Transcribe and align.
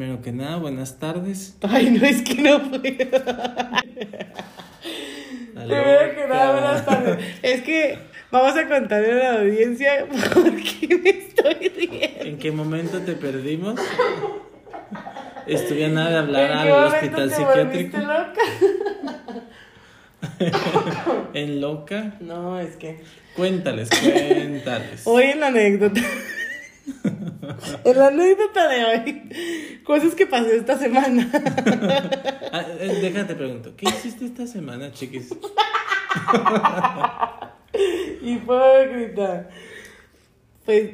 Primero 0.00 0.22
que 0.22 0.32
nada, 0.32 0.56
buenas 0.56 0.98
tardes. 0.98 1.58
Ay, 1.62 1.90
no, 1.90 2.06
es 2.06 2.22
que 2.22 2.36
no 2.36 2.58
puedo. 2.70 2.80
Primero 2.80 3.10
que 6.14 6.26
nada, 6.26 6.52
buenas 6.52 6.86
tardes. 6.86 7.18
Es 7.42 7.60
que 7.60 7.98
vamos 8.30 8.56
a 8.56 8.66
contarle 8.66 9.12
a 9.12 9.34
la 9.34 9.40
audiencia 9.42 10.06
por 10.32 10.56
qué 10.56 10.96
me 10.96 11.10
estoy 11.10 11.68
riendo. 11.68 12.24
¿En 12.24 12.38
qué 12.38 12.50
momento 12.50 13.00
te 13.00 13.12
perdimos? 13.12 13.78
Estuve 15.46 15.84
a 15.84 15.88
nada 15.90 16.08
de 16.12 16.16
hablar 16.16 16.50
¿En 16.50 16.62
qué 16.62 16.72
al 16.72 16.84
hospital 16.86 17.28
te 17.28 17.34
psiquiátrico. 17.36 17.98
loca? 17.98 18.42
¿En 21.34 21.60
loca? 21.60 22.14
No, 22.20 22.58
es 22.58 22.76
que 22.76 23.02
Cuéntales, 23.36 23.90
cuéntales. 23.90 25.02
hoy 25.04 25.24
en 25.24 25.40
la 25.40 25.48
anécdota. 25.48 26.00
En 27.84 27.98
la 27.98 28.06
anécdota 28.08 28.68
de 28.68 28.84
hoy, 28.84 29.30
cosas 29.90 30.14
que 30.14 30.24
pasé 30.24 30.56
esta 30.56 30.78
semana. 30.78 31.28
Ah, 32.52 32.64
eh, 32.80 32.98
déjate 33.00 33.36
pregunto, 33.36 33.74
¿qué 33.76 33.88
hiciste 33.88 34.24
esta 34.24 34.44
semana, 34.44 34.90
chiquis? 34.90 35.30
Hipócrita. 38.22 39.48
Pues 40.64 40.90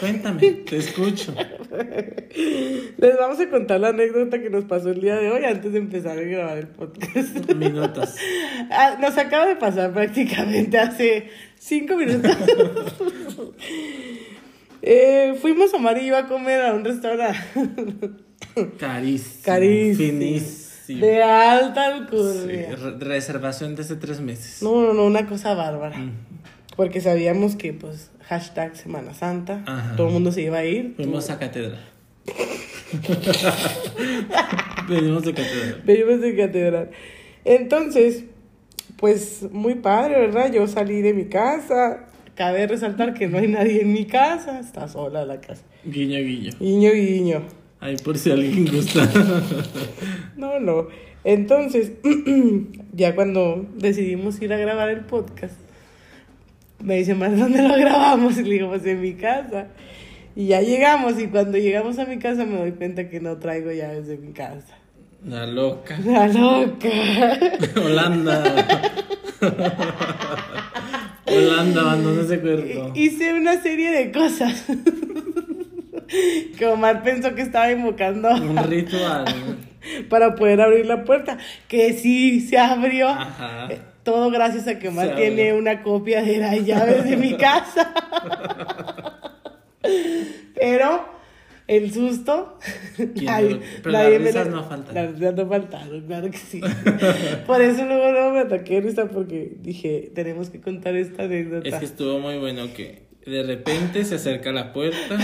Cuéntame, 0.00 0.50
te 0.50 0.76
escucho. 0.76 1.34
les 2.98 3.16
vamos 3.18 3.40
a 3.40 3.48
contar 3.48 3.80
la 3.80 3.88
anécdota 3.88 4.38
que 4.38 4.50
nos 4.50 4.66
pasó 4.66 4.90
el 4.90 5.00
día 5.00 5.16
de 5.16 5.30
hoy 5.30 5.44
antes 5.46 5.72
de 5.72 5.78
empezar 5.78 6.18
a 6.18 6.20
grabar 6.20 6.58
el 6.58 6.68
podcast. 6.68 7.54
Minutos. 7.54 8.14
Ah, 8.70 8.98
nos 9.00 9.16
acaba 9.16 9.46
de 9.46 9.56
pasar 9.56 9.94
prácticamente 9.94 10.78
hace 10.78 11.30
cinco 11.58 11.96
minutos. 11.96 12.36
Eh, 14.80 15.36
fuimos 15.40 15.74
Omar 15.74 15.98
y 15.98 16.06
yo 16.06 16.16
a 16.16 16.28
comer 16.28 16.60
a 16.62 16.72
un 16.72 16.84
restaurante 16.84 18.27
Carísimo. 18.78 19.42
carísimo. 19.44 20.18
Finísimo. 20.20 21.06
De 21.06 21.22
alta 21.22 21.86
Sí, 21.86 21.92
alcurnia. 22.00 22.76
re- 22.76 22.98
reservación 22.98 23.74
de 23.76 23.82
hace 23.82 23.96
tres 23.96 24.20
meses. 24.20 24.62
No, 24.62 24.80
no, 24.82 24.92
no, 24.94 25.04
una 25.04 25.26
cosa 25.26 25.54
bárbara. 25.54 25.96
Mm. 25.98 26.12
Porque 26.76 27.00
sabíamos 27.00 27.56
que, 27.56 27.72
pues, 27.72 28.10
hashtag 28.26 28.76
Semana 28.76 29.14
Santa, 29.14 29.62
Ajá. 29.66 29.96
todo 29.96 30.08
el 30.08 30.12
mundo 30.14 30.32
se 30.32 30.42
iba 30.42 30.58
a 30.58 30.64
ir. 30.64 30.94
Fuimos 30.96 31.28
a 31.30 31.38
catedral. 31.38 31.80
Venimos 34.88 35.24
de 35.24 35.34
catedral. 35.34 35.82
Venimos 35.84 36.20
de 36.20 36.36
catedral. 36.36 36.90
Entonces, 37.44 38.24
pues 38.96 39.46
muy 39.52 39.76
padre, 39.76 40.18
¿verdad? 40.20 40.52
Yo 40.52 40.66
salí 40.66 41.02
de 41.02 41.14
mi 41.14 41.26
casa. 41.26 42.06
Cabe 42.34 42.66
resaltar 42.66 43.14
que 43.14 43.26
no 43.26 43.38
hay 43.38 43.48
nadie 43.48 43.82
en 43.82 43.92
mi 43.92 44.06
casa. 44.06 44.60
Está 44.60 44.88
sola 44.88 45.24
la 45.24 45.40
casa. 45.40 45.62
Guiño, 45.84 46.18
guiño. 46.20 46.52
Guiño, 46.60 46.92
guiño. 46.92 47.42
Ay, 47.80 47.96
por 47.96 48.18
si 48.18 48.30
alguien 48.30 48.66
gusta. 48.66 49.08
No, 50.36 50.60
no. 50.60 50.86
Entonces, 51.24 51.92
ya 52.92 53.14
cuando 53.16 53.66
decidimos 53.76 54.40
ir 54.40 54.52
a 54.52 54.56
grabar 54.56 54.88
el 54.88 55.00
podcast, 55.00 55.56
me 56.82 56.96
dice, 56.96 57.14
más 57.14 57.36
¿dónde 57.36 57.60
lo 57.60 57.74
grabamos? 57.74 58.38
Y 58.38 58.44
le 58.44 58.50
digo, 58.50 58.68
pues 58.68 58.86
en 58.86 59.00
mi 59.00 59.14
casa. 59.14 59.66
Y 60.36 60.46
ya 60.46 60.60
llegamos, 60.60 61.18
y 61.18 61.26
cuando 61.26 61.58
llegamos 61.58 61.98
a 61.98 62.04
mi 62.04 62.18
casa 62.18 62.44
me 62.44 62.56
doy 62.56 62.72
cuenta 62.72 63.08
que 63.08 63.20
no 63.20 63.36
traigo 63.38 63.72
llaves 63.72 64.06
de 64.06 64.16
mi 64.16 64.32
casa. 64.32 64.78
La 65.26 65.46
loca. 65.46 65.98
La 66.04 66.28
loca. 66.28 66.88
Holanda. 67.84 68.44
Holanda, 71.26 71.80
abandonó 71.80 72.20
ese 72.20 72.40
cuerpo. 72.40 72.92
Hice 72.94 73.34
una 73.34 73.60
serie 73.60 73.90
de 73.90 74.12
cosas. 74.12 74.64
que 76.58 76.66
Omar 76.66 77.02
pensó 77.02 77.34
que 77.34 77.42
estaba 77.42 77.70
invocando 77.70 78.28
Un 78.30 78.56
ritual. 78.68 79.24
para 80.08 80.34
poder 80.34 80.60
abrir 80.60 80.86
la 80.86 81.04
puerta. 81.04 81.38
Que 81.68 81.92
sí, 81.92 82.40
se 82.40 82.58
abrió. 82.58 83.08
Ajá. 83.08 83.68
Eh, 83.70 83.80
Todo 84.02 84.30
gracias 84.30 84.66
a 84.68 84.78
que 84.78 84.88
Omar 84.88 85.16
tiene 85.16 85.52
una 85.52 85.82
copia 85.82 86.22
de 86.22 86.38
las 86.38 86.64
llaves 86.64 87.04
de 87.04 87.16
mi 87.16 87.34
casa. 87.36 87.92
Pero 90.54 91.04
el 91.66 91.92
susto. 91.92 92.58
¿Quién 92.96 93.26
nadie- 93.26 93.50
no? 93.56 93.60
Pero 93.82 93.92
nadie 93.92 94.10
las 94.12 94.20
me 94.20 94.26
risas 94.28 94.46
la- 94.46 94.52
no 94.52 94.64
faltan. 94.64 94.94
Las 94.94 95.12
risas 95.18 95.34
no 95.34 95.48
faltaron, 95.48 96.00
claro 96.06 96.30
que 96.30 96.38
sí. 96.38 96.60
Por 97.46 97.60
eso 97.62 97.84
luego 97.84 98.12
no 98.12 98.30
me 98.32 98.40
ataqué 98.40 98.80
risa 98.80 99.06
porque 99.06 99.52
dije, 99.60 100.10
tenemos 100.14 100.50
que 100.50 100.60
contar 100.60 100.96
esta 100.96 101.24
anécdota. 101.24 101.68
Es 101.68 101.74
que 101.76 101.84
estuvo 101.84 102.18
muy 102.18 102.38
bueno 102.38 102.66
que 102.74 103.07
de 103.28 103.42
repente 103.42 104.04
se 104.04 104.16
acerca 104.16 104.50
a 104.50 104.52
la 104.52 104.72
puerta 104.72 105.16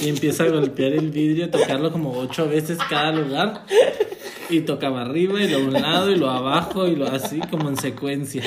y 0.00 0.08
empieza 0.08 0.44
a 0.44 0.48
golpear 0.48 0.92
el 0.92 1.10
vidrio, 1.10 1.50
tocarlo 1.50 1.92
como 1.92 2.12
ocho 2.12 2.48
veces 2.48 2.78
cada 2.90 3.12
lugar. 3.12 3.62
Y 4.50 4.60
tocaba 4.62 5.00
arriba 5.02 5.40
y 5.40 5.48
lo 5.48 5.58
a 5.58 5.60
un 5.60 5.72
lado 5.72 6.10
y 6.10 6.16
lo 6.16 6.28
abajo 6.28 6.86
y 6.86 6.94
lo 6.94 7.06
así 7.06 7.40
como 7.50 7.70
en 7.70 7.76
secuencia. 7.78 8.42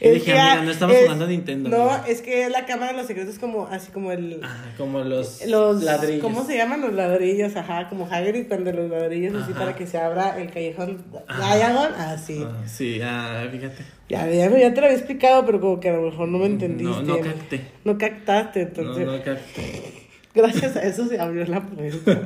Y 0.00 0.06
Es 0.06 0.14
dije, 0.14 0.26
que, 0.26 0.38
amiga, 0.38 0.52
ah, 0.60 0.64
no 0.64 0.70
estamos 0.70 0.96
es- 0.96 1.02
jugando 1.02 1.24
a 1.26 1.28
Nintendo. 1.28 1.68
No, 1.68 1.90
amiga". 1.90 2.04
es 2.08 2.22
que 2.22 2.48
la 2.48 2.64
cámara 2.64 2.92
de 2.92 2.98
los 2.98 3.06
secretos 3.08 3.38
como 3.38 3.66
así 3.66 3.90
como 3.90 4.10
el 4.12 4.40
Ah, 4.42 4.64
como 4.78 5.00
los, 5.00 5.44
los 5.46 5.82
ladrillos. 5.82 6.22
¿Cómo 6.22 6.44
se 6.46 6.56
llaman 6.56 6.80
los 6.80 6.94
ladrillos? 6.94 7.54
Ajá, 7.56 7.88
como 7.90 8.06
Hagrid 8.10 8.46
cuando 8.48 8.72
los 8.72 8.88
ladrillos 8.88 9.34
así 9.42 9.52
para 9.52 9.74
que 9.74 9.86
se 9.86 9.98
abra 9.98 10.40
el 10.40 10.50
callejón. 10.50 11.02
Diagon, 11.36 11.92
así. 11.98 12.42
Ah, 12.46 12.62
sí, 12.66 13.00
ah, 13.02 13.44
fíjate. 13.50 13.84
Ya, 14.08 14.26
ya, 14.30 14.48
ya 14.58 14.72
te 14.72 14.80
lo 14.80 14.86
había 14.86 14.96
explicado, 14.98 15.44
pero 15.44 15.60
como 15.60 15.80
que 15.80 15.90
a 15.90 15.92
lo 15.94 16.02
mejor 16.10 16.28
no 16.28 16.38
me 16.38 16.46
entendiste. 16.46 17.02
No, 17.02 17.02
no 17.02 17.20
capté. 17.20 17.60
No 17.84 17.98
captaste, 17.98 18.60
No, 18.62 18.66
entonces. 18.68 19.06
no 19.06 19.22
capté. 19.22 19.82
Gracias 20.34 20.76
a 20.76 20.82
eso 20.82 21.06
se 21.08 21.18
abrió 21.20 21.44
la 21.46 21.60
puerta. 21.62 22.18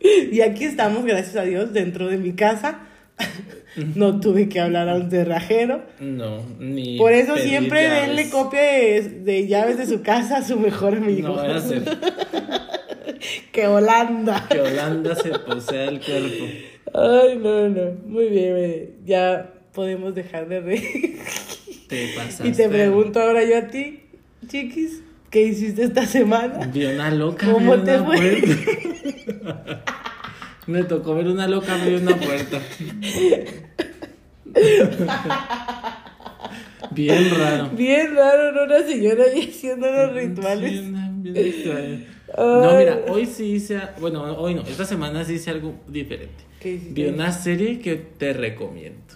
y 0.32 0.40
aquí 0.42 0.64
estamos, 0.64 1.04
gracias 1.04 1.36
a 1.36 1.42
Dios, 1.42 1.72
dentro 1.72 2.08
de 2.08 2.18
mi 2.18 2.32
casa. 2.34 2.80
no 3.94 4.20
tuve 4.20 4.48
que 4.48 4.60
hablar 4.60 4.88
a 4.88 4.94
un 4.96 5.10
cerrajero. 5.10 5.82
No, 5.98 6.42
ni. 6.58 6.98
Por 6.98 7.12
eso 7.12 7.36
siempre 7.36 7.84
llaves. 7.84 8.06
denle 8.08 8.30
copia 8.30 8.60
de, 8.60 9.02
de 9.24 9.46
llaves 9.46 9.78
de 9.78 9.86
su 9.86 10.02
casa 10.02 10.38
a 10.38 10.42
su 10.42 10.58
mejor 10.58 10.94
amigo. 10.96 11.28
No 11.28 11.34
voy 11.36 11.50
a 11.50 11.56
hacer 11.56 11.82
que 13.52 13.66
Holanda. 13.66 14.46
que 14.50 14.60
Holanda 14.60 15.14
se 15.16 15.30
posea 15.38 15.84
el 15.84 16.00
cuerpo. 16.00 16.44
Ay, 16.94 17.38
no, 17.38 17.68
no. 17.68 17.90
Muy 18.06 18.28
bien, 18.28 18.54
eh, 18.58 18.90
ya 19.04 19.52
podemos 19.80 20.14
dejar 20.14 20.46
de 20.46 20.60
reír. 20.60 21.18
Te 21.88 22.08
pasaste. 22.14 22.48
y 22.48 22.52
te 22.52 22.68
pregunto 22.68 23.18
ahora 23.18 23.42
yo 23.44 23.56
a 23.56 23.68
ti, 23.68 24.00
chiquis, 24.46 25.00
¿qué 25.30 25.44
hiciste 25.46 25.84
esta 25.84 26.04
semana? 26.06 26.66
Vi 26.66 26.84
una 26.84 27.10
loca 27.10 27.50
¿Cómo 27.50 27.78
te 27.78 27.98
una 27.98 28.04
fue? 28.04 28.42
puerta. 28.42 29.84
Me 30.66 30.84
tocó 30.84 31.14
ver 31.14 31.28
una 31.28 31.48
loca 31.48 31.80
abrir 31.80 32.02
una 32.02 32.14
puerta. 32.14 32.60
Bien 36.90 37.30
raro. 37.38 37.70
Bien 37.70 38.14
raro, 38.14 38.52
¿no? 38.52 38.64
Una 38.64 38.86
señora 38.86 39.24
ahí 39.32 39.48
haciendo 39.48 39.90
los 39.90 40.10
Sí, 40.12 40.18
rituales. 40.28 40.80
una- 40.80 41.10
bien 41.14 41.36
extraño. 41.36 42.00
No, 42.36 42.76
mira, 42.76 43.00
hoy 43.08 43.24
sí 43.26 43.52
hice. 43.52 43.80
Bueno, 43.98 44.22
hoy 44.36 44.54
no, 44.54 44.60
esta 44.62 44.84
semana 44.84 45.24
sí 45.24 45.34
hice 45.34 45.50
algo 45.50 45.74
diferente. 45.88 46.44
¿Qué 46.60 46.72
hiciste? 46.74 46.92
Vi 46.94 47.06
una 47.08 47.32
serie 47.32 47.78
que 47.80 47.96
te 47.96 48.32
recomiendo. 48.34 49.14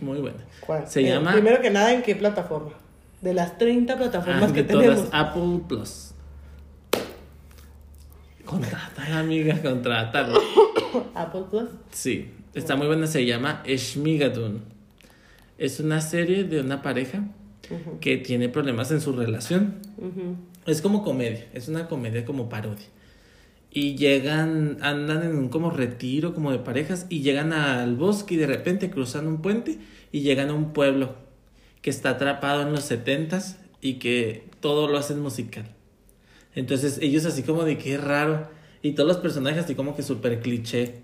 Muy 0.00 0.18
buena. 0.20 0.38
¿Cuál? 0.60 0.88
Se 0.88 1.00
Eh, 1.00 1.08
llama. 1.08 1.32
Primero 1.32 1.60
que 1.60 1.70
nada, 1.70 1.92
¿en 1.92 2.02
qué 2.02 2.14
plataforma? 2.16 2.72
De 3.20 3.34
las 3.34 3.58
30 3.58 3.96
plataformas 3.96 4.50
Ah, 4.50 4.54
que 4.54 4.62
de 4.62 4.72
todas, 4.72 4.86
tenemos. 4.86 5.08
Apple 5.12 5.60
Plus. 5.68 6.14
Contrátala, 8.44 9.18
amiga, 9.18 9.60
contrátala. 9.60 10.34
Apple 11.14 11.42
Plus. 11.50 11.68
Sí, 11.92 12.30
está 12.54 12.76
muy 12.76 12.86
buena, 12.86 13.06
se 13.06 13.26
llama 13.26 13.62
Shmigadun. 13.66 14.62
Es 15.58 15.80
una 15.80 16.00
serie 16.00 16.44
de 16.44 16.60
una 16.60 16.80
pareja 16.82 17.24
que 18.00 18.16
tiene 18.16 18.48
problemas 18.48 18.90
en 18.92 19.00
su 19.00 19.12
relación. 19.12 19.74
Es 20.66 20.80
como 20.80 21.02
comedia, 21.02 21.46
es 21.52 21.68
una 21.68 21.88
comedia 21.88 22.24
como 22.24 22.48
parodia. 22.48 22.86
Y 23.70 23.96
llegan, 23.96 24.78
andan 24.80 25.22
en 25.22 25.36
un 25.36 25.48
como 25.48 25.70
retiro 25.70 26.34
como 26.34 26.52
de 26.52 26.58
parejas 26.58 27.06
y 27.10 27.20
llegan 27.20 27.52
al 27.52 27.96
bosque 27.96 28.34
y 28.34 28.38
de 28.38 28.46
repente 28.46 28.90
cruzan 28.90 29.26
un 29.26 29.42
puente 29.42 29.78
y 30.10 30.20
llegan 30.20 30.48
a 30.48 30.54
un 30.54 30.72
pueblo 30.72 31.16
que 31.82 31.90
está 31.90 32.10
atrapado 32.10 32.62
en 32.62 32.72
los 32.72 32.84
setentas 32.84 33.58
y 33.80 33.94
que 33.94 34.44
todo 34.60 34.88
lo 34.88 34.98
hacen 34.98 35.20
musical. 35.20 35.66
Entonces 36.54 36.98
ellos 37.02 37.24
así 37.24 37.42
como 37.42 37.64
de 37.64 37.78
qué 37.78 37.98
raro 37.98 38.48
y 38.82 38.92
todos 38.92 39.08
los 39.08 39.18
personajes 39.18 39.64
así 39.64 39.74
como 39.74 39.94
que 39.94 40.02
súper 40.02 40.40
cliché. 40.40 41.02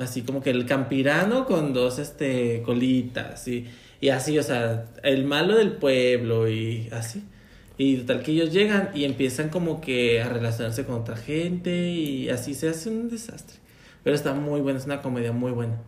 Así 0.00 0.22
como 0.22 0.42
que 0.42 0.50
el 0.50 0.66
campirano 0.66 1.46
con 1.46 1.72
dos 1.72 1.98
este 1.98 2.62
colitas 2.62 3.46
y, 3.48 3.66
y 4.00 4.08
así, 4.08 4.38
o 4.38 4.42
sea, 4.42 4.86
el 5.02 5.24
malo 5.24 5.56
del 5.56 5.72
pueblo 5.72 6.48
y 6.48 6.88
así. 6.92 7.22
Y 7.78 7.98
tal 7.98 8.22
que 8.22 8.32
ellos 8.32 8.52
llegan 8.52 8.90
y 8.94 9.04
empiezan 9.04 9.50
como 9.50 9.80
que 9.80 10.22
a 10.22 10.28
relacionarse 10.28 10.84
con 10.84 10.94
otra 10.96 11.16
gente 11.16 11.90
y 11.90 12.30
así 12.30 12.54
se 12.54 12.68
hace 12.68 12.88
un 12.88 13.08
desastre. 13.10 13.58
Pero 14.02 14.16
está 14.16 14.32
muy 14.32 14.60
buena, 14.60 14.78
es 14.78 14.86
una 14.86 15.02
comedia 15.02 15.32
muy 15.32 15.52
buena. 15.52 15.78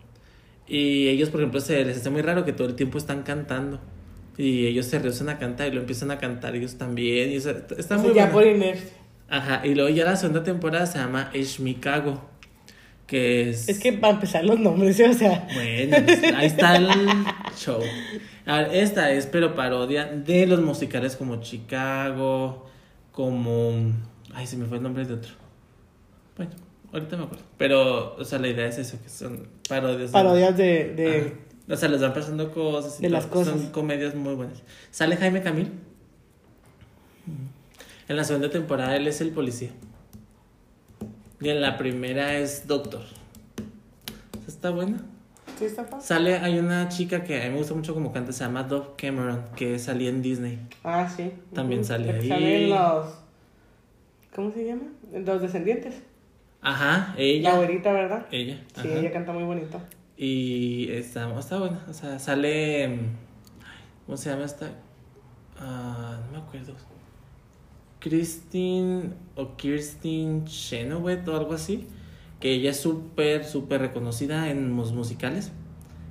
Y 0.66 1.08
ellos, 1.08 1.30
por 1.30 1.40
ejemplo, 1.40 1.60
se 1.60 1.84
les 1.84 1.96
hace 1.96 2.10
muy 2.10 2.20
raro 2.20 2.44
que 2.44 2.52
todo 2.52 2.68
el 2.68 2.74
tiempo 2.74 2.98
están 2.98 3.22
cantando. 3.22 3.80
Y 4.36 4.66
ellos 4.66 4.86
se 4.86 4.98
rehusan 4.98 5.30
a 5.30 5.38
cantar 5.38 5.68
y 5.68 5.70
lo 5.72 5.80
empiezan 5.80 6.10
a 6.10 6.18
cantar 6.18 6.54
ellos 6.54 6.76
también. 6.76 7.30
Y 7.30 7.36
está 7.36 7.96
muy 7.96 8.14
ya 8.14 8.26
buena. 8.26 8.32
por 8.32 8.46
inercia. 8.46 8.90
Ajá, 9.30 9.66
y 9.66 9.74
luego 9.74 9.88
ya 9.88 10.04
la 10.04 10.16
segunda 10.16 10.42
temporada 10.42 10.86
se 10.86 10.98
llama 10.98 11.30
Shmikago. 11.34 12.27
Que 13.08 13.50
es... 13.50 13.68
Es 13.68 13.80
que 13.80 13.92
para 13.94 14.12
empezar 14.14 14.44
los 14.44 14.60
nombres, 14.60 15.00
o 15.00 15.12
sea. 15.12 15.48
Bueno, 15.54 15.96
pues, 16.04 16.22
ahí 16.22 16.46
está 16.46 16.76
el 16.76 16.88
show. 17.56 17.80
A 18.46 18.58
ver, 18.58 18.74
esta 18.76 19.10
es, 19.10 19.26
pero 19.26 19.56
parodia 19.56 20.06
de 20.06 20.46
los 20.46 20.60
musicales 20.60 21.16
como 21.16 21.40
Chicago, 21.40 22.66
como... 23.10 23.72
Ay, 24.32 24.46
se 24.46 24.56
me 24.56 24.66
fue 24.66 24.76
el 24.76 24.84
nombre 24.84 25.04
de 25.04 25.14
otro. 25.14 25.32
Bueno, 26.36 26.52
ahorita 26.92 27.16
me 27.16 27.24
acuerdo. 27.24 27.44
Pero, 27.56 28.14
o 28.14 28.24
sea, 28.24 28.38
la 28.38 28.48
idea 28.48 28.66
es 28.66 28.78
eso, 28.78 29.02
que 29.02 29.08
son 29.08 29.48
parodias. 29.68 30.12
Parodias 30.12 30.56
de. 30.56 30.94
de 30.94 31.18
Ajá. 31.18 31.28
O 31.70 31.76
sea, 31.76 31.88
les 31.88 32.00
van 32.00 32.14
pasando 32.14 32.50
cosas 32.50 32.98
y 32.98 33.02
De 33.02 33.08
todo. 33.08 33.16
las 33.18 33.26
cosas. 33.26 33.60
Son 33.60 33.70
comedias 33.70 34.14
muy 34.14 34.34
buenas. 34.34 34.62
Sale 34.90 35.16
Jaime 35.16 35.42
Camil. 35.42 35.72
En 38.08 38.16
la 38.16 38.24
segunda 38.24 38.48
temporada 38.48 38.96
él 38.96 39.06
es 39.06 39.20
el 39.20 39.30
policía. 39.30 39.70
Y 41.40 41.48
en 41.50 41.60
la 41.60 41.76
primera 41.76 42.36
es 42.36 42.66
doctor. 42.66 43.02
Está 44.46 44.70
buena. 44.70 44.98
Sí, 45.58 45.64
está 45.66 45.84
fácil. 45.84 46.02
Sale, 46.02 46.36
hay 46.38 46.58
una 46.58 46.88
chica 46.88 47.24
que 47.24 47.40
a 47.40 47.44
mí 47.46 47.50
me 47.50 47.58
gusta 47.58 47.74
mucho 47.74 47.94
como 47.94 48.12
canta, 48.12 48.32
se 48.32 48.44
llama 48.44 48.62
Dove 48.64 48.90
Cameron, 48.96 49.44
que 49.56 49.78
salía 49.78 50.08
en 50.10 50.22
Disney. 50.22 50.58
Ah, 50.84 51.08
sí. 51.08 51.32
También 51.54 51.80
Ujú. 51.80 51.88
sale 51.88 52.06
La 52.06 52.12
que 52.12 52.18
ahí. 52.20 52.28
Salen 52.28 52.70
los. 52.70 53.06
¿Cómo 54.34 54.52
se 54.52 54.64
llama? 54.66 54.82
Los 55.12 55.42
descendientes. 55.42 55.94
Ajá, 56.60 57.14
La 57.16 57.20
ella. 57.22 57.56
güerita, 57.56 57.92
¿verdad? 57.92 58.26
Ella. 58.30 58.60
Sí, 58.74 58.88
ajá. 58.88 58.98
ella 58.98 59.12
canta 59.12 59.32
muy 59.32 59.44
bonito. 59.44 59.80
Y 60.16 60.90
está, 60.90 61.36
está 61.38 61.58
buena. 61.58 61.84
O 61.88 61.92
sea, 61.92 62.18
sale. 62.18 62.88
mm, 62.88 63.00
¿Cómo 64.06 64.16
se 64.16 64.30
llama 64.30 64.44
esta? 64.44 64.70
Ah, 65.58 66.18
no 66.26 66.38
me 66.38 66.44
acuerdo. 66.44 66.74
Christine 68.00 69.10
o 69.36 69.56
Kirsten 69.56 70.44
Chenoweth 70.44 71.26
o 71.28 71.36
algo 71.36 71.54
así. 71.54 71.86
Que 72.40 72.52
ella 72.52 72.70
es 72.70 72.76
súper, 72.80 73.44
súper 73.44 73.80
reconocida 73.80 74.50
en 74.50 74.76
los 74.76 74.92
musicales. 74.92 75.50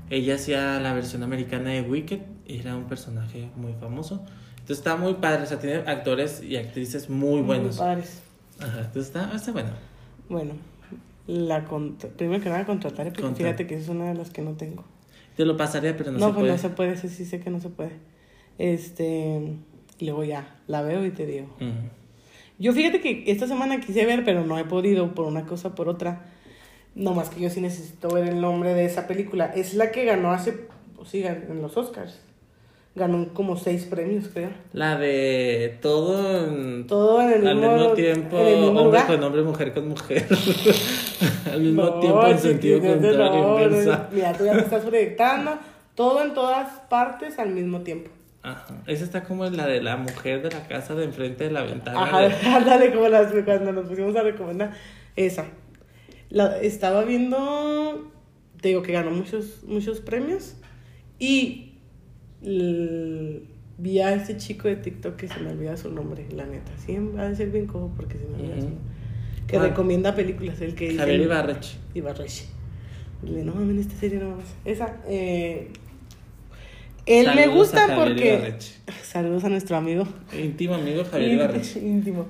Ella 0.10 0.36
hacía 0.36 0.80
la 0.80 0.94
versión 0.94 1.24
americana 1.24 1.72
de 1.72 1.82
Wicked. 1.82 2.20
y 2.46 2.60
Era 2.60 2.76
un 2.76 2.86
personaje 2.86 3.50
muy 3.56 3.74
famoso. 3.74 4.26
Entonces 4.52 4.80
está 4.80 4.96
muy 4.98 5.14
padre. 5.16 5.44
O 5.44 5.46
sea, 5.46 5.60
tiene 5.60 5.78
actores 5.78 6.44
y 6.44 6.58
actrices 6.58 7.10
muy 7.10 7.42
buenos. 7.42 7.78
padres. 7.78 8.22
Ajá, 8.60 8.80
entonces 8.80 9.08
está, 9.08 9.34
está 9.36 9.52
bueno. 9.52 9.70
Bueno, 10.30 10.54
la 11.28 11.64
primero 12.18 12.44
que 12.44 12.50
nada 12.50 12.66
contrataré, 12.66 13.12
porque 13.12 13.22
Contra- 13.24 13.46
fíjate 13.46 13.68
que 13.68 13.76
es 13.76 13.88
una 13.88 14.06
de 14.10 14.16
las 14.16 14.30
que 14.32 14.42
no 14.42 14.52
tengo. 14.54 14.84
Te 15.38 15.46
lo 15.46 15.56
pasaría, 15.56 15.96
pero 15.96 16.12
no, 16.12 16.18
No, 16.20 16.28
se 16.28 16.34
pues 16.34 16.40
puede. 16.42 16.52
no 16.52 16.58
se 16.58 16.70
puede, 16.70 16.98
sí, 16.98 17.08
sí 17.10 17.24
sé 17.26 17.40
que 17.40 17.50
no 17.52 17.62
se 17.62 17.70
puede. 17.70 17.92
Este, 18.58 19.54
y 20.00 20.06
luego 20.06 20.24
ya, 20.24 20.56
la 20.68 20.82
veo 20.82 21.06
y 21.06 21.12
te 21.12 21.26
digo. 21.26 21.48
Yo 22.60 22.74
fíjate 22.74 23.00
que 23.02 23.24
esta 23.28 23.48
semana 23.48 23.80
quise 23.80 24.06
ver, 24.06 24.24
pero 24.26 24.44
no 24.46 24.58
he 24.58 24.64
podido 24.66 25.14
por 25.14 25.26
una 25.26 25.46
cosa 25.46 25.76
por 25.76 25.88
otra. 25.90 26.26
No 26.96 27.14
más 27.14 27.30
que 27.30 27.40
yo 27.42 27.50
sí 27.52 27.62
necesito 27.62 28.10
ver 28.10 28.28
el 28.28 28.42
nombre 28.42 28.74
de 28.74 28.86
esa 28.86 29.06
película. 29.08 29.46
Es 29.56 29.76
la 29.76 29.92
que 29.92 30.06
ganó 30.06 30.32
hace, 30.32 30.54
pues 30.96 31.10
sí, 31.10 31.24
en 31.24 31.62
los 31.62 31.78
Oscars. 31.78 32.20
Ganó 32.96 33.28
como 33.36 33.58
seis 33.58 33.84
premios, 33.86 34.28
creo. 34.34 34.50
La 34.74 34.98
de 34.98 35.78
todo 35.84 36.48
en- 36.48 36.88
Todo 36.88 37.22
en 37.22 37.32
el 37.34 37.48
al 37.48 37.56
mismo, 37.58 37.74
mismo 37.78 37.94
tiempo, 37.94 38.38
en 38.40 38.48
el 38.48 38.54
mismo 38.56 38.68
hombre 38.70 38.84
lugar. 38.86 39.06
con 39.08 39.24
hombre, 39.24 39.44
mujer 39.44 39.74
con 39.76 39.90
mujer. 39.90 40.26
al 41.52 41.62
mismo 41.62 41.84
No, 41.84 42.00
tiempo 42.00 42.26
en 42.28 42.40
sentido 42.40 42.80
contrario, 42.82 43.60
no, 43.60 44.08
Mira, 44.12 44.34
tú 44.34 44.46
ya 44.46 44.54
te 44.54 44.60
estás 44.62 44.84
proyectando. 44.84 45.60
Todo 45.94 46.24
en 46.24 46.34
todas 46.34 46.80
partes 46.90 47.38
al 47.38 47.50
mismo 47.52 47.82
tiempo. 47.82 48.10
Ajá. 48.44 48.82
Esa 48.88 49.04
está 49.04 49.24
como 49.24 49.46
la 49.50 49.68
de 49.68 49.82
la 49.82 49.98
mujer 49.98 50.42
de 50.42 50.52
la 50.52 50.68
casa 50.68 50.96
de 50.96 51.04
enfrente 51.06 51.44
de 51.46 51.52
la 51.52 51.64
ventana. 51.64 52.04
Ajá, 52.04 52.22
de- 52.22 52.34
ándale, 52.48 52.94
como 52.94 53.08
las, 53.10 53.34
cuando 53.44 53.72
nos 53.74 53.88
pusimos 53.88 54.16
a 54.16 54.22
recomendar. 54.24 54.74
Esa. 55.16 55.46
La, 56.30 56.58
estaba 56.60 57.04
viendo, 57.04 58.12
te 58.62 58.70
digo 58.70 58.82
que 58.84 58.92
ganó 58.94 59.12
muchos, 59.12 59.64
muchos 59.66 60.00
premios. 60.02 60.56
Y 61.20 61.74
vi 63.80 64.00
a 64.00 64.14
este 64.14 64.38
chico 64.38 64.68
de 64.68 64.76
TikTok 64.78 65.16
que 65.16 65.28
se 65.28 65.40
me 65.40 65.52
olvida 65.52 65.76
su 65.78 65.92
nombre, 65.92 66.26
la 66.32 66.46
neta. 66.46 66.72
Sí, 66.86 66.98
va 66.98 67.28
a 67.28 67.36
ser 67.36 67.50
bien 67.50 67.68
cojo 67.68 67.92
porque 67.96 68.18
se 68.18 68.26
me 68.28 68.36
olvida 68.36 68.56
su 68.56 68.62
nombre. 68.70 68.78
Que 69.48 69.58
Ah. 69.58 69.62
recomienda 69.64 70.14
películas, 70.16 70.60
el 70.62 70.76
que 70.76 70.86
dice. 70.90 71.00
Javier 71.00 71.22
Ibarreche. 71.22 71.78
Ibarreche. 71.94 72.46
Dile, 73.24 73.44
no 73.44 73.56
mames, 73.56 73.78
esta 73.88 73.96
serie 73.96 74.20
no 74.20 74.32
mames. 74.32 74.54
Esa, 74.66 74.98
eh, 75.08 75.72
Él 77.08 77.30
me 77.36 77.48
gusta 77.48 77.96
porque. 77.96 78.34
Ibarreche. 78.36 78.76
Saludos 79.04 79.44
a 79.46 79.50
nuestro 79.50 79.78
amigo. 79.78 80.08
Íntimo 80.38 80.76
amigo 80.76 81.04
Javier 81.10 81.32
Ibarreche. 81.34 81.80
Íntimo. 81.80 82.26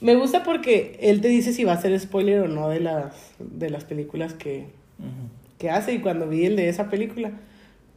Me 0.00 0.14
gusta 0.16 0.42
porque 0.42 0.98
él 1.00 1.20
te 1.20 1.28
dice 1.28 1.52
si 1.52 1.64
va 1.64 1.74
a 1.74 1.80
ser 1.80 1.98
spoiler 2.00 2.40
o 2.40 2.48
no 2.48 2.68
de 2.68 2.80
las, 2.80 3.14
de 3.38 3.68
las 3.70 3.84
películas 3.84 4.32
que, 4.34 4.66
que 5.58 5.70
hace. 5.70 5.92
Y 5.94 5.98
cuando 6.00 6.28
vi 6.28 6.46
el 6.46 6.56
de 6.56 6.68
esa 6.68 6.88
película, 6.90 7.32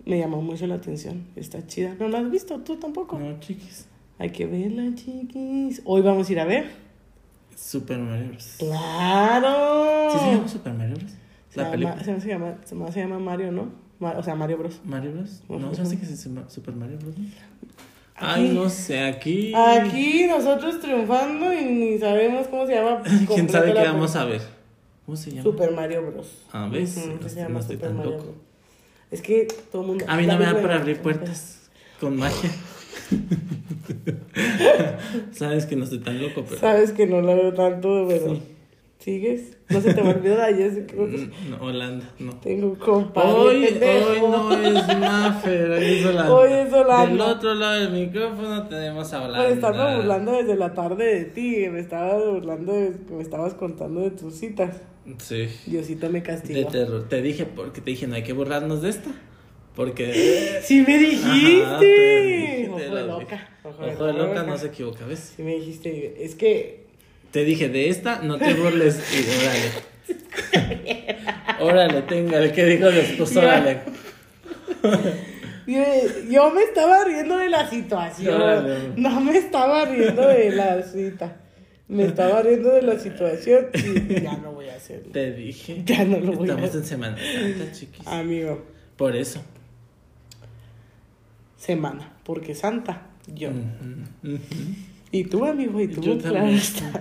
me 0.06 0.19
llamó 0.19 0.42
mucho 0.42 0.68
la 0.68 0.75
atención. 0.75 1.25
Está 1.36 1.65
chida. 1.65 1.95
¿No 2.00 2.10
la 2.10 2.19
has 2.19 2.30
visto? 2.30 2.59
¿Tú 2.59 2.75
tampoco? 2.77 3.18
No, 3.18 3.39
chiquis. 3.39 3.88
Hay 4.19 4.30
que 4.31 4.45
verla, 4.45 4.94
chiquis. 4.95 5.81
Hoy 5.86 6.01
vamos 6.01 6.30
a 6.30 6.31
ir 6.31 6.39
a 6.39 6.45
ver. 6.45 6.66
Super 7.56 7.98
Mario 8.00 8.30
Bros. 8.30 8.56
¡Claro! 8.59 10.12
¿Sí 10.12 10.18
se 10.19 10.31
llama 10.31 10.48
Super 10.48 10.74
Mario 10.74 10.95
Bros? 10.98 11.12
La 11.56 11.71
película. 11.71 12.04
se, 12.04 12.19
se, 12.21 12.27
llama, 12.27 12.56
se 12.66 12.75
llama- 12.75 12.92
se 12.92 13.00
llama 13.00 13.19
Mario, 13.19 13.51
¿no? 13.51 13.82
O 14.11 14.23
sea, 14.23 14.35
Mario 14.35 14.57
Bros. 14.57 14.81
¿Mario 14.83 15.13
Bros? 15.13 15.41
No, 15.50 15.73
se 15.73 15.81
hace 15.81 15.97
que 15.97 16.05
llama 16.05 16.50
Super 16.50 16.75
Mario 16.75 16.97
Bros. 17.00 17.17
¿no? 17.17 17.25
Ay, 18.15 18.50
no 18.50 18.69
sé, 18.69 19.03
aquí. 19.03 19.53
Aquí 19.55 20.27
nosotros 20.27 20.79
triunfando 20.79 21.51
y 21.53 21.65
ni 21.65 21.97
sabemos 21.97 22.47
cómo 22.47 22.67
se 22.67 22.75
llama. 22.75 23.01
¿Quién 23.33 23.50
sabe 23.50 23.73
qué 23.73 23.79
vamos 23.79 24.15
a 24.15 24.25
ver? 24.25 24.41
¿Cómo 25.05 25.17
se 25.17 25.31
llama? 25.31 25.44
Super 25.44 25.71
Mario 25.71 26.11
Bros. 26.11 26.27
Ah, 26.51 26.69
¿ves? 26.71 27.09
No 27.21 27.27
se 27.27 27.35
llama 27.35 27.50
no 27.50 27.59
estoy 27.59 27.75
Super 27.75 27.89
tan 27.89 27.97
Mario 27.97 28.11
loco. 28.11 28.23
Bros. 28.25 28.38
Es 29.11 29.21
que 29.21 29.47
todo 29.71 29.81
el 29.81 29.88
mundo. 29.89 30.06
A 30.07 30.17
mí 30.17 30.25
no 30.25 30.38
me 30.38 30.45
da 30.45 30.53
güey. 30.53 30.73
abrir 30.73 30.99
puertas 30.99 31.69
con 31.99 32.17
magia. 32.17 32.49
Sabes 35.31 35.65
que 35.65 35.75
no 35.75 35.83
estoy 35.83 35.99
tan 35.99 36.21
loco, 36.21 36.45
pero. 36.47 36.59
Sabes 36.59 36.94
que 36.94 37.07
no 37.07 37.21
la 37.21 37.35
veo 37.35 37.53
tanto, 37.53 38.06
pero. 38.07 38.35
Sí. 38.35 38.41
¿Sigues? 39.00 39.57
No 39.69 39.81
se 39.81 39.94
te 39.94 40.01
va 40.01 40.12
a 40.12 40.16
olvidar, 40.16 40.56
sé 40.56 40.86
que 40.86 40.95
Mm, 40.95 41.50
No, 41.50 41.57
Holanda, 41.66 42.10
no. 42.19 42.40
tengo 42.40 42.68
un 42.68 42.75
compadre. 42.75 43.31
Hoy, 43.34 43.66
hoy 43.66 44.22
no 44.22 44.51
es 44.54 44.98
Maffer, 44.98 45.72
hoy 45.72 45.84
es 45.86 46.06
Holanda. 46.06 46.34
Hoy 46.34 46.51
es 46.54 46.74
Holanda. 46.74 47.07
Del 47.07 47.22
otro 47.22 47.54
lado 47.56 47.80
del 47.81 47.92
micrófono 47.92 48.68
tenemos 48.69 49.12
a 49.12 49.24
Holanda. 49.24 49.44
Por 49.44 49.51
estarme 49.51 49.95
burlando 49.98 50.31
desde 50.31 50.56
la 50.56 50.74
tarde 50.74 51.04
de 51.16 51.25
ti, 51.25 51.68
me 51.69 51.81
estabas 51.81 52.23
burlando, 52.26 52.71
de- 52.71 52.94
me 53.12 53.21
estabas 53.21 53.54
contando 53.56 54.00
de 54.02 54.12
tus 54.12 54.35
citas. 54.35 54.78
Sí. 55.18 55.47
Diosito 55.66 56.07
me 56.07 56.19
De 56.21 56.23
castigó. 56.23 56.69
terror. 56.69 57.06
Te 57.09 57.21
dije, 57.21 57.45
porque 57.45 57.81
te 57.81 57.92
dije, 57.92 58.07
no 58.07 58.16
hay 58.16 58.23
que 58.23 58.31
burlarnos 58.31 58.81
de 58.83 58.90
esta. 58.90 59.12
Porque. 59.76 60.14
Sí 60.64 60.81
me 60.88 60.97
dijiste. 60.97 61.62
Ajá, 61.66 61.80
te 61.80 61.85
dije, 62.21 62.69
Ojo 62.69 62.80
de 62.80 62.90
lo 62.90 63.07
loca. 63.19 63.50
Ojo 63.66 63.83
Ojo 63.85 64.06
de 64.06 64.14
loca 64.14 64.44
no 64.44 64.57
se 64.57 64.68
equivoca, 64.68 65.06
¿ves? 65.06 65.33
Sí 65.35 65.44
me 65.44 65.56
dijiste. 65.56 66.23
Es 66.23 66.35
que 66.35 66.82
Te 67.33 67.44
dije, 67.44 67.68
de 67.68 67.90
esta 67.90 68.21
no 68.21 68.37
te 68.37 68.54
burles 68.54 68.99
y 69.11 69.25
órale. 69.42 69.71
Órale, 71.59 72.02
tenga, 72.04 72.37
el 72.40 72.52
que 72.54 72.63
dijo 72.66 72.90
después, 72.92 73.35
órale. 73.35 73.81
yo, 75.68 75.83
yo 76.30 76.52
me 76.52 76.61
estaba 76.63 77.04
riendo 77.06 77.37
de 77.37 77.49
la 77.49 77.68
situación. 77.69 78.40
Órale. 78.42 78.90
No 78.97 79.19
me 79.19 79.35
estaba 79.37 79.83
riendo 79.85 80.28
de 80.28 80.52
la 80.52 80.83
cita. 80.83 81.37
Me 81.87 82.06
estaba 82.06 82.42
riendo 82.44 82.69
de 82.71 82.81
la 82.83 82.99
situación 82.99 83.68
y 83.73 84.21
ya 84.21 84.37
no 84.37 84.54
voy 84.54 84.69
a 84.69 84.75
hacerlo. 84.75 85.11
Te 85.11 85.31
dije. 85.31 85.81
Ya 85.85 86.06
no 86.06 86.19
lo 86.19 86.33
voy 86.33 86.49
a 86.49 86.54
Estamos 86.54 86.69
hacer. 86.69 86.81
en 86.81 86.85
Semana 86.87 87.18
Santa, 87.18 87.71
chiquis. 87.71 88.07
Amigo, 88.07 88.63
Por 88.95 89.16
eso. 89.16 89.42
semana, 91.57 92.13
porque 92.23 92.54
santa, 92.56 93.07
yo. 93.28 93.49
Y 95.13 95.25
tú, 95.25 95.45
amigo, 95.45 95.79
y 95.79 95.87
tú, 95.89 96.01
Yo 96.01 96.17
claro 96.17 96.47
está. 96.47 96.91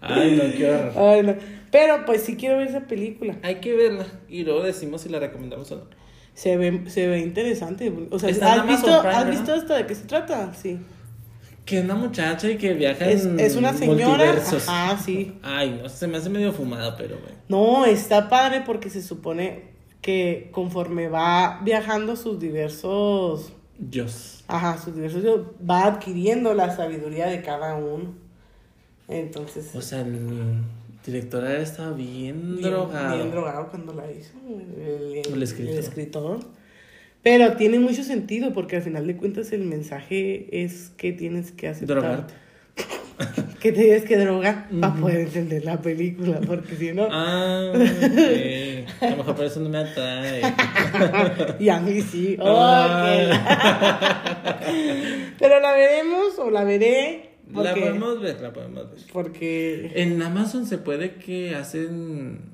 Ay, 0.00 0.36
no, 0.36 0.56
qué 0.56 0.70
horror. 0.70 0.92
Ay, 0.96 1.22
no. 1.22 1.34
Pero 1.70 2.06
pues 2.06 2.22
sí 2.22 2.36
quiero 2.36 2.56
ver 2.56 2.68
esa 2.68 2.80
película. 2.80 3.36
Hay 3.42 3.56
que 3.56 3.76
verla 3.76 4.06
y 4.26 4.42
luego 4.42 4.62
decimos 4.62 5.02
si 5.02 5.10
la 5.10 5.18
recomendamos 5.18 5.70
o 5.70 5.76
no. 5.76 5.82
Se 6.32 6.56
ve, 6.56 6.84
se 6.86 7.08
ve 7.08 7.18
interesante. 7.20 7.92
O 8.10 8.18
sea, 8.18 8.30
Está 8.30 8.54
¿has 8.54 8.66
visto, 8.66 8.86
Prime, 8.86 9.14
¿has 9.14 9.28
visto 9.28 9.52
hasta 9.52 9.76
de 9.76 9.86
qué 9.86 9.94
se 9.94 10.06
trata? 10.06 10.54
Sí. 10.54 10.78
Que 11.66 11.82
una 11.82 11.94
muchacha 11.94 12.50
y 12.50 12.56
que 12.56 12.72
viaja 12.72 13.10
Es, 13.10 13.26
en 13.26 13.38
es 13.38 13.56
una 13.56 13.74
señora. 13.74 14.34
Ah, 14.68 14.98
sí. 14.98 15.34
Ay, 15.42 15.78
no, 15.82 15.90
se 15.90 16.06
me 16.08 16.16
hace 16.16 16.30
medio 16.30 16.54
fumado, 16.54 16.94
pero 16.96 17.18
bueno. 17.18 17.36
No, 17.48 17.84
está 17.84 18.30
padre 18.30 18.62
porque 18.64 18.88
se 18.88 19.02
supone 19.02 19.72
que 20.00 20.48
conforme 20.52 21.08
va 21.08 21.60
viajando 21.62 22.16
sus 22.16 22.40
diversos, 22.40 23.52
Dios. 23.78 24.44
ajá, 24.48 24.78
sus 24.78 24.94
diversos, 24.94 25.24
va 25.68 25.86
adquiriendo 25.86 26.54
la 26.54 26.74
sabiduría 26.76 27.26
de 27.26 27.42
cada 27.42 27.74
uno. 27.76 28.14
Entonces, 29.08 29.70
O 29.74 29.82
sea, 29.82 30.00
el 30.02 30.62
director 31.04 31.44
estaba 31.46 31.92
bien, 31.92 32.56
bien, 32.56 32.70
drogado. 32.70 33.16
bien 33.16 33.30
drogado 33.30 33.68
cuando 33.68 33.92
la 33.94 34.10
hizo 34.10 34.32
el, 34.48 35.16
el- 35.26 35.32
El 35.34 35.42
escritor. 35.42 35.72
el 35.74 35.78
escritor. 35.78 36.40
Pero 37.22 37.56
tiene 37.56 37.78
mucho 37.78 38.02
sentido 38.02 38.52
porque 38.52 38.76
al 38.76 38.82
final 38.82 39.06
de 39.06 39.16
cuentas 39.16 39.52
el 39.52 39.62
mensaje 39.64 40.64
es 40.64 40.90
que 40.96 41.12
tienes 41.12 41.52
que 41.52 41.68
aceptar. 41.68 41.98
Drogarte. 41.98 42.34
Que 43.60 43.72
te 43.72 43.82
tienes 43.82 44.04
que 44.04 44.16
drogar 44.16 44.68
para 44.80 44.94
poder 44.94 45.20
entender 45.20 45.64
la 45.64 45.80
película, 45.80 46.40
porque 46.44 46.74
si 46.74 46.92
no... 46.92 47.06
Ah. 47.10 47.72
A 49.00 49.10
lo 49.10 49.16
mejor 49.16 49.36
por 49.36 49.44
eso 49.44 49.60
no 49.60 49.68
me 49.68 49.78
atrae. 49.78 50.42
y 51.60 51.68
a 51.68 51.78
mí 51.78 52.00
sí. 52.00 52.36
Ah. 52.40 53.06
Pero 55.38 55.60
la 55.60 55.72
veremos 55.72 56.38
o 56.38 56.50
la 56.50 56.64
veré. 56.64 57.30
La 57.54 57.74
podemos 57.74 58.20
ver, 58.20 58.40
la 58.40 58.52
podemos 58.52 58.90
ver. 58.90 59.00
Porque... 59.12 59.92
En 59.94 60.20
Amazon 60.22 60.66
se 60.66 60.78
puede 60.78 61.14
que 61.14 61.54
hacen. 61.54 62.51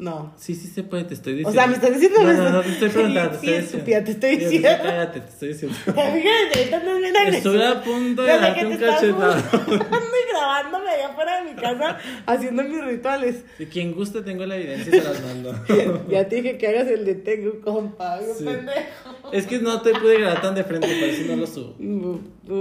No. 0.00 0.32
Sí, 0.38 0.54
sí 0.54 0.66
se 0.68 0.82
puede, 0.82 1.04
te 1.04 1.12
estoy 1.12 1.34
O 1.34 1.36
diciendo. 1.36 1.60
sea, 1.60 1.66
me 1.66 1.74
estás 1.74 1.92
diciendo... 1.92 2.22
No, 2.22 2.32
no, 2.32 2.50
no, 2.50 2.62
te 2.62 2.68
estoy 2.70 2.88
preguntando. 2.88 3.38
Sí, 3.38 3.46
te 3.46 3.52
sí, 3.52 3.52
estoy 3.58 3.74
estúpida, 3.76 4.04
te 4.04 4.10
estoy 4.12 4.30
diciendo. 4.30 4.50
Sí, 4.50 4.56
diciendo. 4.56 4.82
Cállate, 4.82 5.20
te 5.20 5.28
estoy 5.28 5.48
diciendo. 5.48 5.76
Estuve 7.36 7.66
a 7.66 7.82
punto 7.82 8.22
de 8.22 8.28
darte 8.32 8.66
un 8.66 8.76
cachetado. 8.78 9.36
y 9.38 10.32
grabándome 10.32 10.90
allá 10.90 11.08
afuera 11.08 11.42
de 11.44 11.50
mi 11.50 11.60
casa 11.60 11.98
haciendo 12.26 12.62
mis 12.64 12.82
rituales. 12.84 13.44
Si 13.58 13.66
quien 13.66 13.92
guste, 13.94 14.22
tengo 14.22 14.46
la 14.46 14.56
evidencia 14.56 14.96
y 14.96 15.00
se 15.00 15.04
las 15.06 15.22
mando. 15.22 15.54
Ya 16.10 16.26
te 16.28 16.36
dije 16.36 16.56
que 16.58 16.66
hagas 16.68 16.88
el 16.88 17.04
de 17.04 17.14
tengo, 17.16 17.60
compa, 17.60 18.18
Sí. 18.38 18.44
pendejo. 18.44 19.30
Es 19.32 19.46
que 19.46 19.58
no 19.58 19.82
te 19.82 19.92
pude 19.92 20.18
grabar 20.18 20.40
tan 20.40 20.54
de 20.54 20.64
frente, 20.64 20.88
por 20.88 21.08
eso 21.08 21.22
no 21.28 21.36
lo 21.36 21.46
subo. 21.46 21.74
No, 21.78 22.20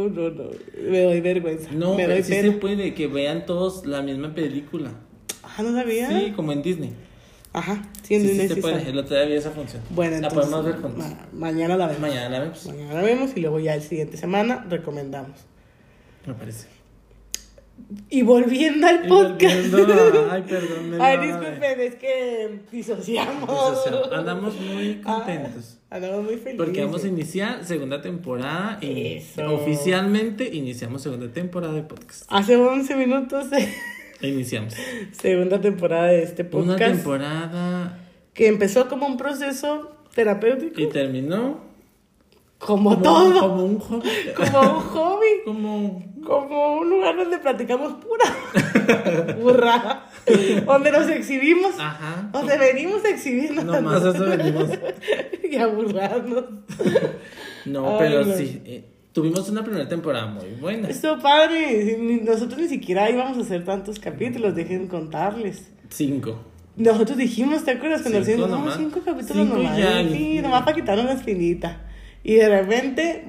no, 0.10 0.29
no. 0.29 0.50
Me 0.89 1.01
doy 1.03 1.22
vergüenza. 1.22 1.69
No, 1.72 1.91
me 1.91 2.03
pero 2.03 2.13
doy 2.15 2.24
sí 2.24 2.31
pena. 2.31 2.51
se 2.51 2.58
puede 2.58 2.93
que 2.93 3.08
vean 3.08 3.46
todos 3.46 3.86
la 3.86 4.01
misma 4.01 4.36
película. 4.36 4.91
Ah, 5.43 5.63
no 5.63 5.74
sabía. 5.74 6.10
Sí, 6.10 6.34
como 6.36 6.51
en 6.51 6.62
Disney. 6.62 6.91
Ajá, 7.51 7.82
sí, 8.03 8.20
Sí, 8.20 8.39
sí 8.39 8.48
se 8.48 8.56
puede. 8.58 8.88
El 8.89 8.98
otro 9.00 9.15
día 9.15 9.25
vi 9.25 9.34
esa 9.34 9.50
función. 9.51 9.82
Bueno, 9.89 10.12
la 10.12 10.27
entonces. 10.27 10.39
podemos 10.51 10.65
ver 10.65 10.75
juntos. 10.82 10.98
ma- 11.10 11.27
mañana 11.34 11.77
la 11.77 11.88
vemos. 11.88 12.01
Mañana 12.01 12.29
la 12.29 12.39
vemos. 12.39 12.65
Mañana 12.68 12.94
la 12.94 13.01
vemos 13.01 13.32
y 13.36 13.39
luego 13.41 13.60
ya 13.60 13.74
el 13.74 13.82
siguiente 13.82 14.18
semana 14.18 14.65
recomendamos. 14.70 15.39
Me 16.27 16.34
parece. 16.36 16.68
Y 18.10 18.22
volviendo 18.24 18.86
al 18.86 19.06
Y 19.06 19.08
podcast. 19.08 19.72
volviendo 19.72 20.29
a- 20.29 20.34
Ay, 20.34 20.44
perdón. 20.48 20.98
Ay, 21.01 21.18
disculpen, 21.27 21.79
es 21.79 21.96
que 21.96 22.60
disociamos. 22.72 23.50
Disociamos. 23.50 24.12
Andamos 24.12 24.60
muy 24.60 25.01
Ah, 25.06 25.24
contentos. 25.25 25.79
andamos 25.89 26.24
muy 26.25 26.36
felices. 26.36 26.56
Porque 26.58 26.84
vamos 26.84 27.03
a 27.03 27.08
iniciar 27.08 27.65
segunda 27.65 28.01
temporada 28.01 28.77
y 28.82 29.13
Eso. 29.13 29.56
oficialmente 29.56 30.53
iniciamos 30.53 31.01
segunda 31.01 31.32
temporada 31.32 31.74
de 31.74 31.82
podcast. 31.84 32.25
Hace 32.27 32.58
11 32.58 32.96
minutos, 32.96 33.48
Iniciamos. 34.21 34.73
segunda 35.11 35.59
temporada 35.61 36.07
de 36.07 36.23
este 36.23 36.41
Una 36.43 36.51
podcast. 36.51 36.95
temporada 36.95 37.99
que 38.33 38.47
empezó 38.47 38.88
como 38.88 39.07
un 39.07 39.17
proceso 39.17 39.91
terapéutico, 40.13 40.79
y 40.81 40.88
terminó 40.89 41.59
como, 42.57 42.91
como, 42.91 43.01
todo, 43.01 43.39
como 43.49 43.63
un 43.65 43.79
hobby. 43.79 44.09
como 44.35 44.61
un 44.61 44.79
hobby, 44.81 45.27
Como 45.45 46.09
como 46.25 46.79
un 46.79 46.89
lugar 46.89 47.15
donde 47.15 47.38
platicamos 47.39 47.93
pura 48.03 49.35
burrada, 49.41 50.09
donde 50.65 50.91
nos 50.91 51.07
exhibimos, 51.09 51.75
Ajá. 51.79 52.29
donde 52.33 52.57
venimos 52.57 53.03
a 53.05 53.09
exhibirnos 53.09 53.63
No 53.63 53.81
más 53.81 54.03
eso 54.03 54.25
venimos. 54.25 54.69
y 55.49 55.55
a 55.55 55.67
burlarnos. 55.67 56.43
No, 57.65 57.89
Ay, 57.91 57.95
pero 57.99 58.25
no. 58.25 58.33
sí. 58.35 58.61
eh, 58.65 58.83
tuvimos 59.13 59.49
una 59.49 59.63
primera 59.63 59.87
temporada 59.87 60.27
muy 60.27 60.49
buena. 60.59 60.87
Estuvo 60.89 61.19
padre, 61.19 61.97
nosotros 62.23 62.59
ni 62.59 62.67
siquiera 62.67 63.09
íbamos 63.09 63.37
a 63.37 63.41
hacer 63.41 63.65
tantos 63.65 63.99
capítulos, 63.99 64.55
dejen 64.55 64.87
contarles. 64.87 65.69
Cinco. 65.89 66.39
Nosotros 66.75 67.17
dijimos, 67.17 67.65
¿te 67.65 67.71
acuerdas? 67.71 68.01
Cuando 68.03 68.19
Cinco 68.23 68.31
decíamos, 68.31 68.49
no, 68.49 68.57
nomás. 68.59 68.77
cinco 68.77 69.01
capítulos 69.03 69.43
Cinco 69.47 69.57
nomás. 69.57 69.77
ya. 69.77 70.07
Sí, 70.07 70.39
nomás 70.41 70.63
para 70.63 70.75
quitarnos 70.75 71.05
la 71.05 71.13
espinita. 71.13 71.81
Y 72.23 72.35
de 72.35 72.49
repente, 72.49 73.25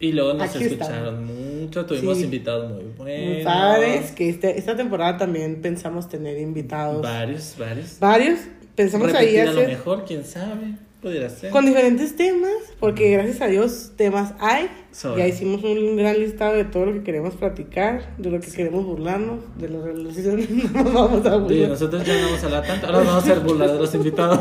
Y 0.00 0.12
luego 0.12 0.34
nos 0.34 0.54
Aquí 0.54 0.64
escucharon 0.64 1.24
mucho. 1.24 1.86
Tuvimos 1.86 2.18
Sí. 2.18 2.24
invitados 2.24 2.70
muy 2.72 2.84
buenos. 2.96 3.44
padres, 3.44 4.10
que 4.10 4.28
este, 4.28 4.58
esta 4.58 4.76
temporada 4.76 5.16
también 5.16 5.62
pensamos 5.62 6.08
tener 6.08 6.38
invitados. 6.38 7.00
Varios, 7.02 7.54
varios. 7.58 7.98
Varios. 8.00 8.40
Pensamos 8.74 9.06
ahí 9.14 9.26
Repetir 9.26 9.40
a 9.40 9.44
lo 9.44 9.50
hacer 9.52 9.68
mejor, 9.68 10.04
quién 10.04 10.24
sabe. 10.24 10.74
Pudiera 11.04 11.28
ser. 11.28 11.50
con 11.50 11.66
diferentes 11.66 12.16
temas, 12.16 12.50
porque 12.80 13.10
gracias 13.10 13.42
a 13.42 13.46
Dios 13.46 13.92
temas 13.94 14.32
hay. 14.40 14.70
Ya 15.18 15.26
hicimos 15.26 15.62
un 15.62 15.98
gran 15.98 16.18
listado 16.18 16.54
de 16.54 16.64
todo 16.64 16.86
lo 16.86 16.92
que 16.94 17.02
queremos 17.02 17.34
platicar, 17.34 18.16
de 18.16 18.30
lo 18.30 18.40
que 18.40 18.50
queremos 18.50 18.86
burlarnos, 18.86 19.40
de 19.58 19.68
lo 19.68 19.84
que 19.84 19.92
no 20.72 20.82
nos 20.82 20.94
vamos 20.94 21.26
a 21.26 21.36
burlar. 21.36 21.68
nosotros 21.68 22.06
ya 22.06 22.14
no 22.14 22.26
vamos 22.28 22.42
a 22.42 22.46
hablar 22.46 22.66
tanto. 22.66 22.86
Ahora 22.86 22.98
vamos 23.00 23.14
a 23.14 23.18
hacer 23.18 23.40
burlar 23.40 23.72
de 23.72 23.78
los 23.80 23.94
invitados. 23.96 24.38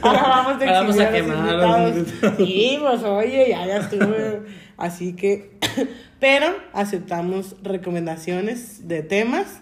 Ahora 0.00 0.22
vamos 0.22 0.62
a, 0.62 0.64
Ahora 0.64 0.80
vamos 0.80 0.98
a 0.98 1.10
quemar 1.10 1.36
a 1.36 1.86
los 1.86 1.96
invitados. 1.98 2.36
Sí, 2.38 2.78
pues 2.80 3.02
oye, 3.02 3.50
ya, 3.50 3.66
ya 3.66 3.76
estuve. 3.76 4.40
Así 4.78 5.14
que, 5.14 5.58
pero 6.20 6.46
aceptamos 6.72 7.56
recomendaciones 7.62 8.88
de 8.88 9.02
temas. 9.02 9.60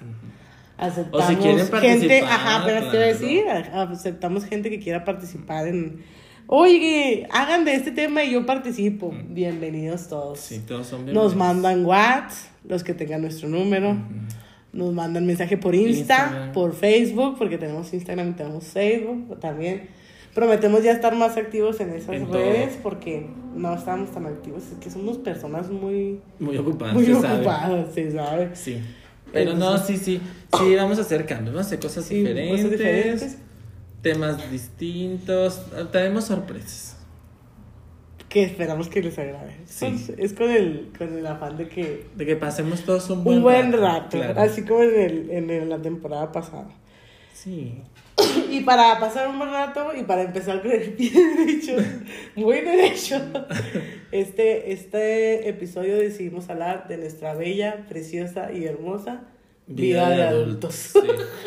Aceptamos 0.80 1.26
O 1.26 1.28
si 1.28 1.36
quieren 1.36 1.66
gente, 1.68 2.20
ajá, 2.22 2.62
pero 2.64 2.90
te 2.90 2.96
voy 2.96 3.06
a 3.08 3.12
claro. 3.12 3.18
decir, 3.18 3.44
aceptamos 3.74 4.44
gente 4.46 4.70
que 4.70 4.78
quiera 4.80 5.04
participar 5.04 5.68
en, 5.68 6.02
oye, 6.46 7.26
hagan 7.30 7.66
de 7.66 7.74
este 7.74 7.90
tema 7.92 8.24
y 8.24 8.32
yo 8.32 8.46
participo. 8.46 9.12
Bienvenidos 9.28 10.08
todos. 10.08 10.40
Sí, 10.40 10.60
todos 10.66 10.86
son 10.86 11.00
Nos 11.00 11.06
bienvenidos. 11.12 11.36
mandan 11.36 11.84
WhatsApp, 11.84 12.52
los 12.66 12.82
que 12.82 12.94
tengan 12.94 13.20
nuestro 13.20 13.48
número. 13.48 13.94
Nos 14.72 14.94
mandan 14.94 15.26
mensaje 15.26 15.56
por 15.58 15.74
Insta, 15.74 16.14
Instagram. 16.16 16.52
por 16.52 16.74
Facebook, 16.74 17.36
porque 17.36 17.58
tenemos 17.58 17.92
Instagram 17.92 18.30
y 18.30 18.32
tenemos 18.32 18.64
Facebook 18.64 19.38
también. 19.38 19.88
Prometemos 20.34 20.82
ya 20.84 20.92
estar 20.92 21.14
más 21.16 21.36
activos 21.36 21.78
en 21.80 21.90
esas 21.90 22.14
En 22.14 22.24
todo. 22.26 22.38
redes 22.38 22.78
porque 22.82 23.26
no 23.54 23.74
estamos 23.74 24.12
tan 24.12 24.24
activos. 24.26 24.62
Es 24.72 24.78
que 24.78 24.88
somos 24.88 25.18
personas 25.18 25.68
muy, 25.68 26.20
Muy 26.38 26.56
ocupados, 26.56 26.94
muy 26.94 27.04
se 27.04 27.14
sabe. 27.16 27.34
ocupadas, 27.34 27.92
se 27.94 28.12
sabe. 28.12 28.50
Sí. 28.54 28.80
Pero 29.32 29.54
no, 29.54 29.78
sí, 29.78 29.96
sí. 29.96 30.20
Sí, 30.58 30.74
vamos 30.76 30.98
a 30.98 31.02
hacer 31.02 31.26
cambios. 31.26 31.54
Vamos 31.54 31.66
a 31.66 31.68
hacer 31.68 31.80
cosas 31.80 32.04
Sí, 32.04 32.16
diferentes. 32.16 32.56
cosas 32.56 32.70
diferentes. 32.70 33.38
Temas 34.02 34.50
distintos. 34.50 35.60
Tenemos 35.92 36.24
sorpresas. 36.24 36.96
Que 38.28 38.44
esperamos 38.44 38.88
que 38.88 39.02
les 39.02 39.18
agrade. 39.18 39.56
Sí. 39.66 39.86
Es, 39.86 40.08
es 40.10 40.32
con, 40.34 40.50
el, 40.50 40.92
con 40.96 41.16
el 41.18 41.26
afán 41.26 41.56
de 41.56 41.68
que 41.68 42.06
De 42.14 42.24
que 42.26 42.36
pasemos 42.36 42.82
todos 42.82 43.10
un 43.10 43.24
buen 43.24 43.38
un 43.38 43.42
buen 43.42 43.72
rato, 43.72 44.18
claro. 44.18 44.40
así 44.40 44.62
como 44.64 44.82
en, 44.84 45.30
el, 45.30 45.50
en 45.50 45.68
la 45.68 45.78
temporada 45.78 46.30
pasada. 46.30 46.68
Sí. 47.34 47.82
Y 48.50 48.60
para 48.60 48.98
pasar 48.98 49.28
un 49.28 49.38
buen 49.38 49.50
rato 49.50 49.92
y 49.98 50.02
para 50.02 50.22
empezar 50.22 50.60
con 50.62 50.72
el 50.72 50.92
pie 50.92 51.10
derecho, 51.36 51.76
muy 52.34 52.60
derecho, 52.60 53.20
este, 54.12 54.72
este 54.72 55.48
episodio 55.48 55.96
decidimos 55.96 56.48
hablar 56.50 56.86
de 56.88 56.96
nuestra 56.98 57.34
bella, 57.34 57.86
preciosa 57.88 58.50
y 58.52 58.64
hermosa 58.64 59.22
vida, 59.66 60.08
de 60.10 60.22
adultos. 60.22 60.74
Sí. 60.74 60.98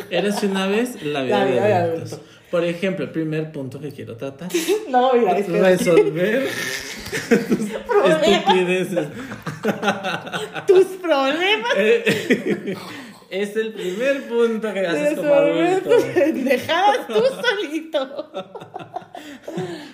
Eres 0.10 0.42
una 0.44 0.68
vez 0.68 1.02
la 1.04 1.24
vida, 1.24 1.40
La 1.40 1.46
de, 1.46 1.52
vida 1.52 1.68
de 1.68 1.74
adultos. 1.74 2.14
adulto. 2.14 2.28
Por 2.52 2.64
ejemplo, 2.66 3.04
el 3.06 3.12
primer 3.12 3.52
punto 3.52 3.80
que 3.80 3.92
quiero 3.92 4.16
tratar. 4.16 4.48
No, 4.90 5.14
mira. 5.14 5.34
Resolver 5.34 6.48
Problemas. 7.88 8.28
estupideces. 8.28 9.08
Tus 10.68 10.86
problemas 11.02 11.72
Eh, 11.78 12.76
es 13.42 13.56
el 13.56 13.74
primer 13.74 14.28
punto 14.28 14.74
que 14.74 14.86
haces 14.88 15.16
como 15.18 15.34
adulto. 15.34 15.90
tus 15.90 16.04
pendejadas 16.04 17.08
tú 17.08 17.14
solito. 17.16 18.32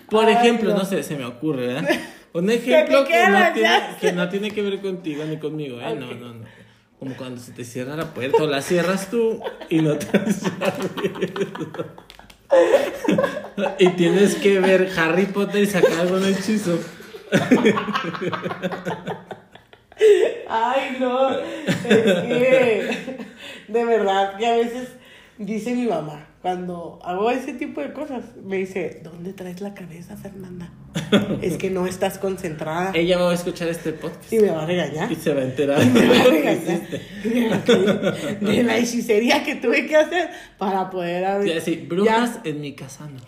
Por 0.10 0.26
Ay, 0.26 0.34
ejemplo, 0.34 0.72
no. 0.72 0.78
no 0.80 0.86
sé, 0.86 1.04
se 1.04 1.16
me 1.16 1.24
ocurre, 1.26 1.68
¿verdad? 1.68 1.90
Un 2.34 2.50
ejemplo 2.58 3.04
que, 3.06 3.12
quedas, 3.12 3.48
no 3.50 3.54
tiene, 3.54 3.80
que 4.02 4.12
no 4.12 4.30
tiene 4.30 4.52
que 4.52 4.62
ver 4.62 4.82
contigo 4.82 5.24
ni 5.26 5.38
conmigo, 5.38 5.80
¿eh? 5.80 5.96
No, 5.96 6.08
Ok. 6.08 6.16
no, 6.20 6.34
no. 6.34 6.46
Como 7.00 7.16
cuando 7.16 7.40
se 7.40 7.54
te 7.54 7.64
cierra 7.64 7.96
la 7.96 8.14
puerta 8.14 8.44
o 8.44 8.48
la 8.48 8.62
cierras 8.62 9.10
tú 9.10 9.42
y 9.70 9.82
no 9.82 9.98
te. 9.98 10.08
Y 13.78 13.90
tienes 13.90 14.36
que 14.36 14.60
ver 14.60 14.90
Harry 14.98 15.26
Potter 15.28 15.64
y 15.64 15.68
sacar 15.68 16.00
algún 16.00 16.26
hechizo. 16.26 16.80
Ay, 20.48 20.98
no. 21.00 21.30
Es 21.30 21.76
que, 21.88 23.18
de 23.68 23.86
verdad, 23.86 24.38
que 24.38 24.46
a 24.48 24.56
veces 24.56 24.90
dice 25.38 25.74
mi 25.74 25.86
mamá, 25.86 26.28
cuando 26.42 27.00
hago 27.04 27.30
ese 27.32 27.54
tipo 27.54 27.82
de 27.82 27.92
cosas, 27.92 28.24
me 28.44 28.58
dice, 28.58 29.02
¿dónde 29.04 29.34
traes 29.34 29.62
la 29.62 29.74
cabeza, 29.74 30.16
Fernanda? 30.16 30.72
Es 31.42 31.58
que 31.58 31.70
no 31.70 31.86
estás 31.86 32.18
concentrada. 32.18 32.92
Ella 32.96 33.18
va 33.20 33.32
a 33.32 33.34
escuchar 33.34 33.68
este 33.68 33.92
podcast 33.94 34.32
Y 34.34 34.40
me 34.40 34.50
va 34.50 34.64
a 34.64 34.66
regañar. 34.66 35.12
y 35.12 35.16
se 35.16 35.34
va 35.34 35.42
a 35.42 35.44
enterar 35.44 35.86
Me 35.86 36.08
va 36.08 36.16
a 36.16 36.24
de 36.24 36.30
regañar 36.30 36.82
la 38.66 38.78
hechicería 38.78 39.44
que 39.44 39.56
tuve 39.56 39.86
que 39.86 39.96
hacer 39.96 40.30
para 40.58 40.90
poder 40.90 41.26
abrir. 41.26 41.58
así, 41.58 41.76
brujas 41.76 42.40
en 42.44 42.62
mi 42.62 42.74
casa 42.74 43.08
no. 43.08 43.20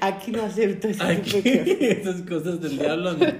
Aquí 0.00 0.30
no 0.30 0.42
acepto 0.42 0.88
ese 0.88 1.16
tipo 1.16 1.38
Aquí, 1.38 1.42
esas 1.80 2.22
cosas 2.22 2.60
del 2.60 2.78
diablo 2.78 3.14
no. 3.14 3.26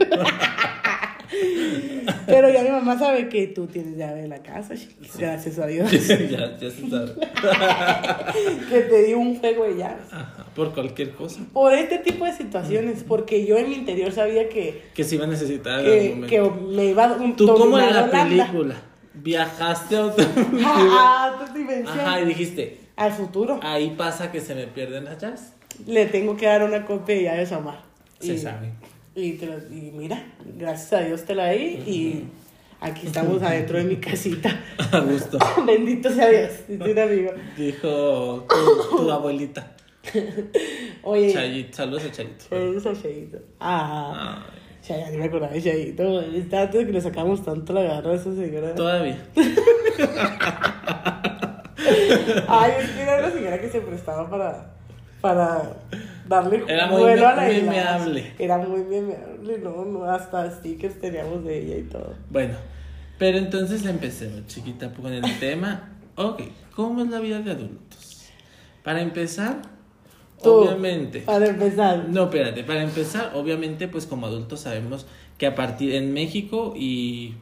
Pero 2.26 2.50
ya 2.50 2.62
mi 2.62 2.70
mamá 2.70 2.99
sabe 2.99 3.28
que 3.28 3.47
tú 3.49 3.66
tienes 3.66 3.97
llave 3.97 4.23
de 4.23 4.28
la 4.28 4.42
casa, 4.42 4.75
gracias 5.18 5.58
a 5.58 5.66
Dios. 5.66 5.90
ya, 6.30 6.56
ya 6.58 6.70
se 6.70 6.88
sabe. 6.88 7.14
que 8.70 8.80
te 8.82 9.02
di 9.04 9.14
un 9.14 9.37
juego 9.38 9.64
de 9.64 9.76
llaves. 9.76 10.04
Ajá, 10.12 10.47
por 10.54 10.73
cualquier 10.75 11.11
cosa. 11.12 11.40
Por 11.52 11.73
este 11.75 11.99
tipo 11.99 12.25
de 12.25 12.32
situaciones, 12.32 13.04
porque 13.06 13.44
yo 13.47 13.56
en 13.58 13.68
mi 13.70 13.76
interior 13.76 14.12
sabía 14.12 14.49
que, 14.49 14.82
Que 14.94 15.04
se 15.04 15.16
iba 15.16 15.25
a 15.25 15.28
necesitar 15.28 15.80
en 15.87 16.12
algún 16.12 16.26
que, 16.28 16.40
momento. 16.40 16.66
que 16.70 16.75
me 16.76 16.85
iba 16.87 17.04
a 17.04 17.16
Tú 17.37 17.47
como 17.47 17.78
en 17.78 17.87
la 17.94 18.04
Holanda. 18.04 18.25
película. 18.28 18.75
Viajaste 19.14 19.97
a 19.97 20.06
otra 20.06 20.25
A 20.64 21.35
otra 21.42 21.52
dimensión. 21.54 21.99
Ajá, 22.00 22.20
y 22.20 22.25
dijiste, 22.26 22.78
Al 22.97 23.12
futuro. 23.12 23.58
ahí 23.62 23.90
pasa 23.97 24.30
que 24.30 24.40
se 24.40 24.54
me 24.54 24.66
pierden 24.68 25.04
las 25.06 25.18
llaves. 25.20 25.52
Le 25.87 26.06
tengo 26.06 26.37
que 26.37 26.47
dar 26.47 26.62
una 26.62 26.85
copia 26.85 27.14
de 27.16 27.23
llaves 27.25 27.52
a 27.52 27.58
Omar. 27.58 27.82
Se 28.20 28.35
Y- 28.35 28.38
sabe. 28.38 28.73
Y, 29.20 29.32
te 29.32 29.46
lo- 29.46 29.58
y 29.58 29.90
mira, 29.92 30.25
gracias 30.56 30.92
a 30.92 31.00
Dios 31.04 31.25
te 31.25 31.34
la 31.34 31.50
di 31.50 31.64
y 31.87 32.25
aquí 32.80 33.06
estamos 33.08 33.42
adentro 33.42 33.78
de 33.78 33.84
mi 33.84 33.96
casita. 33.96 34.48
A 34.92 35.00
gusto. 35.00 35.38
Bendito 35.66 36.08
sea 36.10 36.28
Dios, 36.28 36.50
dice 36.68 36.92
un 36.92 36.98
amigo. 36.98 37.32
Dijo 37.56 38.46
tu, 38.48 38.96
tu 38.96 39.10
abuelita. 39.10 39.75
Oye, 41.02 41.32
Chayito. 41.32 41.76
Saludos 41.76 42.04
a 42.04 42.10
Chayito. 42.12 42.44
saludos 42.48 42.87
a 42.87 43.02
Chayito. 43.02 43.38
Ah, 43.60 44.46
Ay, 44.88 45.16
me 45.18 45.25
acordaba 45.25 45.52
de 45.52 45.62
Chayito. 45.62 46.20
Está 46.22 46.62
antes 46.62 46.80
de 46.80 46.87
que 46.87 46.92
le 46.92 47.00
sacamos 47.00 47.44
tanto 47.44 47.72
la 47.72 47.82
garra 47.82 48.12
a 48.12 48.14
esa 48.14 48.32
señora. 48.34 48.75
todavía. 48.75 49.18
Ay, 52.48 52.72
es 52.80 52.90
que 52.90 53.02
era 53.02 53.18
una 53.18 53.30
señora 53.30 53.60
que 53.60 53.68
se 53.68 53.80
prestaba 53.80 54.28
para, 54.30 54.70
para 55.20 55.62
darle 56.28 56.62
Era 56.68 56.87
muy 56.87 57.00
vuelo 57.00 57.28
a 57.28 57.35
la 57.35 57.42
memeable. 57.42 58.32
Era 58.38 58.58
muy 58.58 58.82
memeable, 58.82 59.58
no, 59.58 59.85
no, 59.85 60.04
hasta 60.04 60.50
stickers 60.50 61.00
teníamos 61.00 61.44
de 61.44 61.58
ella 61.58 61.76
y 61.76 61.82
todo. 61.85 62.14
Bueno, 62.30 62.54
pero 63.18 63.38
entonces 63.38 63.85
empecemos, 63.85 64.47
chiquita, 64.47 64.92
con 64.92 65.12
el 65.12 65.38
tema. 65.38 65.90
Ok, 66.16 66.42
¿cómo 66.75 67.02
es 67.02 67.11
la 67.11 67.20
vida 67.20 67.40
de 67.40 67.52
adultos? 67.52 68.30
Para 68.85 69.02
empezar, 69.02 69.56
Tú, 70.42 70.50
obviamente. 70.50 71.20
Para 71.20 71.49
empezar. 71.49 72.08
No, 72.08 72.25
espérate, 72.25 72.62
para 72.62 72.82
empezar, 72.82 73.32
obviamente, 73.35 73.88
pues 73.88 74.06
como 74.06 74.26
adultos 74.26 74.61
sabemos 74.61 75.06
que 75.37 75.47
a 75.47 75.54
partir 75.54 75.94
en 75.94 76.12
México 76.12 76.75
y 76.76 77.35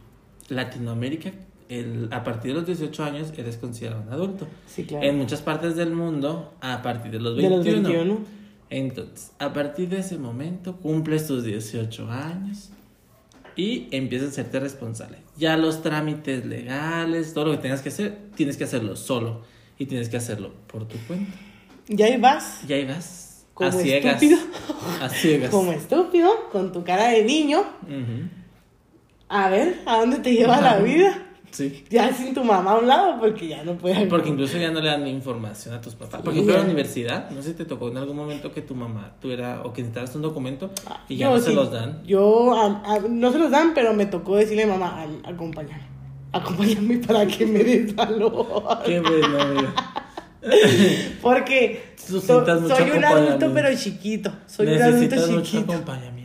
Latinoamérica, 0.48 1.32
el, 1.68 2.08
a 2.12 2.22
partir 2.24 2.52
de 2.52 2.58
los 2.58 2.66
18 2.66 3.04
años 3.04 3.32
eres 3.36 3.56
considerado 3.56 4.02
un 4.02 4.12
adulto. 4.12 4.46
Sí, 4.66 4.84
claro. 4.84 5.06
En 5.06 5.18
muchas 5.18 5.42
partes 5.42 5.76
del 5.76 5.90
mundo, 5.90 6.54
a 6.60 6.82
partir 6.82 7.12
de 7.12 7.20
los 7.20 7.36
de 7.36 7.48
21. 7.48 7.76
los 7.76 7.82
21. 7.82 8.18
Entonces, 8.70 9.32
a 9.38 9.52
partir 9.52 9.88
de 9.88 9.98
ese 10.00 10.18
momento 10.18 10.76
cumples 10.76 11.26
tus 11.26 11.44
18 11.44 12.10
años 12.10 12.70
y 13.54 13.88
empiezas 13.90 14.28
a 14.28 14.30
hacerte 14.32 14.60
responsable. 14.60 15.18
Ya 15.36 15.56
los 15.56 15.82
trámites 15.82 16.44
legales, 16.44 17.32
todo 17.32 17.46
lo 17.46 17.50
que 17.52 17.58
tengas 17.58 17.80
que 17.82 17.88
hacer, 17.90 18.18
tienes 18.34 18.56
que 18.56 18.64
hacerlo 18.64 18.96
solo 18.96 19.42
y 19.78 19.86
tienes 19.86 20.08
que 20.08 20.16
hacerlo 20.16 20.52
por 20.66 20.86
tu 20.88 20.96
cuenta. 21.06 21.32
Y 21.88 22.02
ahí 22.02 22.16
vas, 22.20 22.60
Y 22.68 22.72
ahí 22.72 22.84
vas. 22.84 23.44
Como 23.54 23.70
a 23.70 23.72
ciegas. 23.72 24.20
estúpido. 24.22 24.38
A 25.00 25.08
ciegas. 25.08 25.50
como 25.50 25.72
estúpido, 25.72 26.50
con 26.50 26.72
tu 26.72 26.84
cara 26.84 27.08
de 27.08 27.24
niño, 27.24 27.60
Ujú. 27.84 28.28
a 29.28 29.48
ver 29.48 29.80
a 29.86 29.98
dónde 30.00 30.18
te 30.18 30.34
lleva 30.34 30.60
la 30.60 30.78
vida. 30.78 31.25
Sí. 31.56 31.84
Ya 31.88 32.12
sin 32.12 32.34
tu 32.34 32.44
mamá 32.44 32.72
a 32.72 32.78
un 32.78 32.86
lado, 32.86 33.18
porque 33.18 33.48
ya 33.48 33.64
no 33.64 33.76
puede. 33.78 34.06
Porque 34.06 34.28
incluso 34.28 34.58
ya 34.58 34.70
no 34.70 34.80
le 34.80 34.90
dan 34.90 35.06
información 35.06 35.74
a 35.74 35.80
tus 35.80 35.94
papás. 35.94 36.20
Por 36.20 36.32
ejemplo, 36.32 36.52
en 36.54 36.60
la 36.60 36.64
universidad, 36.66 37.30
no 37.30 37.40
sé 37.40 37.50
si 37.50 37.54
te 37.54 37.64
tocó 37.64 37.88
en 37.88 37.96
algún 37.96 38.14
momento 38.16 38.52
que 38.52 38.60
tu 38.60 38.74
mamá 38.74 39.14
tuviera 39.22 39.62
o 39.64 39.72
que 39.72 39.80
necesitaras 39.80 40.14
un 40.16 40.22
documento 40.22 40.70
y 41.08 41.16
ya 41.16 41.28
Yo 41.30 41.36
no 41.36 41.40
se 41.40 41.54
los 41.54 41.70
dan. 41.72 42.02
Yo, 42.04 42.54
a- 42.54 42.82
a- 42.94 42.98
no 43.08 43.32
se 43.32 43.38
los 43.38 43.50
dan, 43.50 43.72
pero 43.74 43.94
me 43.94 44.04
tocó 44.06 44.36
decirle 44.36 44.64
a 44.64 44.66
mamá, 44.66 45.02
"Am- 45.02 45.22
acompáñame. 45.24 45.86
Acompáñame 46.32 46.98
para 47.06 47.26
que 47.26 47.46
me 47.46 47.64
des 47.64 47.94
valor. 47.94 48.66
Qué 48.84 49.00
bueno, 49.00 49.38
mira. 49.54 49.74
Porque 51.22 51.94
so- 51.96 52.20
mucho 52.20 52.76
soy 52.76 52.90
un 52.90 53.04
adulto, 53.04 53.50
pero 53.52 53.68
chiquito. 53.76 54.30
Soy 54.46 54.66
un 54.68 54.82
adulto 54.82 55.16
mucho 55.16 55.40
chiquito. 55.42 55.72
acompañamiento. 55.72 56.15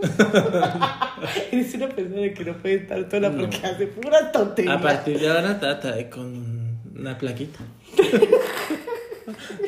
Eres 1.52 1.74
una 1.74 1.88
persona 1.88 2.32
que 2.34 2.44
no 2.44 2.56
puede 2.58 2.74
estar 2.76 3.10
sola 3.10 3.28
No. 3.30 3.40
porque 3.42 3.66
hace 3.66 3.86
pura 3.88 4.32
tontería. 4.32 4.74
A 4.74 4.80
partir 4.80 5.18
de 5.20 5.28
ahora 5.28 5.58
trata 5.60 5.92
de 5.92 6.08
con 6.08 6.78
una 6.98 7.16
plaquita. 7.18 7.60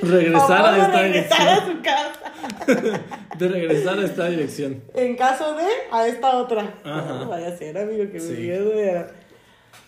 regresar 0.02 0.64
a 0.66 0.86
esta 0.86 1.02
regresar 1.02 1.48
a 1.48 1.66
su 1.66 1.82
casa. 1.82 3.02
De 3.38 3.48
regresar 3.48 3.98
a 3.98 4.04
esta 4.04 4.28
dirección. 4.28 4.82
En 4.94 5.16
caso 5.16 5.54
de, 5.56 5.64
a 5.90 6.06
esta 6.06 6.36
otra. 6.36 6.74
Ajá. 6.84 7.18
No, 7.20 7.28
vaya 7.28 7.48
a 7.48 7.56
ser, 7.56 7.76
amigo, 7.78 8.04
que 8.06 8.14
me 8.14 8.20
Sí. 8.20 8.34
digas 8.34 8.60
de- 8.64 9.06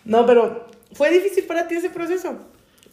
No, 0.03 0.25
pero 0.25 0.67
fue 0.93 1.11
difícil 1.11 1.43
para 1.45 1.67
ti 1.67 1.75
ese 1.75 1.89
proceso. 1.89 2.37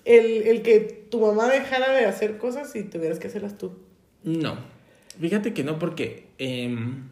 El, 0.05 0.42
el 0.48 0.62
que 0.62 1.07
tu 1.11 1.20
mamá 1.20 1.48
dejara 1.48 1.92
de 1.92 2.05
hacer 2.05 2.37
cosas 2.38 2.74
y 2.77 2.83
tuvieras 2.83 3.18
que 3.18 3.29
hacerlas 3.29 3.57
tú. 3.57 3.72
No. 4.24 4.57
Fíjate 5.20 5.55
que 5.55 5.64
no, 5.64 5.79
porque 5.79 6.27
em, 6.38 7.09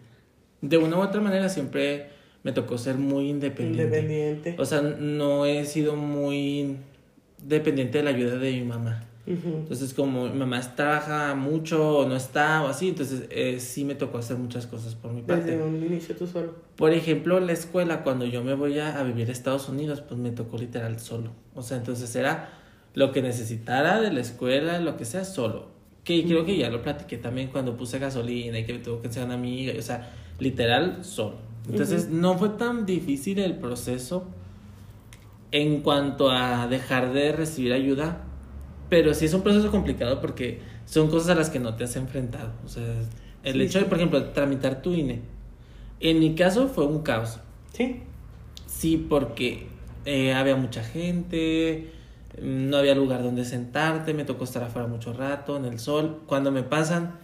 de 0.63 0.79
una 0.79 0.97
u 0.97 1.01
otra 1.01 1.21
manera 1.21 1.49
siempre 1.49 2.09
me 2.43 2.53
tocó 2.53 2.79
ser 2.79 2.97
muy 2.97 3.29
independiente. 3.29 3.99
Independiente. 3.99 4.57
O 4.59 4.65
sea, 4.65 4.81
no 4.81 5.47
he 5.47 5.65
sido 5.65 5.97
muy 5.97 6.77
dependiente 7.43 7.99
de 7.99 8.05
la 8.05 8.11
ayuda 8.11 8.37
de 8.37 8.53
mi 8.53 8.63
mamá. 8.63 9.05
Ujú. 9.27 9.49
Entonces, 9.49 9.95
como 9.95 10.29
mi 10.29 10.39
mamá 10.39 10.61
trabaja 10.75 11.35
mucho 11.35 11.99
o 11.99 12.09
no 12.09 12.17
está 12.17 12.63
o 12.63 12.69
así, 12.69 12.89
entonces 12.89 13.25
eh, 13.31 13.61
sí 13.61 13.85
me 13.85 13.95
tocó 13.95 14.19
hacer 14.19 14.37
muchas 14.39 14.67
cosas 14.67 14.95
por 14.95 15.13
mi 15.13 15.23
parte. 15.23 15.53
Desde 15.53 15.63
un 15.63 15.77
inicio 15.85 16.17
tú 16.17 16.27
solo. 16.27 16.55
Por 16.77 16.93
ejemplo, 16.93 17.39
la 17.39 17.53
escuela, 17.53 18.03
cuando 18.03 18.25
yo 18.25 18.43
me 18.43 18.55
voy 18.55 18.79
a, 18.79 18.99
a 18.99 19.03
vivir 19.03 19.29
a 19.29 19.33
Estados 19.33 19.69
Unidos, 19.69 20.01
pues 20.01 20.19
me 20.19 20.31
tocó 20.31 20.57
literal 20.57 20.99
solo. 20.99 21.31
O 21.55 21.63
sea, 21.63 21.77
entonces 21.77 22.15
era 22.17 22.49
lo 22.95 23.13
que 23.13 23.23
necesitara 23.23 24.01
de 24.01 24.13
la 24.13 24.21
escuela, 24.21 24.81
lo 24.81 24.97
que 24.97 25.05
sea, 25.05 25.25
solo. 25.25 25.69
Que 26.03 26.25
creo 26.25 26.45
que 26.45 26.57
ya 26.57 26.71
lo 26.71 26.83
platiqué 26.83 27.19
también 27.19 27.49
cuando 27.49 27.77
puse 27.77 27.99
gasolina 27.99 28.59
y 28.59 28.65
que 28.65 28.73
me 28.73 28.79
tuvo 28.79 29.01
que 29.01 29.09
enseñar 29.09 29.27
una 29.27 29.37
amiga, 29.37 29.75
o 29.79 29.83
sea, 29.83 30.11
literal 30.41 31.05
solo. 31.05 31.39
Entonces, 31.69 32.09
no 32.11 32.39
fue 32.39 32.51
tan 32.51 32.87
difícil 32.87 33.39
el 33.41 33.59
proceso 33.59 34.27
en 35.53 35.83
cuanto 35.83 36.31
a 36.31 36.67
dejar 36.69 37.13
de 37.13 37.33
recibir 37.33 37.73
ayuda, 37.73 38.25
pero 38.89 39.15
sí 39.15 39.27
es 39.27 39.35
un 39.35 39.43
proceso 39.43 39.71
complicado 39.71 40.21
porque 40.21 40.63
son 40.85 41.11
cosas 41.11 41.31
a 41.31 41.35
las 41.37 41.51
que 41.51 41.61
no 41.61 41.77
te 41.77 41.85
has 41.85 41.97
enfrentado. 41.97 42.53
O 42.65 42.69
sea, 42.69 42.85
el 43.43 43.61
Sí, 43.61 43.63
hecho 43.63 43.79
de, 43.81 43.87
por 43.87 43.99
ejemplo, 43.99 44.25
tramitar 44.33 44.83
tu 44.83 44.93
INE. 44.95 45.23
En 46.01 46.21
mi 46.21 46.35
caso 46.37 46.69
fue 46.69 46.87
un 46.87 47.03
caos. 47.03 47.41
¿Sí? 47.73 48.03
Sí, 48.67 48.97
porque 49.09 49.69
eh, 50.05 50.33
había 50.35 50.57
mucha 50.57 50.83
gente, 50.85 51.93
no 52.41 52.77
había 52.77 52.95
lugar 52.95 53.23
donde 53.23 53.45
sentarte, 53.45 54.15
me 54.15 54.25
tocó 54.25 54.45
estar 54.45 54.63
afuera 54.63 54.87
mucho 54.89 55.13
rato, 55.13 55.57
en 55.57 55.65
el 55.65 55.79
sol. 55.79 56.23
Cuando 56.27 56.53
me 56.53 56.63
pasan, 56.63 57.20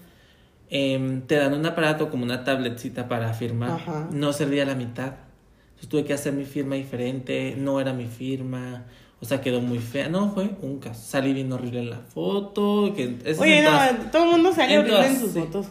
em, 0.70 1.22
te 1.22 1.36
dan 1.36 1.54
un 1.54 1.64
aparato 1.66 2.10
como 2.10 2.24
una 2.24 2.44
tabletcita 2.44 3.08
para 3.08 3.32
firmar. 3.34 3.70
Ajá. 3.70 4.08
No 4.12 4.32
servía 4.32 4.64
la 4.64 4.74
mitad. 4.74 5.14
Entonces 5.68 5.88
tuve 5.88 6.04
que 6.04 6.12
hacer 6.14 6.32
mi 6.32 6.44
firma 6.44 6.74
diferente, 6.76 7.54
no 7.58 7.80
era 7.80 7.92
mi 7.92 8.06
firma. 8.06 8.84
O 9.20 9.24
sea, 9.24 9.40
quedó 9.40 9.60
muy 9.60 9.78
fea. 9.78 10.08
No, 10.08 10.30
fue 10.32 10.50
un 10.62 10.78
caso. 10.78 11.00
Salí 11.02 11.32
bien 11.32 11.52
horrible 11.52 11.80
en 11.80 11.90
la 11.90 11.98
foto. 12.00 12.92
Que 12.94 13.16
Oye, 13.38 13.62
todas- 13.64 13.98
no, 13.98 14.10
todo 14.10 14.24
el 14.24 14.30
mundo 14.30 14.52
sale 14.52 14.74
en 14.74 14.80
horrible 14.80 15.06
en 15.06 15.16
sus 15.20 15.30
sí. 15.32 15.40
fotos. 15.40 15.66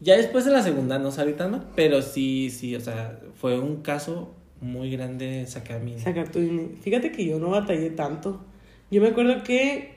Ya 0.00 0.16
después 0.16 0.44
de 0.44 0.50
la 0.52 0.62
segunda 0.62 0.98
no 0.98 1.10
salí 1.10 1.32
tan 1.32 1.52
mal, 1.52 1.66
pero 1.74 2.02
sí, 2.02 2.50
sí, 2.50 2.74
o 2.76 2.80
sea, 2.80 3.18
fue 3.40 3.58
un 3.58 3.80
caso 3.82 4.34
muy 4.60 4.90
grande 4.90 5.46
sacar 5.46 5.80
mi... 5.80 5.98
Sacar 5.98 6.28
tu. 6.30 6.38
Fíjate 6.82 7.12
que 7.12 7.24
yo 7.24 7.38
no 7.38 7.50
batallé 7.50 7.90
tanto. 7.90 8.42
Yo 8.90 9.00
me 9.00 9.08
acuerdo 9.08 9.42
que. 9.42 9.94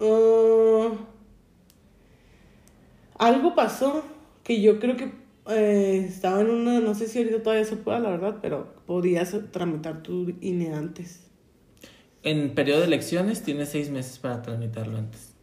ah, 0.00 0.88
algo 3.18 3.54
pasó 3.54 4.02
que 4.42 4.60
yo 4.60 4.78
creo 4.78 4.96
que 4.96 5.12
eh, 5.48 6.06
estaba 6.08 6.40
en 6.40 6.50
una. 6.50 6.80
No 6.80 6.94
sé 6.94 7.08
si 7.08 7.18
ahorita 7.18 7.42
todavía 7.42 7.64
se 7.64 7.76
pueda, 7.76 7.98
la 8.00 8.10
verdad, 8.10 8.38
pero 8.40 8.74
podías 8.86 9.34
tramitar 9.50 10.02
tu 10.02 10.34
INE 10.40 10.74
antes. 10.74 11.20
En 12.22 12.54
periodo 12.54 12.80
de 12.80 12.86
elecciones 12.86 13.42
tienes 13.42 13.68
seis 13.68 13.90
meses 13.90 14.18
para 14.18 14.40
tramitarlo 14.42 14.96
antes. 14.96 15.34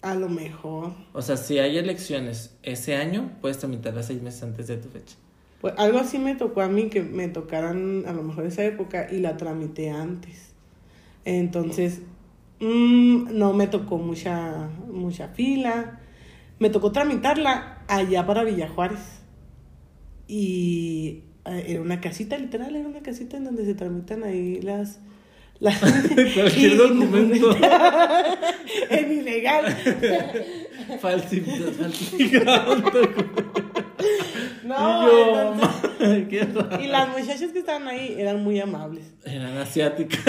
A 0.00 0.14
lo 0.14 0.28
mejor. 0.28 0.92
O 1.12 1.22
sea, 1.22 1.36
si 1.36 1.58
hay 1.58 1.76
elecciones 1.76 2.56
ese 2.62 2.94
año, 2.94 3.32
puedes 3.40 3.58
tramitarlas 3.58 4.06
seis 4.06 4.22
meses 4.22 4.42
antes 4.42 4.68
de 4.68 4.76
tu 4.76 4.88
fecha. 4.88 5.16
Pues 5.60 5.74
algo 5.76 5.98
así 5.98 6.18
me 6.18 6.36
tocó 6.36 6.60
a 6.60 6.68
mí 6.68 6.88
que 6.88 7.02
me 7.02 7.28
tocaran 7.28 8.04
a 8.06 8.12
lo 8.12 8.22
mejor 8.22 8.46
esa 8.46 8.64
época 8.64 9.08
y 9.10 9.18
la 9.18 9.36
tramité 9.36 9.90
antes. 9.90 10.52
Entonces, 11.24 12.00
mm, 12.60 13.36
no 13.36 13.52
me 13.52 13.66
tocó 13.66 13.98
mucha, 13.98 14.68
mucha 14.90 15.28
fila. 15.28 16.00
Me 16.58 16.70
tocó 16.70 16.90
tramitarla 16.92 17.78
allá 17.88 18.26
para 18.26 18.42
Villa 18.44 18.68
Juárez. 18.68 18.98
Y 20.26 21.22
eh, 21.44 21.64
era 21.68 21.80
una 21.80 22.00
casita, 22.00 22.36
literal, 22.36 22.74
era 22.74 22.88
una 22.88 23.00
casita 23.00 23.36
en 23.36 23.44
donde 23.44 23.64
se 23.64 23.74
tramitan 23.74 24.24
ahí 24.24 24.60
las... 24.60 24.98
las 25.60 25.78
Cualquier 26.34 26.76
documento. 26.78 27.56
en 28.90 29.12
ilegal. 29.12 29.76
Falsificado. 31.00 31.72
falsificado. 31.72 32.76
No, 34.64 35.06
yo, 35.10 35.52
entonces- 35.52 36.28
qué 36.28 36.42
raro. 36.44 36.82
Y 36.82 36.88
las 36.88 37.08
muchachas 37.08 37.52
que 37.52 37.60
estaban 37.60 37.88
ahí 37.88 38.16
eran 38.18 38.42
muy 38.44 38.60
amables. 38.60 39.04
Eran 39.24 39.56
asiáticas. 39.58 40.24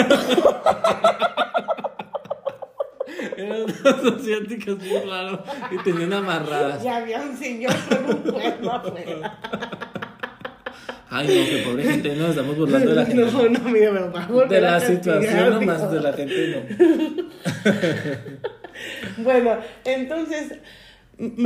Eran 3.36 3.66
dos 3.66 4.20
asiáticas 4.20 4.76
muy 4.76 4.98
raros 5.08 5.40
y 5.70 5.78
tenían 5.82 6.12
amarradas. 6.12 6.84
Y 6.84 6.88
había 6.88 7.20
un 7.20 7.36
señor 7.36 7.74
con 7.88 8.04
un 8.04 8.32
cuerno 8.32 8.72
afuera. 8.72 9.38
Ay, 11.12 11.26
no, 11.26 11.32
que 11.44 11.62
pobre 11.68 11.82
gente, 11.82 12.14
nos 12.14 12.30
estamos 12.30 12.56
burlando 12.56 12.90
de 12.90 12.96
la 12.96 13.04
gente. 13.04 13.24
No, 13.24 13.48
no, 13.48 13.70
mira, 13.70 13.90
me 13.90 14.00
va 14.00 14.24
a 14.24 14.46
de 14.46 14.60
la 14.60 14.80
situación 14.80 15.50
nomás, 15.50 15.90
de 15.90 16.00
la 16.00 16.12
gente 16.12 16.68
no. 16.76 17.30
Bueno, 19.24 19.58
entonces, 19.84 20.54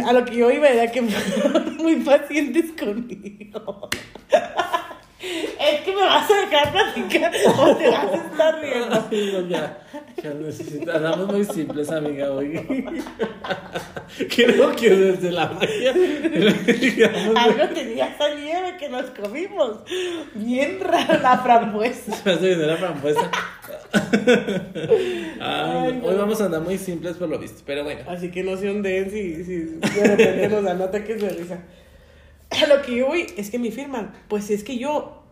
a 0.05 0.13
lo 0.13 0.25
que 0.25 0.37
yo 0.37 0.51
iba 0.51 0.69
era 0.69 0.93
que 0.93 1.03
fueron 1.09 1.77
muy 1.79 1.97
pacientes 1.97 2.73
conmigo. 2.79 3.89
Es 5.21 5.81
que 5.81 5.95
me 5.95 6.03
vas 6.03 6.29
a 6.31 6.35
dejar 6.41 6.73
platicar 6.73 7.33
o 7.57 7.77
te 7.77 7.89
vas 7.91 8.07
a 8.13 8.17
estar 8.17 8.61
riendo. 8.61 9.49
Ya, 9.49 9.79
ya 10.23 10.35
necesito. 10.35 10.93
Andamos 10.93 11.29
muy 11.33 11.45
simples, 11.45 11.91
amiga, 11.91 12.31
hoy. 12.33 12.61
Creo 14.35 14.77
que 14.77 14.91
desde 14.91 15.31
la 15.33 15.49
magia. 15.49 15.93
digamos, 15.93 17.37
Algo 17.37 17.69
tenía 17.75 18.09
esa 18.09 18.35
nieve 18.35 18.77
que 18.79 18.89
nos 18.91 19.05
comimos. 19.11 19.79
Bien 20.35 20.79
rara 20.81 21.19
la 21.19 21.39
frambuesa. 21.39 22.13
Me 22.25 22.33
hace 22.33 22.49
venir 22.51 22.67
la 22.67 22.77
frambuesa. 22.77 23.31
Ay, 24.15 25.39
Ay, 25.41 26.01
Hoy 26.03 26.13
no. 26.15 26.19
vamos 26.19 26.41
a 26.41 26.47
andar 26.47 26.61
muy 26.61 26.77
simples 26.77 27.17
por 27.17 27.29
lo 27.29 27.39
visto, 27.39 27.63
pero 27.65 27.85
bueno. 27.85 28.03
Así 28.09 28.31
que 28.31 28.43
no 28.43 28.57
se 28.57 28.69
ondeen 28.69 29.11
si, 29.11 29.45
si 29.45 29.57
de 29.57 30.07
repente 30.07 30.49
nos 30.49 30.65
dan 30.65 30.83
ataques 30.83 31.21
de 31.21 31.29
risa. 31.31 31.59
A 32.63 32.67
lo 32.67 32.83
que 32.83 32.97
yo 32.97 33.07
voy 33.07 33.27
es 33.37 33.51
que 33.51 33.59
mi 33.59 33.71
firma, 33.71 34.13
pues 34.29 34.51
es 34.51 34.65
que 34.65 34.79
yo, 34.79 35.23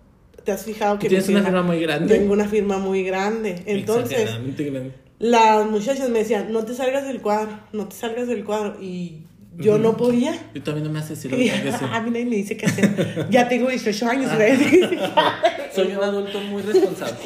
te 0.44 0.52
has 0.52 0.64
fijado 0.64 0.98
que 0.98 1.08
tienes 1.08 1.28
mi 1.28 1.34
una 1.34 1.44
firma 1.44 1.62
muy 1.62 1.80
grande. 1.80 2.18
Tengo 2.18 2.32
una 2.32 2.48
firma 2.48 2.78
muy 2.78 3.04
grande. 3.04 3.62
Entonces, 3.66 4.30
grande. 4.30 4.92
las 5.18 5.66
muchachas 5.66 6.08
me 6.08 6.20
decían, 6.20 6.52
no 6.52 6.64
te 6.64 6.74
salgas 6.74 7.06
del 7.06 7.20
cuadro, 7.20 7.58
no 7.72 7.86
te 7.88 7.96
salgas 7.96 8.26
del 8.28 8.44
cuadro. 8.44 8.80
Y 8.80 9.22
yo 9.56 9.78
no 9.78 9.96
podía. 9.96 10.34
Y 10.54 10.60
tú 10.60 10.70
a 10.70 10.74
mí 10.74 10.80
no 10.80 10.90
me 10.90 10.98
haces 10.98 11.22
decir 11.22 11.52
a 11.92 12.00
mí 12.00 12.10
nadie 12.10 12.24
me 12.24 12.36
dice 12.36 12.56
qué 12.56 12.66
hacer. 12.66 13.28
Ya 13.30 13.48
tengo 13.48 13.68
18 13.68 14.06
años. 14.08 14.36
¿ves? 14.36 14.58
Soy 15.74 15.92
un 15.92 16.02
adulto 16.02 16.40
muy 16.40 16.62
responsable. 16.62 17.18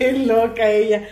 es 0.00 0.26
loca 0.26 0.70
ella. 0.70 1.08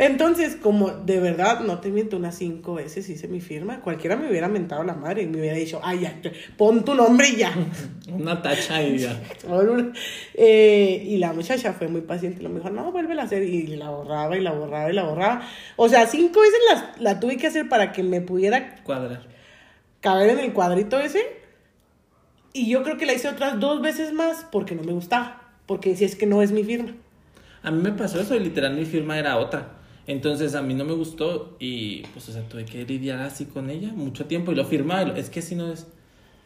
Entonces, 0.00 0.54
como 0.54 0.90
de 0.90 1.18
verdad, 1.18 1.60
no 1.60 1.80
te 1.80 1.90
miento, 1.90 2.16
unas 2.16 2.36
cinco 2.36 2.74
veces 2.74 3.08
hice 3.08 3.26
mi 3.26 3.40
firma, 3.40 3.80
cualquiera 3.80 4.16
me 4.16 4.30
hubiera 4.30 4.46
mentado 4.48 4.84
la 4.84 4.94
madre 4.94 5.22
y 5.22 5.26
me 5.26 5.40
hubiera 5.40 5.56
dicho, 5.56 5.80
ay, 5.82 6.00
ya, 6.00 6.20
pon 6.56 6.84
tu 6.84 6.94
nombre 6.94 7.28
y 7.28 7.36
ya. 7.36 7.52
Una 8.12 8.40
tacha 8.40 8.80
y 8.82 8.98
ya. 8.98 9.20
Eh, 10.34 11.02
y 11.04 11.16
la 11.18 11.32
muchacha 11.32 11.72
fue 11.72 11.88
muy 11.88 12.02
paciente, 12.02 12.42
lo 12.42 12.48
me 12.48 12.60
dijo, 12.60 12.70
no, 12.70 12.92
vuelve 12.92 13.18
a 13.18 13.24
hacer, 13.24 13.42
y 13.42 13.66
la 13.66 13.90
borraba 13.90 14.36
y 14.36 14.40
la 14.40 14.52
borraba 14.52 14.88
y 14.88 14.94
la 14.94 15.02
borraba. 15.02 15.42
O 15.76 15.88
sea, 15.88 16.06
cinco 16.06 16.40
veces 16.40 16.58
la, 16.72 16.94
la 17.00 17.20
tuve 17.20 17.36
que 17.36 17.48
hacer 17.48 17.68
para 17.68 17.90
que 17.90 18.04
me 18.04 18.20
pudiera 18.20 18.76
Cuadrar. 18.84 19.26
caber 20.00 20.30
en 20.30 20.38
el 20.38 20.52
cuadrito 20.52 21.00
ese. 21.00 21.22
Y 22.52 22.70
yo 22.70 22.82
creo 22.84 22.96
que 22.98 23.06
la 23.06 23.14
hice 23.14 23.28
otras 23.28 23.58
dos 23.58 23.82
veces 23.82 24.12
más 24.12 24.46
porque 24.52 24.74
no 24.76 24.82
me 24.84 24.92
gustaba, 24.92 25.42
porque 25.66 25.90
decía, 25.90 26.06
es 26.06 26.14
que 26.14 26.26
no 26.26 26.40
es 26.40 26.52
mi 26.52 26.62
firma. 26.62 26.92
A 27.62 27.70
mí 27.72 27.82
me 27.82 27.90
pasó 27.92 28.20
eso 28.20 28.36
y 28.36 28.40
literal 28.40 28.74
mi 28.74 28.84
firma 28.84 29.18
era 29.18 29.36
otra. 29.38 29.77
Entonces 30.08 30.54
a 30.56 30.62
mí 30.62 30.74
no 30.74 30.84
me 30.84 30.94
gustó 30.94 31.56
y 31.60 32.00
pues 32.14 32.28
o 32.28 32.32
sea, 32.32 32.42
tuve 32.48 32.64
que 32.64 32.84
lidiar 32.84 33.20
así 33.20 33.44
con 33.44 33.68
ella 33.70 33.92
mucho 33.94 34.24
tiempo 34.26 34.50
y 34.50 34.54
lo 34.56 34.64
firmaba. 34.64 35.02
y 35.02 35.06
lo- 35.06 35.14
Es 35.16 35.30
que 35.30 35.40
si 35.42 35.54
no 35.54 35.70
es... 35.72 35.86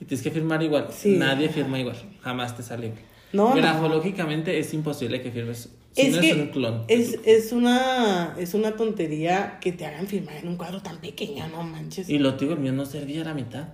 Y 0.01 0.05
tienes 0.05 0.22
que 0.22 0.31
firmar 0.33 0.62
igual. 0.62 0.88
Sí. 0.90 1.16
Nadie 1.16 1.48
firma 1.48 1.79
igual. 1.79 1.96
Jamás 2.22 2.57
te 2.57 2.62
sale 2.64 2.88
igual. 2.88 3.03
No, 3.33 3.51
no. 3.51 3.55
Grafológicamente 3.57 4.59
es 4.59 4.75
imposible 4.75 5.22
que 5.22 5.31
firmes. 5.31 5.70
Si 5.92 6.03
es 6.03 6.14
no 6.14 6.20
que 6.20 6.31
es 6.31 6.37
un 6.37 6.48
clon. 6.48 6.83
Es, 6.88 7.18
es, 7.25 7.53
una, 7.53 8.35
es 8.38 8.55
una 8.55 8.72
tontería 8.77 9.59
que 9.61 9.72
te 9.72 9.87
hagan 9.87 10.07
firmar 10.09 10.37
en 10.37 10.48
un 10.48 10.57
cuadro 10.57 10.83
tan 10.83 10.98
pequeño, 10.98 11.46
no 11.48 11.62
manches. 11.62 12.09
Y 12.09 12.18
lo 12.18 12.33
digo, 12.33 12.55
el 12.55 12.59
mío 12.59 12.72
no 12.72 12.85
servía 12.85 13.22
a 13.22 13.27
la 13.27 13.35
mitad. 13.35 13.68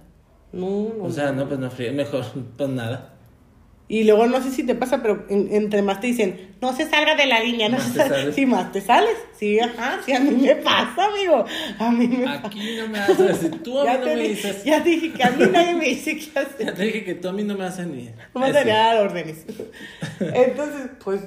No, 0.53 0.93
no, 0.99 1.05
O 1.05 1.11
sea, 1.11 1.33
no, 1.33 1.49
pues 1.49 1.59
no. 1.61 1.71
Mejor, 1.95 2.25
pues 2.59 2.69
nada. 2.69 3.15
Y 3.91 4.05
luego 4.05 4.27
no 4.27 4.43
sé 4.43 4.51
si 4.51 4.65
te 4.65 4.75
pasa, 4.75 5.01
pero 5.01 5.25
en- 5.31 5.49
entre 5.51 5.81
más 5.81 5.99
te 6.01 6.09
dicen, 6.09 6.55
no 6.61 6.77
se 6.77 6.87
salga 6.87 7.15
de 7.17 7.25
la 7.25 7.41
línea, 7.41 7.71
no 7.71 7.81
se 7.81 7.95
salga. 7.95 8.33
Sí, 8.33 8.45
más 8.45 8.71
te 8.71 8.83
sales. 8.83 9.17
Sí, 9.39 9.59
ajá, 9.59 10.01
sí, 10.05 10.13
a 10.13 10.21
mí 10.21 10.31
me 10.33 10.57
pasa, 10.57 11.07
amigo. 11.07 11.45
A 11.79 11.91
mí 11.91 12.07
me 12.07 12.25
pasa. 12.27 12.47
Aquí 12.49 12.77
no 12.77 12.89
me 12.89 12.99
haces 12.99 13.19
decir. 13.19 13.63
Tú 13.63 13.79
a 13.81 13.85
mí 13.85 13.89
Ya 13.91 13.99
no 13.99 14.05
te, 14.05 14.17
me 14.17 14.23
di- 14.23 14.29
dices. 14.29 14.65
ya 14.65 14.83
te 14.83 14.91
dije 14.91 15.13
que 15.13 15.25
a 15.25 15.31
mí 15.31 15.45
nadie 15.51 15.75
me 15.75 15.85
dice 15.87 16.19
qué 16.19 16.39
hacer. 16.39 16.67
Ya 16.67 16.75
te 16.75 16.83
dije 16.83 17.03
que 17.05 17.15
tú 17.15 17.29
a 17.29 17.33
mí 17.33 17.43
no 17.45 17.57
me 17.57 17.65
haces 17.65 17.87
ni. 17.87 18.11
No 18.35 18.41
me 18.43 18.53
dar 18.53 18.97
órdenes. 18.99 19.47
Entonces, 20.21 20.91
pues, 21.03 21.23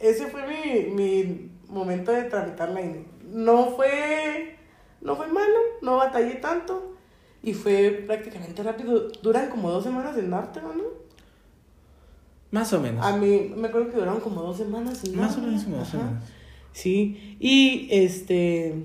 ese 0.00 0.26
fue 0.26 0.42
mi, 0.46 0.90
mi 0.94 1.50
momento 1.68 2.12
de 2.12 2.24
tramitar 2.24 2.68
la 2.70 2.80
INE. 2.80 3.06
No 3.32 3.70
fue, 3.74 4.56
no 5.00 5.16
fue 5.16 5.26
malo, 5.26 5.58
no 5.82 5.96
batallé 5.96 6.34
tanto 6.36 6.94
y 7.42 7.54
fue 7.54 8.04
prácticamente 8.06 8.62
rápido. 8.62 9.08
Duran 9.22 9.48
como 9.50 9.70
dos 9.70 9.82
semanas 9.82 10.16
en 10.16 10.30
darte, 10.30 10.60
¿no? 10.60 11.02
Más 12.54 12.72
o 12.72 12.80
menos. 12.80 13.04
A 13.04 13.16
mí 13.16 13.52
me 13.56 13.66
acuerdo 13.66 13.90
que 13.90 13.96
duraron 13.96 14.20
como 14.20 14.40
dos 14.40 14.58
semanas 14.58 15.02
en 15.02 15.16
Más 15.16 15.36
o 15.36 15.40
menos 15.40 15.64
como 15.64 15.78
dos 15.78 15.88
semanas. 15.88 16.22
Sí, 16.70 17.36
y 17.40 17.88
este, 17.90 18.76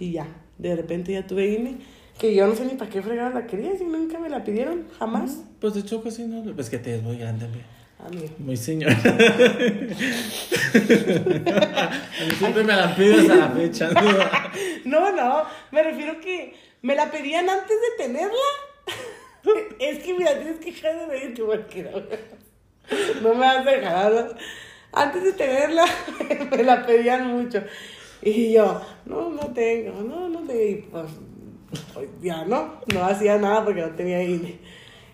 y 0.00 0.10
ya, 0.10 0.26
de 0.58 0.74
repente 0.74 1.12
ya 1.12 1.24
tuve 1.24 1.46
INE, 1.46 1.76
que 2.18 2.34
yo 2.34 2.48
no 2.48 2.56
sé 2.56 2.64
ni 2.64 2.74
para 2.74 2.90
qué 2.90 3.00
fregada 3.00 3.30
la 3.30 3.46
quería, 3.46 3.78
si 3.78 3.84
nunca 3.84 4.18
me 4.18 4.28
la 4.28 4.42
pidieron, 4.42 4.88
jamás. 4.98 5.44
Pues 5.60 5.74
de 5.74 5.80
hecho 5.80 6.02
casi 6.02 6.24
no. 6.24 6.42
Pues 6.52 6.70
que 6.70 6.78
te 6.78 6.96
es 6.96 7.02
muy 7.04 7.18
grande, 7.18 7.44
amiga. 7.44 7.66
Amigo. 8.04 8.34
Muy 8.38 8.56
señora. 8.56 8.98
A 9.04 9.10
mí 12.24 12.32
siempre 12.36 12.64
me 12.64 12.74
la 12.74 12.96
pides 12.96 13.30
a 13.30 13.36
la 13.36 13.48
fecha. 13.50 13.90
¿no? 13.90 14.00
No, 14.84 15.14
no, 15.14 15.44
me 15.70 15.84
refiero 15.84 16.20
que 16.20 16.52
me 16.82 16.96
la 16.96 17.12
pedían 17.12 17.48
antes 17.48 17.76
de 17.80 17.90
tenerla. 18.04 18.32
Es 19.78 20.00
que 20.00 20.14
mira, 20.14 20.36
tienes 20.36 20.58
que 20.58 20.72
dejar 20.72 20.98
de 20.98 21.06
reírte 21.06 21.44
porque 21.44 21.84
no, 21.84 22.02
no 23.22 23.34
me 23.34 23.40
vas 23.40 23.66
a 23.66 23.70
dejar. 23.70 24.12
¿no? 24.12 24.26
Antes 24.92 25.22
de 25.22 25.32
tenerla, 25.32 25.84
me 26.50 26.62
la 26.62 26.86
pedían 26.86 27.26
mucho. 27.28 27.62
Y 28.22 28.52
yo, 28.52 28.80
no, 29.06 29.30
no 29.30 29.52
tengo, 29.52 30.02
no, 30.02 30.28
no 30.28 30.40
tengo. 30.40 30.62
Y 30.62 30.76
pues, 30.90 31.06
pues, 31.94 32.08
ya 32.20 32.44
no, 32.44 32.80
no 32.92 33.04
hacía 33.04 33.38
nada 33.38 33.64
porque 33.64 33.82
no 33.82 33.90
tenía 33.90 34.22
INE. 34.22 34.58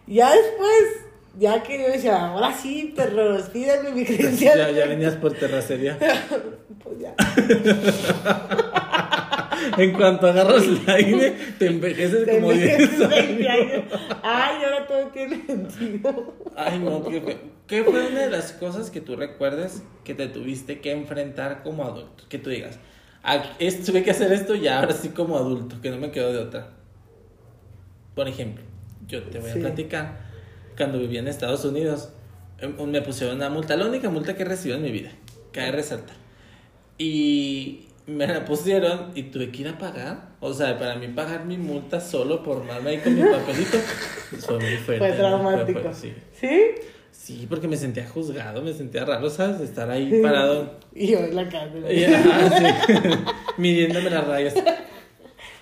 Ya 0.07 0.31
después, 0.33 0.85
ya 1.39 1.63
que 1.63 1.83
yo 1.83 1.89
decía, 1.89 2.27
ahora 2.27 2.53
sí, 2.53 2.93
perros, 2.97 3.49
pídeme 3.51 3.91
mi 3.91 4.05
credencial. 4.05 4.59
Ya, 4.59 4.71
ya 4.71 4.87
venías 4.87 5.15
por 5.17 5.33
terracería. 5.35 5.99
Pues 6.83 6.99
ya. 6.99 7.15
En 9.79 9.93
cuanto 9.93 10.27
agarras 10.27 10.67
la 10.87 11.01
INE, 11.01 11.31
te 11.59 11.67
envejeces 11.67 12.29
como 12.29 12.53
10 12.53 12.99
20 12.99 13.49
años. 13.49 13.49
años. 13.49 13.85
Ay, 14.23 14.65
ahora 14.65 14.87
todo 14.87 15.07
tiene 15.09 15.45
sentido. 15.47 16.35
Ay, 16.57 16.79
no, 16.79 17.03
¿qué 17.05 17.21
fue? 17.21 17.37
¿Qué 17.67 17.83
fue 17.85 18.09
una 18.09 18.21
de 18.21 18.31
las 18.31 18.53
cosas 18.53 18.91
que 18.91 19.01
tú 19.01 19.17
recuerdes 19.17 19.83
que 20.05 20.15
te 20.15 20.27
tuviste 20.29 20.81
que 20.81 20.93
enfrentar 20.93 21.63
como 21.63 21.85
adulto? 21.85 22.25
Que 22.29 22.39
tú 22.39 22.51
digas, 22.51 22.79
"Ah, 23.23 23.43
es- 23.59 23.83
tuve 23.85 24.03
que 24.03 24.11
hacer 24.11 24.33
esto 24.33 24.55
y 24.55 24.69
ahora 24.69 24.93
sí 24.93 25.09
como 25.11 25.37
adulto, 25.37 25.81
que 25.81 25.91
no 25.91 25.97
me 25.99 26.11
quedo 26.11 26.33
de 26.33 26.39
otra. 26.41 26.71
Por 28.15 28.29
ejemplo, 28.29 28.63
yo 29.09 29.23
te 29.25 29.39
voy 29.39 29.51
Sí. 29.51 29.59
a 29.59 29.61
platicar. 29.63 30.21
Cuando 30.77 30.99
vivía 30.99 31.21
en 31.21 31.29
Estados 31.29 31.65
Unidos, 31.65 32.11
em, 32.59 32.75
me 32.91 33.01
pusieron 33.03 33.37
una 33.37 33.49
multa, 33.49 33.77
la 33.77 33.87
única 33.87 34.11
multa 34.11 34.35
que 34.37 34.43
he 34.43 34.47
recibido 34.47 34.77
en 34.77 34.83
mi 34.83 34.91
vida, 34.93 35.11
cabe 35.53 35.73
resaltar. 35.73 36.17
Y 36.99 37.84
me 38.07 38.27
la 38.27 38.45
pusieron 38.45 39.13
y 39.15 39.25
tuve 39.25 39.51
que 39.51 39.63
ir 39.63 39.69
a 39.69 39.79
pagar. 39.79 40.29
O 40.41 40.53
sea, 40.53 40.79
para 40.79 40.97
mí 40.97 41.09
pagar 41.09 41.45
mi 41.47 41.57
multa 41.57 42.01
solo 42.01 42.43
por 42.43 42.67
darme 42.67 42.91
ahí 42.91 42.99
con 42.99 43.15
mi 43.15 43.23
papelito 43.23 43.79
fue 44.41 44.59
muy 44.59 44.77
fuerte. 44.77 44.99
Fue 45.09 45.13
traumático. 45.17 45.81
fue- 45.81 45.95
sí. 45.95 46.13
¿Sí? 46.39 46.61
Sí, 47.11 47.47
porque 47.49 47.67
me 47.69 47.77
sentía 47.79 48.07
juzgado, 48.07 48.61
me 48.61 48.75
sentía 48.75 49.05
raro, 49.07 49.31
¿sabes? 49.31 49.61
Estar 49.63 49.91
ahí 49.91 50.21
parado. 50.21 50.79
Y 50.95 51.07
yo 51.13 51.19
en 51.21 51.35
la 51.35 51.49
cárcel. 51.49 51.83
Sí, 51.89 52.05
midiéndome 53.57 54.11
las 54.11 54.27
rayas. 54.27 54.55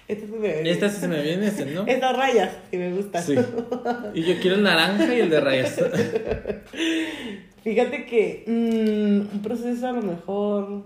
Este 0.09 0.27
se 0.27 0.33
me 0.33 0.39
ve. 0.39 0.69
Esta 0.71 0.89
sí 0.89 1.01
se 1.01 1.07
me 1.09 1.23
viene, 1.23 1.47
este, 1.47 1.67
¿no? 1.67 1.87
Estas 1.87 2.17
rayas, 2.17 2.51
que 2.71 2.79
me 2.79 2.93
gustan. 2.93 3.23
Sí. 3.23 3.35
Y 4.15 4.23
yo 4.25 4.35
quiero 4.41 4.57
el 4.57 4.63
naranja 4.65 5.15
y 5.15 5.21
el 5.21 5.31
de 5.31 5.41
rayas. 5.41 5.77
Fíjate 7.63 8.07
que 8.07 8.45
mm, 8.47 9.35
un 9.35 9.43
proceso 9.43 9.87
a 9.87 9.93
lo 9.93 10.03
mejor. 10.03 10.83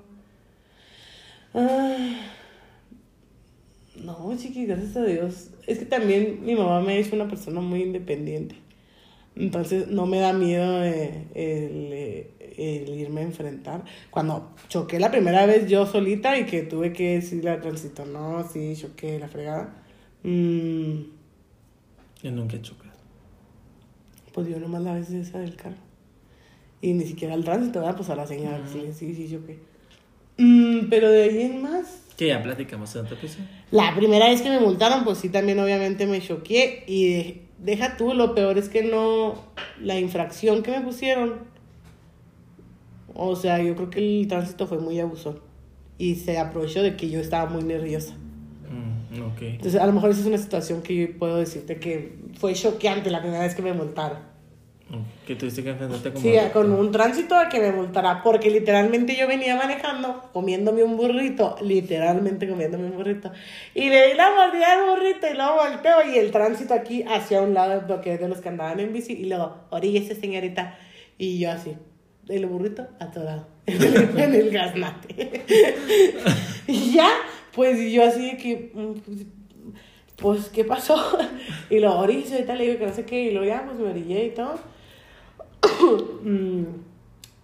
No, 3.95 4.37
chiqui, 4.37 4.66
gracias 4.66 4.97
a 4.97 5.05
Dios. 5.05 5.51
Es 5.66 5.79
que 5.79 5.87
también 5.87 6.45
mi 6.45 6.55
mamá 6.55 6.81
me 6.83 6.92
ha 6.95 6.97
hecho 6.99 7.14
una 7.16 7.29
persona 7.29 7.61
muy 7.61 7.83
independiente. 7.83 8.57
Entonces 9.37 9.88
no 9.88 10.07
me 10.07 10.19
da 10.21 10.33
miedo 10.35 10.85
eh, 10.85 11.29
el, 11.35 11.92
eh, 11.92 12.35
el 12.59 12.90
irme 12.99 13.23
a 13.23 13.25
enfrentar. 13.25 13.85
Cuando 14.11 14.55
choqué 14.69 15.01
la 15.01 15.11
primera 15.11 15.47
vez 15.47 15.69
yo 15.69 15.87
solita 15.87 16.38
y 16.38 16.47
que 16.47 16.62
tuve 16.62 16.92
que 16.92 17.16
decirle 17.16 17.51
al 17.51 17.62
tránsito, 17.62 18.07
no, 18.07 18.49
sí, 18.49 18.75
choqué 18.77 19.19
la 19.21 19.29
fregada. 19.29 19.75
Mm, 20.25 21.03
Yo 22.23 22.31
nunca 22.31 22.57
he 22.57 22.62
chocado. 22.62 22.92
Pues 24.33 24.47
yo 24.49 24.61
nomás 24.61 24.83
la 24.83 24.95
vez 24.95 25.11
esa 25.11 25.40
del 25.40 25.57
carro. 25.57 25.79
Y 26.81 26.92
ni 26.95 27.05
siquiera 27.07 27.35
al 27.35 27.45
tránsito, 27.45 27.81
¿verdad? 27.81 27.97
Pues 27.97 28.11
a 28.11 28.16
la 28.16 28.27
señal. 28.27 28.69
Sí, 28.69 28.92
sí, 28.95 29.14
sí, 29.14 29.29
yo 29.29 29.45
qué. 29.47 29.65
Mm, 30.38 30.88
pero 30.90 31.11
de 31.11 31.22
ahí 31.25 31.42
en 31.42 31.62
más. 31.62 32.03
Que 32.16 32.29
ya 32.29 32.42
platicamos 32.42 32.94
en 32.96 33.03
otro 33.03 33.16
episodio. 33.16 33.44
La 33.70 33.94
primera 33.94 34.29
vez 34.29 34.40
que 34.42 34.49
me 34.51 34.59
multaron, 34.61 35.05
pues 35.05 35.18
sí, 35.18 35.29
también 35.29 35.59
obviamente 35.61 36.07
me 36.07 36.20
choqué. 36.20 36.85
Y 36.87 37.09
de- 37.12 37.42
deja 37.59 37.96
tú, 37.96 38.14
lo 38.14 38.35
peor 38.35 38.57
es 38.59 38.68
que 38.68 38.83
no. 38.83 39.35
La 39.81 39.99
infracción 39.99 40.62
que 40.62 40.70
me 40.70 40.81
pusieron. 40.81 41.35
O 43.14 43.37
sea, 43.37 43.62
yo 43.62 43.75
creo 43.77 43.90
que 43.90 43.99
el 44.20 44.29
tránsito 44.29 44.66
fue 44.66 44.79
muy 44.79 44.99
abusón. 45.01 45.40
Y 45.99 46.16
se 46.16 46.38
aprovechó 46.38 46.83
de 46.83 46.96
que 46.96 47.09
yo 47.09 47.20
estaba 47.20 47.51
muy 47.51 47.62
nerviosa. 47.62 48.14
Mm. 48.70 49.14
Entonces, 49.40 49.81
a 49.81 49.87
lo 49.87 49.92
mejor 49.92 50.11
esa 50.11 50.20
es 50.20 50.27
una 50.27 50.37
situación 50.38 50.83
que 50.83 50.94
yo 50.94 51.18
puedo 51.18 51.37
decirte 51.38 51.79
que 51.79 52.18
fue 52.38 52.53
choqueante 52.53 53.11
la 53.11 53.20
primera 53.22 53.42
vez 53.42 53.55
que 53.55 53.62
me 53.62 53.72
multaron. 53.72 54.18
Que 55.27 55.35
tuviste 55.35 55.64
que 55.64 55.70
enfrentarte 55.70 56.12
como... 56.12 56.25
Sí, 56.25 56.37
con 56.53 56.70
un 56.70 56.92
tránsito 56.92 57.35
a 57.35 57.49
que 57.49 57.59
me 57.59 57.72
multara, 57.72 58.22
porque 58.22 58.51
literalmente 58.51 59.16
yo 59.16 59.27
venía 59.27 59.57
manejando, 59.57 60.31
comiéndome 60.33 60.85
un 60.85 60.96
burrito, 60.96 61.57
literalmente 61.61 62.49
comiéndome 62.49 62.87
un 62.87 62.96
burrito, 62.96 63.33
y 63.75 63.88
le 63.88 64.09
di 64.09 64.14
la 64.14 64.31
mordida 64.31 64.75
al 64.75 64.88
burrito 64.88 65.27
y 65.29 65.35
luego 65.35 65.57
volteo 65.57 66.09
y 66.09 66.18
el 66.18 66.31
tránsito 66.31 66.72
aquí 66.72 67.03
hacia 67.03 67.42
un 67.42 67.53
lado, 67.53 67.83
es 68.05 68.20
de 68.20 68.29
los 68.29 68.40
que 68.40 68.49
andaban 68.49 68.79
en 68.79 68.92
bici, 68.92 69.14
y 69.14 69.25
luego, 69.25 69.57
oríllese 69.70 70.14
señorita, 70.14 70.79
y 71.18 71.40
yo 71.40 71.51
así, 71.51 71.77
el 72.29 72.46
burrito 72.46 72.87
atorado 73.01 73.49
en 73.66 73.83
el, 73.83 74.18
en 74.20 74.35
el 74.35 74.51
gaznate. 74.51 75.44
y 76.68 76.92
ya, 76.92 77.11
pues 77.53 77.92
yo 77.92 78.05
así 78.05 78.31
de 78.31 78.37
que, 78.37 78.70
mm, 78.72 78.92
pues, 79.01 79.27
pues, 80.16 80.49
¿qué 80.51 80.62
pasó? 80.62 81.18
y 81.70 81.81
luego, 81.81 81.99
oríllese, 81.99 82.35
ahorita 82.35 82.55
le 82.55 82.64
digo 82.66 82.79
que 82.79 82.87
no 82.87 82.94
sé 82.94 83.05
qué, 83.05 83.22
y 83.22 83.31
luego 83.33 83.49
ya, 83.49 83.64
pues 83.64 83.79
me 83.79 83.90
orillé 83.90 84.27
y 84.27 84.31
todo. 84.31 84.75
Mm, 86.26 86.64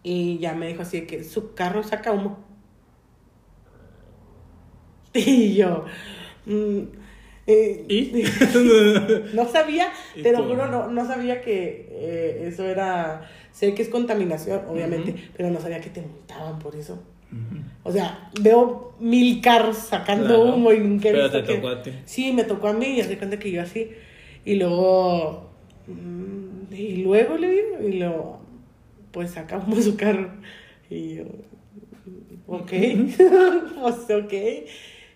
y 0.03 0.39
ya 0.39 0.55
me 0.55 0.67
dijo 0.67 0.83
así 0.83 1.03
de 1.03 1.07
que 1.07 1.23
su 1.25 1.55
carro 1.55 1.83
saca 1.85 2.11
humo. 2.13 2.39
Y 5.15 5.55
yo. 5.55 5.85
mm, 6.47 6.79
eh, 7.47 7.85
¿Y? 7.89 8.13
no 9.35 9.49
sabía, 9.49 9.89
¿Y 10.17 10.23
te 10.23 10.33
lo 10.33 10.45
juro, 10.45 10.67
no, 10.69 10.89
no 10.91 11.07
sabía 11.07 11.41
que 11.43 11.89
eh, 11.91 12.45
eso 12.49 12.65
era. 12.65 13.29
Sé 13.53 13.75
que 13.75 13.83
es 13.83 13.89
contaminación, 13.89 14.63
obviamente, 14.69 15.15
pero 15.37 15.51
no 15.51 15.61
sabía 15.61 15.81
que 15.81 15.91
te 15.91 16.01
multaban 16.01 16.59
por 16.59 16.75
eso. 16.77 17.03
O 17.85 17.91
sea, 17.93 18.31
veo 18.41 18.95
mil 19.01 19.41
carros 19.41 19.77
sacando 19.77 20.27
Claro, 20.27 20.55
humo 20.55 20.73
y 20.73 20.79
nunca 20.81 21.09
pero 21.11 21.31
te 21.31 21.43
que- 21.43 21.55
tocó 21.55 21.69
a 21.69 21.83
ti. 21.83 21.93
Sí, 22.05 22.33
me 22.33 22.45
tocó 22.45 22.69
a 22.69 22.73
mí 22.73 22.87
y 22.87 23.01
hace 23.01 23.19
cuenta 23.19 23.39
que 23.39 23.51
yo 23.51 23.63
así. 23.63 23.91
Y 24.45 24.55
luego. 24.57 25.51
mm, 25.87 26.42
Y 26.73 26.97
luego 27.03 27.37
le 27.37 27.51
digo, 27.51 27.89
y 27.89 27.93
luego. 27.99 28.41
Pues 29.13 29.33
sacamos 29.33 29.85
su 29.85 29.97
carro. 29.97 30.31
Y 30.91 31.17
yo. 31.17 31.25
Ok. 32.47 32.71
pues 33.81 34.11
ok. 34.11 34.33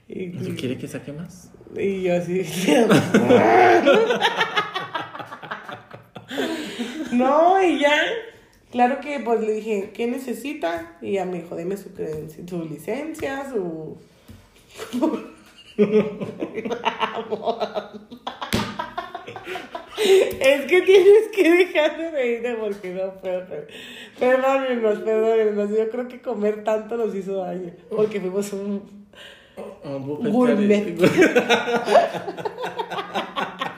Y, 0.09 0.27
¿No 0.27 0.55
quiere 0.57 0.77
que 0.79 0.87
saque 0.89 1.13
más? 1.13 1.51
y 1.77 2.03
yo 2.03 2.17
así. 2.17 2.43
no, 7.13 7.63
y 7.63 7.81
ya. 7.81 7.97
Claro 8.71 9.01
que 9.01 9.21
pues 9.21 9.41
le 9.41 9.53
dije, 9.53 9.91
¿qué 9.95 10.07
necesita? 10.07 10.97
Y 11.01 11.13
ya 11.13 11.25
me 11.25 11.41
dijo, 11.43 11.57
deme 11.57 11.77
su, 11.77 11.91
creden- 11.95 12.49
su 12.49 12.65
licencia, 12.65 13.49
su. 13.51 13.97
es 19.99 20.67
que 20.67 20.83
tienes 20.83 21.29
que 21.35 21.51
dejar 21.51 21.99
de 21.99 22.11
reírte 22.11 22.55
porque 22.55 22.93
no 22.93 23.15
puedo. 23.15 23.47
Perdónenos, 24.19 24.99
perdónenos. 25.01 25.71
Yo 25.71 25.89
creo 25.91 26.09
que 26.09 26.21
comer 26.21 26.65
tanto 26.65 26.97
nos 26.97 27.15
hizo 27.15 27.37
daño. 27.37 27.73
Porque 27.89 28.21
fuimos 28.21 28.53
un. 28.53 29.07
Un 29.85 30.33
Gourmet. 30.33 30.97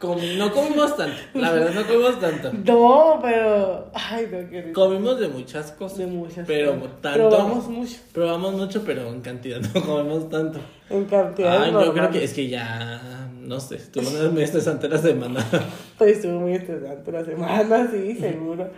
Comi- 0.00 0.36
no 0.36 0.52
comimos 0.52 0.96
tanto, 0.96 1.16
la 1.34 1.50
verdad 1.50 1.72
no 1.74 1.86
comimos 1.86 2.20
tanto. 2.20 2.52
No, 2.64 3.18
pero. 3.20 3.90
Ay, 3.94 4.28
no, 4.30 4.48
qué 4.48 4.62
rico. 4.62 4.80
Comimos 4.80 5.18
de 5.18 5.26
muchas 5.28 5.72
cosas. 5.72 5.98
De 5.98 6.06
muchas 6.06 6.46
Pero 6.46 6.78
cosas. 6.78 7.00
tanto. 7.00 7.28
Probamos 7.28 7.68
mucho. 7.68 7.96
Probamos 8.12 8.54
mucho, 8.54 8.82
pero 8.84 9.08
en 9.08 9.20
cantidad 9.22 9.60
no 9.74 9.82
comemos 9.82 10.28
tanto. 10.28 10.60
En 10.88 11.04
cantidad 11.06 11.62
Ay, 11.64 11.72
yo 11.72 11.92
creo 11.92 12.10
que 12.10 12.22
es 12.24 12.32
que 12.32 12.48
ya. 12.48 13.28
No 13.40 13.58
sé, 13.60 13.76
estuvo 13.76 14.08
muy 14.30 14.42
estresante 14.42 14.88
la 14.88 14.98
semana. 14.98 15.44
Pues 15.98 16.18
estuvo 16.18 16.38
muy 16.38 16.52
estresante 16.52 17.10
la 17.10 17.24
semana, 17.24 17.88
sí, 17.90 18.14
seguro. 18.20 18.70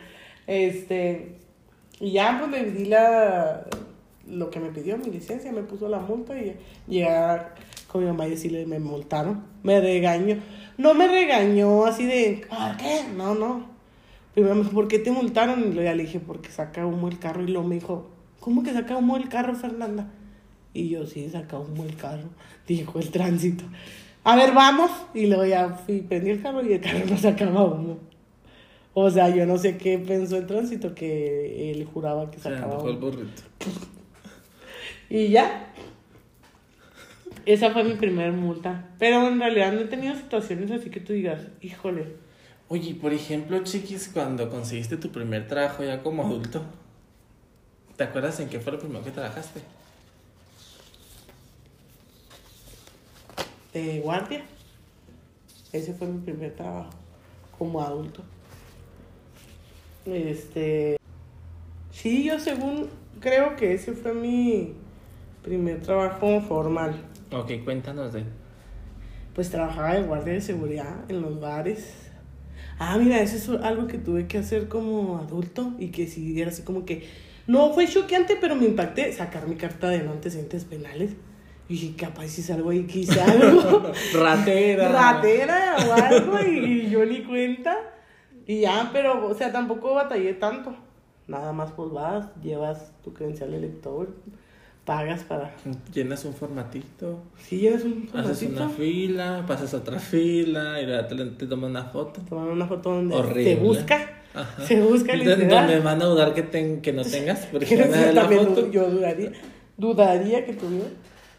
Este. 0.46 1.36
Y 2.00 2.12
ya, 2.12 2.38
pues 2.38 2.50
le 2.64 2.70
di 2.70 2.84
la. 2.86 3.66
Lo 4.26 4.48
que 4.48 4.60
me 4.60 4.70
pidió, 4.70 4.96
mi 4.96 5.06
licencia, 5.10 5.50
me 5.52 5.62
puso 5.62 5.88
la 5.88 5.98
multa 5.98 6.38
y 6.38 6.56
llegar 6.88 7.54
con 7.88 8.00
mi 8.02 8.06
mamá 8.06 8.26
y 8.26 8.30
decirle, 8.30 8.64
me 8.64 8.78
multaron. 8.78 9.42
Me 9.62 9.80
regañó. 9.80 10.36
No 10.80 10.94
me 10.94 11.06
regañó 11.06 11.84
así 11.84 12.06
de, 12.06 12.46
¿por 12.48 12.76
qué? 12.78 13.04
No, 13.14 13.34
no. 13.34 13.66
Primero 14.32 14.54
me 14.54 14.62
dijo, 14.62 14.72
¿por 14.72 14.88
qué 14.88 14.98
te 14.98 15.10
multaron? 15.10 15.60
Y 15.60 15.64
luego 15.74 15.82
ya 15.82 15.94
le 15.94 16.04
dije, 16.04 16.20
porque 16.20 16.50
saca 16.50 16.86
humo 16.86 17.08
el 17.08 17.18
carro. 17.18 17.42
Y 17.42 17.48
luego 17.48 17.68
me 17.68 17.74
dijo, 17.74 18.08
¿cómo 18.40 18.62
que 18.62 18.72
saca 18.72 18.96
humo 18.96 19.18
el 19.18 19.28
carro, 19.28 19.54
Fernanda? 19.54 20.10
Y 20.72 20.88
yo, 20.88 21.06
sí, 21.06 21.28
saca 21.28 21.58
humo 21.58 21.84
el 21.84 21.96
carro. 21.96 22.30
Dijo 22.66 22.98
el 22.98 23.10
tránsito. 23.10 23.64
A 24.24 24.36
ver, 24.36 24.54
vamos. 24.54 24.90
Y 25.12 25.26
luego 25.26 25.44
ya 25.44 25.68
fui, 25.68 26.00
prendí 26.00 26.30
el 26.30 26.40
carro 26.40 26.64
y 26.64 26.72
el 26.72 26.80
carro 26.80 27.04
no 27.10 27.18
sacaba 27.18 27.64
humo. 27.64 27.98
O 28.94 29.10
sea, 29.10 29.28
yo 29.28 29.44
no 29.44 29.58
sé 29.58 29.76
qué 29.76 29.98
pensó 29.98 30.38
el 30.38 30.46
tránsito, 30.46 30.94
que 30.94 31.72
él 31.72 31.84
juraba 31.92 32.30
que 32.30 32.38
Se 32.38 32.44
sacaba 32.44 32.72
antojó 32.72 32.88
el 32.88 32.96
burrito. 32.96 33.42
Y 35.10 35.28
ya. 35.28 35.74
Esa 37.46 37.70
fue 37.70 37.84
mi 37.84 37.94
primer 37.94 38.32
multa. 38.32 38.88
Pero 38.98 39.28
en 39.28 39.40
realidad 39.40 39.72
no 39.72 39.80
he 39.80 39.84
tenido 39.84 40.14
situaciones 40.14 40.70
así 40.70 40.90
que 40.90 41.00
tú 41.00 41.12
digas, 41.12 41.40
híjole. 41.60 42.06
Oye, 42.68 42.94
por 42.94 43.12
ejemplo, 43.12 43.62
chiquis, 43.64 44.08
cuando 44.12 44.48
conseguiste 44.48 44.96
tu 44.96 45.10
primer 45.10 45.48
trabajo 45.48 45.82
ya 45.82 46.02
como 46.02 46.24
adulto, 46.24 46.62
¿te 47.96 48.04
acuerdas 48.04 48.38
en 48.40 48.48
qué 48.48 48.60
fue 48.60 48.72
lo 48.72 48.78
primero 48.78 49.02
que 49.02 49.10
trabajaste? 49.10 49.60
de 53.72 54.00
guardia. 54.00 54.42
Ese 55.72 55.94
fue 55.94 56.08
mi 56.08 56.20
primer 56.20 56.54
trabajo 56.54 56.90
como 57.58 57.80
adulto. 57.80 58.22
Este. 60.06 60.96
Sí, 61.92 62.24
yo 62.24 62.40
según 62.40 62.88
creo 63.20 63.56
que 63.56 63.74
ese 63.74 63.92
fue 63.92 64.14
mi 64.14 64.74
primer 65.42 65.80
trabajo 65.82 66.40
formal. 66.40 66.94
Ok, 67.32 67.52
cuéntanos 67.64 68.12
de. 68.12 68.24
Pues 69.34 69.50
trabajaba 69.50 69.94
de 69.94 70.02
guardia 70.02 70.32
de 70.32 70.40
seguridad 70.40 71.04
en 71.08 71.22
los 71.22 71.40
bares. 71.40 72.10
Ah, 72.78 72.96
mira, 72.98 73.20
eso 73.20 73.36
es 73.36 73.62
algo 73.62 73.86
que 73.86 73.98
tuve 73.98 74.26
que 74.26 74.38
hacer 74.38 74.68
como 74.68 75.18
adulto 75.18 75.72
y 75.78 75.88
que 75.88 76.06
sí 76.06 76.40
era 76.40 76.50
así 76.50 76.62
como 76.62 76.84
que 76.84 77.06
no 77.46 77.72
fue 77.72 77.86
choqueante, 77.86 78.36
pero 78.40 78.56
me 78.56 78.64
impacté 78.64 79.12
sacar 79.12 79.46
mi 79.46 79.56
carta 79.56 79.88
de 79.88 80.02
no 80.02 80.12
antecedentes 80.12 80.64
penales. 80.64 81.12
Y 81.68 81.74
dije, 81.74 81.96
capaz 81.96 82.28
si 82.28 82.42
salgo 82.42 82.70
ahí 82.70 82.86
hice 82.92 83.20
algo. 83.20 83.92
Ratera. 84.14 84.88
ratera 84.88 85.76
o 85.86 85.92
algo 85.92 86.40
y, 86.40 86.90
yo 86.90 87.04
ni 87.06 87.22
cuenta. 87.22 87.76
Y 88.46 88.62
ya, 88.62 88.90
pero, 88.92 89.26
o 89.26 89.34
sea, 89.34 89.52
tampoco 89.52 89.94
batallé 89.94 90.34
tanto. 90.34 90.74
Nada 91.28 91.52
más 91.52 91.70
pues 91.72 91.92
vas, 91.92 92.28
llevas 92.42 92.92
tu 93.04 93.14
credencial 93.14 93.52
de 93.52 93.60
lector, 93.60 94.08
pagas 94.84 95.22
para... 95.24 95.54
Llenas 95.92 96.24
un 96.24 96.34
formatito, 96.34 97.22
Sí, 97.46 97.58
llevas 97.58 97.84
un 97.84 98.08
haces 98.14 98.42
una 98.42 98.58
formatito, 98.68 98.82
fila, 98.82 99.44
pasas 99.46 99.74
a 99.74 99.76
otra 99.78 99.98
fila 99.98 100.80
y 100.80 100.86
te, 101.08 101.24
te 101.26 101.46
toman 101.46 101.70
una 101.70 101.84
foto. 101.84 102.20
toman 102.28 102.48
una 102.48 102.66
foto 102.66 102.90
donde 102.94 103.14
Horrible. 103.14 103.44
se 103.44 103.56
busca, 103.56 104.10
Ajá. 104.34 104.64
se 104.66 104.80
busca 104.80 105.14
literal. 105.14 105.48
Donde 105.48 105.80
van 105.80 106.02
a 106.02 106.04
dudar 106.06 106.34
que, 106.34 106.42
ten- 106.42 106.80
que 106.80 106.92
no 106.92 107.02
tengas, 107.04 107.46
porque 107.46 107.76
ver 107.76 108.14
la 108.14 108.22
también 108.22 108.46
foto. 108.46 108.70
yo 108.70 108.88
dudaría, 108.90 109.32
dudaría 109.76 110.44
que 110.44 110.54
tuviera. 110.54 110.88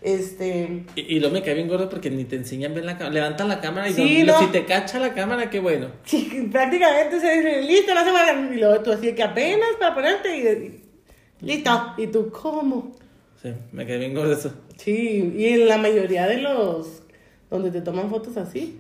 Este, 0.02 0.86
Y, 0.96 1.18
y 1.18 1.20
luego 1.20 1.34
me 1.36 1.44
cae 1.44 1.54
bien 1.54 1.68
gordo 1.68 1.88
porque 1.88 2.10
ni 2.10 2.24
te 2.26 2.36
enseñan 2.36 2.74
bien 2.74 2.86
la 2.88 2.94
cámara. 2.98 3.14
Levantan 3.14 3.48
la 3.48 3.60
cámara 3.62 3.88
y 3.90 3.94
Sí, 3.94 4.24
no- 4.24 4.34
no. 4.34 4.40
si 4.40 4.48
te 4.48 4.66
cacha 4.66 4.98
la 5.00 5.14
cámara, 5.14 5.50
qué 5.50 5.60
bueno. 5.60 5.88
sí, 6.06 6.48
prácticamente 6.52 7.20
se 7.20 7.32
dice, 7.36 7.62
listo, 7.64 7.94
no 7.94 8.04
se 8.04 8.12
va 8.12 8.24
a... 8.26 8.34
Y 8.34 8.58
luego 8.60 8.82
tú 8.82 8.92
así 8.92 9.14
que 9.14 9.22
apenas 9.24 9.70
para 9.80 9.94
ponerte 9.94 10.36
y... 10.38 10.42
y- 10.42 11.46
listo. 11.46 11.94
Y 11.98 12.08
tú, 12.08 12.32
¿cómo? 12.32 12.96
Sí, 13.42 13.50
me 13.72 13.86
cae 13.88 13.98
bien 13.98 14.14
gordo 14.14 14.34
eso. 14.34 14.54
Sí, 14.78 15.34
y 15.36 15.46
en 15.48 15.68
la 15.68 15.78
mayoría 15.78 16.28
de 16.28 16.38
los 16.38 17.04
donde 17.50 17.72
te 17.72 17.82
toman 17.82 18.10
fotos 18.10 18.38
así, 18.38 18.78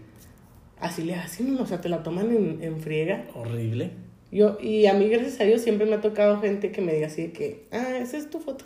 así 0.79 1.03
le 1.03 1.15
hacen, 1.15 1.57
o 1.57 1.65
sea, 1.65 1.81
te 1.81 1.89
la 1.89 2.03
toman 2.03 2.29
en, 2.35 2.63
en 2.63 2.79
friega. 2.79 3.27
Horrible. 3.33 3.91
Yo, 4.31 4.57
y 4.61 4.85
a 4.85 4.93
mí, 4.93 5.09
gracias 5.09 5.41
a 5.41 5.43
Dios, 5.43 5.61
siempre 5.61 5.85
me 5.85 5.95
ha 5.95 6.01
tocado 6.01 6.39
gente 6.39 6.71
que 6.71 6.81
me 6.81 6.93
diga 6.93 7.07
así 7.07 7.23
de 7.23 7.31
que, 7.33 7.65
ah, 7.71 7.97
esa 8.01 8.17
es 8.17 8.29
tu 8.29 8.39
foto. 8.39 8.63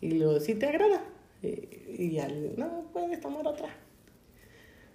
Y 0.00 0.12
luego, 0.12 0.38
¿sí 0.40 0.54
te 0.54 0.66
agrada? 0.66 1.02
Y, 1.42 2.02
y 2.02 2.10
ya 2.12 2.28
le 2.28 2.40
digo, 2.42 2.54
no, 2.58 2.90
puedes 2.92 3.20
tomar 3.20 3.46
otra. 3.46 3.68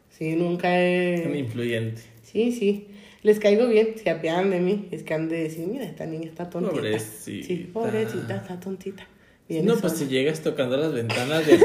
Sí, 0.10 0.36
nunca 0.36 0.68
Un 0.70 0.76
he... 0.76 1.40
influyente. 1.40 2.02
Sí, 2.24 2.52
sí. 2.52 2.88
Les 3.24 3.40
caigo 3.40 3.68
bien, 3.68 3.98
se 3.98 4.10
apiadan 4.10 4.50
de 4.50 4.60
mí. 4.60 4.88
Es 4.92 5.04
que 5.04 5.14
han 5.14 5.30
de 5.30 5.44
decir, 5.44 5.68
mira, 5.68 5.86
esta 5.86 6.06
niña 6.06 6.28
está 6.28 6.50
tontita. 6.50 6.76
Pobrecita. 6.76 7.48
Sí, 7.48 7.70
pobrecita, 7.74 8.36
está 8.38 8.60
tontita. 8.60 9.08
No, 9.50 9.74
eso. 9.74 9.82
pues 9.82 9.94
si 9.94 10.08
llegas 10.08 10.42
tocando 10.42 10.76
las 10.76 10.92
ventanas 10.94 11.46
de, 11.46 11.58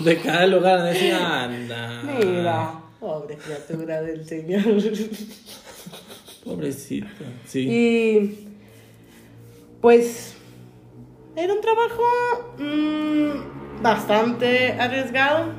de 0.00 0.20
cada 0.20 0.46
lugar, 0.46 0.80
no 0.80 0.84
decir, 0.86 1.12
anda. 1.12 2.02
Mira, 2.02 2.80
pobre 2.98 3.36
criatura 3.36 4.02
del 4.02 4.26
Señor. 4.26 4.64
Pobrecito, 6.44 7.06
sí. 7.46 7.60
Y 7.60 8.48
pues 9.80 10.34
era 11.36 11.52
un 11.52 11.60
trabajo 11.60 12.02
mm, 12.58 13.82
bastante 13.82 14.72
arriesgado. 14.72 15.52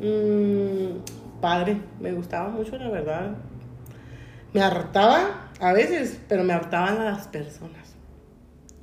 Mm, 0.00 1.40
padre, 1.40 1.76
me 2.00 2.12
gustaba 2.12 2.48
mucho, 2.48 2.76
la 2.78 2.88
verdad. 2.88 3.36
Me 4.52 4.60
hartaba 4.60 5.50
a 5.60 5.72
veces, 5.72 6.18
pero 6.28 6.44
me 6.44 6.52
hartaban 6.52 7.04
las 7.04 7.26
personas. 7.28 7.87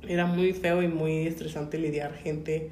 Era 0.08 0.26
muy 0.26 0.52
feo 0.52 0.82
y 0.82 0.88
muy 0.88 1.26
estresante 1.26 1.78
lidiar 1.78 2.14
gente. 2.14 2.70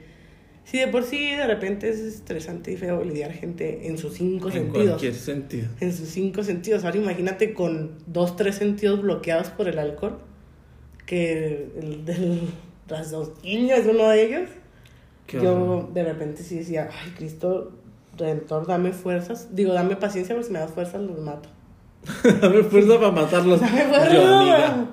Sí, 0.65 0.79
de 0.79 0.89
por 0.89 1.03
sí 1.05 1.35
de 1.35 1.47
repente 1.47 1.91
es 1.91 1.99
estresante 2.01 2.73
y 2.73 2.77
feo 2.77 3.05
lidiar 3.05 3.33
gente 3.33 3.87
en 3.87 3.99
sus 3.99 4.15
cinco 4.15 4.49
en 4.49 4.55
sentidos 4.55 4.87
cualquier 4.89 5.15
sentido. 5.15 5.69
en 5.81 5.93
sus 5.93 6.09
cinco 6.09 6.43
sentidos. 6.43 6.85
Ahora 6.85 6.97
imagínate 6.97 7.53
con 7.53 7.99
dos, 8.07 8.37
tres 8.37 8.55
sentidos 8.55 9.03
bloqueados 9.03 9.49
por 9.49 9.69
el 9.69 9.79
alcohol, 9.79 10.19
que 11.05 11.69
el 11.79 12.05
del 12.07 12.41
raciocinio 12.89 13.77
es 13.77 13.87
uno 13.87 14.09
de 14.09 14.23
ellos. 14.25 14.51
Qué 15.27 15.41
Yo 15.41 15.91
de 15.93 16.03
repente 16.05 16.43
sí 16.43 16.57
decía, 16.59 16.89
ay 17.03 17.11
Cristo 17.17 17.73
Redentor, 18.17 18.67
dame 18.67 18.93
fuerzas. 18.93 19.49
Digo, 19.55 19.73
dame 19.75 19.97
paciencia, 19.97 20.35
porque 20.35 20.47
si 20.47 20.53
me 20.53 20.61
das 20.61 20.71
fuerzas 20.71 21.03
los 21.03 21.19
mato. 21.19 21.49
Dame 22.41 22.63
fuerza 22.65 22.99
para 22.99 23.11
matarlos. 23.11 23.61
Dame 23.61 23.83
Yo, 23.83 23.89
fuerza. 23.89 24.39
amiga. 24.39 24.87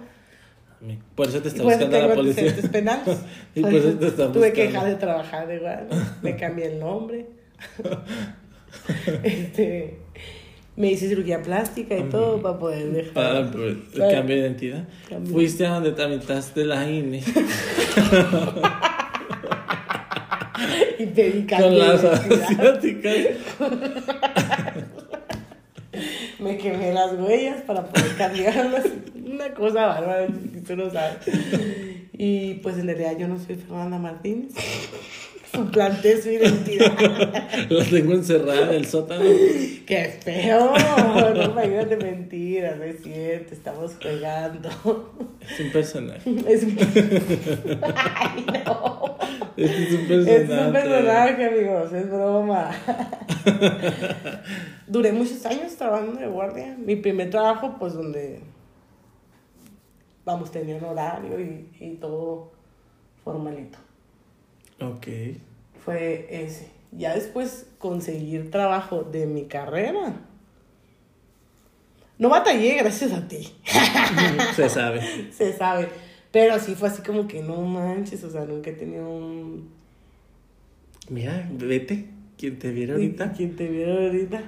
Por 1.15 1.27
eso 1.27 1.41
te 1.41 1.49
está 1.49 1.63
buscando 1.63 1.99
la 1.99 2.13
policía. 2.13 2.53
penales. 2.71 3.19
Y 3.55 3.61
por 3.61 3.73
eso 3.73 3.91
te 3.93 4.07
están 4.07 4.31
Tuve 4.31 4.53
que 4.53 4.65
buscando. 4.65 4.87
dejar 4.87 4.87
de 4.89 4.95
trabajar 4.95 5.53
igual. 5.53 5.87
Me 6.21 6.35
cambié 6.35 6.67
el 6.73 6.79
nombre. 6.79 7.27
este, 9.23 9.99
me 10.75 10.91
hice 10.91 11.07
cirugía 11.09 11.41
plástica 11.43 11.97
y 11.97 12.03
todo 12.03 12.41
para 12.41 12.57
poder 12.57 12.91
dejar. 12.91 13.13
Para 13.13 13.39
el 13.39 13.83
cambio 14.11 14.35
de 14.35 14.41
identidad. 14.41 14.87
Cambio. 15.09 15.33
Fuiste 15.33 15.65
a 15.65 15.75
donde 15.75 15.91
tramitaste 15.91 16.65
la 16.65 16.89
INE 16.89 17.21
y 20.99 21.05
pedí 21.07 21.45
cambio 21.45 21.67
con 21.69 21.77
las 21.79 22.03
asiáticas. 22.03 23.15
Me 26.39 26.57
quemé 26.57 26.93
las 26.93 27.13
huellas 27.13 27.61
para 27.61 27.85
poder 27.85 28.15
cambiarlas. 28.17 28.85
Una 29.41 29.53
cosa 29.55 29.87
bárbara, 29.87 30.27
tú 30.67 30.75
no 30.75 30.89
sabes. 30.91 31.17
Y 32.13 32.55
pues 32.55 32.77
en 32.77 32.85
realidad 32.85 33.17
yo 33.17 33.27
no 33.27 33.39
soy 33.39 33.55
Fernanda 33.55 33.97
Martínez. 33.97 34.53
Suplanté 35.51 36.21
su 36.21 36.29
identidad. 36.29 36.95
La 37.69 37.83
tengo 37.85 38.13
encerrada 38.13 38.69
en 38.69 38.75
el 38.75 38.85
sótano. 38.85 39.25
¡Qué 39.85 40.19
feo! 40.23 40.73
No 41.33 41.43
imagínate 41.45 41.97
mentiras, 41.97 42.77
no 42.77 42.83
es 42.83 43.01
cierto, 43.01 43.53
estamos 43.53 43.93
jugando. 44.01 44.69
Es 45.49 45.59
un 45.59 45.71
personaje. 45.71 46.35
Es 46.47 46.63
un... 46.63 46.77
Ay, 48.15 48.45
no. 48.65 49.17
Este 49.57 49.83
es 49.83 49.93
un 49.93 50.07
personaje. 50.07 50.43
Es 50.43 50.65
un 50.67 50.73
personaje, 50.73 51.45
amigos, 51.45 51.93
es 51.93 52.09
broma. 52.09 52.71
Duré 54.87 55.11
muchos 55.11 55.45
años 55.45 55.75
trabajando 55.75 56.19
de 56.19 56.27
guardia. 56.27 56.77
Mi 56.77 56.95
primer 56.95 57.29
trabajo, 57.29 57.77
pues, 57.79 57.93
donde, 57.93 58.39
vamos, 60.25 60.51
tenía 60.51 60.75
un 60.75 60.85
horario 60.85 61.39
y, 61.39 61.69
y 61.79 61.95
todo 61.95 62.51
formalito. 63.23 63.77
Ok. 64.79 65.07
Fue 65.83 66.27
ese. 66.29 66.69
Ya 66.91 67.13
después 67.15 67.67
conseguir 67.77 68.51
trabajo 68.51 69.03
de 69.03 69.25
mi 69.25 69.45
carrera. 69.45 70.13
No 72.17 72.29
batallé 72.29 72.75
gracias 72.75 73.11
a 73.13 73.27
ti. 73.27 73.51
Se 74.55 74.69
sabe. 74.69 75.31
Se 75.31 75.53
sabe. 75.53 75.89
Pero 76.31 76.59
sí 76.59 76.75
fue 76.75 76.89
así 76.89 77.01
como 77.01 77.27
que 77.27 77.41
no 77.41 77.61
manches, 77.61 78.23
o 78.23 78.29
sea, 78.29 78.45
nunca 78.45 78.69
he 78.69 78.73
tenido 78.73 79.09
un... 79.09 79.69
Mira, 81.09 81.49
vete. 81.51 82.07
Quien 82.37 82.57
te 82.57 82.71
viera 82.71 82.93
ahorita. 82.93 83.33
Quien 83.33 83.55
te 83.55 83.67
viera 83.67 83.93
ahorita. 83.93 84.41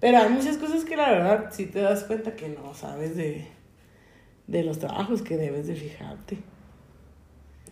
Pero 0.00 0.18
hay 0.18 0.28
muchas 0.28 0.58
cosas 0.58 0.84
que 0.84 0.96
la 0.96 1.10
verdad 1.10 1.50
sí 1.52 1.66
te 1.66 1.80
das 1.80 2.04
cuenta 2.04 2.34
que 2.34 2.48
no 2.48 2.74
sabes 2.74 3.16
de, 3.16 3.46
de 4.46 4.62
los 4.64 4.78
trabajos 4.78 5.22
que 5.22 5.36
debes 5.36 5.66
de 5.66 5.74
fijarte. 5.74 6.38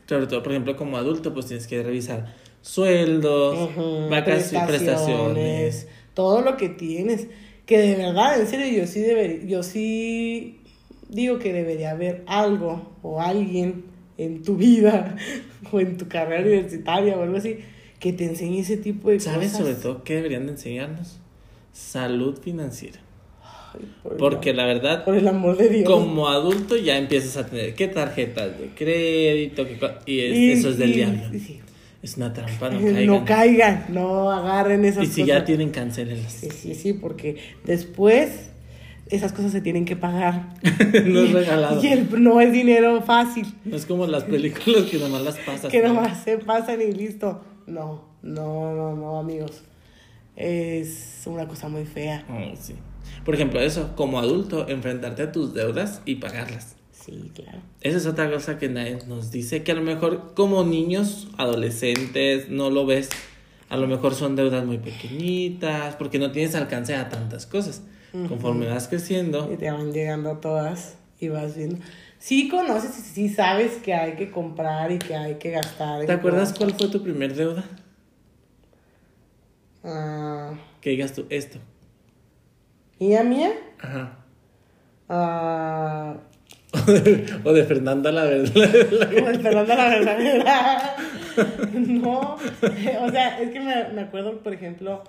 Sobre 0.07 0.27
todo, 0.27 0.43
por 0.43 0.53
ejemplo, 0.53 0.77
como 0.77 0.97
adulto, 0.97 1.33
pues 1.33 1.47
tienes 1.47 1.67
que 1.67 1.83
revisar 1.83 2.35
sueldos, 2.61 3.71
vacaciones, 4.11 4.69
prestaciones. 4.69 5.89
Todo 6.15 6.43
lo 6.43 6.57
que 6.57 6.69
tienes. 6.69 7.29
Que 7.67 7.79
de 7.79 7.97
verdad, 7.97 8.41
en 8.41 8.47
serio, 8.47 8.67
yo 8.81 8.87
sí 8.87 9.01
debería, 9.01 9.45
yo 9.45 9.63
sí 9.63 10.61
digo 11.09 11.39
que 11.39 11.53
debería 11.53 11.93
haber 11.93 12.25
algo 12.27 12.93
o 13.03 13.21
alguien 13.21 13.85
en 14.19 14.43
tu 14.43 14.57
vida 14.57 15.17
o 15.73 15.81
en 15.81 15.97
tu 15.97 16.09
carrera 16.09 16.43
universitaria 16.43 17.17
o 17.17 17.23
algo 17.23 17.37
así 17.37 17.59
que 18.03 18.13
te 18.13 18.25
enseñe 18.25 18.59
ese 18.59 18.77
tipo 18.77 19.11
de 19.11 19.21
¿Sabes 19.21 19.53
cosas. 19.53 19.67
sobre 19.67 19.75
todo 19.81 20.03
qué 20.03 20.17
deberían 20.17 20.47
de 20.47 20.53
enseñarnos? 20.53 21.21
Salud 21.73 22.37
financiera. 22.41 22.99
Por 24.03 24.17
Porque 24.17 24.53
la 24.53 24.67
verdad, 24.67 25.05
por 25.05 25.15
el 25.17 25.27
amor 25.29 25.57
de 25.57 25.69
Dios. 25.69 25.85
como 25.91 26.29
adulto 26.29 26.77
ya 26.77 26.97
empiezas 26.99 27.37
a 27.37 27.47
tener 27.47 27.75
qué 27.75 27.89
tarjetas 27.89 28.59
de 28.59 28.69
crédito, 28.75 29.67
y, 30.07 30.21
es- 30.21 30.37
Y- 30.37 30.53
eso 30.53 30.69
es 30.71 30.79
del 30.79 30.91
y- 30.91 30.95
diablo. 30.95 31.23
sí. 31.33 31.61
Es 32.03 32.17
una 32.17 32.33
trampa, 32.33 32.69
no 32.69 32.81
No 32.81 33.25
caigan. 33.25 33.25
caigan, 33.25 33.85
no 33.91 34.31
agarren 34.33 34.85
esas 34.85 35.05
y 35.05 35.07
si 35.07 35.21
cosas. 35.23 35.27
ya 35.39 35.45
tienen 35.45 35.71
cancelenlas. 35.71 36.33
Sí, 36.33 36.49
sí, 36.51 36.75
sí, 36.75 36.93
porque 36.95 37.37
después 37.65 38.51
esas 39.09 39.33
cosas 39.33 39.53
se 39.53 39.61
tienen 39.61 39.85
que 39.85 39.95
pagar. 39.95 40.55
no 41.07 41.21
es 41.21 41.33
regalado. 41.33 41.83
Y 41.83 41.87
el- 41.89 42.23
no 42.23 42.41
es 42.41 42.53
dinero 42.53 43.01
fácil, 43.03 43.47
No 43.65 43.77
es 43.77 43.87
como 43.87 44.07
las 44.09 44.25
películas 44.25 44.83
que 44.91 44.99
nomás 44.99 45.23
las 45.23 45.39
pasas. 45.39 45.71
que 45.71 45.81
¿no? 45.81 45.89
nomás 45.95 46.25
se 46.25 46.39
pasan 46.39 46.83
y 46.83 46.91
listo. 46.93 47.41
No, 47.69 48.05
no, 48.23 48.75
no, 48.75 48.97
no, 48.97 49.19
amigos. 49.21 49.63
Es 50.35 51.23
una 51.27 51.47
cosa 51.47 51.69
muy 51.69 51.85
fea. 51.85 52.25
Oh, 52.29 52.57
sí. 52.61 52.75
Por 53.25 53.35
ejemplo, 53.35 53.61
eso, 53.61 53.95
como 53.97 54.19
adulto, 54.19 54.69
enfrentarte 54.69 55.23
a 55.23 55.33
tus 55.33 55.55
deudas 55.55 56.03
y 56.05 56.17
pagarlas. 56.17 56.77
Sí, 56.91 57.31
claro. 57.35 57.59
Esa 57.81 57.99
es 57.99 58.07
otra 58.07 58.31
cosa 58.31 58.59
que 58.59 58.69
nadie 58.69 58.99
nos 59.07 59.31
dice, 59.31 59.63
que 59.63 59.73
a 59.73 59.75
lo 59.75 59.83
mejor 59.83 60.35
como 60.35 60.65
niños, 60.65 61.29
adolescentes, 61.39 62.49
no 62.49 62.71
lo 62.71 62.87
ves. 62.87 63.11
A 63.69 63.77
lo 63.77 63.87
mejor 63.87 64.15
son 64.15 64.37
deudas 64.37 64.65
muy 64.67 64.79
pequeñitas, 64.79 65.97
porque 65.97 66.19
no 66.19 66.31
tienes 66.31 66.55
alcance 66.55 66.95
a 66.95 67.09
tantas 67.09 67.47
cosas. 67.47 67.83
Conforme 68.29 68.67
vas 68.67 68.89
creciendo, 68.89 69.51
Y 69.51 69.57
te 69.57 69.71
van 69.71 69.93
llegando 69.93 70.37
todas 70.37 70.97
y 71.19 71.29
vas 71.29 71.57
viendo. 71.57 71.79
Sí 72.19 72.49
conoces 72.49 72.99
y 72.99 73.01
sí 73.01 73.29
sabes 73.31 73.77
que 73.77 73.95
hay 73.95 74.17
que 74.17 74.31
comprar 74.31 74.93
y 74.93 74.99
que 74.99 75.17
hay 75.17 75.37
que 75.37 75.51
gastar. 75.51 76.05
¿te 76.05 76.13
acuerdas 76.13 76.53
cuál 76.53 76.75
fue 76.75 76.89
tu 76.89 77.03
primer 77.03 77.35
deuda? 77.35 77.65
Ah, 79.83 80.53
Que 80.81 80.91
digas 80.91 81.15
tú 81.15 81.27
esto. 81.31 81.59
¿Niña 83.03 83.25
mía? 83.25 83.53
Ajá. 83.81 84.17
Ah, 85.09 86.15
o 87.45 87.53
de 87.53 87.65
Fernanda 87.65 88.13
la 88.13 88.23
verdad. 88.23 88.55
Como 89.13 89.29
esperando 89.29 89.75
la 89.75 89.89
verdadera. 89.89 90.97
No, 91.75 92.37
o 92.37 93.11
sea, 93.11 93.41
es 93.41 93.51
que 93.51 93.59
me, 93.59 93.89
me 93.95 94.03
acuerdo, 94.03 94.39
por 94.39 94.53
ejemplo, 94.53 95.03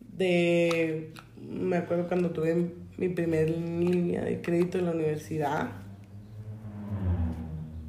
de. 0.00 1.12
Me 1.40 1.76
acuerdo 1.76 2.08
cuando 2.08 2.30
tuve 2.30 2.72
mi 2.96 3.08
primer 3.10 3.50
línea 3.50 4.22
de 4.22 4.40
crédito 4.40 4.78
en 4.78 4.86
la 4.86 4.90
universidad. 4.90 5.68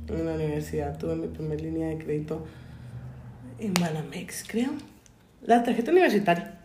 En 0.09 0.25
la 0.27 0.33
universidad 0.35 0.95
tuve 0.99 1.15
mi 1.15 1.27
primer 1.27 1.59
línea 1.59 1.87
de 1.87 1.97
crédito 1.97 2.45
en 3.57 3.73
Banamex, 3.73 4.43
creo. 4.47 4.71
La 5.41 5.63
tarjeta 5.63 5.89
universitaria. 5.89 6.59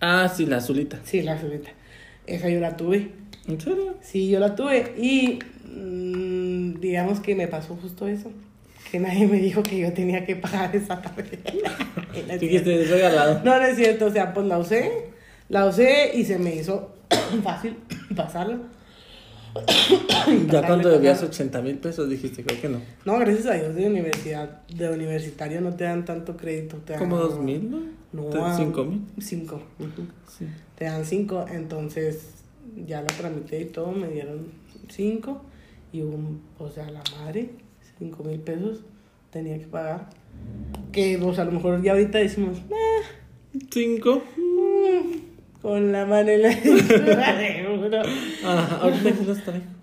ah, 0.00 0.32
sí, 0.34 0.46
la 0.46 0.58
azulita. 0.58 0.98
Sí, 1.04 1.20
la 1.20 1.34
azulita. 1.34 1.70
Esa 2.26 2.48
yo 2.48 2.60
la 2.60 2.76
tuve. 2.76 3.10
¿En 3.48 3.60
serio? 3.60 3.94
Sí, 4.02 4.28
yo 4.28 4.40
la 4.40 4.54
tuve 4.56 4.94
y 4.98 5.38
mm, 5.64 6.80
digamos 6.80 7.20
que 7.20 7.34
me 7.34 7.46
pasó 7.48 7.76
justo 7.76 8.08
eso. 8.08 8.30
Que 8.90 9.00
nadie 9.00 9.26
me 9.26 9.38
dijo 9.38 9.62
que 9.62 9.78
yo 9.78 9.92
tenía 9.92 10.24
que 10.24 10.36
pagar 10.36 10.74
esa 10.74 11.00
tarjeta. 11.00 11.52
No 12.16 12.32
es 12.32 12.40
¿Qué 12.40 12.48
cierto. 12.48 12.70
dijiste? 12.70 12.82
¿Es 12.82 12.90
regalado? 12.90 13.40
No, 13.44 13.58
no 13.58 13.66
es 13.66 13.76
cierto. 13.76 14.06
O 14.06 14.10
sea, 14.10 14.32
pues 14.32 14.46
la 14.46 14.58
usé. 14.58 14.90
La 15.50 15.66
usé 15.66 16.12
y 16.14 16.24
se 16.24 16.38
me 16.38 16.54
hizo 16.54 16.94
fácil 17.44 17.76
pasarla. 18.16 18.58
Ya 20.50 20.66
cuando 20.66 20.88
debías 20.90 21.18
pasarla. 21.18 21.34
80 21.34 21.62
mil 21.62 21.78
pesos 21.78 22.08
dijiste, 22.10 22.42
creo 22.42 22.60
que 22.60 22.68
no. 22.68 22.80
No, 23.04 23.18
gracias 23.18 23.46
a 23.46 23.54
Dios 23.54 23.74
de 23.74 23.86
universidad, 23.86 24.62
de 24.68 24.90
universitario 24.90 25.60
no 25.60 25.74
te 25.74 25.84
dan 25.84 26.04
tanto 26.04 26.36
crédito. 26.36 26.76
Te 26.78 26.94
dan 26.94 27.00
Como 27.00 27.18
dos 27.18 27.38
mil, 27.38 27.70
¿no? 27.70 27.78
No, 28.16 28.22
Te- 28.30 28.38
ah, 28.38 28.54
¿Cinco 28.56 28.84
mil? 28.84 29.02
Cinco. 29.20 29.56
ujú. 29.78 30.06
Sí. 30.26 30.46
Te 30.76 30.86
dan 30.86 31.04
cinco, 31.04 31.44
entonces 31.52 32.30
ya 32.86 33.00
la 33.02 33.06
tramité 33.08 33.60
y 33.60 33.64
todo, 33.66 33.92
me 33.92 34.08
dieron 34.08 34.48
cinco 34.88 35.42
y 35.92 36.00
un, 36.00 36.40
o 36.58 36.68
sea, 36.70 36.90
la 36.90 37.02
madre, 37.18 37.50
cinco 37.98 38.24
mil 38.24 38.40
pesos 38.40 38.80
tenía 39.30 39.58
que 39.58 39.66
pagar. 39.66 40.08
Que, 40.92 41.16
o 41.18 41.32
sea, 41.34 41.42
a 41.42 41.46
lo 41.46 41.52
mejor 41.52 41.82
ya 41.82 41.92
ahorita 41.92 42.18
decimos, 42.18 42.58
eh, 42.70 43.58
Cinco. 43.70 44.22
mm, 44.36 45.60
con 45.62 45.92
la 45.92 46.04
mano 46.06 46.30
en 46.30 46.42
la 46.42 46.52
seguro. 46.62 48.00
Ajá, 48.44 48.76
ahorita. 48.82 49.10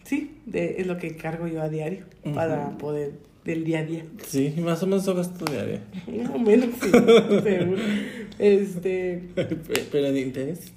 Sí, 0.03 0.38
de, 0.45 0.75
es 0.81 0.88
lo 0.88 0.97
que 0.97 1.15
cargo 1.15 1.47
yo 1.47 1.61
a 1.61 1.69
diario 1.69 2.05
para 2.34 2.77
poder, 2.77 3.13
del 3.45 3.63
día 3.63 3.79
a 3.79 3.83
día. 3.83 4.03
Sí, 4.27 4.53
más 4.59 4.81
o 4.83 4.87
menos 4.87 5.05
gasto 5.07 5.45
diario. 5.45 5.79
No, 6.07 6.37
menos 6.39 6.69
sí, 6.81 6.89
seguro. 7.43 7.81
Este, 8.39 9.23
Pero 9.91 10.07
en 10.07 10.17
interés. 10.17 10.71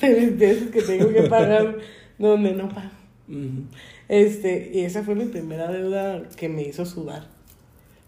pero 0.00 0.32
de 0.36 0.50
esos 0.50 0.70
que 0.70 0.82
tengo 0.82 1.08
que 1.12 1.22
pagar 1.24 1.76
donde 2.18 2.52
no 2.52 2.68
pago. 2.68 2.90
Este, 4.08 4.70
y 4.74 4.80
esa 4.80 5.02
fue 5.04 5.14
mi 5.14 5.26
primera 5.26 5.70
deuda 5.70 6.22
que 6.36 6.48
me 6.48 6.62
hizo 6.62 6.84
sudar. 6.86 7.26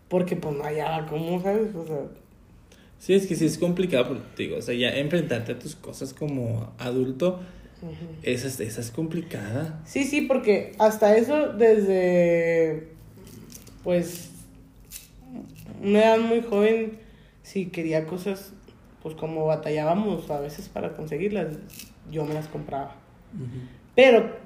Porque 0.09 0.37
pues 0.37 0.57
no 0.57 0.65
hallaba 0.65 1.07
cómo, 1.07 1.41
¿sabes? 1.43 1.75
O 1.75 1.87
sea, 1.87 2.01
Sí, 2.99 3.15
es 3.15 3.27
que 3.27 3.35
sí 3.35 3.47
es 3.47 3.59
complicado, 3.59 4.09
porque 4.09 4.23
digo, 4.45 4.57
o 4.59 4.63
sea, 4.63 4.75
ya 4.77 4.91
enfrentarte 4.97 5.53
a 5.53 5.59
tus 5.59 5.75
cosas 5.75 6.15
como 6.15 6.73
adulto, 6.79 7.41
esa, 8.23 8.47
es- 8.47 8.61
esa 8.61 8.81
es 8.81 8.93
complicada. 8.93 9.83
Sí, 9.85 10.05
sí, 10.05 10.21
porque 10.23 10.73
hasta 10.79 11.17
eso 11.17 11.53
desde, 11.53 12.92
pues, 13.83 14.31
una 15.83 15.99
edad 16.01 16.19
muy 16.19 16.43
joven, 16.43 16.99
si 17.43 17.67
quería 17.67 18.07
cosas, 18.07 18.53
pues 19.03 19.15
como 19.15 19.47
batallábamos 19.47 20.31
a 20.31 20.41
veces 20.41 20.69
para 20.69 20.95
conseguirlas, 20.95 21.57
yo 22.11 22.25
me 22.25 22.35
las 22.35 22.49
compraba. 22.49 22.97
Pero 23.95 24.37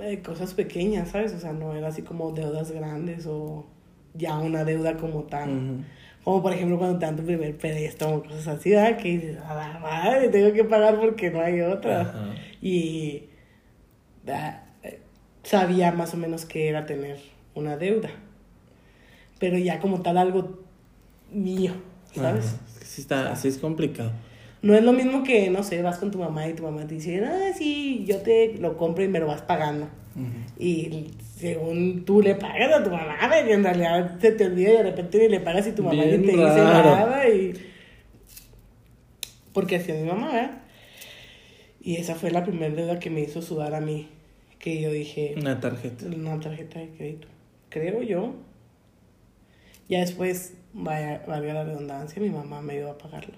eh, 0.00 0.20
cosas 0.22 0.54
pequeñas, 0.54 1.10
¿sabes? 1.10 1.32
O 1.34 1.40
sea, 1.40 1.52
no 1.52 1.74
era 1.74 1.88
así 1.88 2.02
como 2.02 2.32
deudas 2.32 2.70
grandes 2.70 3.26
o 3.26 3.66
ya 4.14 4.38
una 4.38 4.64
deuda 4.64 4.96
como 4.96 5.24
tal. 5.24 5.84
Como 6.22 6.42
por 6.42 6.52
ejemplo 6.52 6.78
cuando 6.78 6.98
te 6.98 7.06
dan 7.06 7.16
tu 7.16 7.24
primer 7.24 7.56
préstamo, 7.56 8.22
cosas 8.22 8.46
así, 8.48 8.70
¿verdad? 8.70 8.98
Que 8.98 9.08
dices, 9.08 9.38
a 9.38 9.54
la 9.54 9.78
madre, 9.78 10.28
tengo 10.28 10.52
que 10.52 10.64
pagar 10.64 10.98
porque 11.00 11.30
no 11.30 11.40
hay 11.40 11.60
otra. 11.62 12.02
Ajá. 12.02 12.34
Y 12.60 13.24
ah, 14.28 14.62
eh, 14.82 15.00
sabía 15.42 15.92
más 15.92 16.14
o 16.14 16.16
menos 16.16 16.44
que 16.44 16.68
era 16.68 16.86
tener 16.86 17.18
una 17.54 17.76
deuda. 17.76 18.10
Pero 19.38 19.58
ya 19.58 19.78
como 19.80 20.02
tal 20.02 20.18
algo 20.18 20.60
mío, 21.32 21.72
¿sabes? 22.14 22.46
Ajá. 22.46 22.58
Sí, 22.84 23.00
está, 23.02 23.36
sí 23.36 23.48
es 23.48 23.58
complicado. 23.58 24.12
No 24.60 24.74
es 24.74 24.82
lo 24.82 24.92
mismo 24.92 25.22
que, 25.22 25.50
no 25.50 25.62
sé, 25.62 25.82
vas 25.82 25.98
con 25.98 26.10
tu 26.10 26.18
mamá 26.18 26.48
y 26.48 26.54
tu 26.54 26.64
mamá 26.64 26.86
te 26.86 26.96
dice, 26.96 27.24
ah, 27.24 27.52
sí, 27.56 28.04
yo 28.06 28.18
te 28.22 28.54
lo 28.58 28.76
compro 28.76 29.04
y 29.04 29.08
me 29.08 29.20
lo 29.20 29.26
vas 29.26 29.42
pagando. 29.42 29.88
Y 30.58 31.12
según 31.36 32.04
tú 32.04 32.20
le 32.20 32.34
pagas 32.34 32.72
a 32.72 32.82
tu 32.82 32.90
mamá, 32.90 33.16
pero 33.30 33.52
en 33.52 33.62
realidad 33.62 34.18
se 34.20 34.32
te 34.32 34.46
olvida 34.46 34.70
y 34.70 34.76
de 34.78 34.82
repente 34.82 35.18
ni 35.18 35.28
le 35.28 35.38
pagas 35.38 35.68
y 35.68 35.72
tu 35.72 35.84
mamá 35.84 36.02
Bien 36.02 36.20
ni 36.22 36.26
te 36.26 36.32
dice 36.32 36.42
nada. 36.56 37.28
Y... 37.28 37.54
Porque 39.52 39.76
así 39.76 39.92
es 39.92 40.02
mi 40.02 40.08
mamá, 40.08 40.32
¿verdad? 40.32 40.62
Y 41.80 41.96
esa 41.96 42.16
fue 42.16 42.32
la 42.32 42.44
primera 42.44 42.74
deuda 42.74 42.98
que 42.98 43.10
me 43.10 43.20
hizo 43.20 43.42
sudar 43.42 43.74
a 43.74 43.80
mí. 43.80 44.08
Que 44.58 44.80
yo 44.80 44.90
dije, 44.90 45.34
Una 45.36 45.60
tarjeta. 45.60 46.06
una 46.06 46.40
tarjeta 46.40 46.80
de 46.80 46.88
crédito. 46.88 47.28
Creo 47.68 48.02
yo. 48.02 48.34
Ya 49.88 50.00
después, 50.00 50.54
vaya, 50.72 51.24
valga 51.26 51.54
la 51.54 51.64
redundancia, 51.64 52.20
mi 52.20 52.30
mamá 52.30 52.60
me 52.60 52.74
ayudó 52.74 52.90
a 52.92 52.98
pagarlo. 52.98 53.34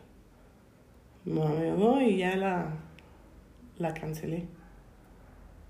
Mi 1.25 1.35
mamá 1.35 1.55
me 1.55 1.71
ayudó 1.71 2.01
y 2.01 2.17
ya 2.17 2.37
la, 2.37 2.73
la 3.79 3.95
cancelé. 3.95 4.47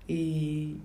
Y 0.07 0.77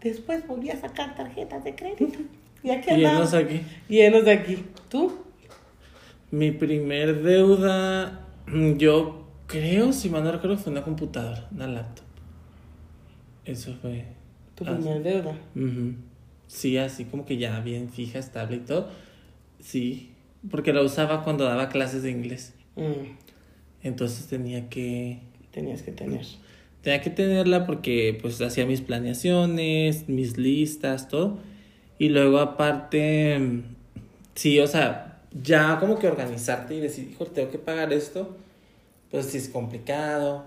después 0.00 0.46
volví 0.46 0.70
a 0.70 0.80
sacar 0.80 1.14
tarjetas 1.14 1.64
de 1.64 1.74
crédito. 1.74 2.18
Y 2.62 2.70
aquí 2.70 2.90
andamos. 2.90 3.34
aquí. 3.34 3.62
Llenos 3.88 4.24
de 4.24 4.32
aquí. 4.32 4.64
¿Tú? 4.88 5.12
Mi 6.30 6.52
primer 6.52 7.22
deuda, 7.22 8.20
mm, 8.46 8.74
yo 8.74 9.26
creo, 9.46 9.92
si 9.92 10.08
mal 10.08 10.22
no 10.22 10.32
recuerdo, 10.32 10.56
fue 10.56 10.72
una 10.72 10.82
computadora, 10.82 11.48
una 11.50 11.66
laptop. 11.66 12.04
Eso 13.44 13.74
fue. 13.82 14.06
Tu 14.54 14.64
primer 14.64 15.02
deuda. 15.02 15.36
Ujú. 15.56 15.94
Sí, 16.52 16.76
así 16.76 17.06
como 17.06 17.24
que 17.24 17.38
ya 17.38 17.60
bien 17.60 17.88
fija, 17.90 18.18
estable 18.18 18.56
y 18.56 18.60
todo. 18.60 18.90
Sí, 19.58 20.10
porque 20.50 20.74
la 20.74 20.82
usaba 20.82 21.24
cuando 21.24 21.44
daba 21.44 21.70
clases 21.70 22.02
de 22.02 22.10
inglés. 22.10 22.52
Mm, 22.76 23.16
Entonces 23.82 24.26
tenía 24.26 24.68
que 24.68 25.20
tenías 25.50 25.82
que 25.82 25.92
tener. 25.92 26.26
tenía 26.82 27.00
que 27.00 27.08
tenerla 27.10 27.64
porque 27.66 28.18
pues 28.20 28.40
hacía 28.42 28.66
mis 28.66 28.82
planeaciones, 28.82 30.08
mis 30.10 30.36
listas, 30.36 31.08
todo. 31.08 31.38
Y 31.98 32.10
luego 32.10 32.38
aparte 32.38 33.62
sí, 34.34 34.60
o 34.60 34.66
sea, 34.66 35.22
ya 35.42 35.78
como 35.80 35.98
que 35.98 36.06
organizarte 36.06 36.74
y 36.74 36.80
decir, 36.80 37.08
hijo, 37.10 37.24
tengo 37.26 37.50
que 37.50 37.58
pagar 37.58 37.92
esto, 37.94 38.36
pues 39.10 39.26
sí 39.26 39.38
es 39.38 39.48
complicado. 39.48 40.44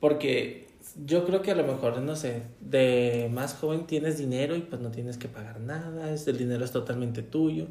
Porque 0.00 0.67
yo 1.06 1.24
creo 1.26 1.42
que 1.42 1.52
a 1.52 1.54
lo 1.54 1.64
mejor, 1.64 2.00
no 2.02 2.16
sé, 2.16 2.42
de 2.60 3.30
más 3.32 3.54
joven 3.54 3.86
tienes 3.86 4.18
dinero 4.18 4.56
y 4.56 4.60
pues 4.62 4.80
no 4.82 4.90
tienes 4.90 5.16
que 5.18 5.28
pagar 5.28 5.60
nada, 5.60 6.12
es, 6.12 6.26
el 6.28 6.38
dinero 6.38 6.64
es 6.64 6.72
totalmente 6.72 7.22
tuyo. 7.22 7.66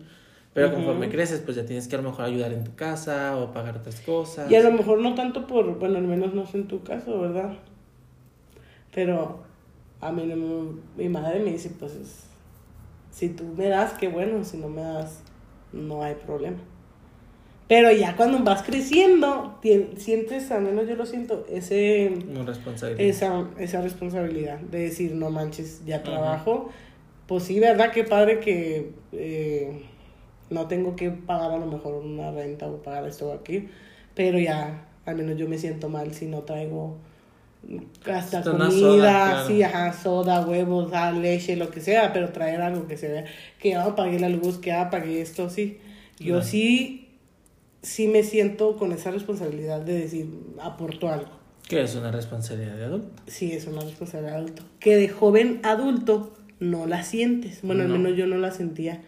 Pero 0.54 0.72
conforme 0.74 1.10
creces, 1.10 1.42
pues 1.42 1.56
ya 1.58 1.66
tienes 1.66 1.88
que 1.88 1.96
a 1.96 2.02
lo 2.02 2.10
mejor 2.10 2.26
ayudar 2.26 2.52
en 2.54 2.64
tu 2.64 2.76
casa 2.76 3.38
o 3.38 3.52
pagar 3.54 3.78
otras 3.78 4.02
cosas. 4.02 4.52
Y 4.52 4.56
a 4.56 4.62
lo 4.62 4.72
mejor 4.72 5.00
no 5.00 5.14
tanto 5.14 5.46
por, 5.46 5.78
bueno, 5.78 5.98
al 6.00 6.08
menos 6.08 6.34
no 6.34 6.48
sé 6.48 6.58
en 6.58 6.68
tu 6.68 6.82
caso, 6.84 7.20
¿verdad? 7.22 7.56
Pero 8.94 9.40
a 10.02 10.12
mí 10.12 10.26
no 10.26 10.80
mi 10.98 11.10
madre 11.10 11.40
me 11.40 11.52
dice, 11.52 11.72
pues, 11.80 11.94
es- 11.96 12.24
si 13.12 13.30
tú 13.30 13.46
me 13.58 13.68
das, 13.70 13.94
qué 13.94 14.10
bueno, 14.10 14.44
si 14.46 14.58
no 14.58 14.70
me 14.70 14.82
das, 14.82 15.22
no 15.74 16.04
hay 16.04 16.16
problema. 16.16 16.58
Pero 17.68 17.92
ya 17.92 18.16
cuando 18.16 18.40
vas 18.40 18.64
creciendo, 18.64 19.60
sientes, 19.98 20.52
al 20.52 20.62
menos 20.62 20.88
yo 20.88 20.96
lo 20.96 21.06
siento, 21.06 21.46
ese, 21.50 22.14
responsabilidad. 22.46 23.02
esa, 23.06 23.46
esa 23.60 23.82
responsabilidad 23.82 24.60
de 24.60 24.80
decir, 24.80 25.14
no 25.14 25.30
manches, 25.32 25.84
ya 25.86 25.98
Ajá. 25.98 26.06
trabajo. 26.06 26.70
Pues 27.28 27.44
sí, 27.44 27.60
¿verdad? 27.60 27.92
Qué 27.92 28.06
padre 28.06 28.40
que 28.40 28.92
eh, 29.12 29.82
no 30.50 30.68
tengo 30.68 30.96
que 30.96 31.12
pagar 31.12 31.52
a 31.52 31.58
lo 31.58 31.66
mejor 31.66 31.96
una 31.96 32.32
renta 32.32 32.68
o 32.68 32.78
pagar 32.82 33.06
esto 33.06 33.34
aquí, 33.34 33.68
pero 34.16 34.40
ya, 34.40 34.86
al 35.06 35.16
menos 35.18 35.38
yo 35.38 35.50
me 35.50 35.58
siento 35.58 35.90
mal 35.90 36.14
si 36.14 36.26
no 36.26 36.44
traigo 36.44 36.96
hasta 38.10 38.44
comida, 38.44 38.70
soda, 38.72 39.26
claro. 39.26 39.48
sí, 39.48 39.64
ajá, 39.64 39.92
soda, 39.94 40.46
huevos, 40.48 40.92
ah, 40.94 41.12
leche, 41.12 41.58
lo 41.58 41.70
que 41.70 41.82
sea, 41.82 42.14
pero 42.14 42.30
traer 42.30 42.62
algo 42.62 42.88
que 42.88 42.96
se 42.96 43.10
vea, 43.10 43.26
que 43.60 43.72
ya 43.72 43.94
pagué 43.94 44.20
la 44.20 44.30
luz, 44.30 44.58
que 44.60 44.70
ya 44.70 44.90
pagué 44.90 45.22
esto, 45.22 45.50
sí. 45.50 45.80
Yo 46.20 46.36
Claro. 46.36 46.44
sí, 46.44 47.07
sí 47.82 48.08
me 48.08 48.24
siento 48.24 48.78
con 48.78 48.92
esa 48.92 49.12
responsabilidad 49.12 49.82
de 49.82 49.94
decir, 50.00 50.28
aporto 50.62 51.10
algo. 51.10 51.30
Que 51.68 51.82
es 51.82 51.96
una 51.96 52.12
responsabilidad 52.12 52.76
de 52.78 52.86
adulto. 52.86 53.22
Sí, 53.28 53.52
es 53.52 53.68
una 53.68 53.82
responsabilidad 53.82 54.34
de 54.34 54.38
adulto. 54.38 54.64
Que 54.80 54.96
de 54.96 55.10
joven 55.10 55.60
adulto 55.64 56.34
no 56.60 56.86
la 56.86 57.04
sientes. 57.04 57.60
Bueno, 57.62 57.84
No. 57.84 57.96
al 57.96 58.00
menos 58.00 58.18
yo 58.18 58.26
no 58.26 58.38
la 58.38 58.52
sentía. 58.52 59.02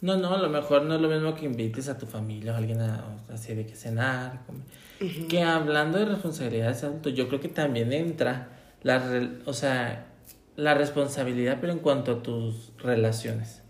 No, 0.00 0.16
no, 0.16 0.32
a 0.34 0.38
lo 0.38 0.48
mejor 0.48 0.82
no 0.84 0.94
es 0.94 1.00
lo 1.00 1.08
mismo 1.08 1.34
que 1.34 1.44
invites 1.46 1.88
a 1.88 1.98
tu 1.98 2.06
familia 2.06 2.52
o 2.52 2.54
a 2.54 2.58
alguien 2.58 2.80
a, 2.80 3.04
así 3.32 3.54
de 3.54 3.66
que 3.66 3.74
cenar. 3.74 4.40
Que 5.28 5.42
hablando 5.42 5.98
de 5.98 6.04
responsabilidades 6.06 6.80
de 6.80 6.86
adulto, 6.86 7.08
yo 7.10 7.28
creo 7.28 7.40
que 7.40 7.48
también 7.48 7.92
entra 7.92 8.48
la, 8.82 8.98
re- 9.00 9.38
o 9.44 9.52
sea, 9.52 10.06
la 10.56 10.74
responsabilidad, 10.74 11.58
pero 11.60 11.72
en 11.72 11.80
cuanto 11.80 12.12
a 12.12 12.22
tus 12.22 12.72
relaciones. 12.78 13.62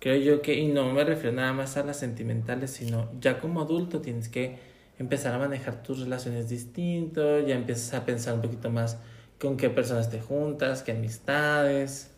Creo 0.00 0.16
yo 0.16 0.42
que, 0.42 0.54
y 0.54 0.68
no 0.68 0.92
me 0.92 1.04
refiero 1.04 1.34
nada 1.34 1.52
más 1.52 1.76
a 1.76 1.84
las 1.84 1.98
sentimentales, 1.98 2.70
sino 2.70 3.10
ya 3.20 3.40
como 3.40 3.60
adulto 3.60 4.00
tienes 4.00 4.28
que 4.28 4.58
empezar 4.98 5.34
a 5.34 5.38
manejar 5.38 5.82
tus 5.82 6.00
relaciones 6.00 6.48
distinto, 6.48 7.40
ya 7.40 7.54
empiezas 7.54 7.94
a 7.94 8.04
pensar 8.04 8.34
un 8.34 8.42
poquito 8.42 8.70
más 8.70 8.98
con 9.40 9.56
qué 9.56 9.70
personas 9.70 10.10
te 10.10 10.20
juntas, 10.20 10.82
qué 10.82 10.92
amistades. 10.92 12.10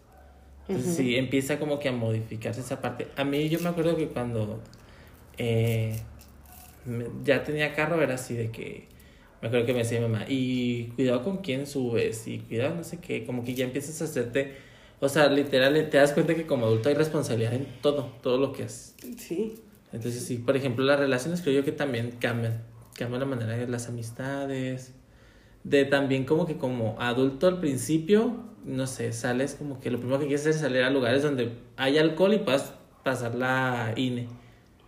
Entonces, 0.69 0.95
sí, 0.95 1.17
empieza 1.17 1.59
como 1.59 1.79
que 1.79 1.89
a 1.89 1.93
modificarse 1.93 2.61
esa 2.61 2.81
parte. 2.81 3.09
A 3.17 3.25
mí 3.25 3.49
yo 3.49 3.59
me 3.61 3.69
acuerdo 3.69 3.97
que 3.97 4.09
cuando 4.09 4.61
eh, 5.37 6.01
ya 7.25 7.43
tenía 7.43 7.75
carro 7.75 8.01
era 8.03 8.15
así 8.15 8.35
de 8.35 8.51
que 8.51 8.89
me 9.41 9.49
acuerdo 9.49 9.67
que 9.67 9.73
me 9.73 9.81
decía 9.81 10.01
mi 10.01 10.09
mamá, 10.09 10.27
y 10.29 10.89
cuidado 10.97 11.23
con 11.23 11.39
quién 11.39 11.67
subes, 11.67 12.27
y 12.27 12.41
cuidado 12.41 12.75
no 12.75 12.85
sé 12.85 12.99
qué, 12.99 13.25
como 13.25 13.43
que 13.43 13.55
ya 13.55 13.65
empiezas 13.65 14.01
a 14.03 14.05
hacerte, 14.05 14.55
o 15.01 15.09
sea, 15.09 15.29
literal, 15.29 15.75
te 15.91 15.97
das 15.97 16.13
cuenta 16.13 16.35
que 16.35 16.47
como 16.47 16.67
adulto 16.67 16.91
hay 16.91 16.95
responsabilidad 16.95 17.55
en 17.55 17.67
todo, 17.81 18.11
todo 18.23 18.39
lo 18.39 18.53
que 18.53 18.65
haces. 18.65 18.95
Sí. 19.19 19.55
Entonces 19.93 20.23
sí, 20.25 20.37
por 20.37 20.57
ejemplo, 20.57 20.85
las 20.85 20.99
relaciones 21.01 21.41
creo 21.43 21.55
yo 21.55 21.65
que 21.65 21.73
también 21.73 22.13
cambian, 22.21 22.63
cambian 22.95 23.21
la 23.21 23.27
manera 23.27 23.57
de 23.57 23.67
las 23.67 23.89
amistades, 23.89 24.95
de 25.65 25.85
también 25.85 26.25
como 26.25 26.47
que 26.47 26.57
como 26.57 26.97
adulto 27.01 27.49
al 27.49 27.61
principio, 27.61 28.45
no 28.65 28.87
sé, 28.87 29.13
sales 29.13 29.55
como 29.55 29.81
que 29.81 29.91
lo 29.91 29.99
primero 29.99 30.21
que 30.21 30.27
quieres 30.27 30.43
hacer 30.43 30.55
es 30.55 30.61
salir 30.61 30.83
a 30.83 30.91
lugares 30.91 31.23
donde 31.23 31.53
hay 31.77 31.99
alcohol 31.99 32.35
y 32.35 32.39
puedas 32.39 32.75
pasar 33.03 33.35
la 33.35 33.95
INE. 33.97 34.29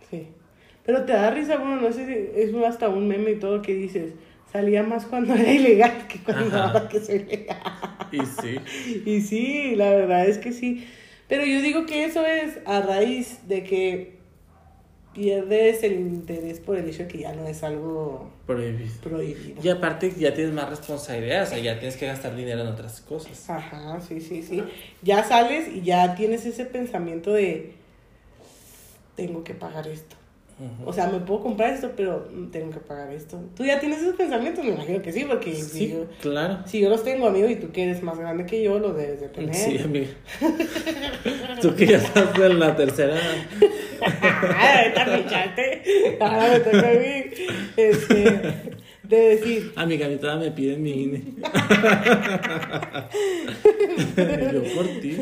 Sí. 0.09 0.27
Pero 0.85 1.05
te 1.05 1.13
da 1.13 1.31
risa, 1.31 1.57
bueno, 1.57 1.81
no 1.81 1.91
sé 1.91 2.05
si 2.05 2.39
es 2.41 2.53
hasta 2.65 2.89
un 2.89 3.07
meme 3.07 3.31
y 3.31 3.39
todo 3.39 3.61
que 3.61 3.73
dices, 3.73 4.13
salía 4.51 4.83
más 4.83 5.05
cuando 5.05 5.33
era 5.33 5.51
ilegal 5.51 6.07
que 6.07 6.19
cuando 6.19 6.55
Ajá. 6.55 6.67
ahora 6.67 6.87
que 6.89 6.99
soy 6.99 7.19
legal. 7.23 7.57
Y 8.13 8.25
sí. 8.25 9.01
Y 9.05 9.21
sí, 9.21 9.75
la 9.75 9.89
verdad 9.89 10.27
es 10.27 10.37
que 10.37 10.51
sí. 10.53 10.87
Pero 11.27 11.45
yo 11.45 11.61
digo 11.61 11.85
que 11.85 12.05
eso 12.05 12.25
es 12.25 12.59
a 12.65 12.81
raíz 12.81 13.47
de 13.47 13.63
que 13.63 14.13
pierdes 15.13 15.83
el 15.83 15.93
interés 15.93 16.59
por 16.59 16.75
el 16.77 16.89
hecho 16.89 17.03
de 17.03 17.07
que 17.07 17.19
ya 17.19 17.33
no 17.33 17.47
es 17.47 17.63
algo 17.63 18.31
Prohibido. 18.47 18.91
prohibido. 19.01 19.61
Y 19.63 19.69
aparte 19.69 20.11
ya 20.17 20.33
tienes 20.33 20.53
más 20.53 20.69
responsabilidad, 20.69 21.43
o 21.43 21.45
sea, 21.45 21.59
ya 21.59 21.77
tienes 21.79 21.97
que 21.97 22.07
gastar 22.07 22.35
dinero 22.35 22.61
en 22.61 22.67
otras 22.67 22.99
cosas. 23.01 23.49
Ajá, 23.49 24.01
sí, 24.01 24.19
sí, 24.19 24.41
sí. 24.43 24.63
Ya 25.03 25.23
sales 25.23 25.67
y 25.73 25.81
ya 25.81 26.15
tienes 26.15 26.45
ese 26.45 26.65
pensamiento 26.65 27.31
de 27.31 27.73
tengo 29.15 29.43
que 29.43 29.53
pagar 29.53 29.87
esto. 29.87 30.15
O 30.85 30.93
sea, 30.93 31.07
me 31.07 31.19
puedo 31.19 31.41
comprar 31.41 31.73
esto, 31.73 31.91
pero 31.95 32.27
tengo 32.51 32.71
que 32.71 32.79
pagar 32.79 33.11
esto. 33.11 33.39
¿Tú 33.55 33.65
ya 33.65 33.79
tienes 33.79 34.01
esos 34.01 34.15
pensamientos? 34.15 34.63
Me 34.63 34.71
imagino 34.71 35.01
que 35.01 35.11
sí, 35.11 35.25
porque 35.25 35.53
si, 35.55 35.89
yo, 35.89 36.05
claro. 36.21 36.59
si 36.65 36.79
yo 36.79 36.89
los 36.89 37.03
tengo, 37.03 37.27
amigo, 37.27 37.49
y 37.49 37.55
tú 37.55 37.71
que 37.71 37.83
eres 37.83 38.03
más 38.03 38.17
grande 38.17 38.45
que 38.45 38.63
yo, 38.63 38.79
los 38.79 38.95
debes 38.95 39.21
de 39.21 39.29
tener. 39.29 39.55
Sí, 39.55 39.77
amiga. 39.77 40.11
Tú 41.61 41.75
que 41.75 41.87
ya 41.87 41.97
estás 41.97 42.37
en 42.37 42.59
la 42.59 42.75
tercera. 42.75 43.15
Ah. 44.05 44.83
Ahora 46.19 46.51
me 46.51 46.59
toca 46.59 46.89
a 46.89 46.93
mí. 46.93 47.23
Este, 47.77 48.75
de 49.03 49.17
decir, 49.17 49.71
a 49.75 49.85
mí 49.85 49.97
todavía 49.97 50.49
me 50.49 50.51
piden 50.51 50.83
mi 50.83 51.03
INE. 51.03 51.23
Yo 54.53 54.63
por 54.75 54.87
ti. 55.01 55.17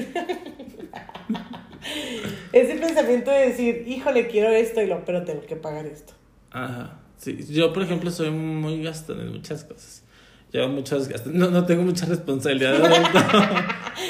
ese 2.53 2.75
pensamiento 2.75 3.32
de 3.32 3.47
decir, 3.49 3.84
híjole, 3.88 4.27
quiero 4.27 4.49
esto, 4.49 4.82
y 4.82 4.88
lo, 4.88 5.03
pero 5.05 5.23
tengo 5.23 5.41
que 5.45 5.55
pagar 5.55 5.86
esto. 5.86 6.13
Ajá. 6.51 6.99
Sí, 7.17 7.38
yo, 7.49 7.71
por 7.71 7.84
ejemplo, 7.84 8.09
soy 8.11 8.32
muy 8.32 8.82
gastón 8.84 9.21
en 9.21 9.32
muchas 9.32 9.63
cosas. 9.63 10.03
Llevo 10.51 10.67
muchos 10.69 11.07
gastos. 11.07 11.34
No, 11.34 11.49
no 11.49 11.65
tengo 11.65 11.84
mucha 11.84 12.05
responsabilidad 12.07 12.73
de 12.73 12.95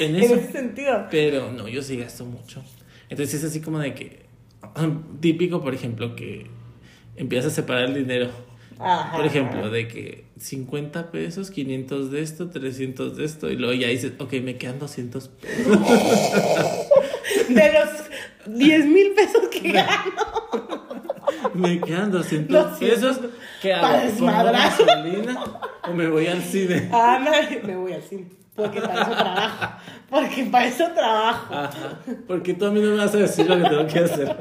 en 0.04 0.16
En 0.16 0.22
eso. 0.22 0.34
ese 0.34 0.50
sentido. 0.50 1.06
Pero 1.10 1.52
no, 1.52 1.68
yo 1.68 1.82
sí 1.82 1.96
gasto 1.96 2.24
mucho. 2.24 2.64
Entonces 3.08 3.42
es 3.42 3.50
así 3.50 3.60
como 3.60 3.78
de 3.78 3.94
que. 3.94 4.22
Típico, 5.20 5.60
por 5.62 5.74
ejemplo, 5.74 6.16
que 6.16 6.46
empiezas 7.16 7.52
a 7.52 7.54
separar 7.54 7.84
el 7.84 7.94
dinero. 7.94 8.30
Ajá. 8.78 9.16
Por 9.16 9.26
ejemplo, 9.26 9.70
de 9.70 9.86
que 9.86 10.24
50 10.38 11.12
pesos, 11.12 11.50
500 11.50 12.10
de 12.10 12.22
esto, 12.22 12.48
300 12.50 13.16
de 13.16 13.24
esto, 13.24 13.50
y 13.50 13.56
luego 13.56 13.74
ya 13.74 13.88
dices, 13.88 14.12
ok, 14.18 14.32
me 14.42 14.56
quedan 14.56 14.78
200 14.80 15.28
pesos. 15.28 15.78
De 17.48 17.72
los 17.72 18.56
10 18.58 18.86
mil 18.86 19.12
pesos 19.14 19.48
que 19.48 19.72
gano. 19.72 20.12
Me 21.54 21.80
quedan 21.80 22.10
200 22.10 22.70
200 22.78 22.78
pesos. 23.18 23.30
¿Qué 23.60 23.72
hago? 23.72 23.82
para 23.82 23.98
¿Pongo 23.98 24.10
desmadrar. 24.12 24.54
gasolina 24.54 25.44
o 25.88 25.92
me 25.92 26.08
voy 26.08 26.26
al 26.26 26.42
cine? 26.42 26.88
Ah, 26.92 27.18
no, 27.22 27.66
me 27.66 27.76
voy 27.76 27.92
al 27.92 28.02
cine. 28.02 28.26
Porque 28.54 28.80
para 28.82 29.00
eso 29.02 29.10
trabajo. 29.12 29.72
Porque 30.10 30.44
para 30.44 30.66
eso 30.66 30.84
trabajo. 30.92 31.54
Ajá. 31.54 31.98
Porque 32.26 32.52
tú 32.54 32.66
a 32.66 32.70
mí 32.70 32.80
no 32.80 32.90
me 32.90 32.96
vas 32.98 33.14
a 33.14 33.18
decir 33.18 33.48
lo 33.48 33.56
que 33.56 33.68
tengo 33.68 33.86
que 33.86 33.98
hacer. 34.00 34.36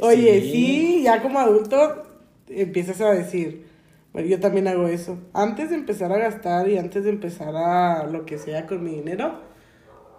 Oye, 0.00 0.40
Sí. 0.40 0.50
sí. 0.52 1.02
ya 1.04 1.22
como 1.22 1.38
adulto 1.38 2.02
empiezas 2.48 3.00
a 3.00 3.10
decir, 3.12 3.66
bueno, 4.12 4.28
yo 4.28 4.40
también 4.40 4.66
hago 4.68 4.88
eso. 4.88 5.18
Antes 5.32 5.70
de 5.70 5.76
empezar 5.76 6.10
a 6.12 6.18
gastar 6.18 6.68
y 6.68 6.76
antes 6.78 7.04
de 7.04 7.10
empezar 7.10 7.54
a 7.54 8.04
lo 8.04 8.24
que 8.26 8.38
sea 8.38 8.66
con 8.66 8.82
mi 8.82 8.90
dinero, 8.96 9.40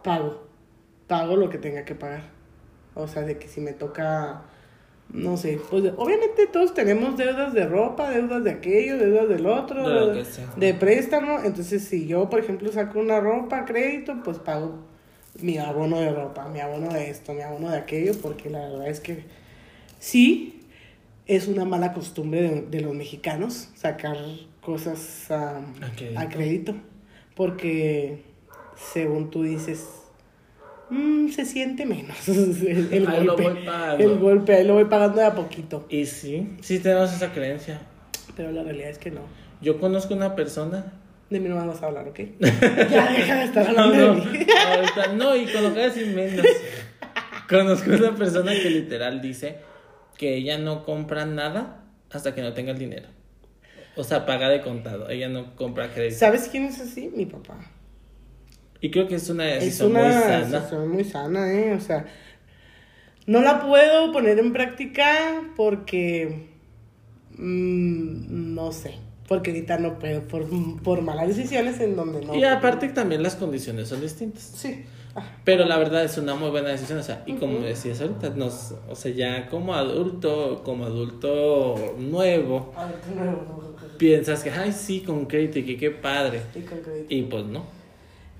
pago. 0.04 0.45
Pago 1.08 1.36
lo 1.36 1.50
que 1.50 1.58
tenga 1.58 1.86
que 1.86 1.96
pagar. 1.96 2.24
O 2.96 3.08
sea, 3.08 3.24
de 3.24 3.38
que 3.38 3.48
si 3.48 3.62
me 3.62 3.74
toca, 3.74 4.44
no 5.10 5.38
sé, 5.38 5.60
pues 5.70 5.84
obviamente 5.98 6.48
todos 6.48 6.74
tenemos 6.74 7.18
deudas 7.18 7.54
de 7.54 7.66
ropa, 7.68 8.10
deudas 8.10 8.44
de 8.44 8.52
aquello, 8.52 8.98
deudas 8.98 9.28
del 9.30 9.46
otro, 9.46 9.88
De 9.88 10.00
lo 10.08 10.14
que 10.14 10.26
sea. 10.26 10.48
de 10.56 10.74
préstamo. 10.74 11.40
Entonces, 11.44 11.84
si 11.84 12.08
yo, 12.08 12.30
por 12.30 12.40
ejemplo, 12.40 12.72
saco 12.72 13.00
una 13.00 13.20
ropa 13.20 13.60
a 13.60 13.66
crédito, 13.66 14.16
pues 14.24 14.40
pago 14.40 14.80
mi 15.42 15.58
abono 15.58 16.00
de 16.00 16.12
ropa, 16.14 16.48
mi 16.48 16.60
abono 16.62 16.94
de 16.94 17.10
esto, 17.10 17.34
mi 17.34 17.42
abono 17.42 17.70
de 17.70 17.78
aquello, 17.78 18.14
porque 18.22 18.50
la 18.50 18.60
verdad 18.70 18.88
es 18.88 19.02
que 19.02 19.26
sí, 20.00 20.62
es 21.28 21.48
una 21.48 21.66
mala 21.66 21.92
costumbre 21.94 22.42
de, 22.42 22.62
de 22.62 22.82
los 22.82 22.94
mexicanos 22.96 23.70
sacar 23.76 24.16
cosas 24.62 25.30
a, 25.32 25.62
a 26.16 26.30
crédito, 26.30 26.76
porque 27.36 28.24
según 28.78 29.30
tú 29.30 29.44
dices, 29.44 29.86
"Mm, 30.90 31.30
se 31.30 31.46
siente 31.46 31.86
menos 31.86 32.16
el, 32.28 32.90
el 32.92 33.08
Ahí 33.08 33.24
lo 33.24 33.36
golpe. 33.36 33.50
voy 33.54 33.66
pagando. 33.66 34.04
el 34.04 34.20
golpe, 34.20 34.56
ahí 34.56 34.64
lo 34.66 34.74
voy 34.76 34.86
pagando 34.86 35.18
de 35.20 35.26
a 35.26 35.34
poquito, 35.36 35.86
Y 35.90 36.06
sí, 36.06 36.56
sí 36.62 36.80
tenemos 36.80 37.14
esa 37.14 37.32
creencia. 37.34 37.82
pero 38.36 38.52
la 38.52 38.64
realidad 38.64 38.90
es 38.90 38.98
que 38.98 39.12
no. 39.12 39.22
Yo 39.62 39.80
conozco 39.80 40.14
una 40.14 40.36
persona. 40.36 40.94
De 41.30 41.40
mí 41.40 41.50
no 41.50 41.56
me 41.56 41.66
vas 41.66 41.82
a 41.82 41.88
hablar, 41.88 42.08
¿ok? 42.08 42.20
ya 42.40 43.12
deja 43.12 43.36
de 43.36 43.44
estar 43.46 43.74
No, 43.74 43.82
hablando 43.84 44.16
no, 44.16 44.26
de 44.26 44.38
mí. 44.40 44.46
ahorita 44.68 45.08
no, 45.14 45.36
y 45.36 45.46
con 45.48 45.64
lo 45.64 45.74
que 45.74 45.80
decir 45.80 46.08
menos. 46.08 46.46
Conozco 47.50 47.92
una 47.92 48.16
persona 48.16 48.52
que 48.54 48.70
literal 48.70 49.22
dice 49.22 49.58
que 50.18 50.36
ella 50.36 50.58
no 50.58 50.84
compra 50.84 51.26
nada 51.26 51.84
hasta 52.12 52.34
que 52.36 52.42
no 52.42 52.54
tenga 52.54 52.72
el 52.72 52.78
dinero. 52.80 53.08
O 53.96 54.04
sea, 54.04 54.26
paga 54.26 54.50
de 54.50 54.62
contado. 54.62 55.10
Ella 55.10 55.30
no 55.30 55.56
compra 55.56 55.92
crédito. 55.94 56.18
¿Sabes 56.18 56.48
quién 56.52 56.66
es 56.66 56.80
así? 56.80 57.10
Mi 57.16 57.26
papá. 57.26 57.56
Y 58.86 58.92
creo 58.92 59.08
que 59.08 59.16
es 59.16 59.28
una 59.32 59.52
Es 59.52 59.64
decisión 59.64 59.92
una 59.92 60.04
muy 60.04 60.12
sana. 60.14 60.38
decisión 60.60 60.90
muy 60.90 61.04
sana, 61.04 61.52
¿eh? 61.52 61.74
O 61.74 61.80
sea, 61.80 62.06
no 63.26 63.42
la 63.42 63.66
puedo 63.66 64.12
poner 64.12 64.38
en 64.38 64.54
práctica 64.54 65.42
porque. 65.56 66.50
mm, 67.32 68.54
no 68.54 68.72
sé. 68.72 68.94
Porque 69.28 69.50
ahorita 69.50 69.80
no 69.80 69.98
puedo. 69.98 70.22
Por, 70.28 70.46
por 70.84 71.02
malas 71.02 71.30
decisiones 71.30 71.80
en 71.80 71.96
donde 71.96 72.24
no. 72.24 72.36
Y 72.36 72.44
aparte 72.44 72.90
también 72.90 73.24
las 73.24 73.36
condiciones 73.36 73.88
son 73.90 74.02
distintas. 74.02 74.44
Sí. 74.44 74.86
Pero 75.44 75.66
la 75.66 75.80
verdad 75.80 76.04
es 76.04 76.20
una 76.20 76.36
muy 76.36 76.52
buena 76.52 76.70
decisión, 76.70 77.00
o 77.00 77.04
sea, 77.04 77.24
y 77.26 77.34
como 77.36 77.60
decías 77.60 78.02
ahorita, 78.02 78.32
nos, 78.32 78.76
o 78.90 78.96
sea, 78.96 79.12
ya 79.14 79.48
como 79.48 79.74
adulto, 79.74 80.62
como 80.64 80.86
adulto 80.86 81.96
nuevo, 81.98 82.74
piensas 83.98 84.44
que, 84.44 84.52
ay, 84.52 84.74
sí, 84.74 85.00
con 85.00 85.26
crédito 85.26 85.58
y 85.60 85.64
que 85.64 85.78
qué 85.78 85.90
padre. 85.90 86.42
y 86.54 86.60
con 86.60 86.80
crédito. 86.82 87.06
Y 87.10 87.22
pues 87.24 87.46
no. 87.46 87.64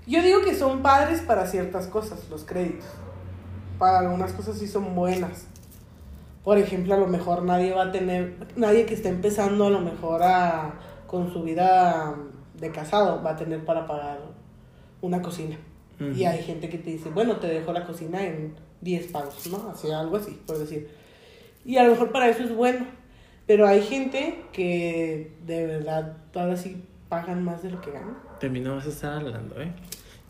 Yo 0.06 0.22
digo 0.22 0.40
que 0.42 0.54
son 0.54 0.82
padres 0.82 1.20
para 1.20 1.46
ciertas 1.46 1.88
cosas, 1.88 2.28
los 2.30 2.44
créditos. 2.44 2.86
Para 3.78 4.00
algunas 4.00 4.32
cosas 4.32 4.58
sí 4.58 4.68
son 4.68 4.94
buenas. 4.94 5.46
Por 6.44 6.58
ejemplo, 6.58 6.94
a 6.94 6.98
lo 6.98 7.08
mejor 7.08 7.42
nadie 7.42 7.72
va 7.72 7.84
a 7.84 7.92
tener, 7.92 8.36
nadie 8.54 8.86
que 8.86 8.94
esté 8.94 9.08
empezando 9.08 9.66
a 9.66 9.70
lo 9.70 9.80
mejor 9.80 10.22
a, 10.22 10.74
con 11.08 11.32
su 11.32 11.42
vida 11.42 12.14
de 12.54 12.70
casado 12.70 13.22
va 13.22 13.30
a 13.30 13.36
tener 13.36 13.64
para 13.64 13.86
pagar 13.86 14.20
una 15.00 15.20
cocina. 15.20 15.58
Y 15.98 16.24
hay 16.24 16.42
gente 16.42 16.68
que 16.68 16.76
te 16.76 16.90
dice, 16.90 17.08
bueno, 17.08 17.36
te 17.36 17.46
dejo 17.46 17.72
la 17.72 17.86
cocina 17.86 18.22
en 18.22 18.54
10 18.82 19.12
pagos, 19.12 19.46
¿no? 19.46 19.70
Así, 19.70 19.90
algo 19.90 20.18
así, 20.18 20.38
por 20.46 20.58
decir. 20.58 20.90
Y 21.64 21.78
a 21.78 21.84
lo 21.84 21.92
mejor 21.92 22.12
para 22.12 22.28
eso 22.28 22.44
es 22.44 22.54
bueno. 22.54 22.86
Pero 23.46 23.66
hay 23.66 23.82
gente 23.82 24.44
que 24.52 25.32
de 25.46 25.66
verdad 25.66 26.18
ahora 26.34 26.56
sí 26.56 26.84
pagan 27.08 27.44
más 27.44 27.62
de 27.62 27.70
lo 27.70 27.80
que 27.80 27.92
ganan. 27.92 28.18
De 28.40 28.60
vas 28.68 28.86
a 28.86 28.88
estar 28.88 29.12
hablando, 29.14 29.60
¿eh? 29.60 29.72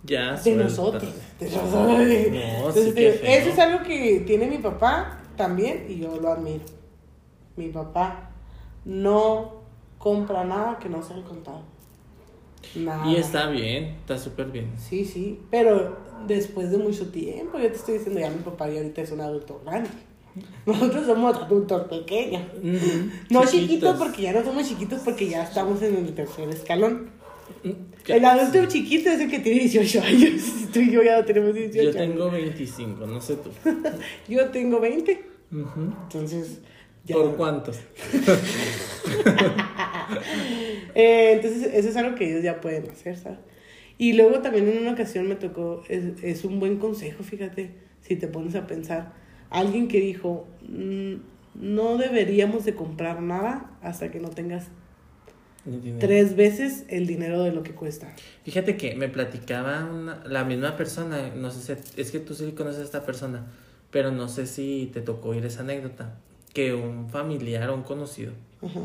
Ya. 0.07 0.34
De 0.34 0.54
nosotros. 0.54 1.12
De 1.38 1.50
nosotros. 1.50 2.00
Entonces, 2.00 2.84
sí, 2.84 2.92
digo, 2.92 3.12
feo. 3.12 3.38
eso 3.38 3.48
es 3.50 3.59
algo 3.59 3.82
que 3.82 4.24
tiene 4.26 4.46
mi 4.46 4.59
papá 4.59 5.18
también 5.36 5.86
y 5.88 5.98
yo 5.98 6.16
lo 6.20 6.32
admiro. 6.32 6.64
Mi 7.57 7.68
papá 7.68 8.30
no 8.84 9.62
compra 9.98 10.44
nada 10.44 10.78
que 10.78 10.88
no 10.88 11.02
sea 11.02 11.16
el 11.16 11.24
contado. 11.24 11.62
Nada. 12.74 13.11
Y 13.11 13.16
está 13.16 13.48
bien, 13.48 13.96
está 14.00 14.18
súper 14.18 14.46
bien. 14.46 14.72
Sí, 14.76 15.04
sí, 15.04 15.40
pero 15.50 15.96
después 16.26 16.70
de 16.70 16.78
mucho 16.78 17.11
tiempo, 17.11 17.59
yo 17.59 17.68
te 17.68 17.76
estoy 17.76 17.98
diciendo, 17.98 18.20
ya 18.20 18.30
mi 18.30 18.42
papá 18.42 18.68
ya 18.68 18.78
ahorita 18.78 19.02
es 19.02 19.11
un 19.12 19.20
adulto 19.20 19.61
grande. 19.64 19.90
Nosotros 20.66 21.07
somos 21.07 21.36
adultos 21.36 21.88
pequeños. 21.88 22.42
No 23.30 23.44
chiquitos 23.44 23.96
porque 23.96 24.22
ya 24.22 24.32
no 24.32 24.44
somos 24.44 24.68
chiquitos 24.68 25.00
porque 25.00 25.28
ya 25.28 25.44
estamos 25.44 25.80
en 25.82 25.96
el 25.96 26.14
tercer 26.14 26.48
escalón. 26.50 27.11
El 28.07 28.24
adulto 28.24 28.66
chiquito 28.66 29.11
es 29.11 29.20
el 29.20 29.30
que 29.30 29.38
tiene 29.40 29.61
18 29.61 30.03
años. 30.03 30.42
Tú 30.72 30.80
y 30.80 30.90
yo 30.90 31.03
ya 31.03 31.24
tenemos 31.24 31.55
18 31.55 31.90
Yo 31.90 31.97
tengo 31.97 32.30
25, 32.30 33.07
no 33.07 33.20
sé 33.20 33.36
tú. 33.36 33.51
Yo 34.28 34.47
tengo 34.51 34.78
20. 34.80 35.24
Ujú. 35.53 35.80
Entonces, 36.05 36.61
ya. 37.05 37.16
¿Por 37.16 37.36
cuántos? 37.36 37.78
Eh, 40.94 41.32
entonces, 41.32 41.68
eso 41.74 41.88
es 41.88 41.97
algo 41.97 42.14
que 42.14 42.30
ellos 42.30 42.42
ya 42.42 42.61
pueden 42.61 42.88
hacer, 42.90 43.16
¿sabes? 43.18 43.38
Y 43.99 44.12
luego 44.14 44.40
también 44.40 44.68
en 44.68 44.78
una 44.78 44.92
ocasión 44.92 45.28
me 45.28 45.34
tocó, 45.34 45.82
es, 45.88 46.22
es 46.22 46.44
un 46.44 46.59
buen 46.61 46.78
consejo, 46.78 47.22
fíjate, 47.22 47.72
si 48.01 48.16
te 48.16 48.28
pones 48.28 48.55
a 48.55 48.66
pensar. 48.66 49.12
Alguien 49.51 49.88
que 49.88 50.01
dijo, 50.01 50.47
"Mm, 50.68 51.14
no 51.55 51.97
deberíamos 51.99 52.64
de 52.64 52.74
comprar 52.74 53.20
nada 53.20 53.76
hasta 53.82 54.11
que 54.11 54.20
no 54.20 54.30
tengas. 54.30 54.68
Tres 55.98 56.36
veces 56.36 56.84
el 56.88 57.06
dinero 57.06 57.42
de 57.42 57.52
lo 57.52 57.62
que 57.62 57.72
cuesta. 57.72 58.14
Fíjate 58.44 58.76
que 58.76 58.94
me 58.94 59.08
platicaba 59.08 59.84
una- 59.84 60.22
la 60.26 60.44
misma 60.44 60.76
persona, 60.76 61.30
no 61.34 61.50
sé 61.50 61.76
si, 61.76 62.00
es 62.00 62.10
que 62.10 62.20
tú 62.20 62.34
sí 62.34 62.52
conoces 62.52 62.80
a 62.80 62.84
esta 62.84 63.04
persona, 63.04 63.46
pero 63.90 64.10
no 64.12 64.28
sé 64.28 64.46
si 64.46 64.90
te 64.92 65.00
tocó 65.00 65.30
oír 65.30 65.44
esa 65.46 65.60
anécdota, 65.60 66.14
que 66.52 66.74
un 66.74 67.08
familiar 67.10 67.68
o 67.70 67.74
un 67.74 67.82
conocido 67.82 68.32
Ajá. 68.62 68.80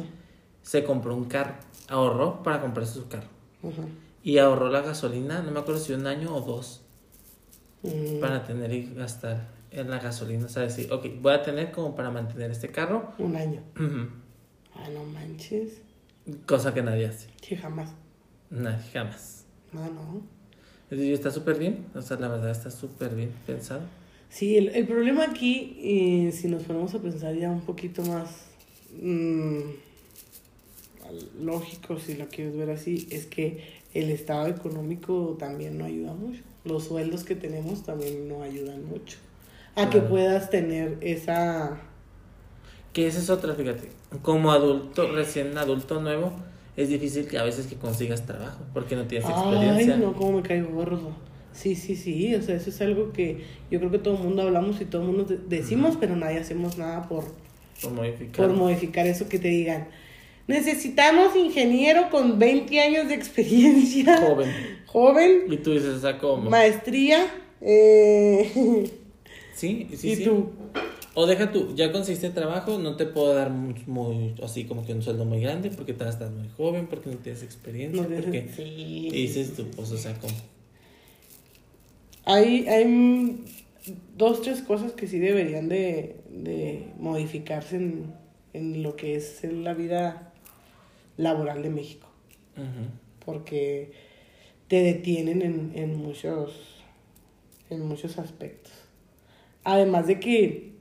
se 0.62 0.84
compró 0.84 1.16
un 1.16 1.26
carro, 1.26 1.56
ahorró 1.88 2.44
para 2.44 2.62
comprarse 2.62 2.94
su 2.96 3.08
carro. 3.08 3.28
Ajá. 3.64 3.84
Y 4.24 4.38
ahorró 4.38 4.70
la 4.70 4.82
gasolina, 4.82 5.42
no 5.42 5.52
me 5.52 5.60
acuerdo 5.60 5.80
si 5.82 5.94
un 5.94 6.06
año 6.08 6.36
o 6.36 6.42
dos, 6.42 6.82
Mm, 7.84 8.20
para 8.20 8.44
tener 8.44 8.72
y 8.72 8.94
gastar 8.94 9.48
en 9.72 9.90
la 9.90 9.98
gasolina. 9.98 10.46
O 10.46 10.50
sea, 10.50 10.62
decir, 10.62 10.92
ok, 10.94 11.08
voy 11.20 11.34
a 11.34 11.42
tener 11.42 11.72
como 11.72 11.96
para 11.96 12.12
mantener 12.12 12.52
este 12.52 12.68
carro. 12.70 13.12
Un 13.18 13.36
año. 13.36 13.64
Ah, 14.76 14.88
no 14.94 15.04
manches. 15.06 15.82
Cosa 16.46 16.74
que 16.74 16.82
nadie 16.82 17.08
hace. 17.08 17.28
Sí, 17.42 17.56
jamás. 17.56 17.92
Nadie, 18.50 18.84
jamás. 18.92 19.46
No, 19.72 19.86
no. 19.90 20.22
Y 20.92 21.14
está 21.14 21.32
súper 21.32 21.58
bien, 21.58 21.86
o 21.96 22.02
sea, 22.02 22.18
la 22.18 22.28
verdad 22.28 22.52
está 22.52 22.70
súper 22.70 23.16
bien 23.16 23.32
pensado. 23.46 23.82
Sí, 24.30 24.58
el, 24.58 24.70
el 24.70 24.86
problema 24.88 25.24
aquí, 25.24 25.78
eh, 25.82 26.32
si 26.32 26.48
nos 26.48 26.64
ponemos 26.64 26.94
a 26.96 27.00
pensar 27.00 27.36
ya 27.36 27.50
un 27.50 27.62
poquito 27.62 28.02
más 28.04 28.46
mm, 29.02 29.60
lógico, 31.42 32.00
si 32.00 32.16
lo 32.16 32.28
quieres 32.28 32.56
ver 32.56 32.72
así, 32.72 33.08
es 33.12 33.26
que 33.26 33.82
el 33.94 34.10
estado 34.10 34.48
económico 34.48 35.36
también 35.40 35.78
no 35.78 35.86
ayuda 35.86 36.14
mucho. 36.14 36.42
Los 36.64 36.86
sueldos 36.86 37.24
que 37.24 37.36
tenemos 37.36 37.84
también 37.84 38.28
no 38.28 38.44
ayudan 38.44 38.86
mucho. 38.86 39.18
A 39.76 39.90
que 39.90 40.02
puedas 40.02 40.50
tener 40.50 40.98
esa... 41.02 41.82
Que 42.94 43.08
esa 43.08 43.20
es 43.20 43.30
otra, 43.30 43.54
fíjate. 43.56 43.90
Como 44.22 44.52
adulto, 44.52 45.12
recién 45.12 45.58
adulto 45.58 46.02
nuevo, 46.02 46.34
es 46.76 46.90
difícil 46.90 47.28
que 47.28 47.38
a 47.38 47.44
veces 47.44 47.68
que 47.68 47.76
consigas 47.76 48.26
trabajo, 48.26 48.60
porque 48.74 48.96
no 48.96 49.04
tienes 49.06 49.28
Ay, 49.30 49.34
experiencia. 49.34 49.98
no, 49.98 50.14
cómo 50.14 50.38
me 50.38 50.42
caigo 50.44 50.70
gordo. 50.72 51.12
Sí, 51.54 51.76
sí, 51.76 51.96
sí, 51.96 52.34
o 52.36 52.42
sea, 52.42 52.56
eso 52.56 52.70
es 52.70 52.82
algo 52.82 53.12
que 53.12 53.44
yo 53.70 53.80
creo 53.80 53.92
que 53.92 54.00
todo 54.00 54.16
el 54.16 54.24
mundo 54.24 54.42
hablamos 54.44 54.80
y 54.82 54.86
todo 54.86 55.02
el 55.02 55.08
mundo 55.10 55.24
de- 55.26 55.38
decimos, 55.50 55.98
pero 56.00 56.16
nadie 56.16 56.40
hacemos 56.40 56.78
nada 56.78 57.08
por, 57.10 57.26
Por 57.82 57.92
modificar. 57.92 58.48
por 58.48 58.56
modificar 58.56 59.06
eso 59.08 59.28
que 59.28 59.38
te 59.40 59.50
digan. 59.50 59.88
Necesitamos 60.48 61.36
ingeniero 61.36 62.10
con 62.10 62.40
20 62.40 62.80
años 62.82 63.08
de 63.08 63.14
experiencia. 63.16 64.18
Joven. 64.18 64.50
Joven, 64.86 65.32
Y 65.50 65.58
tú 65.58 65.72
dices, 65.74 65.90
o 65.96 66.00
sea, 66.00 66.18
¿cómo? 66.18 66.50
maestría. 66.50 67.26
eh, 67.62 68.90
Sí, 69.54 69.88
sí, 69.96 70.10
y 70.12 70.16
sí. 70.16 70.24
tú. 70.24 70.50
O 71.14 71.26
deja 71.28 71.52
tú, 71.52 71.76
ya 71.76 71.92
conseguiste 71.92 72.30
trabajo, 72.30 72.78
no 72.80 72.96
te 72.96 73.06
puedo 73.06 73.34
dar 73.36 73.50
muy, 73.50 73.76
muy- 73.86 74.34
así 74.44 74.64
como 74.66 74.86
que 74.86 74.94
un 74.94 75.02
sueldo 75.02 75.26
muy 75.26 75.42
grande 75.42 75.70
porque 75.70 75.94
todavía 75.94 76.14
estás 76.14 76.32
muy 76.32 76.48
joven, 76.50 76.88
porque 76.88 77.10
no 77.10 77.18
tienes 77.18 77.44
experiencia, 77.44 78.02
No 78.02 78.08
porque... 78.08 78.48
sí, 78.56 79.10
dices 79.12 79.54
tú, 79.54 79.66
pues, 79.76 79.92
o 79.92 79.98
sea, 79.98 80.14
¿cómo? 80.20 80.34
Hay, 82.24 82.68
hay 82.68 83.44
dos, 84.18 84.42
tres 84.42 84.62
cosas 84.62 84.94
que 84.94 85.08
sí 85.08 85.20
deberían 85.20 85.68
de, 85.68 86.18
de 86.30 86.88
modificarse 86.98 87.76
en, 87.78 88.14
en 88.54 88.84
lo 88.84 88.96
que 88.96 89.16
es 89.16 89.44
la 89.44 89.74
vida 89.74 90.32
laboral 91.18 91.62
de 91.64 91.70
México. 91.72 92.08
Porque 93.26 93.92
te 94.68 94.82
detienen 94.82 95.42
en, 95.42 95.72
en 95.76 95.96
muchos 95.98 96.54
en 97.70 97.86
muchos 97.88 98.18
aspectos. 98.18 98.72
Además 99.64 100.08
de 100.08 100.20
que 100.20 100.72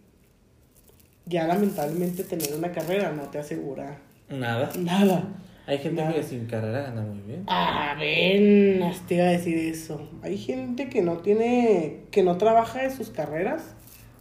ya 1.31 1.47
lamentablemente 1.47 2.25
tener 2.25 2.55
una 2.55 2.73
carrera 2.73 3.13
no 3.13 3.23
te 3.31 3.39
asegura 3.39 3.99
Nada. 4.29 4.71
nada. 4.79 5.25
Hay 5.67 5.79
gente 5.79 6.03
Nada. 6.03 6.15
que 6.15 6.23
sin 6.25 6.47
carrera 6.47 6.83
gana 6.83 7.03
muy 7.03 7.21
bien. 7.21 7.45
Ah, 7.47 7.95
ven, 7.99 8.81
te 9.07 9.15
iba 9.15 9.25
a 9.25 9.29
decir 9.29 9.57
eso. 9.57 10.09
Hay 10.23 10.37
gente 10.37 10.89
que 10.89 11.01
no 11.01 11.19
tiene, 11.19 12.01
que 12.11 12.23
no 12.25 12.37
trabaja 12.39 12.83
de 12.83 12.91
sus 12.91 13.11
carreras, 13.11 13.75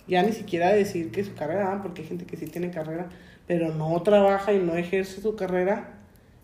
ya 0.08 0.22
ni 0.22 0.32
siquiera 0.32 0.70
decir 0.72 1.10
que 1.12 1.24
su 1.24 1.34
carrera, 1.34 1.74
ah, 1.74 1.82
porque 1.82 2.04
hay 2.04 2.08
gente 2.08 2.26
que 2.26 2.38
sí 2.38 2.46
tiene 2.46 2.70
carrera, 2.70 3.10
pero 3.48 3.74
no 3.74 4.00
trabaja 4.04 4.54
y 4.54 4.60
no 4.60 4.76
ejerce 4.76 5.22
su 5.22 5.36
carrera 5.36 5.98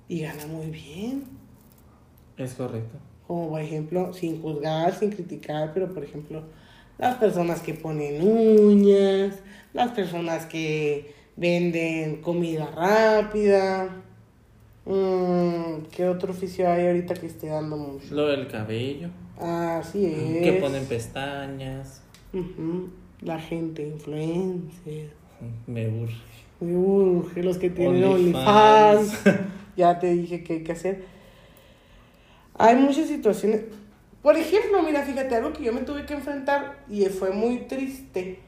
y 0.07 0.21
gana 0.21 0.47
muy 0.47 0.67
bien. 0.67 1.25
Es 2.37 2.55
correcto. 2.55 2.97
Como 3.27 3.49
por 3.49 3.61
ejemplo, 3.61 4.11
sin 4.13 4.41
juzgar, 4.41 4.93
sin 4.95 5.11
criticar, 5.11 5.71
pero 5.73 5.93
por 5.93 6.03
ejemplo, 6.03 6.43
las 6.97 7.15
personas 7.17 7.61
que 7.61 7.73
ponen 7.73 8.21
uñas, 8.25 9.35
las 9.73 9.91
personas 9.91 10.45
que 10.45 11.13
venden 11.35 12.21
comida 12.21 12.67
rápida. 12.75 14.01
Mm, 14.85 15.87
¿Qué 15.91 16.07
otro 16.07 16.31
oficio 16.31 16.69
hay 16.71 16.87
ahorita 16.87 17.15
que 17.15 17.25
esté 17.27 17.47
dando 17.47 17.75
mucho? 17.75 18.13
Lo 18.13 18.27
del 18.27 18.47
cabello, 18.47 19.09
Así 19.39 20.05
es. 20.05 20.43
que 20.43 20.59
ponen 20.61 20.85
pestañas, 20.85 22.01
La 23.21 23.39
gente 23.39 23.81
influencer. 23.87 25.09
me 25.67 25.85
aburre. 25.85 26.13
Me 26.61 26.75
urge, 26.75 27.43
los 27.43 27.57
que 27.57 27.69
tienen 27.69 28.03
OnlyFans. 28.03 29.13
Ya 29.77 29.99
te 29.99 30.07
dije 30.13 30.41
qué 30.41 30.53
hay 30.53 30.63
que 30.63 30.71
hacer. 30.71 31.03
Hay 32.57 32.77
muchas 32.77 33.07
situaciones. 33.09 33.63
Por 34.25 34.35
ejemplo, 34.37 34.81
mira, 34.81 35.03
fíjate, 35.03 35.35
algo 35.35 35.53
que 35.53 35.63
yo 35.63 35.71
me 35.71 35.81
tuve 35.81 36.03
que 36.07 36.15
enfrentar 36.15 36.83
y 36.89 37.05
fue 37.05 37.29
muy 37.29 37.67
triste 37.67 38.39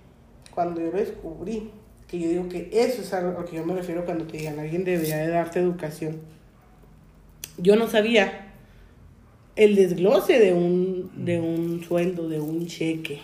cuando 0.50 0.82
yo 0.82 0.88
lo 0.88 0.98
descubrí. 0.98 1.70
Que 2.08 2.20
yo 2.20 2.30
digo 2.30 2.50
que 2.50 2.72
eso 2.74 3.04
es 3.04 3.14
algo 3.14 3.38
a 3.38 3.42
lo 3.42 3.46
que 3.46 3.58
yo 3.58 3.64
me 3.64 3.76
refiero 3.76 4.04
cuando 4.04 4.26
te 4.26 4.40
digan 4.40 4.58
alguien 4.58 4.84
debería 4.84 5.18
de 5.18 5.28
darte 5.28 5.60
educación. 5.60 6.20
Yo 7.60 7.76
no 7.76 7.88
sabía 7.88 8.56
el 9.56 9.76
desglose 9.76 10.40
de 10.40 10.52
un, 10.52 11.12
de 11.24 11.40
un 11.40 11.84
sueldo, 11.84 12.28
de 12.28 12.40
un 12.40 12.66
cheque. 12.66 13.20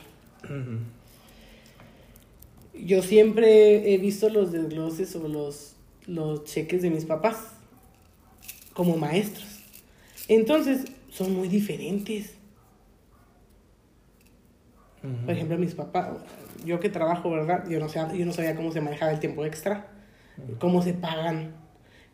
Yo 2.75 3.01
siempre 3.01 3.95
he 3.95 3.97
visto 3.97 4.29
los 4.29 4.51
desgloses 4.51 5.15
o 5.15 5.27
los, 5.27 5.73
los 6.05 6.43
cheques 6.43 6.83
de 6.83 6.91
mis 6.91 7.05
papás 7.05 7.47
como 8.75 8.95
maestros. 8.95 9.63
Entonces, 10.27 10.85
son 11.09 11.35
muy 11.35 11.47
diferentes. 11.47 12.42
Por 15.25 15.33
ejemplo, 15.33 15.57
mis 15.57 15.75
papás, 15.75 16.09
yo 16.65 16.79
que 16.79 16.87
trabajo, 16.87 17.29
¿verdad? 17.29 17.65
Yo 17.69 17.77
no, 17.79 17.89
sé, 17.89 17.99
yo 18.15 18.25
no 18.25 18.31
sabía 18.31 18.55
cómo 18.55 18.71
se 18.71 18.79
manejaba 18.79 19.11
el 19.11 19.19
tiempo 19.19 19.43
extra, 19.43 19.87
cómo 20.59 20.81
se 20.81 20.93
pagan, 20.93 21.55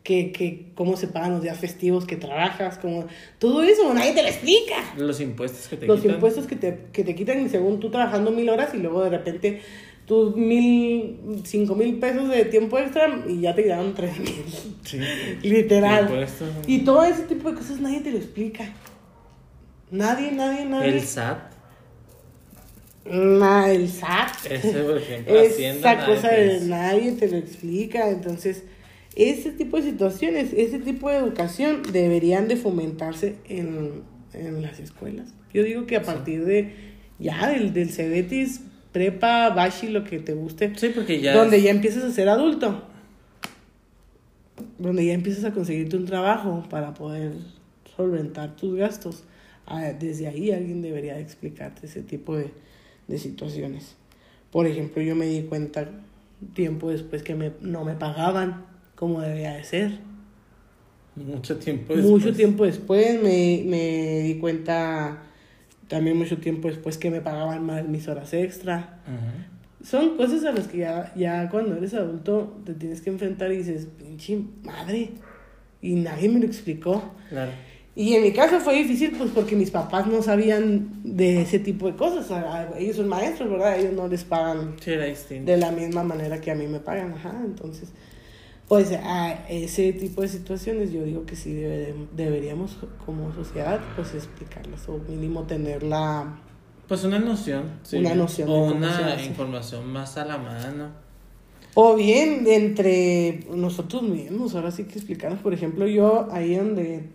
que, 0.02 0.32
que, 0.32 0.72
cómo 0.74 0.96
se 0.96 1.06
pagan 1.06 1.34
los 1.34 1.42
días 1.42 1.56
festivos 1.56 2.04
que 2.04 2.16
trabajas, 2.16 2.78
como, 2.78 3.06
todo 3.38 3.62
eso, 3.62 3.94
nadie 3.94 4.12
te 4.12 4.22
lo 4.22 4.28
explica. 4.28 4.74
Los 4.96 5.20
impuestos 5.20 5.68
que 5.68 5.76
te 5.76 5.86
los 5.86 6.00
quitan. 6.00 6.16
impuestos 6.16 6.46
que 6.48 6.56
te, 6.56 6.86
que 6.92 7.04
te 7.04 7.14
quitan 7.14 7.48
según 7.48 7.78
tú 7.78 7.90
trabajando 7.90 8.32
mil 8.32 8.48
horas 8.48 8.74
y 8.74 8.78
luego 8.78 9.04
de 9.04 9.10
repente 9.10 9.62
tus 10.04 10.34
mil, 10.34 11.42
cinco 11.44 11.76
mil 11.76 12.00
pesos 12.00 12.28
de 12.28 12.44
tiempo 12.46 12.76
extra 12.76 13.22
y 13.28 13.42
ya 13.42 13.54
te 13.54 13.62
quedaron 13.62 13.94
tres 13.94 14.18
mil. 14.18 14.44
Sí. 14.82 14.98
Literal. 15.42 16.06
Impuestos. 16.06 16.48
Y 16.66 16.80
todo 16.80 17.04
ese 17.04 17.22
tipo 17.22 17.50
de 17.50 17.56
cosas 17.56 17.78
nadie 17.80 18.00
te 18.00 18.10
lo 18.10 18.16
explica. 18.16 18.64
Nadie, 19.92 20.32
nadie, 20.32 20.64
nadie. 20.64 20.88
El 20.88 21.02
SAT. 21.02 21.59
Na- 23.04 23.70
el 23.70 23.88
SAT. 23.88 24.46
Ese, 24.50 24.72
por 24.82 24.98
ejemplo, 24.98 25.40
Hacienda. 25.46 25.92
Esa 25.94 26.06
cosa 26.06 26.28
de 26.30 26.60
nadie 26.66 27.12
te 27.12 27.28
lo 27.28 27.36
explica. 27.36 28.10
Entonces, 28.10 28.64
ese 29.16 29.50
tipo 29.52 29.76
de 29.78 29.84
situaciones, 29.84 30.52
ese 30.52 30.78
tipo 30.78 31.08
de 31.10 31.16
educación 31.16 31.82
deberían 31.92 32.46
de 32.48 32.56
fomentarse 32.56 33.36
en, 33.48 34.02
en 34.34 34.62
las 34.62 34.78
escuelas. 34.80 35.32
Yo 35.52 35.62
digo 35.64 35.86
que 35.86 35.96
a 35.96 36.02
partir 36.02 36.44
de 36.44 36.72
ya 37.18 37.48
del, 37.48 37.72
del 37.72 37.90
Cebetis, 37.90 38.60
prepa, 38.92 39.50
bashi, 39.50 39.88
lo 39.88 40.04
que 40.04 40.18
te 40.20 40.34
guste, 40.34 40.72
Sí, 40.76 40.90
porque 40.94 41.20
ya. 41.20 41.34
donde 41.34 41.56
es- 41.58 41.64
ya 41.64 41.70
empiezas 41.70 42.04
a 42.04 42.10
ser 42.12 42.28
adulto. 42.28 42.84
Donde 44.78 45.04
ya 45.06 45.14
empiezas 45.14 45.44
a 45.44 45.52
conseguirte 45.52 45.96
un 45.96 46.04
trabajo 46.06 46.64
para 46.70 46.94
poder 46.94 47.32
solventar 47.96 48.56
tus 48.56 48.76
gastos. 48.76 49.24
Ah, 49.66 49.92
Desde 49.98 50.26
ahí 50.26 50.50
alguien 50.52 50.82
debería 50.82 51.14
de 51.14 51.22
explicarte 51.22 51.86
ese 51.86 52.02
tipo 52.02 52.36
de, 52.36 52.50
de 53.10 53.18
situaciones. 53.18 53.96
Por 54.50 54.66
ejemplo, 54.66 55.02
yo 55.02 55.14
me 55.14 55.26
di 55.26 55.42
cuenta 55.42 55.88
tiempo 56.54 56.90
después 56.90 57.22
que 57.22 57.34
me, 57.34 57.52
no 57.60 57.84
me 57.84 57.94
pagaban 57.94 58.64
como 58.94 59.20
debía 59.20 59.54
de 59.54 59.64
ser. 59.64 59.98
Mucho 61.16 61.56
tiempo 61.58 61.94
Mucho 61.94 62.14
después. 62.14 62.36
tiempo 62.36 62.64
después 62.64 63.22
me, 63.22 63.62
me 63.66 64.20
di 64.22 64.38
cuenta, 64.38 65.22
también 65.88 66.16
mucho 66.16 66.38
tiempo 66.38 66.68
después 66.68 66.96
que 66.98 67.10
me 67.10 67.20
pagaban 67.20 67.64
mal 67.66 67.88
mis 67.88 68.08
horas 68.08 68.32
extra. 68.32 69.00
Son 69.84 70.16
cosas 70.16 70.44
a 70.44 70.52
las 70.52 70.68
que 70.68 70.78
ya, 70.78 71.12
ya 71.16 71.48
cuando 71.50 71.76
eres 71.76 71.94
adulto 71.94 72.60
te 72.64 72.74
tienes 72.74 73.00
que 73.00 73.10
enfrentar 73.10 73.50
y 73.52 73.58
dices, 73.58 73.86
pinche 73.98 74.38
madre. 74.62 75.10
Y 75.82 75.94
nadie 75.94 76.28
me 76.28 76.40
lo 76.40 76.46
explicó. 76.46 77.02
Claro. 77.30 77.52
Y 77.96 78.14
en 78.14 78.22
mi 78.22 78.32
caso 78.32 78.60
fue 78.60 78.74
difícil 78.76 79.12
pues 79.18 79.30
porque 79.34 79.56
mis 79.56 79.70
papás 79.70 80.06
no 80.06 80.22
sabían 80.22 81.00
de 81.02 81.42
ese 81.42 81.58
tipo 81.58 81.86
de 81.86 81.96
cosas. 81.96 82.30
Ellos 82.78 82.96
son 82.96 83.08
maestros, 83.08 83.50
¿verdad? 83.50 83.78
Ellos 83.78 83.92
no 83.94 84.06
les 84.08 84.24
pagan 84.24 84.76
Sí, 84.80 84.92
de 84.92 85.56
la 85.56 85.70
misma 85.72 86.02
manera 86.04 86.40
que 86.40 86.50
a 86.50 86.54
mí 86.54 86.66
me 86.66 86.78
pagan. 86.80 87.12
Ajá, 87.14 87.34
entonces, 87.44 87.88
pues 88.68 88.92
a 88.92 89.32
ese 89.48 89.92
tipo 89.92 90.22
de 90.22 90.28
situaciones 90.28 90.92
yo 90.92 91.02
digo 91.02 91.26
que 91.26 91.34
sí 91.34 91.52
debe- 91.52 91.94
deberíamos 92.16 92.78
como 93.04 93.34
sociedad 93.34 93.80
pues 93.96 94.14
explicarlas 94.14 94.88
o 94.88 94.98
mínimo 95.08 95.42
tener 95.42 95.82
la... 95.82 96.38
Pues 96.86 97.02
una 97.04 97.18
noción. 97.18 97.64
sí. 97.82 97.98
Una 97.98 98.14
noción 98.14 98.48
O 98.48 98.64
una 98.72 99.20
información 99.22 99.92
más 99.92 100.16
a 100.16 100.24
la 100.24 100.38
mano. 100.38 100.88
O 101.74 101.94
bien 101.96 102.44
entre 102.48 103.46
nosotros 103.54 104.02
mismos, 104.02 104.54
ahora 104.54 104.70
sí 104.72 104.84
que 104.84 104.94
explicarnos, 104.98 105.40
por 105.40 105.54
ejemplo, 105.54 105.86
yo 105.86 106.28
ahí 106.32 106.56
donde, 106.56 107.10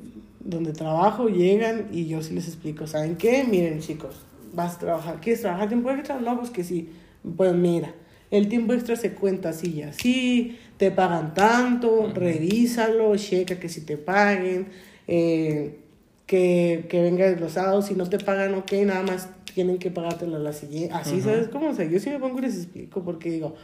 donde 0.45 0.73
trabajo 0.73 1.27
llegan 1.27 1.87
y 1.91 2.07
yo 2.07 2.21
sí 2.21 2.33
les 2.33 2.47
explico, 2.47 2.87
¿saben 2.87 3.17
qué? 3.17 3.43
Miren 3.43 3.81
chicos, 3.81 4.15
vas 4.53 4.75
a 4.75 4.79
trabajar, 4.79 5.19
¿quieres 5.19 5.41
trabajar 5.41 5.67
tiempo 5.67 5.89
extra? 5.89 6.19
No, 6.19 6.37
pues 6.37 6.51
que 6.51 6.63
sí, 6.63 6.89
pues 7.35 7.53
mira, 7.53 7.93
el 8.29 8.47
tiempo 8.47 8.73
extra 8.73 8.95
se 8.95 9.13
cuenta 9.13 9.49
así 9.49 9.73
y 9.73 9.81
así, 9.81 10.59
te 10.77 10.91
pagan 10.91 11.33
tanto, 11.33 12.11
revísalo, 12.13 13.15
checa 13.17 13.59
que 13.59 13.69
si 13.69 13.81
te 13.81 13.97
paguen, 13.97 14.67
eh, 15.07 15.79
que, 16.27 16.85
que 16.89 17.01
venga 17.01 17.27
desglosado, 17.27 17.81
si 17.81 17.95
no 17.95 18.07
te 18.07 18.19
pagan, 18.19 18.53
ok, 18.53 18.71
nada 18.85 19.01
más 19.01 19.29
tienen 19.55 19.79
que 19.79 19.89
pagártelo 19.89 20.35
a 20.35 20.39
la 20.39 20.53
siguiente, 20.53 20.93
así, 20.93 21.21
¿sabes 21.21 21.47
cómo? 21.47 21.69
O 21.69 21.73
sea, 21.73 21.85
yo 21.85 21.99
sí 21.99 22.11
me 22.11 22.19
pongo 22.19 22.37
y 22.37 22.43
les 22.43 22.55
explico 22.55 23.03
porque 23.03 23.31
digo, 23.31 23.55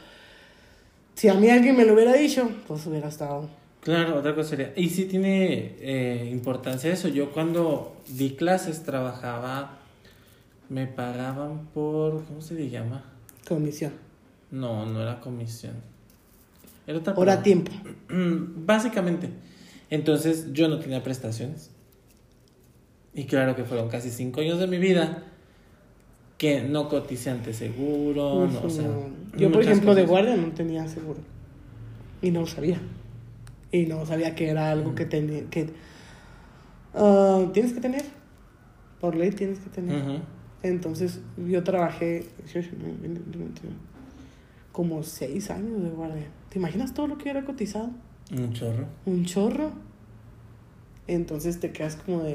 si 1.14 1.28
a 1.28 1.36
mí 1.36 1.48
alguien 1.48 1.78
me 1.78 1.86
lo 1.86 1.94
hubiera 1.94 2.14
dicho, 2.14 2.50
pues 2.68 2.88
hubiera 2.88 3.10
estado. 3.10 3.61
Claro, 3.82 4.20
otra 4.20 4.36
cosa 4.36 4.52
sería, 4.52 4.74
y 4.76 4.90
sí 4.90 5.06
tiene 5.06 5.76
eh, 5.80 6.30
importancia 6.32 6.94
eso, 6.94 7.08
yo 7.08 7.32
cuando 7.32 7.98
di 8.08 8.32
clases 8.32 8.84
trabajaba, 8.84 9.80
me 10.70 10.86
pagaban 10.86 11.68
por, 11.74 12.24
¿cómo 12.26 12.42
se 12.42 12.54
le 12.54 12.70
llama? 12.70 13.04
Comisión. 13.48 13.94
No, 14.52 14.86
no 14.86 15.02
era 15.02 15.20
comisión. 15.20 15.74
Era 16.86 17.00
otra 17.00 17.14
Hora 17.16 17.42
tiempo. 17.42 17.72
Básicamente. 18.10 19.30
Entonces 19.90 20.54
yo 20.54 20.68
no 20.68 20.80
tenía 20.80 21.04
prestaciones. 21.04 21.72
Y 23.14 23.26
claro 23.26 23.56
que 23.56 23.64
fueron 23.64 23.90
casi 23.90 24.10
cinco 24.10 24.42
años 24.42 24.60
de 24.60 24.68
mi 24.68 24.78
vida 24.78 25.24
que 26.38 26.62
no 26.62 26.88
coticé 26.88 27.30
ante 27.30 27.54
seguro, 27.54 28.48
no, 28.48 28.62
o 28.64 28.70
sea, 28.70 28.88
Yo, 29.38 29.52
por 29.52 29.62
ejemplo, 29.62 29.94
de 29.94 30.06
guardia 30.06 30.36
no 30.36 30.52
tenía 30.54 30.88
seguro. 30.88 31.20
Y 32.22 32.32
no 32.32 32.42
lo 32.42 32.48
sabía. 32.48 32.80
Y 33.72 33.86
no 33.86 34.06
sabía 34.06 34.36
que 34.36 34.50
era 34.50 34.72
algo 34.72 34.96
que 34.96 35.06
tenía. 35.06 35.50
Que, 35.50 35.70
ah, 36.94 37.46
tienes 37.54 37.74
que 37.74 37.82
tener. 37.82 38.04
Por 39.00 39.16
ley 39.16 39.32
tienes 39.32 39.60
que 39.60 39.70
tener. 39.70 40.22
Entonces, 40.64 41.22
yo 41.38 41.64
trabajé 41.64 42.26
18, 42.44 42.70
19, 42.76 42.98
20, 43.02 43.38
21, 43.38 43.76
como 44.72 45.02
seis 45.04 45.50
años 45.50 45.82
de 45.82 45.90
guardia. 45.90 46.28
¿Te 46.50 46.60
imaginas 46.60 46.94
todo 46.94 47.08
lo 47.08 47.18
que 47.18 47.24
hubiera 47.24 47.44
cotizado? 47.46 47.90
Un 48.32 48.54
chorro. 48.54 48.86
Un 49.06 49.26
chorro. 49.26 49.72
Entonces 51.08 51.60
te 51.60 51.72
quedas 51.72 51.96
como 51.96 52.24
de. 52.24 52.34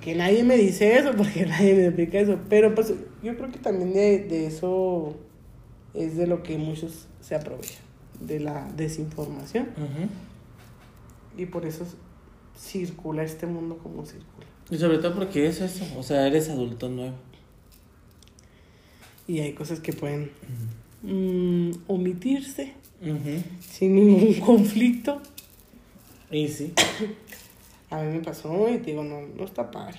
Que 0.00 0.14
nadie 0.14 0.42
me 0.42 0.56
dice 0.56 0.96
eso, 0.96 1.12
porque 1.16 1.46
nadie 1.46 1.74
me 1.74 1.86
explica 1.86 2.18
eso. 2.18 2.38
Pero 2.48 2.74
pues 2.74 2.94
yo 3.22 3.36
creo 3.36 3.50
que 3.50 3.58
también 3.58 3.92
de, 3.92 4.24
de 4.24 4.46
eso 4.46 5.16
es 5.94 6.16
de 6.16 6.26
lo 6.26 6.42
que 6.42 6.56
muchos 6.58 7.08
se 7.20 7.34
aprovechan, 7.34 7.82
de 8.20 8.40
la 8.40 8.70
desinformación. 8.76 9.68
Y 11.36 11.46
por 11.46 11.64
eso 11.64 11.86
circula 12.56 13.22
este 13.22 13.46
mundo 13.46 13.78
como 13.78 14.04
circula. 14.04 14.46
Y 14.70 14.78
sobre 14.78 14.98
todo 14.98 15.14
porque 15.14 15.46
es 15.46 15.60
eso, 15.60 15.84
o 15.98 16.02
sea, 16.02 16.26
eres 16.26 16.48
adulto 16.48 16.88
nuevo. 16.88 17.16
Y 19.26 19.40
hay 19.40 19.52
cosas 19.52 19.80
que 19.80 19.92
pueden 19.92 20.30
mm, 21.02 21.70
omitirse 21.88 22.74
sin 23.60 23.94
ningún 23.94 24.34
conflicto. 24.40 25.20
Y 26.30 26.48
sí. 26.48 26.72
A 27.90 28.02
mí 28.02 28.18
me 28.18 28.20
pasó 28.20 28.68
y 28.68 28.78
te 28.78 28.90
digo, 28.92 29.02
no, 29.02 29.22
no 29.22 29.44
está 29.44 29.68
padre. 29.70 29.98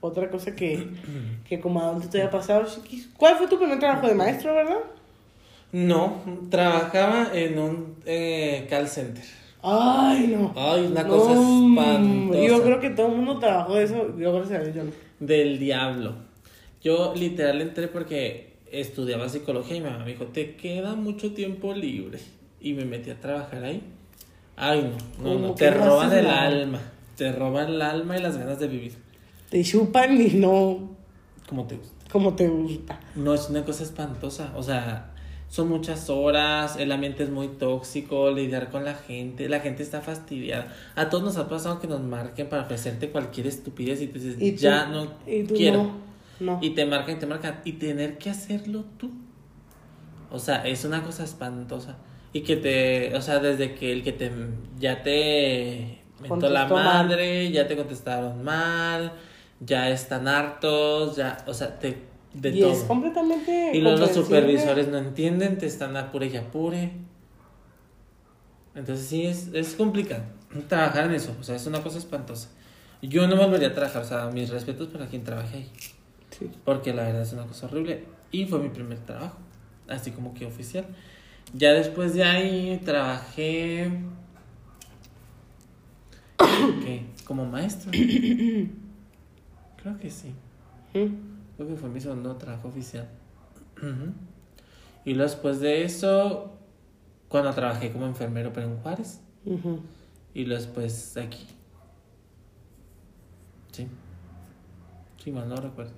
Otra 0.00 0.30
cosa 0.30 0.54
que, 0.54 0.88
que 1.46 1.60
como 1.60 1.80
adulto 1.80 2.08
te 2.08 2.22
haya 2.22 2.30
pasado. 2.30 2.66
¿Cuál 3.16 3.36
fue 3.36 3.46
tu 3.46 3.58
primer 3.58 3.78
trabajo 3.78 4.06
de 4.06 4.14
maestro, 4.14 4.54
verdad? 4.54 4.78
No, 5.76 6.22
trabajaba 6.50 7.28
en 7.34 7.58
un 7.58 7.96
eh, 8.06 8.66
call 8.70 8.88
center. 8.88 9.22
Ay, 9.62 10.34
no. 10.34 10.52
Ay, 10.56 10.86
una 10.86 11.02
No, 11.02 11.08
cosa 11.08 11.32
espantosa. 11.32 12.40
Yo 12.46 12.62
creo 12.62 12.80
que 12.80 12.90
todo 12.90 13.08
el 13.08 13.16
mundo 13.16 13.38
trabajó 13.38 13.74
de 13.74 13.84
eso. 13.84 14.16
Yo, 14.18 14.32
gracias 14.32 14.60
a 14.60 14.62
Dios, 14.64 14.74
yo 14.76 14.84
no. 14.84 14.90
Del 15.20 15.58
diablo. 15.58 16.14
Yo 16.82 17.12
literal 17.14 17.60
entré 17.60 17.88
porque 17.88 18.54
estudiaba 18.72 19.28
psicología 19.28 19.76
y 19.76 19.80
mi 19.80 19.90
mamá 19.90 20.04
me 20.04 20.12
dijo, 20.12 20.24
te 20.26 20.56
queda 20.56 20.94
mucho 20.94 21.32
tiempo 21.34 21.74
libre. 21.74 22.20
Y 22.58 22.72
me 22.72 22.86
metí 22.86 23.10
a 23.10 23.20
trabajar 23.20 23.62
ahí. 23.64 23.82
Ay, 24.56 24.90
no, 25.20 25.34
no, 25.34 25.38
no. 25.48 25.54
Te 25.54 25.70
roban 25.70 26.10
el 26.12 26.26
alma. 26.26 26.80
Te 27.16 27.32
roban 27.32 27.68
el 27.68 27.82
alma 27.82 28.16
y 28.16 28.22
las 28.22 28.38
ganas 28.38 28.58
de 28.58 28.68
vivir. 28.68 28.94
Te 29.50 29.62
chupan 29.62 30.18
y 30.18 30.28
no 30.34 30.96
Como 31.48 31.66
te 31.66 31.76
gusta. 31.76 31.94
como 32.10 32.34
te 32.34 32.48
gusta. 32.48 32.98
No, 33.14 33.34
es 33.34 33.50
una 33.50 33.62
cosa 33.64 33.82
espantosa. 33.82 34.52
O 34.56 34.62
sea, 34.62 35.12
son 35.56 35.70
muchas 35.70 36.10
horas, 36.10 36.76
el 36.76 36.92
ambiente 36.92 37.22
es 37.22 37.30
muy 37.30 37.48
tóxico, 37.48 38.30
lidiar 38.30 38.68
con 38.68 38.84
la 38.84 38.92
gente, 38.92 39.48
la 39.48 39.60
gente 39.60 39.82
está 39.82 40.02
fastidiada. 40.02 40.70
A 40.96 41.08
todos 41.08 41.24
nos 41.24 41.38
ha 41.38 41.48
pasado 41.48 41.80
que 41.80 41.86
nos 41.86 42.02
marquen 42.02 42.50
para 42.50 42.64
ofrecerte 42.64 43.08
cualquier 43.08 43.46
estupidez 43.46 44.02
y 44.02 44.08
tú 44.08 44.18
dices, 44.18 44.36
Y 44.38 44.54
ya 44.54 44.84
no 44.84 45.14
y 45.26 45.44
quiero. 45.44 45.84
no. 45.84 46.06
No. 46.38 46.58
Y 46.60 46.70
te 46.74 46.84
marcan 46.84 47.16
y 47.16 47.18
te 47.18 47.24
marcan. 47.24 47.62
Y 47.64 47.72
tener 47.72 48.18
que 48.18 48.28
hacerlo 48.28 48.84
tú. 48.98 49.10
O 50.30 50.38
sea, 50.38 50.66
es 50.66 50.84
una 50.84 51.02
cosa 51.02 51.24
espantosa. 51.24 51.96
Y 52.34 52.42
que 52.42 52.56
te, 52.56 53.16
o 53.16 53.22
sea, 53.22 53.38
desde 53.38 53.74
que 53.74 53.92
el 53.92 54.04
que 54.04 54.12
te, 54.12 54.30
ya 54.78 55.02
te 55.02 56.02
mentó 56.20 56.50
la 56.50 56.66
mal. 56.66 56.84
madre, 56.84 57.50
ya 57.50 57.66
te 57.66 57.78
contestaron 57.78 58.44
mal, 58.44 59.14
ya 59.60 59.88
están 59.88 60.28
hartos, 60.28 61.16
ya, 61.16 61.38
o 61.46 61.54
sea, 61.54 61.78
te, 61.78 61.96
de 62.40 62.50
y 62.50 62.60
todo. 62.60 62.72
es 62.72 62.80
completamente. 62.80 63.70
Y 63.74 63.80
luego 63.80 63.98
los 63.98 64.12
supervisores 64.12 64.88
no 64.88 64.98
entienden, 64.98 65.58
te 65.58 65.66
están 65.66 65.96
apure 65.96 66.26
y 66.26 66.36
apure. 66.36 66.92
Entonces 68.74 69.06
sí, 69.06 69.26
es, 69.26 69.50
es 69.52 69.74
complicado 69.74 70.22
trabajar 70.62 71.06
en 71.06 71.12
eso. 71.12 71.34
O 71.40 71.42
sea, 71.42 71.56
es 71.56 71.66
una 71.66 71.82
cosa 71.82 71.98
espantosa. 71.98 72.48
Yo 73.02 73.26
no 73.26 73.36
volvería 73.36 73.68
a 73.68 73.74
trabajar, 73.74 74.02
o 74.02 74.06
sea, 74.06 74.30
mis 74.32 74.50
respetos 74.50 74.88
para 74.88 75.06
quien 75.06 75.22
trabaje 75.24 75.56
ahí. 75.58 75.70
Sí. 76.30 76.50
Porque 76.64 76.92
la 76.94 77.04
verdad 77.04 77.22
es 77.22 77.32
una 77.32 77.46
cosa 77.46 77.66
horrible. 77.66 78.04
Y 78.32 78.46
fue 78.46 78.58
mi 78.58 78.68
primer 78.68 78.98
trabajo, 78.98 79.38
así 79.88 80.10
como 80.10 80.34
que 80.34 80.46
oficial. 80.46 80.86
Ya 81.54 81.72
después 81.72 82.14
de 82.14 82.24
ahí 82.24 82.80
trabajé... 82.84 83.92
¿Qué? 86.84 87.06
Como 87.24 87.46
maestro. 87.46 87.90
Creo 89.82 89.98
que 90.00 90.10
sí. 90.10 90.34
¿Mm? 90.94 91.35
Creo 91.56 91.68
que 91.68 91.76
fue 91.76 91.88
mi 91.88 92.00
segundo 92.00 92.36
trabajo 92.36 92.68
oficial. 92.68 93.08
Y 95.04 95.14
luego 95.14 95.30
después 95.30 95.60
de 95.60 95.84
eso, 95.84 96.52
cuando 97.28 97.52
trabajé 97.52 97.92
como 97.92 98.06
enfermero, 98.06 98.52
pero 98.52 98.66
en 98.68 98.76
Juárez. 98.78 99.20
Y 100.34 100.44
luego 100.44 100.62
después 100.62 101.16
aquí. 101.16 101.46
Sí. 103.72 103.86
Sí, 105.22 105.30
mal 105.32 105.48
no 105.48 105.56
recuerdo. 105.56 105.92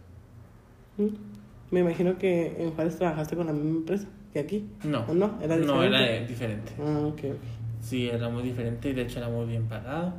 Me 1.71 1.81
imagino 1.81 2.19
que 2.19 2.63
en 2.63 2.73
Juárez 2.73 2.97
trabajaste 2.97 3.37
con 3.37 3.47
la 3.47 3.53
misma 3.53 3.71
empresa 3.79 4.09
que 4.33 4.41
aquí. 4.41 4.69
No. 4.85 5.01
¿O 5.09 5.15
no? 5.15 5.39
¿Era 5.41 5.57
No, 5.57 5.83
diferente? 5.83 5.87
era 5.87 6.17
eh, 6.17 6.27
diferente. 6.27 6.73
Ah, 6.81 7.01
ok, 7.07 7.19
ok. 7.25 7.37
Sí, 7.81 8.09
era 8.09 8.29
muy 8.29 8.43
diferente 8.43 8.91
y 8.91 8.93
de 8.93 9.03
hecho 9.03 9.19
era 9.19 9.29
muy 9.29 9.47
bien 9.47 9.69
pagado. 9.69 10.15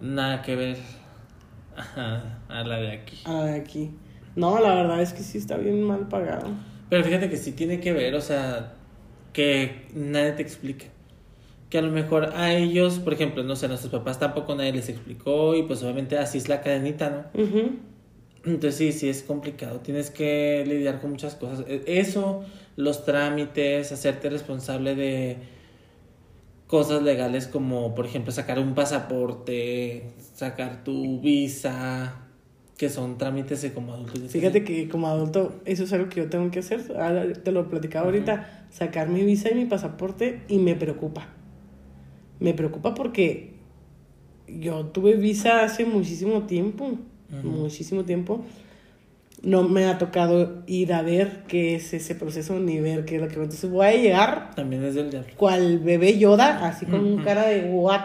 Nada 0.00 0.42
que 0.42 0.54
ver 0.56 0.76
a, 1.96 2.38
a 2.48 2.64
la 2.64 2.76
de 2.78 2.92
aquí. 2.92 3.18
Ah, 3.24 3.44
de 3.44 3.54
aquí. 3.60 3.90
No, 4.36 4.58
la 4.60 4.74
verdad 4.74 5.00
es 5.02 5.12
que 5.12 5.22
sí 5.22 5.38
está 5.38 5.56
bien 5.56 5.82
mal 5.82 6.08
pagado. 6.08 6.48
Pero 6.90 7.04
fíjate 7.04 7.28
que 7.28 7.36
sí 7.36 7.52
tiene 7.52 7.80
que 7.80 7.92
ver, 7.92 8.14
o 8.14 8.20
sea, 8.20 8.74
que 9.32 9.86
nadie 9.94 10.32
te 10.32 10.42
explica. 10.42 10.86
Que 11.70 11.78
a 11.78 11.82
lo 11.82 11.90
mejor 11.90 12.32
a 12.34 12.52
ellos, 12.54 12.98
por 12.98 13.12
ejemplo, 13.12 13.42
no 13.42 13.54
sé, 13.56 13.66
a 13.66 13.68
nuestros 13.68 13.92
papás 13.92 14.18
tampoco 14.18 14.54
nadie 14.54 14.72
les 14.72 14.88
explicó 14.88 15.54
y 15.54 15.64
pues 15.64 15.82
obviamente 15.82 16.16
así 16.18 16.38
es 16.38 16.48
la 16.48 16.62
cadenita, 16.62 17.28
¿no? 17.34 17.42
Ujú. 17.42 17.72
Entonces 18.44 18.76
sí, 18.76 18.92
sí 18.92 19.08
es 19.10 19.22
complicado. 19.22 19.80
Tienes 19.80 20.10
que 20.10 20.64
lidiar 20.66 21.00
con 21.00 21.10
muchas 21.10 21.34
cosas. 21.34 21.66
E- 21.68 21.82
Eso, 21.86 22.44
los 22.76 23.04
trámites, 23.04 23.92
hacerte 23.92 24.30
responsable 24.30 24.94
de 24.94 25.36
cosas 26.68 27.02
legales 27.02 27.48
como, 27.48 27.94
por 27.96 28.06
ejemplo, 28.06 28.30
sacar 28.30 28.60
un 28.60 28.74
pasaporte, 28.74 30.04
sacar 30.34 30.84
tu 30.84 31.20
visa, 31.20 32.28
que 32.76 32.88
son 32.88 33.18
trámites 33.18 33.62
de 33.62 33.72
como 33.72 33.94
adultos. 33.94 34.30
Fíjate 34.30 34.62
que 34.62 34.88
como 34.88 35.08
adulto 35.08 35.60
eso 35.64 35.82
es 35.82 35.92
algo 35.92 36.08
que 36.08 36.20
yo 36.20 36.30
tengo 36.30 36.50
que 36.52 36.60
hacer. 36.60 36.92
Ahora 36.96 37.32
te 37.32 37.50
lo 37.50 37.68
platicaba 37.68 38.06
ahorita. 38.06 38.66
Sacar 38.70 39.08
mi 39.08 39.24
visa 39.24 39.50
y 39.50 39.54
mi 39.54 39.64
pasaporte 39.64 40.42
y 40.46 40.58
me 40.58 40.76
preocupa. 40.76 41.26
Me 42.38 42.54
preocupa 42.54 42.94
porque 42.94 43.54
yo 44.46 44.86
tuve 44.86 45.14
visa 45.14 45.64
hace 45.64 45.84
muchísimo 45.84 46.42
tiempo. 46.42 46.98
Muchísimo 47.42 48.04
tiempo. 48.04 48.44
No 49.42 49.62
me 49.68 49.84
ha 49.86 49.98
tocado 49.98 50.62
ir 50.66 50.92
a 50.92 51.02
ver 51.02 51.44
qué 51.46 51.76
es 51.76 51.92
ese 51.94 52.14
proceso 52.16 52.58
ni 52.58 52.80
ver 52.80 53.04
qué 53.04 53.16
es 53.16 53.22
lo 53.22 53.28
que... 53.28 53.34
Entonces 53.34 53.70
voy 53.70 53.86
a 53.86 53.92
llegar 53.94 54.54
También 54.56 54.84
es 54.84 54.94
del 54.96 55.10
diablo. 55.10 55.32
cual 55.36 55.78
bebé 55.78 56.18
Yoda, 56.18 56.66
así 56.66 56.86
con 56.86 57.14
Ujú. 57.14 57.24
cara 57.24 57.46
de 57.46 57.70
what 57.70 58.00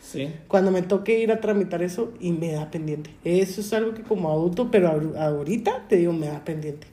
Sí. 0.00 0.28
cuando 0.46 0.70
me 0.70 0.80
toque 0.82 1.18
ir 1.20 1.32
a 1.32 1.40
tramitar 1.40 1.82
eso 1.82 2.14
y 2.20 2.30
me 2.32 2.52
da 2.52 2.70
pendiente. 2.70 3.10
Eso 3.24 3.60
es 3.60 3.72
algo 3.74 3.92
que 3.92 4.02
como 4.02 4.30
adulto, 4.30 4.70
pero 4.70 4.88
ahor- 4.88 5.16
ahorita 5.18 5.84
te 5.88 5.96
digo, 5.96 6.12
me 6.12 6.26
da 6.28 6.44
pendiente. 6.44 6.86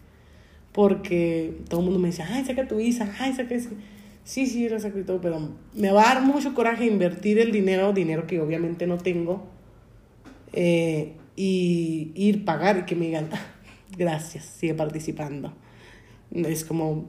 porque 0.73 1.53
todo 1.69 1.79
el 1.79 1.85
mundo 1.85 1.99
me 2.01 2.09
decía, 2.09 2.27
ay, 2.29 2.43
saca 2.43 2.67
tu 2.67 2.75
visa, 2.75 3.09
ay, 3.19 3.31
saca 3.33 3.55
ese. 3.55 3.69
Sí, 4.25 4.45
sí, 4.47 4.67
lo 4.67 4.77
saco 4.77 4.99
y 4.99 5.03
todo, 5.03 5.21
pero 5.21 5.39
me 5.73 5.91
va 5.91 6.11
a 6.11 6.15
dar 6.15 6.23
mucho 6.23 6.53
coraje 6.53 6.85
invertir 6.85 7.39
el 7.39 7.53
dinero, 7.53 7.93
dinero 7.93 8.27
que 8.27 8.41
obviamente 8.41 8.85
no 8.87 8.97
tengo, 8.97 9.45
eh, 10.51 11.13
y 11.37 12.11
ir 12.15 12.43
pagar 12.43 12.79
y 12.79 12.81
que 12.83 12.95
me 12.95 13.05
digan, 13.05 13.29
"Ah, 13.31 13.39
gracias, 13.97 14.45
sigue 14.45 14.73
participando. 14.73 15.53
Es 16.33 16.65
como, 16.65 17.05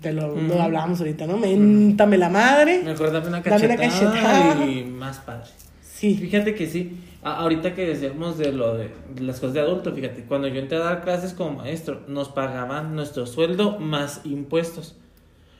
te 0.00 0.12
lo, 0.12 0.34
lo 0.36 0.54
Ujú. 0.54 0.62
hablábamos 0.62 1.00
ahorita, 1.00 1.26
¿no? 1.26 1.36
Méntame 1.36 2.18
la 2.18 2.28
madre. 2.28 2.82
Mejor 2.84 3.12
dame 3.12 3.28
una 3.28 3.40
Dame 3.40 3.66
una 3.66 3.76
cachetada, 3.76 4.12
cachetada. 4.16 4.66
y 4.66 4.84
más 4.84 5.18
padre. 5.18 5.48
Sí, 5.82 6.14
Fíjate 6.16 6.54
que 6.54 6.66
sí, 6.66 6.98
ahorita 7.22 7.74
que 7.74 7.86
decíamos 7.86 8.38
de 8.38 8.52
lo 8.52 8.74
de 8.74 8.90
las 9.20 9.38
cosas 9.38 9.52
de 9.54 9.60
adulto, 9.60 9.92
fíjate, 9.92 10.24
cuando 10.24 10.48
yo 10.48 10.60
entré 10.60 10.78
a 10.78 10.80
dar 10.80 11.02
clases 11.02 11.34
como 11.34 11.58
maestro, 11.58 12.00
nos 12.08 12.30
pagaban 12.30 12.94
nuestro 12.96 13.26
sueldo 13.26 13.78
más 13.78 14.22
impuestos. 14.24 14.96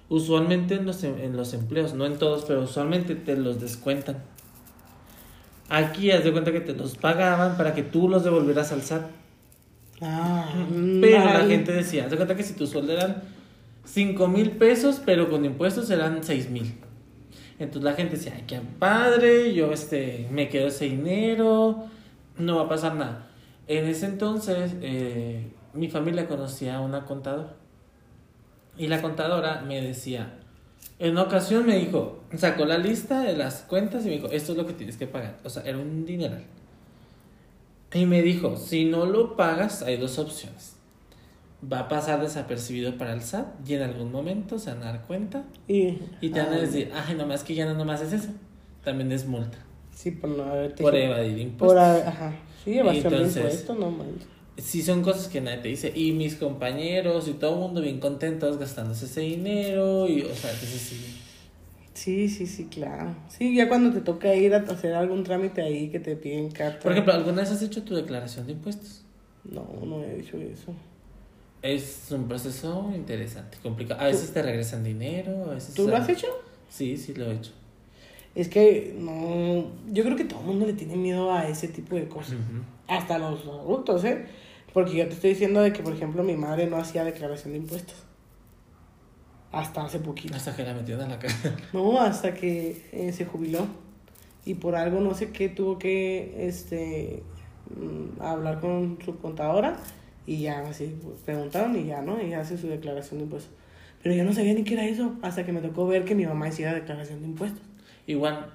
Usualmente 0.08 0.74
en 0.76 0.86
los, 0.86 1.04
em- 1.04 1.20
en 1.20 1.36
los 1.36 1.52
empleos, 1.52 1.94
no 1.94 2.04
en 2.06 2.18
todos, 2.18 2.44
pero 2.46 2.62
usualmente 2.62 3.14
te 3.14 3.36
los 3.36 3.60
descuentan. 3.60 4.22
Aquí 5.68 6.10
haz 6.10 6.24
de 6.24 6.32
cuenta 6.32 6.50
que 6.52 6.60
te 6.60 6.72
los 6.74 6.96
pagaban 6.96 7.56
para 7.56 7.74
que 7.74 7.82
tú 7.82 8.08
los 8.08 8.24
devolvieras 8.24 8.72
al 8.72 8.82
SAT. 8.82 9.02
Ah, 10.00 10.48
Pero 11.00 11.24
la 11.24 11.46
gente 11.46 11.72
decía, 11.72 12.08
de 12.08 12.16
cuenta 12.16 12.34
que 12.34 12.42
si 12.42 12.54
tu 12.54 12.66
sueldo 12.66 12.92
eran 12.92 13.22
5 13.84 14.28
mil 14.28 14.52
pesos, 14.52 15.00
pero 15.04 15.28
con 15.28 15.44
impuestos 15.44 15.90
eran 15.90 16.22
6 16.22 16.50
mil. 16.50 16.74
Entonces 17.58 17.82
la 17.82 17.92
gente 17.92 18.16
decía, 18.16 18.32
ay, 18.34 18.44
qué 18.46 18.60
padre, 18.78 19.52
yo 19.52 19.72
este, 19.72 20.26
me 20.30 20.48
quedo 20.48 20.68
ese 20.68 20.86
dinero, 20.86 21.84
no 22.38 22.56
va 22.56 22.62
a 22.62 22.68
pasar 22.68 22.94
nada. 22.94 23.28
En 23.66 23.86
ese 23.86 24.06
entonces, 24.06 24.72
eh, 24.80 25.52
mi 25.74 25.88
familia 25.88 26.26
conocía 26.26 26.76
a 26.76 26.80
una 26.80 27.04
contadora. 27.04 27.54
Y 28.78 28.86
la 28.88 29.02
contadora 29.02 29.60
me 29.60 29.82
decía, 29.82 30.38
en 30.98 31.12
una 31.12 31.22
ocasión 31.22 31.66
me 31.66 31.76
dijo, 31.76 32.20
sacó 32.36 32.64
la 32.64 32.78
lista 32.78 33.20
de 33.20 33.36
las 33.36 33.62
cuentas 33.62 34.04
y 34.04 34.08
me 34.08 34.14
dijo, 34.14 34.28
esto 34.30 34.52
es 34.52 34.58
lo 34.58 34.66
que 34.66 34.72
tienes 34.72 34.96
que 34.96 35.06
pagar. 35.06 35.38
O 35.44 35.50
sea, 35.50 35.62
era 35.64 35.76
un 35.76 36.06
dineral. 36.06 36.44
Y 37.92 38.06
me 38.06 38.22
dijo, 38.22 38.56
si 38.56 38.84
no 38.84 39.06
lo 39.06 39.36
pagas, 39.36 39.82
hay 39.82 39.96
dos 39.96 40.18
opciones. 40.18 40.76
Va 41.70 41.80
a 41.80 41.88
pasar 41.88 42.20
desapercibido 42.22 42.96
para 42.96 43.12
el 43.12 43.20
SAT 43.20 43.68
y 43.68 43.74
en 43.74 43.82
algún 43.82 44.10
momento 44.12 44.58
se 44.58 44.70
van 44.70 44.82
a 44.82 44.86
dar 44.86 45.02
cuenta 45.06 45.44
Y, 45.68 45.98
y 46.20 46.30
te 46.30 46.40
van 46.40 46.52
a 46.52 46.56
ah, 46.56 46.60
decir, 46.60 46.90
ay, 46.94 47.14
nomás 47.16 47.44
que 47.44 47.54
ya 47.54 47.66
no 47.66 47.74
nomás 47.74 48.00
es 48.00 48.12
eso. 48.12 48.30
También 48.84 49.12
es 49.12 49.26
multa 49.26 49.58
Sí, 49.94 50.10
por 50.12 50.30
no 50.30 50.44
haberte 50.44 50.82
por 50.82 50.94
evadir 50.96 51.32
Por, 51.58 51.76
impuestos. 51.76 51.78
a- 51.78 52.08
ajá. 52.08 52.32
Sí, 52.64 52.78
evasión 52.78 53.12
de 53.12 53.22
impuestos, 53.24 53.78
no 53.78 53.90
manches. 53.90 54.28
Sí, 54.56 54.82
son 54.82 55.02
cosas 55.02 55.28
que 55.28 55.40
nadie 55.40 55.58
te 55.58 55.68
dice. 55.68 55.92
Y 55.94 56.12
mis 56.12 56.36
compañeros 56.36 57.28
y 57.28 57.32
todo 57.34 57.54
el 57.54 57.60
mundo 57.60 57.80
bien 57.80 57.98
contentos 58.00 58.58
gastándose 58.58 59.06
ese 59.06 59.20
dinero. 59.22 60.08
Y, 60.08 60.22
o 60.22 60.34
sea, 60.34 60.50
entonces 60.52 60.80
sí. 60.82 61.19
Sí, 61.94 62.28
sí, 62.28 62.46
sí, 62.46 62.66
claro. 62.66 63.14
Sí, 63.28 63.54
ya 63.54 63.68
cuando 63.68 63.92
te 63.92 64.00
toca 64.00 64.34
ir 64.34 64.54
a 64.54 64.58
hacer 64.58 64.94
algún 64.94 65.24
trámite 65.24 65.62
ahí 65.62 65.88
que 65.88 66.00
te 66.00 66.16
piden 66.16 66.50
carta. 66.50 66.80
Por 66.80 66.92
ejemplo, 66.92 67.12
¿alguna 67.12 67.42
vez 67.42 67.50
has 67.50 67.62
hecho 67.62 67.82
tu 67.82 67.94
declaración 67.94 68.46
de 68.46 68.52
impuestos? 68.52 69.04
No, 69.44 69.66
no 69.84 70.02
he 70.04 70.16
dicho 70.16 70.36
eso. 70.36 70.72
Es 71.62 72.06
un 72.10 72.26
proceso 72.26 72.90
interesante, 72.94 73.58
complicado. 73.62 74.00
A 74.00 74.04
veces 74.04 74.32
te 74.32 74.40
regresan 74.40 74.82
dinero, 74.82 75.50
a 75.50 75.54
veces... 75.54 75.74
¿Tú 75.74 75.88
lo 75.88 75.96
has 75.96 76.08
hecho? 76.08 76.26
Sí, 76.68 76.96
sí 76.96 77.12
lo 77.14 77.30
he 77.30 77.34
hecho. 77.34 77.52
Es 78.34 78.48
que 78.48 78.94
no. 78.96 79.66
Yo 79.92 80.04
creo 80.04 80.16
que 80.16 80.24
todo 80.24 80.40
el 80.40 80.46
mundo 80.46 80.66
le 80.66 80.72
tiene 80.72 80.96
miedo 80.96 81.32
a 81.32 81.48
ese 81.48 81.68
tipo 81.68 81.96
de 81.96 82.06
cosas. 82.06 82.36
Hasta 82.86 83.18
los 83.18 83.44
adultos, 83.44 84.04
¿eh? 84.04 84.24
Porque 84.72 84.96
yo 84.96 85.08
te 85.08 85.14
estoy 85.14 85.30
diciendo 85.30 85.60
de 85.60 85.72
que, 85.72 85.82
por 85.82 85.92
ejemplo, 85.92 86.22
mi 86.22 86.36
madre 86.36 86.68
no 86.68 86.76
hacía 86.76 87.04
declaración 87.04 87.52
de 87.52 87.58
impuestos. 87.58 87.96
Hasta 89.52 89.84
hace 89.84 89.98
poquito. 89.98 90.34
Hasta 90.34 90.54
que 90.54 90.62
la 90.62 90.74
metieron 90.74 91.04
a 91.04 91.08
la 91.08 91.18
cara. 91.18 91.34
No, 91.72 92.00
hasta 92.00 92.34
que 92.34 92.86
eh, 92.92 93.12
se 93.12 93.24
jubiló. 93.24 93.66
Y 94.44 94.54
por 94.54 94.76
algo 94.76 95.00
no 95.00 95.14
sé 95.14 95.30
qué 95.30 95.48
tuvo 95.48 95.78
que 95.78 96.46
este 96.46 97.22
mm, 97.74 98.22
hablar 98.22 98.60
con 98.60 98.98
su 99.04 99.18
contadora. 99.18 99.78
Y 100.26 100.42
ya 100.42 100.60
así 100.60 100.96
pues, 101.02 101.20
preguntaron 101.24 101.76
y 101.76 101.86
ya, 101.86 102.02
¿no? 102.02 102.22
Y 102.22 102.32
hace 102.34 102.56
su 102.56 102.68
declaración 102.68 103.18
de 103.18 103.24
impuestos. 103.24 103.52
Pero 104.02 104.14
yo 104.14 104.24
no 104.24 104.32
sabía 104.32 104.54
ni 104.54 104.64
qué 104.64 104.74
era 104.74 104.84
eso. 104.86 105.16
Hasta 105.22 105.44
que 105.44 105.52
me 105.52 105.60
tocó 105.60 105.86
ver 105.86 106.04
que 106.04 106.14
mi 106.14 106.26
mamá 106.26 106.48
hiciera 106.48 106.72
declaración 106.72 107.20
de 107.20 107.26
impuestos. 107.26 107.62
Igual, 108.06 108.52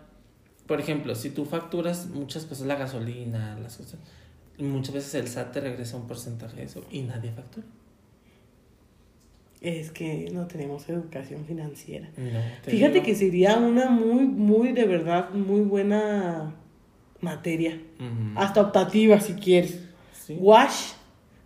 por 0.66 0.80
ejemplo, 0.80 1.14
si 1.16 1.30
tú 1.30 1.46
facturas 1.46 2.08
muchas 2.08 2.46
cosas, 2.46 2.66
la 2.68 2.76
gasolina, 2.76 3.58
las 3.60 3.78
cosas, 3.78 4.00
muchas 4.58 4.93
veces 4.93 5.16
el 5.16 5.28
SAT 5.28 5.52
te 5.52 5.62
regresa 5.62 5.98
un 5.98 6.08
porcentaje 6.08 6.58
de 6.58 6.64
eso 6.64 6.84
y 6.89 7.02
nadie 7.02 7.32
factura. 7.32 7.68
Es 9.62 9.91
que 9.91 10.30
no 10.32 10.47
tenemos 10.47 10.88
educación 10.89 11.45
financiera. 11.45 12.10
No, 12.18 12.39
Fíjate 12.64 13.01
que 13.01 13.16
sería 13.16 13.58
una 13.58 13.89
muy, 13.89 14.26
muy, 14.26 14.74
de 14.74 14.86
verdad, 14.86 15.32
muy 15.32 15.62
buena 15.62 16.53
materia. 17.22 17.80
Hasta 18.36 18.62
optativa, 18.62 19.20
si 19.20 19.34
quieres. 19.34 19.80
Sí. 20.14 20.38
Wash 20.39 20.93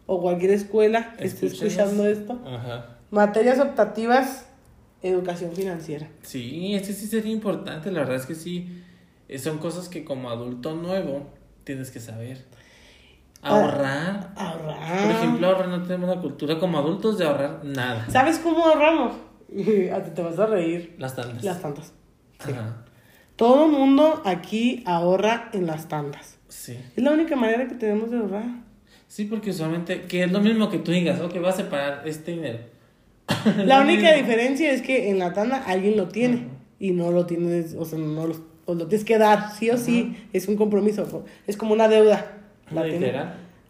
o 0.05 0.22
cualquier 0.22 0.51
escuela 0.51 1.16
que 1.18 1.26
esté 1.26 1.47
escuchando 1.47 2.07
esto. 2.07 2.41
Ajá. 2.45 2.97
Materias 3.12 3.60
optativas, 3.60 4.47
educación 5.01 5.53
financiera. 5.53 6.10
Sí, 6.24 6.74
ese 6.76 6.93
sí 6.93 7.07
sería 7.07 7.32
importante. 7.32 7.91
La 7.91 7.99
verdad 8.01 8.16
es 8.18 8.26
que 8.26 8.36
sí, 8.36 8.84
eh, 9.28 9.39
son 9.39 9.60
cosas 9.60 9.88
que 9.88 10.03
como 10.03 10.30
adulto 10.30 10.76
nuevo 10.76 11.28
tienes 11.64 11.91
que 11.91 11.99
saber. 11.99 12.45
Ah. 13.42 13.50
Ahorrar. 13.50 14.34
Ahorrar. 14.36 15.04
Por 15.04 15.12
ejemplo, 15.12 15.48
ahorrar 15.48 15.70
no 15.70 15.84
tenemos 15.84 16.12
una 16.12 16.22
cultura 16.22 16.60
como 16.60 16.78
adultos 16.78 17.18
de 17.18 17.26
ahorrar 17.26 17.62
nada. 17.64 18.06
¿Sabes 18.10 18.40
cómo 18.40 18.66
ahorramos? 18.66 19.14
A 19.94 20.04
ti 20.04 20.12
te 20.14 20.22
vas 20.22 20.38
a 20.38 20.46
reír. 20.46 20.96
Las 20.98 21.16
tandas. 21.16 21.44
Las 21.44 21.62
tandas. 21.62 21.94
Sí. 22.44 22.52
Ajá. 22.52 22.86
Todo 23.36 23.68
mundo 23.68 24.22
aquí 24.26 24.84
ahorra 24.86 25.50
en 25.54 25.66
las 25.66 25.88
tandas. 25.88 26.38
Sí. 26.50 26.78
Es 26.96 27.04
la 27.04 27.12
única 27.12 27.36
manera 27.36 27.68
que 27.68 27.76
tenemos 27.76 28.12
de 28.12 28.18
ahorrar. 28.18 28.44
Sí, 29.08 29.26
porque 29.26 29.52
usualmente, 29.52 30.04
que 30.04 30.24
es 30.24 30.32
lo 30.32 30.40
mismo 30.40 30.70
que 30.70 30.78
tú 30.78 30.92
digas, 30.92 31.20
ok, 31.22 31.40
vas 31.42 31.56
a 31.56 31.64
separar 31.64 32.08
este 32.08 32.32
dinero. 32.32 32.60
La 33.66 33.82
única 33.82 34.14
diferencia 34.16 34.72
es 34.72 34.82
que 34.82 35.10
en 35.10 35.20
la 35.20 35.34
tanda 35.34 35.64
alguien 35.66 35.98
lo 35.98 36.10
tiene 36.10 36.48
y 36.80 36.92
no 36.92 37.12
lo 37.12 37.26
tienes, 37.26 37.76
o 37.76 37.86
sea, 37.86 37.98
no 37.98 38.28
lo, 38.28 38.36
o 38.66 38.76
lo 38.76 38.88
tienes 38.88 39.06
que 39.06 39.18
dar, 39.18 39.52
sí 39.54 39.70
o 39.70 39.78
sí, 39.78 40.16
es 40.34 40.48
un 40.48 40.58
compromiso, 40.58 41.26
es 41.48 41.58
como 41.58 41.74
una 41.74 41.88
deuda. 41.88 42.39
La, 42.72 42.84
tiene- 42.84 43.13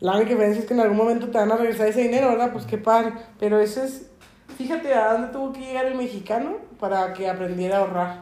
la 0.01 0.15
única 0.15 0.29
diferencia 0.31 0.61
es 0.61 0.67
que 0.67 0.73
en 0.73 0.79
algún 0.79 0.97
momento 0.97 1.27
te 1.29 1.37
van 1.37 1.51
a 1.51 1.57
regresar 1.57 1.87
ese 1.87 2.01
dinero, 2.03 2.29
¿verdad? 2.29 2.51
Pues 2.53 2.65
qué 2.65 2.77
padre, 2.77 3.13
pero 3.39 3.59
eso 3.59 3.83
es, 3.83 4.09
fíjate 4.57 4.93
a 4.93 5.13
dónde 5.13 5.27
tuvo 5.29 5.51
que 5.53 5.59
llegar 5.59 5.85
el 5.85 5.95
mexicano 5.95 6.57
para 6.79 7.13
que 7.13 7.29
aprendiera 7.29 7.77
a 7.77 7.79
ahorrar, 7.81 8.21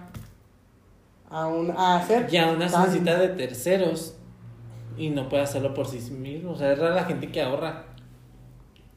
a, 1.30 1.48
un, 1.48 1.72
a 1.72 1.98
hacer. 1.98 2.28
Ya 2.28 2.48
una 2.52 2.68
tanda. 2.68 2.88
necesita 2.88 3.18
de 3.20 3.30
terceros 3.30 4.16
y 4.98 5.10
no 5.10 5.30
puede 5.30 5.44
hacerlo 5.44 5.74
por 5.74 5.88
sí 5.88 6.00
mismo. 6.12 6.52
O 6.52 6.56
sea, 6.56 6.72
es 6.74 6.80
rara 6.80 6.96
la 6.96 7.04
gente 7.06 7.32
que 7.32 7.42
ahorra. 7.42 7.84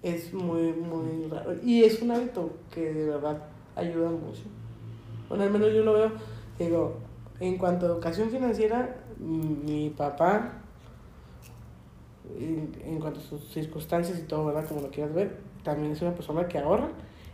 Es 0.03 0.33
muy, 0.33 0.73
muy 0.73 1.29
raro. 1.31 1.55
Y 1.63 1.85
es 1.85 2.01
un 2.01 2.11
hábito 2.13 2.57
que 2.71 2.93
de 2.95 3.07
verdad 3.11 3.37
ayuda 3.77 4.09
mucho. 4.09 4.43
Bueno, 5.29 5.45
al 5.45 5.51
menos 5.51 5.73
yo 5.75 5.85
lo 5.85 5.93
veo. 5.93 6.13
Digo, 6.59 6.99
en 7.39 7.59
cuanto 7.59 7.85
a 7.87 7.91
educación 7.91 8.31
financiera, 8.31 8.97
mi 9.19 9.91
papá, 9.91 10.53
en, 12.39 12.73
en 12.85 13.01
cuanto 13.01 13.21
a 13.21 13.23
sus 13.23 13.49
circunstancias 13.53 14.19
y 14.19 14.23
todo, 14.23 14.47
¿verdad? 14.47 14.67
Como 14.69 14.81
lo 14.81 14.91
quieras 14.91 15.15
ver, 15.15 15.39
también 15.63 15.93
es 15.93 16.03
una 16.03 16.15
persona 16.15 16.47
que 16.47 16.59
ahorra. 16.59 16.91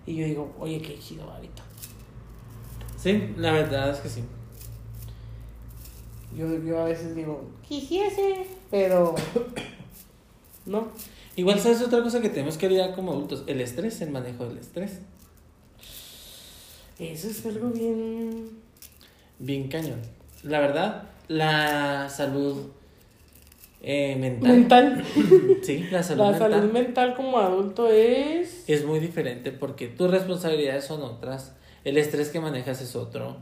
Y 0.06 0.16
yo 0.16 0.24
digo, 0.24 0.54
oye, 0.58 0.80
qué 0.80 0.98
chido 0.98 1.30
hábito. 1.30 1.62
Sí, 2.96 3.34
la 3.36 3.52
verdad 3.52 3.90
es 3.90 3.98
que 3.98 4.08
sí. 4.08 4.22
Yo, 6.36 6.62
yo 6.62 6.80
a 6.80 6.84
veces 6.84 7.14
digo, 7.14 7.44
quisiese, 7.66 8.46
pero 8.70 9.14
no. 10.66 10.88
Igual, 11.34 11.60
¿sabes 11.60 11.82
otra 11.82 12.02
cosa 12.02 12.20
que 12.20 12.30
tenemos 12.30 12.56
que 12.56 12.68
lidiar 12.68 12.94
como 12.94 13.12
adultos? 13.12 13.44
El 13.46 13.60
estrés, 13.60 14.00
el 14.00 14.10
manejo 14.10 14.46
del 14.46 14.58
estrés. 14.58 15.00
Eso 16.98 17.28
es 17.28 17.44
algo 17.44 17.68
bien... 17.70 18.58
Bien 19.38 19.68
cañón. 19.68 20.00
La 20.42 20.60
verdad, 20.60 21.10
la 21.28 22.08
salud 22.08 22.70
eh, 23.88 24.16
mental. 24.16 24.52
Mental. 24.52 25.04
Sí, 25.62 25.86
la 25.92 26.02
salud 26.02 26.22
La 26.24 26.30
mental. 26.32 26.52
salud 26.52 26.72
mental 26.72 27.14
como 27.14 27.38
adulto 27.38 27.88
es... 27.88 28.64
Es 28.68 28.84
muy 28.84 28.98
diferente 29.00 29.52
porque 29.52 29.86
tus 29.88 30.10
responsabilidades 30.10 30.84
son 30.84 31.02
otras, 31.02 31.54
el 31.84 31.96
estrés 31.96 32.28
que 32.30 32.40
manejas 32.40 32.82
es 32.82 32.96
otro. 32.96 33.36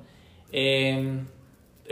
Eh, 0.52 1.20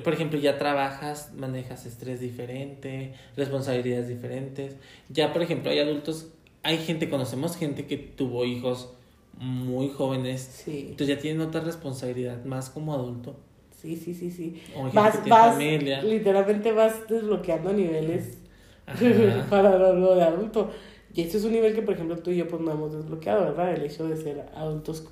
por 0.05 0.13
ejemplo, 0.15 0.39
ya 0.39 0.59
trabajas, 0.59 1.33
manejas 1.35 1.85
estrés 1.87 2.21
diferente, 2.21 3.15
responsabilidades 3.37 4.09
diferentes. 4.09 4.77
Ya, 5.09 5.33
por 5.33 5.43
ejemplo, 5.43 5.71
hay 5.71 5.79
adultos, 5.81 6.29
hay 6.63 6.77
gente, 6.79 7.09
conocemos 7.11 7.57
gente 7.57 7.87
que 7.87 7.97
tuvo 7.97 8.45
hijos 8.45 8.91
muy 9.39 9.89
jóvenes, 9.89 10.43
Sí, 10.65 10.89
entonces 10.91 11.09
ya 11.17 11.19
tienen 11.21 11.41
otra 11.41 11.63
responsabilidad 11.63 12.45
más 12.45 12.69
como 12.71 12.93
adulto. 12.95 13.35
sí, 13.81 13.97
sí, 13.97 14.15
sí, 14.15 14.31
sí. 14.31 14.63
O 14.77 14.83
gente 14.85 14.97
Vas, 14.97 15.27
vas, 15.29 15.53
familia. 15.55 16.03
literalmente 16.03 16.71
vas 16.73 17.09
desbloqueando 17.09 17.73
niveles. 17.73 18.39
para 19.51 19.79
lo, 19.79 19.95
lo 19.95 20.15
de 20.15 20.23
adulto. 20.23 20.71
Y 21.15 21.21
este 21.23 21.37
es 21.37 21.45
un 21.45 21.53
nivel 21.53 21.75
que, 21.75 21.83
por 21.83 21.95
ejemplo, 21.95 22.17
tú 22.19 22.31
y 22.31 22.39
yo 22.39 22.49
pues 22.49 22.63
no 22.63 22.73
hemos 22.73 22.93
desbloqueado, 22.93 23.45
¿verdad? 23.45 23.75
El 23.75 23.85
hecho 23.85 24.09
de 24.09 24.17
ser 24.17 24.47
adultos 24.55 25.09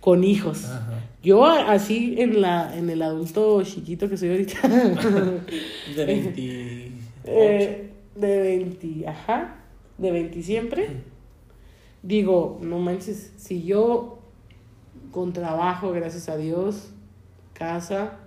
con 0.00 0.24
hijos. 0.24 0.64
Ajá. 0.64 1.00
Yo 1.22 1.44
así 1.44 2.14
en 2.18 2.40
la 2.40 2.76
en 2.76 2.88
el 2.88 3.02
adulto 3.02 3.62
chiquito 3.62 4.08
que 4.08 4.16
soy 4.16 4.30
ahorita. 4.30 4.68
De 5.96 6.04
28. 6.04 6.94
eh, 7.24 7.90
de 8.14 8.40
20, 8.40 9.08
ajá, 9.08 9.56
de 9.96 10.10
20 10.10 10.42
siempre. 10.42 10.88
Digo, 12.02 12.58
no 12.60 12.78
manches, 12.78 13.32
si 13.36 13.64
yo 13.64 14.18
con 15.12 15.32
trabajo, 15.32 15.92
gracias 15.92 16.28
a 16.28 16.36
Dios, 16.36 16.90
casa, 17.52 18.18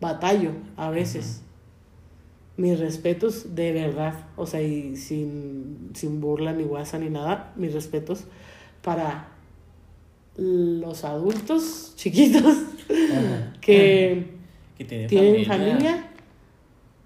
batallo 0.00 0.52
a 0.76 0.90
veces. 0.90 1.42
Mis 2.56 2.78
respetos 2.78 3.54
de 3.54 3.72
verdad, 3.72 4.14
o 4.36 4.46
sea, 4.46 4.62
y 4.62 4.96
sin, 4.96 5.90
sin 5.94 6.20
burla 6.20 6.52
ni 6.52 6.64
guasa 6.64 6.98
ni 6.98 7.10
nada, 7.10 7.52
mis 7.56 7.72
respetos 7.74 8.24
para 8.82 9.28
los 10.36 11.04
adultos 11.04 11.92
chiquitos 11.96 12.44
Ajá. 13.12 13.52
que 13.60 14.26
Que 14.78 14.84
tienen, 14.84 15.06
tienen 15.08 15.44
familia. 15.44 15.74
familia 15.74 16.10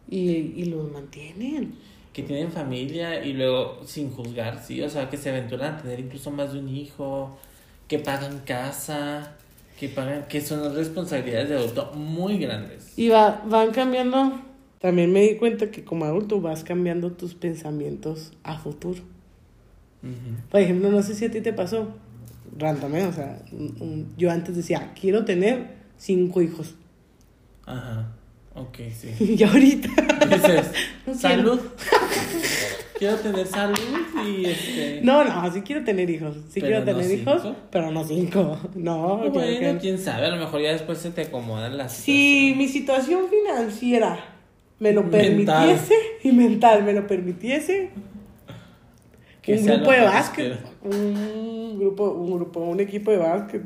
y, 0.09 0.21
y 0.57 0.65
los 0.67 0.91
mantienen. 0.93 1.75
Que 2.13 2.23
tienen 2.25 2.51
familia 2.51 3.25
y 3.25 3.33
luego 3.33 3.81
sin 3.85 4.11
juzgar, 4.11 4.61
sí. 4.65 4.83
O 4.83 4.91
sea, 4.91 5.09
que 5.09 5.17
se 5.17 5.31
aventuran 5.31 5.75
a 5.75 5.83
tener 5.83 6.01
incluso 6.01 6.31
más 6.33 6.53
de 6.53 6.59
un 6.59 6.69
hijo. 6.69 7.39
Que 7.87 8.01
pagan 8.01 8.41
casa. 8.45 9.37
Que 9.79 9.89
pagan. 9.89 10.27
Que 10.29 10.41
son 10.41 10.75
responsabilidades 10.75 11.49
de 11.51 11.55
adulto 11.57 11.93
muy 11.95 12.39
grandes. 12.39 12.93
Y 12.99 13.09
va, 13.11 13.43
van 13.47 13.71
cambiando. 13.71 14.41
También 14.81 15.13
me 15.13 15.21
di 15.21 15.37
cuenta 15.37 15.71
que 15.71 15.85
como 15.85 16.07
adulto 16.07 16.41
vas 16.41 16.65
cambiando 16.65 17.13
tus 17.13 17.35
pensamientos 17.35 18.33
a 18.43 18.59
futuro. 18.59 19.03
Por 20.51 20.61
ejemplo, 20.61 20.91
no 20.91 21.03
sé 21.03 21.15
si 21.15 21.27
a 21.27 21.31
ti 21.31 21.43
te 21.43 21.53
pasó. 21.53 21.89
Rándame, 22.57 23.05
o 23.07 23.13
sea, 23.13 23.43
yo 24.17 24.31
antes 24.31 24.57
decía, 24.57 24.93
quiero 24.99 25.25
tener 25.27 25.75
cinco 25.99 26.41
hijos. 26.41 26.75
Ajá. 27.67 28.13
Ok, 28.55 28.79
sí. 28.99 29.11
Y 29.39 29.43
ahorita. 29.43 29.89
Dices, 30.27 30.71
No 31.07 31.15
salud. 31.15 31.61
Quiero 32.99 33.17
tener 33.17 33.47
salud 33.47 33.79
y 34.27 34.45
este. 34.45 35.01
No, 35.03 35.25
no, 35.25 35.51
sí 35.51 35.63
quiero 35.63 35.83
tener 35.85 36.11
hijos. 36.11 36.37
Sí 36.51 36.61
quiero 36.61 36.81
no 36.81 36.85
tener 36.85 37.11
hijos, 37.11 37.41
cinco. 37.41 37.57
pero 37.71 37.91
no 37.91 38.05
cinco. 38.05 38.59
No, 38.75 39.21
claro 39.21 39.31
Bueno, 39.33 39.73
que 39.73 39.79
quién 39.81 39.99
sabe, 39.99 40.27
a 40.27 40.29
lo 40.29 40.37
mejor 40.37 40.61
ya 40.61 40.73
después 40.73 40.99
se 40.99 41.11
te 41.11 41.23
acomodan 41.23 41.79
las 41.79 41.95
Si 41.95 42.53
mi 42.59 42.69
situación 42.69 43.23
financiera 43.31 44.30
me 44.81 44.93
lo 44.93 45.03
Mental. 45.05 45.21
permitiese 45.21 45.95
y 46.25 46.33
mental 46.33 46.83
me 46.83 46.93
lo 46.93 47.07
permitiese, 47.07 47.91
Que 49.43 49.55
un 49.55 49.65
grupo 49.67 49.91
de 49.93 49.97
que 49.99 50.05
básquet, 50.05 50.59
un 50.83 51.79
grupo, 51.79 52.11
un 52.13 52.35
grupo, 52.37 52.61
un 52.61 52.81
equipo 52.81 53.11
de 53.13 53.19
básquet, 53.19 53.63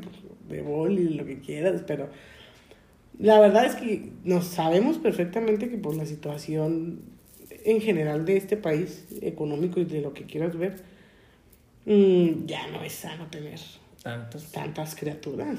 de 0.47 0.61
boli, 0.61 1.09
lo 1.15 1.25
que 1.25 1.39
quieras, 1.39 1.81
pero 1.87 2.09
la 3.17 3.39
verdad 3.39 3.65
es 3.65 3.75
que 3.75 4.11
nos 4.23 4.45
sabemos 4.45 4.97
perfectamente 4.99 5.69
que 5.69 5.77
por 5.77 5.95
la 5.95 6.05
situación 6.05 6.99
en 7.63 7.81
general 7.81 8.25
de 8.25 8.37
este 8.37 8.57
país 8.57 9.05
económico 9.21 9.79
y 9.79 9.85
de 9.85 10.01
lo 10.01 10.13
que 10.13 10.25
quieras 10.25 10.55
ver, 10.57 10.83
mm, 11.85 12.45
ya 12.45 12.67
no 12.67 12.83
es 12.83 12.93
sano 12.93 13.25
tener 13.27 13.59
Tantos. 14.03 14.51
tantas 14.51 14.95
criaturas. 14.95 15.57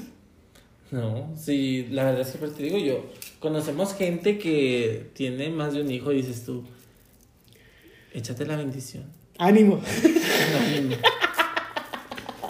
No, 0.91 1.33
sí, 1.35 1.87
la 1.91 2.05
verdad 2.05 2.21
es 2.21 2.31
que 2.31 2.37
pues, 2.37 2.55
te 2.55 2.63
digo 2.63 2.77
yo, 2.77 3.05
conocemos 3.39 3.93
gente 3.93 4.37
que 4.37 5.09
tiene 5.13 5.49
más 5.49 5.73
de 5.73 5.81
un 5.81 5.91
hijo 5.91 6.11
y 6.11 6.17
dices 6.17 6.45
tú, 6.45 6.63
échate 8.13 8.45
la 8.45 8.55
bendición. 8.55 9.05
Ánimo. 9.37 9.81
Ánimo. 10.75 10.95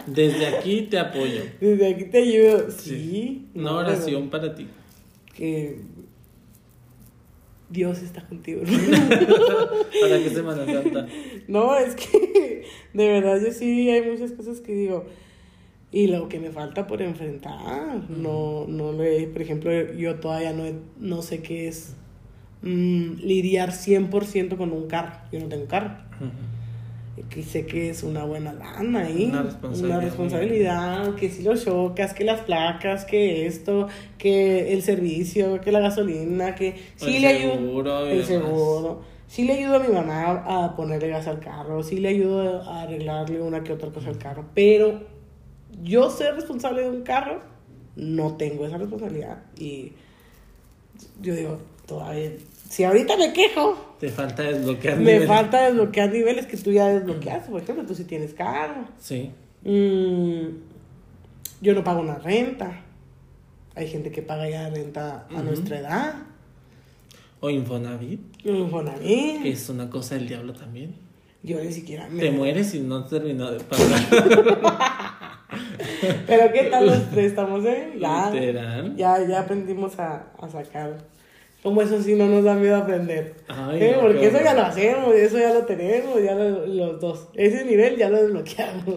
Desde 0.06 0.48
aquí 0.48 0.84
te 0.84 1.00
apoyo. 1.00 1.42
Desde 1.60 1.94
aquí 1.94 2.06
te 2.06 2.20
ayudo. 2.20 2.72
Sí. 2.72 2.90
Sí. 2.90 3.48
Una 3.56 3.72
no, 3.72 3.78
oración 3.80 4.30
para 4.30 4.56
ti. 4.56 4.68
Que 5.36 5.82
Dios 7.70 8.02
está 8.02 8.26
contigo. 8.26 8.62
Para 10.02 10.18
que 10.20 10.30
Semana 10.30 10.66
Santa. 10.66 11.08
no, 11.48 11.78
es 11.78 11.96
que 11.96 12.66
de 12.94 13.08
verdad 13.08 13.42
yo 13.44 13.52
sí 13.52 13.90
hay 13.90 14.10
muchas 14.10 14.32
cosas 14.32 14.62
que 14.62 14.74
digo. 14.74 15.06
Y 15.92 16.08
lo 16.08 16.28
que 16.28 16.40
me 16.40 16.50
falta 16.52 16.86
por 16.86 17.02
enfrentar. 17.02 18.02
No, 18.10 18.66
no 18.68 18.92
lo 18.92 19.04
he, 19.04 19.28
por 19.28 19.42
ejemplo, 19.42 19.72
yo 19.94 20.16
todavía 20.16 20.52
no, 20.54 20.64
no 21.00 21.22
sé 21.22 21.42
qué 21.42 21.68
es 21.70 21.96
mm, 22.62 23.22
lidiar 23.22 23.72
100% 23.72 24.58
con 24.58 24.74
un 24.74 24.88
carro. 24.88 25.14
Yo 25.32 25.40
no 25.40 25.48
tengo 25.48 25.66
carro. 25.68 25.92
que 27.30 27.42
sé 27.42 27.66
que 27.66 27.90
es 27.90 28.04
una 28.04 28.26
buena 28.26 28.52
lana 28.54 29.06
ahí. 29.06 29.26
Una 29.32 29.44
responsabilidad. 29.44 29.98
Una 29.98 30.06
responsabilidad, 30.06 31.16
que 31.16 31.30
si 31.30 31.44
lo 31.44 31.56
chocas, 31.56 32.14
que 32.14 32.26
las 32.26 32.42
placas, 32.42 33.06
que 33.06 33.48
esto, 33.48 33.88
que 34.18 34.74
el 34.74 34.82
servicio, 34.84 35.62
que 35.62 35.72
la 35.72 35.80
gasolina, 35.80 36.54
que 36.54 36.76
sí 36.98 37.16
El 37.16 37.22
le 37.22 37.28
ayudo. 37.28 38.08
y 38.08 38.18
El 38.18 38.26
seguro. 38.26 39.02
Sí 39.26 39.46
le 39.46 39.54
ayudo 39.54 39.76
a 39.76 39.80
mi 39.80 39.90
mamá 39.90 40.44
a 40.46 40.76
ponerle 40.76 41.10
gas 41.10 41.28
al 41.28 41.40
carro, 41.40 41.84
sí 41.84 41.98
le 41.98 42.10
ayudo 42.10 42.62
a 42.62 42.84
arreglarle 42.84 43.42
una 43.42 43.62
que 43.64 43.74
otra 43.74 43.90
cosa 43.90 44.10
al 44.10 44.18
carro, 44.18 44.46
pero 44.54 45.17
yo 45.84 46.10
ser 46.10 46.36
responsable 46.36 46.82
de 46.84 46.90
un 46.90 47.02
carro, 47.04 47.42
no 47.96 48.36
tengo 48.38 48.66
esa 48.66 48.78
responsabilidad. 48.78 49.44
Y 49.58 49.94
yo 51.22 51.34
digo, 51.36 51.60
todavía, 51.86 52.32
si 52.70 52.84
ahorita 52.84 53.18
me 53.18 53.34
quejo, 53.34 53.96
Te 54.00 54.10
falta 54.10 54.44
desbloquear. 54.44 54.98
me 54.98 55.04
niveles. 55.04 55.28
falta 55.28 55.66
desbloquear 55.68 56.12
niveles 56.12 56.46
que 56.46 56.58
tú 56.58 56.72
ya 56.72 56.88
desbloqueaste. 56.88 57.52
Por 57.52 57.62
ejemplo, 57.62 57.86
tú 57.86 57.96
sí 57.96 58.04
tienes 58.04 58.34
carro. 58.34 58.86
Sí. 59.00 59.32
Mm, 59.64 60.48
yo 61.62 61.74
no 61.74 61.84
pago 61.84 62.02
una 62.02 62.16
renta. 62.20 62.84
Hay 63.76 63.88
gente 63.88 64.12
que 64.12 64.22
paga 64.22 64.50
ya 64.50 64.70
renta 64.70 65.28
a 65.36 65.42
nuestra 65.44 65.80
edad. 65.80 66.16
O 67.40 67.50
Infonavit, 67.52 68.20
bien. 68.44 69.44
que 69.44 69.52
es 69.52 69.70
una 69.70 69.90
cosa 69.92 70.16
del 70.16 70.28
diablo 70.28 70.54
también. 70.54 70.96
Yo 71.44 71.64
ni 71.64 71.72
siquiera 71.72 72.08
me... 72.10 72.20
Te 72.20 72.32
mueres 72.32 72.74
y 72.74 72.80
no 72.80 73.06
terminó 73.06 73.52
de 73.52 73.60
pagar. 73.60 75.18
Pero 76.28 76.52
¿qué 76.54 76.64
tal 76.72 76.86
los 76.88 76.98
préstamos, 77.00 77.66
eh? 77.66 77.94
Ya, 78.00 78.30
Literal. 78.32 78.96
ya, 78.96 79.26
ya 79.28 79.40
aprendimos 79.42 79.98
a, 80.00 80.28
a 80.40 80.50
sacar. 80.50 80.98
Como 81.64 81.82
eso 81.82 82.02
sí 82.02 82.14
no 82.14 82.28
nos 82.28 82.44
da 82.44 82.54
miedo 82.54 82.78
aprender. 82.78 83.34
Ay, 83.48 83.82
Eh, 83.82 83.92
no, 83.96 84.02
Porque 84.02 84.28
eso 84.28 84.38
ya 84.44 84.54
lo 84.54 84.62
hacemos, 84.62 85.14
eso 85.16 85.38
ya 85.40 85.54
lo 85.54 85.62
tenemos, 85.66 86.22
ya 86.24 86.36
lo- 86.36 86.66
los 86.68 87.02
dos. 87.02 87.28
Ese 87.34 87.66
nivel 87.66 87.98
ya 87.98 88.10
lo 88.10 88.22
desbloqueamos. 88.22 88.96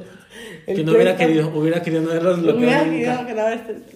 El 0.66 0.76
Que 0.76 0.84
no 0.84 0.92
hubiera 0.92 1.16
querido, 1.16 1.50
hubiera 1.54 1.82
querido 1.82 2.02
no 2.02 2.10
haberlos 2.10 2.38
Hubiera 2.38 2.84
bloqueado 2.84 3.26
querido 3.26 3.44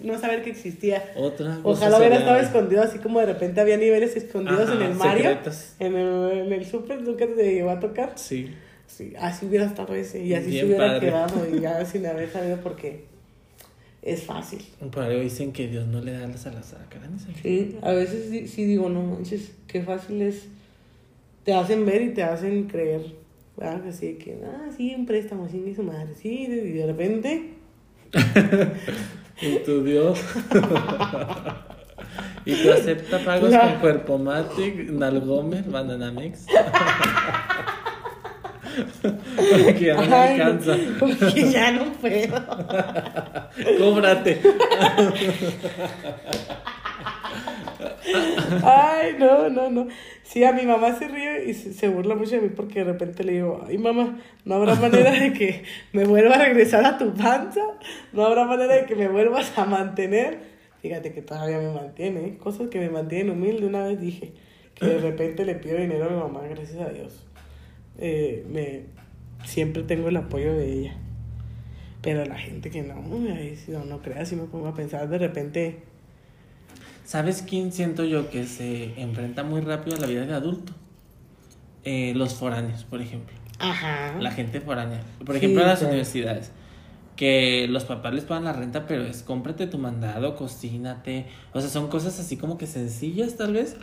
no, 0.02 0.18
saber 0.18 0.42
que 0.42 0.50
existía. 0.50 1.04
Otra. 1.14 1.58
Ojalá 1.62 1.98
hubiera 1.98 2.16
estado 2.16 2.38
escondido, 2.40 2.82
así 2.82 2.98
como 2.98 3.20
de 3.20 3.26
repente 3.26 3.60
había 3.60 3.76
niveles 3.76 4.16
escondidos 4.16 4.68
en 4.70 4.76
Ajá, 4.78 4.84
el 4.86 4.94
Mario. 4.94 5.22
secretos. 5.24 5.74
En 5.78 5.94
el, 5.94 6.30
en 6.46 6.52
el 6.52 6.66
Super 6.66 7.00
nunca 7.02 7.26
te 7.26 7.54
llegó 7.54 7.70
a 7.70 7.78
tocar. 7.78 8.12
Sí. 8.16 8.52
Sí, 8.96 9.12
así 9.18 9.46
hubiera 9.46 9.64
estado 9.66 9.94
ese 9.94 10.22
y 10.24 10.34
así 10.34 10.50
Bien 10.50 10.60
se 10.60 10.66
hubiera 10.66 10.86
padre. 10.86 11.00
quedado 11.08 11.46
y 11.56 11.60
ya 11.60 11.84
sin 11.84 12.06
haber 12.06 12.30
sabido 12.30 12.58
porque 12.58 13.04
es 14.02 14.22
fácil. 14.22 14.64
Por 14.92 15.02
algo 15.02 15.20
dicen 15.20 15.52
que 15.52 15.66
Dios 15.66 15.86
no 15.88 16.00
le 16.00 16.12
da 16.12 16.26
las 16.28 16.46
alas 16.46 16.74
a 16.74 16.88
cara. 16.88 17.08
Sí, 17.42 17.76
a 17.82 17.90
veces 17.92 18.28
sí, 18.30 18.46
sí 18.46 18.64
digo, 18.64 18.88
no 18.90 19.02
manches, 19.02 19.52
qué 19.66 19.82
fácil 19.82 20.22
es. 20.22 20.46
Te 21.44 21.52
hacen 21.54 21.84
ver 21.84 22.02
y 22.02 22.10
te 22.14 22.22
hacen 22.22 22.64
creer. 22.68 23.02
¿verdad? 23.56 23.82
Así 23.88 24.14
que, 24.14 24.38
ah, 24.44 24.68
sí, 24.76 24.94
un 24.96 25.06
préstamo, 25.06 25.48
sí, 25.48 25.58
mi 25.58 25.74
su 25.74 25.82
madre, 25.84 26.14
sí, 26.20 26.44
y 26.48 26.72
de 26.72 26.86
repente, 26.86 27.50
Y 29.40 29.56
tu 29.64 29.82
Dios. 29.84 30.20
y 32.44 32.54
tú 32.62 32.72
acepta 32.72 33.18
pagos 33.24 33.50
Ya. 33.50 33.72
con 33.72 33.80
Cuerpo 33.80 34.18
Matic, 34.18 34.90
Nalgomer, 34.90 35.64
Bananamex. 35.64 36.46
Porque 39.02 39.84
ya 39.84 39.94
no 39.94 40.02
me 40.06 40.14
ay, 40.14 40.40
alcanza. 40.40 40.76
porque 40.98 41.50
ya 41.50 41.72
no 41.72 41.92
puedo. 41.92 42.46
Cóbrate. 43.78 44.40
Ay, 48.62 49.16
no, 49.18 49.48
no, 49.48 49.70
no. 49.70 49.88
Sí, 50.22 50.44
a 50.44 50.52
mi 50.52 50.62
mamá 50.66 50.94
se 50.98 51.08
ríe 51.08 51.46
y 51.46 51.54
se, 51.54 51.72
se 51.72 51.88
burla 51.88 52.14
mucho 52.14 52.32
de 52.32 52.42
mí 52.42 52.48
porque 52.54 52.80
de 52.80 52.84
repente 52.92 53.24
le 53.24 53.32
digo, 53.32 53.64
ay 53.66 53.78
mamá, 53.78 54.18
no 54.44 54.54
habrá 54.56 54.74
manera 54.74 55.10
de 55.12 55.32
que 55.32 55.64
me 55.92 56.04
vuelva 56.04 56.36
a 56.36 56.38
regresar 56.44 56.84
a 56.84 56.98
tu 56.98 57.14
panza, 57.14 57.60
no 58.12 58.24
habrá 58.24 58.44
manera 58.44 58.74
de 58.74 58.84
que 58.86 58.94
me 58.94 59.08
vuelvas 59.08 59.56
a 59.58 59.64
mantener. 59.64 60.38
Fíjate 60.82 61.12
que 61.12 61.22
todavía 61.22 61.58
me 61.58 61.72
mantiene, 61.72 62.26
¿eh? 62.26 62.38
cosas 62.38 62.68
que 62.68 62.78
me 62.78 62.90
mantienen 62.90 63.30
humilde. 63.30 63.66
Una 63.66 63.86
vez 63.86 64.00
dije 64.00 64.32
que 64.74 64.86
de 64.86 64.98
repente 64.98 65.44
le 65.44 65.54
pido 65.54 65.78
dinero 65.78 66.06
a 66.06 66.10
mi 66.10 66.16
mamá, 66.16 66.40
gracias 66.48 66.80
a 66.80 66.90
Dios. 66.90 67.24
Eh, 67.98 68.44
me, 68.50 68.82
siempre 69.46 69.82
tengo 69.82 70.08
el 70.08 70.16
apoyo 70.16 70.54
de 70.54 70.72
ella. 70.72 70.96
Pero 72.02 72.24
la 72.26 72.38
gente 72.38 72.70
que 72.70 72.82
no, 72.82 72.96
no, 72.96 73.84
no 73.84 74.02
creas, 74.02 74.28
si 74.28 74.36
me 74.36 74.44
pongo 74.44 74.68
a 74.68 74.74
pensar 74.74 75.08
de 75.08 75.18
repente, 75.18 75.82
¿Sabes 77.04 77.42
quién 77.42 77.72
siento 77.72 78.04
yo 78.04 78.30
que 78.30 78.46
se 78.46 79.00
enfrenta 79.00 79.42
muy 79.42 79.60
rápido 79.60 79.96
a 79.96 80.00
la 80.00 80.06
vida 80.06 80.24
de 80.26 80.34
adulto? 80.34 80.72
Eh, 81.84 82.14
los 82.14 82.34
foráneos, 82.34 82.84
por 82.84 83.00
ejemplo. 83.02 83.34
Ajá. 83.58 84.16
La 84.18 84.30
gente 84.30 84.60
foránea. 84.60 85.02
Por 85.24 85.38
Sí, 85.38 85.38
ejemplo, 85.38 85.62
en 85.62 85.68
las 85.68 85.82
universidades. 85.82 86.50
Que 87.16 87.66
los 87.68 87.84
papás 87.84 88.14
les 88.14 88.24
pagan 88.24 88.44
la 88.44 88.52
renta, 88.52 88.86
pero 88.86 89.04
es 89.04 89.22
cómprate 89.22 89.66
tu 89.66 89.78
mandado, 89.78 90.34
cocínate. 90.34 91.26
O 91.52 91.60
sea, 91.60 91.70
son 91.70 91.88
cosas 91.88 92.18
así 92.18 92.36
como 92.36 92.58
que 92.58 92.66
sencillas 92.66 93.36
tal 93.36 93.52
vez, 93.52 93.76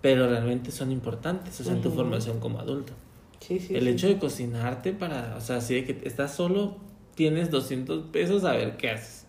pero 0.00 0.28
realmente 0.28 0.70
son 0.72 0.90
importantes, 0.90 1.60
o 1.60 1.64
sea, 1.64 1.74
en 1.74 1.82
tu 1.82 1.90
formación 1.90 2.40
como 2.40 2.58
adulto. 2.58 2.94
Sí, 3.42 3.58
sí. 3.58 3.74
el 3.74 3.84
sí, 3.84 3.88
hecho 3.90 4.08
de 4.08 4.18
cocinarte 4.18 4.92
para, 4.92 5.34
o 5.36 5.40
sea, 5.40 5.56
así 5.56 5.74
de 5.74 5.84
que 5.84 6.06
estás 6.06 6.34
solo, 6.34 6.76
tienes 7.14 7.50
200 7.50 8.10
pesos, 8.10 8.44
a 8.44 8.52
ver 8.52 8.76
qué 8.76 8.90
haces. 8.90 9.26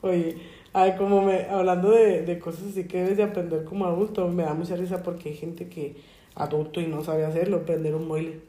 Oye, 0.00 0.36
ay, 0.72 0.94
como 0.96 1.22
me, 1.22 1.44
hablando 1.44 1.90
de, 1.90 2.22
de 2.22 2.38
cosas 2.38 2.64
así 2.70 2.84
que 2.84 3.02
debes 3.02 3.16
de 3.16 3.22
aprender 3.22 3.64
como 3.64 3.86
adulto, 3.86 4.28
me 4.28 4.42
da 4.42 4.54
mucha 4.54 4.76
risa 4.76 5.02
porque 5.02 5.30
hay 5.30 5.36
gente 5.36 5.68
que 5.68 5.96
adulto 6.34 6.80
y 6.80 6.86
no 6.86 7.04
sabe 7.04 7.24
hacerlo, 7.24 7.64
prender 7.64 7.94
un 7.94 8.08
boiler. 8.08 8.40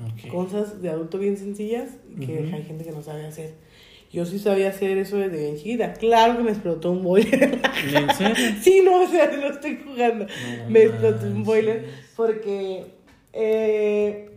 Ok. 0.00 0.30
Cosas 0.30 0.80
de 0.80 0.88
adulto 0.88 1.18
bien 1.18 1.36
sencillas 1.36 1.90
que 2.18 2.50
hay 2.52 2.62
gente 2.62 2.84
que 2.84 2.92
no 2.92 3.02
sabe 3.02 3.26
hacer. 3.26 3.54
Yo 4.12 4.26
sí 4.26 4.38
sabía 4.38 4.68
hacer 4.68 4.98
eso 4.98 5.16
desde 5.16 5.38
bien 5.38 5.56
chiquita. 5.56 5.94
Claro 5.94 6.36
que 6.36 6.42
me 6.42 6.50
explotó 6.50 6.92
un 6.92 7.02
boiler. 7.02 7.60
¿En 7.94 8.14
serio? 8.14 8.36
sí, 8.62 8.82
no, 8.84 9.02
o 9.02 9.06
sea, 9.06 9.30
no 9.34 9.48
estoy 9.48 9.78
jugando. 9.82 10.26
No 10.26 10.70
me 10.70 10.82
explotó 10.82 11.26
un 11.26 11.44
boiler 11.44 11.86
porque 12.14 12.84
eh, 13.32 14.30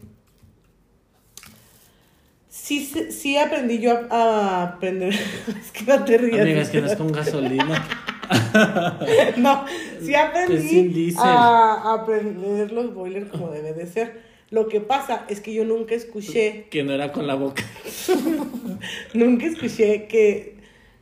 sí, 2.49 2.85
sí 3.11 3.37
aprendí 3.37 3.79
yo 3.79 3.91
a, 4.09 4.15
a 4.15 4.63
aprender. 4.63 5.13
es 5.61 5.71
que 5.71 5.83
no 5.85 6.03
te 6.03 6.17
rías. 6.17 6.41
Amiga, 6.41 6.61
es 6.61 6.69
que 6.69 6.81
no 6.81 6.87
es 6.87 6.95
con 6.95 7.11
gasolina. 7.11 7.87
No, 9.37 9.65
sí 10.01 10.15
aprendí 10.15 11.13
a, 11.17 11.93
aprender 11.93 12.71
los 12.71 12.93
boilers 12.93 13.29
como 13.29 13.51
debe 13.51 13.73
de 13.73 13.85
ser. 13.85 14.21
Lo 14.49 14.67
que 14.67 14.81
pasa 14.81 15.25
es 15.27 15.41
que 15.41 15.53
yo 15.53 15.65
nunca 15.65 15.95
escuché, 15.95 16.67
Que 16.69 16.83
no 16.83 16.93
era 16.93 17.11
con 17.11 17.27
la 17.27 17.35
boca. 17.35 17.63
nunca 19.13 19.45
escuché 19.45 20.07
que, 20.07 20.57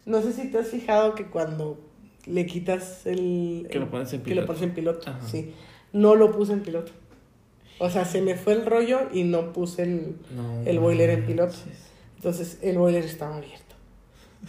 no 0.05 0.21
sé 0.21 0.33
si 0.33 0.49
te 0.49 0.57
has 0.57 0.69
fijado 0.69 1.15
que 1.15 1.25
cuando 1.27 1.79
le 2.25 2.45
quitas 2.45 3.05
el... 3.05 3.67
Que 3.69 3.79
lo 3.79 3.89
pones 3.89 4.11
en 4.13 4.19
Que 4.19 4.31
piloto. 4.31 4.41
lo 4.41 4.47
pones 4.47 4.63
en 4.63 4.73
piloto, 4.73 5.09
Ajá. 5.09 5.27
sí. 5.27 5.53
No 5.91 6.15
lo 6.15 6.31
puse 6.31 6.53
en 6.53 6.61
piloto. 6.61 6.91
O 7.79 7.89
sea, 7.89 8.05
se 8.05 8.21
me 8.21 8.35
fue 8.35 8.53
el 8.53 8.65
rollo 8.65 9.01
y 9.11 9.23
no 9.23 9.51
puse 9.53 9.83
el, 9.83 10.15
No 10.35 10.61
el 10.65 10.79
boiler 10.79 11.09
en 11.09 11.25
piloto. 11.25 11.55
Entonces 12.15 12.57
el 12.61 12.77
boiler 12.77 13.03
estaba 13.03 13.37
abierto. 13.37 13.75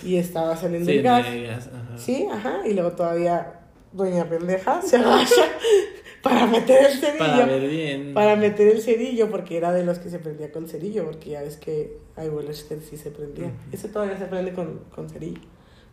Y 0.03 0.16
estaba 0.16 0.57
saliendo 0.57 0.91
Sí, 0.91 0.99
el 0.99 1.03
gas. 1.03 1.27
no 1.27 1.33
digas, 1.35 1.68
ajá. 1.68 1.99
Sí, 1.99 2.27
ajá. 2.31 2.59
Y 2.66 2.75
luego 2.75 2.93
todavía 2.93 3.61
doña 3.93 4.29
pendeja 4.29 4.83
se 4.87 4.97
agacha 4.97 5.43
para 6.22 6.47
meter 6.47 6.87
el 6.87 6.99
cerillo. 6.99 7.18
Para 7.18 7.47
ver 7.47 7.68
bien. 7.68 8.14
Para 8.14 8.37
meter 8.37 8.68
el 8.68 8.81
cerillo, 8.83 9.31
porque 9.31 9.57
era 9.57 9.72
de 9.72 9.85
los 9.85 9.99
que 9.99 10.11
se 10.11 10.18
prendía 10.18 10.51
con 10.53 10.68
cerillo, 10.68 11.05
porque 11.05 11.31
ya 11.31 11.43
ves 11.43 11.57
que 11.57 11.99
hay 12.16 12.29
boilers 12.29 12.64
que 12.64 12.81
sí 12.81 12.97
se 12.97 13.11
prendían. 13.11 13.51
Ujú. 13.51 13.57
Ese 13.72 13.89
todavía 13.89 14.18
se 14.18 14.25
prende 14.27 14.53
con, 14.53 14.81
con 14.95 15.09
cerillo. 15.09 15.41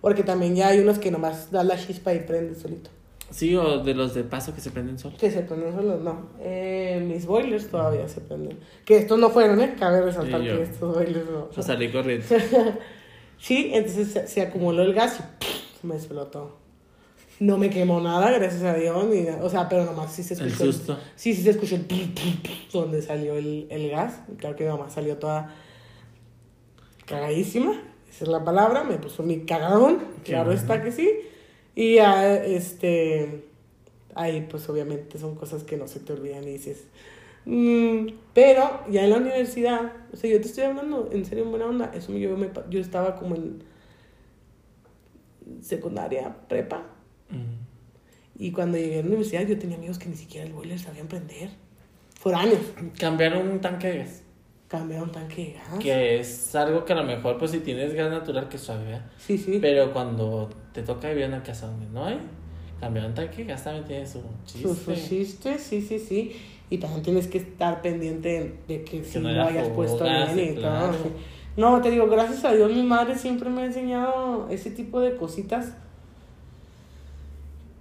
Porque 0.02 0.24
también 0.24 0.56
ya 0.56 0.70
hay 0.70 0.80
unos 0.80 0.98
que 1.00 1.12
nomás 1.12 1.52
da 1.52 1.64
la 1.64 1.78
chispa 1.78 2.14
y 2.14 2.20
prende 2.20 2.56
solito. 2.56 2.90
Sí, 3.32 3.56
o 3.56 3.80
de 3.84 3.94
los 3.96 4.14
de 4.14 4.24
paso 4.24 4.54
que 4.54 4.62
se 4.62 4.70
prenden 4.72 5.00
solos. 5.00 5.18
Que 5.20 5.32
se 5.32 5.42
prenden 5.42 5.74
solos, 5.74 6.02
no. 6.02 6.30
Eh, 6.40 7.04
mis 7.08 7.26
boilers 7.26 7.70
todavía 7.70 8.08
se 8.08 8.22
prenden. 8.22 8.60
Que 8.86 8.98
estos 8.98 9.18
no 9.18 9.30
fueron, 9.30 9.60
¿eh? 9.62 9.74
Cabe 9.80 10.02
resaltar 10.02 10.42
Sí, 10.42 10.48
que 10.48 10.62
estos 10.62 10.94
boilers 10.96 11.30
no. 11.30 11.50
O 11.56 11.62
salí 11.62 11.92
corriendo. 11.92 12.26
Sí, 13.40 13.72
entonces 13.74 14.10
se, 14.12 14.28
se 14.28 14.42
acumuló 14.44 14.84
el 14.84 14.94
gas 14.94 15.20
y 15.84 15.88
me 15.88 15.96
explotó. 15.96 16.58
No 17.40 17.58
me 17.58 17.72
quemó 17.72 18.00
nada, 18.00 18.30
gracias 18.30 18.62
a 18.62 18.76
Dios, 18.76 19.04
ni 19.08 19.22
nada. 19.22 19.44
O 19.44 19.50
sea, 19.50 19.68
pero 19.68 19.84
nomás 19.84 20.14
sí 20.14 20.22
se 20.22 20.36
El 20.36 20.50
escuchó. 20.50 20.72
susto. 20.72 21.00
Sí, 21.16 21.34
sí 21.34 21.42
se 21.42 21.50
escuchó 21.50 21.74
el 21.74 21.82
¡pum, 21.86 21.98
pum, 22.14 22.36
pum! 22.44 22.82
donde 22.84 23.02
salió 23.02 23.34
el, 23.36 23.66
el 23.72 23.90
gas. 23.90 24.20
Claro 24.38 24.56
que 24.56 24.66
mi 24.66 24.70
mamá 24.70 24.92
salió 24.92 25.18
toda 25.18 25.56
cagadísima, 27.08 27.72
esa 28.10 28.26
es 28.26 28.30
la 28.30 28.44
palabra. 28.44 28.84
Me 28.84 28.98
puso 28.98 29.24
mi 29.24 29.40
cagadón, 29.46 30.00
Qué 30.24 30.34
claro 30.34 30.46
bueno. 30.52 30.62
está 30.62 30.84
que 30.84 30.92
sí. 30.92 31.10
Y 31.76 31.96
ya, 31.96 32.36
este. 32.36 33.46
Ahí, 34.14 34.46
pues 34.50 34.68
obviamente 34.70 35.18
son 35.18 35.36
cosas 35.36 35.64
que 35.64 35.78
no 35.78 35.88
se 35.88 36.00
te 36.02 36.12
olvidan 36.14 36.44
y 36.44 36.52
dices. 36.54 36.86
"Mm", 37.46 38.08
pero 38.34 38.82
ya 38.90 39.04
en 39.06 39.10
la 39.12 39.18
universidad, 39.18 39.94
o 40.14 40.18
sea, 40.18 40.30
yo 40.30 40.42
te 40.42 40.48
estoy 40.48 40.66
hablando 40.66 41.10
en 41.12 41.24
serio, 41.26 41.46
en 41.46 41.52
buena 41.52 41.66
onda. 41.68 41.92
Eso 41.96 42.12
yo, 42.18 42.36
me, 42.38 42.50
yo 42.70 42.80
estaba 42.80 43.16
como 43.16 43.36
en 43.36 43.64
secundaria, 45.62 46.36
prepa. 46.48 46.84
Y 48.38 48.52
cuando 48.52 48.78
llegué 48.78 49.00
a 49.00 49.02
la 49.02 49.08
universidad, 49.08 49.46
yo 49.46 49.58
tenía 49.60 49.78
amigos 49.78 50.00
que 50.00 50.10
ni 50.10 50.16
siquiera 50.16 50.48
el 50.48 50.54
boiler 50.54 50.80
sabían 50.80 51.08
prender. 51.08 51.50
Foráneos. 52.20 52.62
Cambiaron 53.00 53.48
un 53.48 53.62
tanque 53.62 53.88
de 53.88 53.98
gas. 54.00 54.24
Cambiaron 54.68 55.12
tanque 55.12 55.46
de 55.46 55.54
gas. 55.54 55.80
Que 55.80 56.20
es 56.20 56.56
algo 56.56 56.84
que 56.84 56.94
a 56.94 56.96
lo 56.96 57.04
mejor, 57.04 57.38
pues 57.38 57.52
si 57.52 57.60
tienes 57.60 57.94
gas 57.94 58.10
natural, 58.10 58.50
que 58.50 58.58
suave, 58.58 58.86
¿verdad? 58.86 59.12
Sí, 59.20 59.38
sí. 59.38 59.60
Pero 59.62 59.94
cuando 59.94 60.50
te 60.74 60.84
toca 60.84 61.10
vivir 61.10 61.24
en 61.24 61.34
una 61.34 61.44
casa 61.44 61.68
donde 61.68 61.88
no 61.88 62.06
hay, 62.06 62.20
de 62.90 63.44
gas 63.46 63.64
también 63.64 63.86
tiene 63.86 64.08
su 64.08 64.22
chiste. 64.46 64.68
Sus 64.68 64.78
sus 64.80 65.10
chistes, 65.10 65.62
sí, 65.62 65.82
sí, 65.82 66.00
sí. 66.00 66.36
Y 66.70 66.78
también 66.78 67.04
tienes 67.04 67.28
que 67.28 67.38
estar 67.38 67.82
pendiente 67.82 68.56
de 68.68 68.84
que 68.84 69.04
si 69.04 69.20
no 69.20 69.30
lo 69.30 69.44
haya 69.44 69.62
hayas 69.62 69.70
puesto 69.70 70.04
bien 70.04 70.58
y 70.58 70.62
todo. 70.62 70.92
No, 71.58 71.82
te 71.82 71.92
digo, 71.92 72.08
gracias 72.08 72.46
a 72.46 72.54
Dios 72.54 72.72
mi 72.72 72.82
madre 72.82 73.18
siempre 73.18 73.50
me 73.50 73.62
ha 73.62 73.66
enseñado 73.66 74.48
ese 74.50 74.72
tipo 74.72 75.02
de 75.02 75.18
cositas 75.18 75.74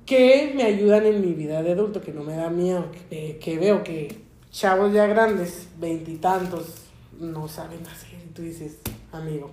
que 0.05 0.53
me 0.57 0.65
ayudan 0.65 1.07
en 1.07 1.21
mi 1.21 1.35
vida 1.35 1.63
de 1.63 1.73
adulto, 1.73 2.01
que 2.01 2.13
no 2.13 2.25
me 2.25 2.35
da 2.35 2.51
miedo, 2.51 2.87
que, 3.09 3.39
que 3.41 3.59
veo 3.59 3.85
que 3.85 4.23
chavos 4.51 4.93
ya 4.93 5.07
grandes, 5.07 5.69
veintitantos, 5.79 6.83
no 7.21 7.47
saben 7.47 7.87
hacer. 7.87 8.19
Y 8.29 8.33
tú 8.33 8.43
dices, 8.43 8.79
amigo, 9.13 9.53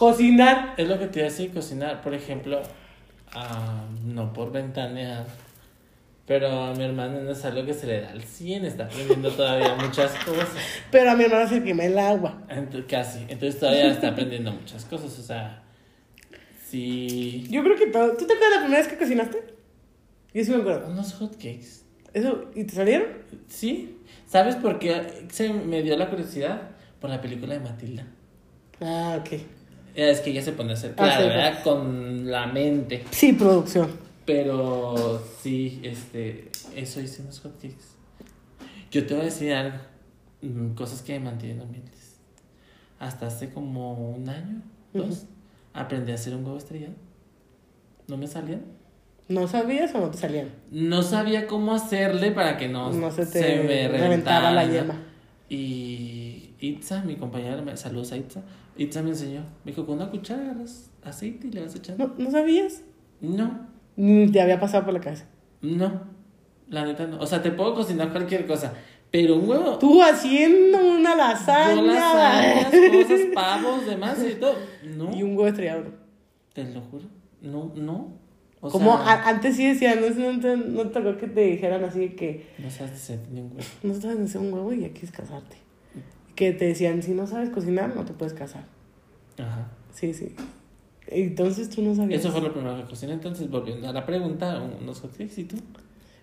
cocinar. 0.00 0.74
Es 0.78 0.88
lo 0.88 0.98
que 0.98 1.06
te 1.06 1.18
iba 1.18 1.28
a 1.28 1.30
decir, 1.30 1.52
cocinar. 1.52 2.00
Por 2.00 2.14
ejemplo, 2.14 2.62
ah, 3.34 3.84
no 4.02 4.32
por 4.32 4.50
ventanear, 4.50 5.26
pero 6.26 6.48
a 6.48 6.74
mi 6.74 6.84
hermano 6.84 7.20
no 7.20 7.32
es 7.32 7.44
algo 7.44 7.66
que 7.66 7.74
se 7.74 7.86
le 7.86 8.00
da 8.00 8.10
al 8.10 8.22
100, 8.22 8.64
está 8.64 8.84
aprendiendo 8.86 9.30
todavía 9.30 9.74
muchas 9.74 10.12
cosas. 10.24 10.48
Pero 10.90 11.10
a 11.10 11.16
mi 11.16 11.24
hermana 11.24 11.46
se 11.48 11.62
quema 11.62 11.84
el 11.84 11.98
agua. 11.98 12.42
Ent- 12.48 12.86
casi. 12.86 13.18
Entonces 13.28 13.58
todavía 13.60 13.90
está 13.90 14.08
aprendiendo 14.08 14.52
muchas 14.52 14.84
cosas. 14.86 15.18
O 15.18 15.22
sea, 15.22 15.62
sí. 16.66 17.46
Yo 17.50 17.62
creo 17.62 17.76
que 17.76 17.86
todo. 17.88 18.16
¿Tú 18.16 18.26
te 18.26 18.32
acuerdas 18.34 18.56
la 18.56 18.62
primera 18.62 18.82
vez 18.82 18.88
que 18.88 18.96
cocinaste? 18.98 19.38
Yo 20.32 20.44
sí 20.44 20.50
me 20.50 20.58
acuerdo. 20.58 20.88
Unos 20.88 21.12
hotcakes. 21.14 21.84
¿Eso? 22.14 22.50
¿Y 22.54 22.64
te 22.64 22.74
salieron? 22.74 23.08
Sí. 23.48 23.98
¿Sabes 24.26 24.54
por 24.56 24.78
qué 24.78 25.26
se 25.30 25.52
me 25.52 25.82
dio 25.82 25.96
la 25.96 26.08
curiosidad? 26.08 26.70
Por 27.00 27.10
la 27.10 27.20
película 27.20 27.54
de 27.54 27.60
Matilda. 27.60 28.06
Ah, 28.80 29.18
ok. 29.20 29.40
Es 29.94 30.20
que 30.20 30.30
ella 30.30 30.42
se 30.42 30.52
pone 30.52 30.70
a 30.70 30.74
hacer, 30.74 30.92
Ah, 30.92 30.96
claro, 30.96 31.22
sí, 31.22 31.28
¿verdad? 31.28 31.62
Con 31.62 32.30
la 32.30 32.46
mente. 32.46 33.04
Sí, 33.10 33.32
producción. 33.32 33.88
Pero 34.24 35.22
sí, 35.42 35.80
este, 35.82 36.50
eso 36.76 37.00
hice 37.00 37.22
unos 37.22 37.40
hotcakes. 37.40 37.96
Yo 38.90 39.06
te 39.06 39.14
voy 39.14 39.22
a 39.22 39.24
decir 39.26 39.52
algo, 39.52 39.78
mm, 40.42 40.74
cosas 40.74 41.02
que 41.02 41.18
me 41.18 41.26
mantienen 41.26 41.60
humildes. 41.62 42.16
Hasta 42.98 43.26
hace 43.28 43.50
como 43.50 44.10
un 44.10 44.28
año, 44.28 44.62
dos, 44.92 45.06
Ujú. 45.08 45.26
aprendí 45.74 46.12
a 46.12 46.16
hacer 46.16 46.34
un 46.34 46.44
huevo 46.44 46.58
estrellado. 46.58 46.94
No 48.08 48.16
me 48.16 48.26
salían. 48.26 48.62
¿No 49.28 49.46
sabías 49.46 49.94
o 49.94 50.00
no 50.00 50.10
te 50.10 50.18
salían? 50.18 50.48
No 50.72 51.02
sabía 51.02 51.46
cómo 51.46 51.72
hacerle 51.74 52.32
para 52.32 52.56
que 52.58 52.68
no, 52.68 52.92
No 52.92 53.10
se 53.12 53.26
te 53.26 53.62
me 53.62 53.88
reventara 53.88 54.50
la 54.50 54.62
reventara. 54.62 54.72
yema. 54.92 54.94
Y 55.48 56.50
Itza, 56.60 57.02
mi 57.04 57.16
compañera, 57.16 57.62
me- 57.62 57.76
saludos 57.76 58.12
a 58.12 58.16
Itza. 58.16 58.42
Itza 58.82 59.02
me 59.02 59.10
enseñó. 59.10 59.40
Me 59.64 59.72
dijo, 59.72 59.84
con 59.86 59.96
una 59.96 60.10
cuchara 60.10 60.42
agarras 60.42 60.90
aceite 61.04 61.48
y 61.48 61.50
le 61.50 61.60
vas 61.62 61.74
echando. 61.74 62.08
¿No, 62.08 62.14
¿No 62.24 62.30
sabías? 62.30 62.82
No, 63.20 63.68
Ni 63.96 64.30
te 64.30 64.40
había 64.40 64.58
pasado 64.58 64.84
por 64.84 64.94
la 64.94 65.00
cabeza. 65.00 65.26
no, 65.62 66.02
la 66.68 66.84
neta 66.86 67.06
no. 67.06 67.18
O 67.18 67.26
sea, 67.26 67.42
te 67.42 67.50
puedo 67.50 67.74
cocinar 67.74 68.10
cualquier 68.10 68.46
cosa, 68.46 68.72
pero 69.10 69.36
un 69.36 69.48
huevo. 69.48 69.76
Tú 69.78 70.02
haciendo 70.02 70.78
una 70.96 71.14
lasaña. 71.16 71.74
Yo 71.74 71.82
lasañas, 71.82 72.70
cosas, 72.70 73.20
pavos, 73.34 73.86
demás 73.86 74.18
y 74.30 74.34
todo. 74.36 74.54
No, 74.96 75.14
Y 75.14 75.22
un 75.22 75.30
huevo 75.36 75.48
estrellado. 75.48 75.84
te 76.54 76.64
lo 76.64 76.80
juro. 76.80 77.04
No, 77.42 77.72
no. 77.76 78.18
O 78.62 78.70
Como 78.70 78.96
sea, 79.02 79.26
antes 79.28 79.56
sí 79.56 79.66
decían, 79.66 80.00
no, 80.00 80.08
no, 80.32 80.40
te- 80.40 80.56
no 80.56 80.82
te 80.88 81.00
tocó 81.00 81.18
que 81.18 81.26
te 81.26 81.40
dijeran 81.42 81.82
así 81.84 82.10
que 82.10 82.46
no 82.58 82.70
sabes 82.70 82.92
hacer 82.92 83.18
ni 83.32 83.40
un 83.40 83.48
huevo. 83.52 83.64
no 83.82 83.94
sabes 83.94 84.20
hacer 84.20 84.40
un 84.40 84.52
huevo 84.52 84.72
y 84.74 84.84
aquí 84.84 85.00
es 85.04 85.10
casarte. 85.10 85.56
Que 86.40 86.54
te 86.54 86.64
decían, 86.64 87.02
si 87.02 87.12
no 87.12 87.26
sabes 87.26 87.50
cocinar, 87.50 87.94
no 87.94 88.06
te 88.06 88.14
puedes 88.14 88.32
casar. 88.32 88.64
Ajá. 89.36 89.68
Sí, 89.92 90.14
sí. 90.14 90.34
Entonces 91.06 91.68
tú 91.68 91.82
no 91.82 91.94
sabías. 91.94 92.20
Eso 92.20 92.32
fue 92.32 92.40
lo 92.40 92.50
primero 92.50 92.78
que 92.78 92.84
cociné. 92.84 93.12
Entonces, 93.12 93.50
volviendo 93.50 93.86
a 93.86 93.92
la 93.92 94.06
pregunta, 94.06 94.58
unos 94.80 95.00
hotcakes 95.02 95.38
y 95.38 95.44
tú. 95.44 95.56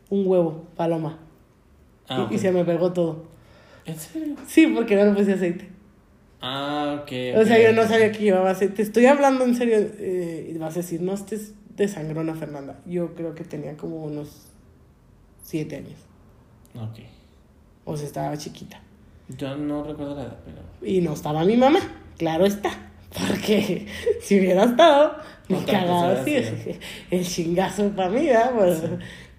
Un 0.09 0.25
huevo, 0.25 0.69
paloma. 0.75 1.19
Ah, 2.09 2.27
y, 2.31 2.39
se 2.39 2.51
me 2.51 2.65
pegó 2.65 2.93
todo. 2.93 3.25
¿En 3.85 3.95
serio? 3.95 4.35
Sí, 4.47 4.65
porque 4.65 4.95
no 4.95 5.05
le 5.05 5.11
puse 5.11 5.33
aceite. 5.33 5.69
Ah, 6.41 7.01
ok. 7.03 7.11
O 7.39 7.45
sea, 7.45 7.61
yo 7.61 7.71
no 7.73 7.87
sabía 7.87 8.11
que 8.11 8.23
llevaba 8.23 8.49
aceite. 8.49 8.81
Estoy 8.81 9.05
hablando 9.05 9.45
en 9.45 9.53
serio. 9.53 9.75
eh, 9.77 10.51
y 10.51 10.57
vas 10.57 10.73
a 10.73 10.79
decir, 10.79 10.99
no 10.99 11.13
estés 11.13 11.53
de 11.75 11.87
sangrona, 11.87 12.33
Fernanda. 12.33 12.79
Yo 12.87 13.13
creo 13.13 13.35
que 13.35 13.43
tenía 13.43 13.77
como 13.77 14.03
unos 14.03 14.47
siete 15.43 15.75
años. 15.75 15.99
Ok. 16.73 17.01
O 17.85 17.95
sea, 17.95 18.07
estaba 18.07 18.35
chiquita. 18.35 18.81
Yo 19.29 19.55
no 19.57 19.83
recuerdo 19.83 20.15
la 20.15 20.23
edad, 20.23 20.37
pero. 20.45 20.57
Y 20.81 21.01
no 21.01 21.13
estaba 21.13 21.43
mi 21.43 21.57
mamá, 21.57 21.79
claro 22.17 22.45
está. 22.45 22.91
Porque 23.09 23.87
si 24.21 24.39
hubiera 24.39 24.63
estado, 24.63 25.15
me 25.47 25.59
No 25.59 25.65
cagaba 25.65 26.11
así. 26.13 26.35
El 27.09 27.25
chingazo 27.25 27.89
para 27.89 28.09
mí, 28.09 28.25
¿verdad? 28.25 28.51
Pues, 28.55 28.83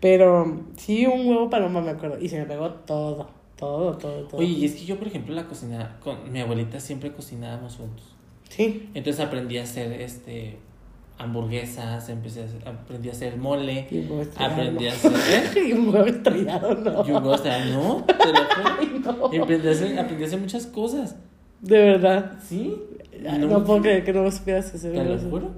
Pero 0.00 0.64
sí, 0.76 1.06
un 1.06 1.26
huevo 1.26 1.50
paloma, 1.50 1.80
me 1.80 1.90
acuerdo. 1.90 2.18
Y 2.20 2.28
se 2.28 2.38
me 2.38 2.46
pegó 2.46 2.70
todo, 2.70 3.28
todo, 3.56 3.96
todo, 3.96 4.24
todo. 4.26 4.40
Oye, 4.40 4.50
y 4.50 4.64
es 4.64 4.74
que 4.74 4.84
yo, 4.84 4.98
por 4.98 5.08
ejemplo, 5.08 5.34
la 5.34 5.46
cocina, 5.46 5.98
con 6.02 6.32
mi 6.32 6.40
abuelita 6.40 6.80
siempre 6.80 7.12
cocinábamos 7.12 7.76
juntos. 7.76 8.04
Sí. 8.48 8.90
Entonces 8.94 9.24
aprendí 9.24 9.58
a 9.58 9.64
hacer 9.64 9.92
este 10.00 10.58
hamburguesas, 11.18 12.08
empecé 12.08 12.42
a 12.42 12.44
hacer- 12.44 12.68
aprendí 12.68 13.08
a 13.08 13.12
hacer 13.12 13.36
mole, 13.36 13.86
aprendí 14.36 14.86
a 14.86 14.92
hacer. 14.92 15.12
¿eh? 15.12 15.64
Y 15.68 15.72
un 15.72 15.88
huevo 15.88 16.06
estrellado, 16.06 16.74
no. 16.74 17.06
Y 17.06 17.10
un 17.10 17.16
huevo 17.16 17.34
estrellado, 17.34 17.72
no, 17.98 18.04
te 18.04 18.14
lo 18.14 18.38
juro. 18.38 18.76
Ay, 18.80 19.00
no. 19.04 19.42
Aprendí 19.42 19.68
a 19.68 19.70
hacer, 19.72 19.98
aprendí 19.98 20.24
a 20.24 20.26
hacer 20.26 20.40
muchas 20.40 20.66
cosas. 20.66 21.16
De 21.60 21.78
verdad. 21.78 22.32
¿Sí? 22.46 22.76
Ay, 23.28 23.38
No, 23.40 23.64
puedo 23.64 23.82
creer 23.82 24.04
que 24.04 24.12
no 24.12 24.22
lo 24.22 24.30
supieras 24.30 24.72
hacer. 24.74 24.92
Te 24.92 25.04
lo 25.04 25.18
juro. 25.18 25.50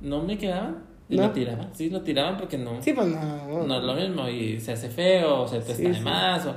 No 0.00 0.22
me 0.22 0.36
quedaban. 0.36 0.78
Y 1.08 1.16
¿No? 1.16 1.22
lo 1.28 1.30
tiraban. 1.30 1.70
Sí, 1.72 1.88
lo 1.90 2.02
tiraban 2.02 2.36
porque 2.36 2.58
no. 2.58 2.82
Sí, 2.82 2.92
pues 2.92 3.06
no. 3.06 3.64
No 3.64 3.78
es 3.78 3.84
lo 3.84 3.94
mismo. 3.94 4.28
Y 4.28 4.60
se 4.60 4.72
hace 4.72 4.88
feo, 4.90 5.42
o 5.42 5.48
se 5.48 5.60
te 5.60 5.74
Sí, 5.74 5.82
está 5.84 5.88
de 5.88 5.94
sí. 5.94 6.00
más. 6.02 6.46
O... 6.46 6.54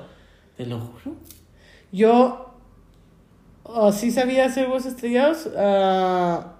Te 0.57 0.65
lo 0.65 0.79
juro. 0.79 1.15
Yo 1.91 2.53
oh, 3.63 3.91
sí 3.91 4.11
sabía 4.11 4.45
hacer 4.45 4.65
huevos 4.67 4.85
estrellados, 4.85 5.47
ah, 5.57 6.55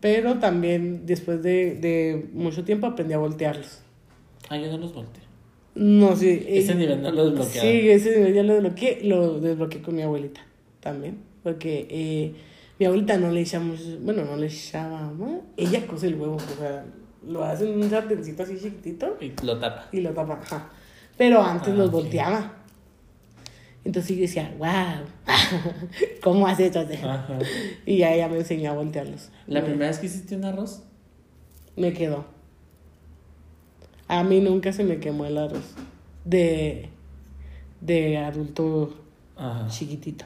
pero 0.00 0.38
también 0.38 1.06
después 1.06 1.42
de, 1.42 1.74
de 1.76 2.28
mucho 2.32 2.64
tiempo 2.64 2.86
aprendí 2.86 3.14
a 3.14 3.18
voltearlos. 3.18 3.80
Ah, 4.48 4.56
yo 4.56 4.70
no 4.70 4.78
los 4.78 4.94
volteo. 4.94 5.24
No, 5.74 6.16
sí. 6.16 6.44
Ese 6.48 6.72
eh, 6.72 6.74
nivel 6.76 7.02
no 7.02 7.10
lo 7.10 7.30
desbloqueaba. 7.30 7.60
Sí, 7.68 7.88
ese 7.90 8.16
nivel 8.18 8.34
ya 8.34 8.42
lo 8.42 8.54
desbloqueé, 8.54 9.00
lo 9.04 9.40
desbloqueé 9.40 9.82
con 9.82 9.94
mi 9.96 10.02
abuelita 10.02 10.40
también, 10.80 11.18
porque 11.42 11.86
eh, 11.90 12.32
mi 12.78 12.86
abuelita 12.86 13.18
no 13.18 13.30
le 13.30 13.40
echamos, 13.42 14.00
bueno, 14.02 14.24
no 14.24 14.36
le 14.36 14.46
echaba, 14.46 15.12
¿no? 15.18 15.42
ella 15.56 15.86
cose 15.86 16.06
el 16.06 16.14
huevo, 16.14 16.36
o 16.36 16.60
sea, 16.60 16.84
lo 17.26 17.44
hace 17.44 17.68
en 17.68 17.82
un 17.82 17.90
sartencito 17.90 18.44
así 18.44 18.54
chiquitito 18.56 19.16
Y 19.20 19.32
lo 19.44 19.58
tapa. 19.58 19.88
y 19.92 20.00
lo 20.00 20.10
tapa, 20.10 20.38
ajá. 20.40 20.70
Pero 21.18 21.42
antes 21.42 21.72
Ah, 21.74 21.76
los 21.76 21.90
volteaba. 21.90 22.55
Entonces 23.86 24.16
yo 24.16 24.22
decía, 24.22 24.52
wow, 24.58 25.06
¿cómo 26.22 26.46
has 26.46 26.58
hecho 26.60 26.80
eso? 26.80 27.08
Ajá. 27.08 27.38
Y 27.86 27.98
ya 27.98 28.12
ella 28.12 28.28
me 28.28 28.38
enseñó 28.38 28.72
a 28.72 28.74
voltearlos. 28.74 29.30
¿La 29.46 29.60
Me- 29.60 29.66
primera 29.68 29.86
vez 29.88 29.98
que 29.98 30.06
hiciste 30.06 30.34
un 30.36 30.44
arroz? 30.44 30.82
Me 31.76 31.92
quedó. 31.92 32.24
A 34.08 34.22
mí 34.24 34.40
nunca 34.40 34.72
se 34.72 34.84
me 34.84 34.98
quemó 34.98 35.24
el 35.26 35.38
arroz. 35.38 35.74
De, 36.24 36.88
de 37.80 38.18
adulto 38.18 38.94
Ajá. 39.36 39.68
chiquitito, 39.68 40.24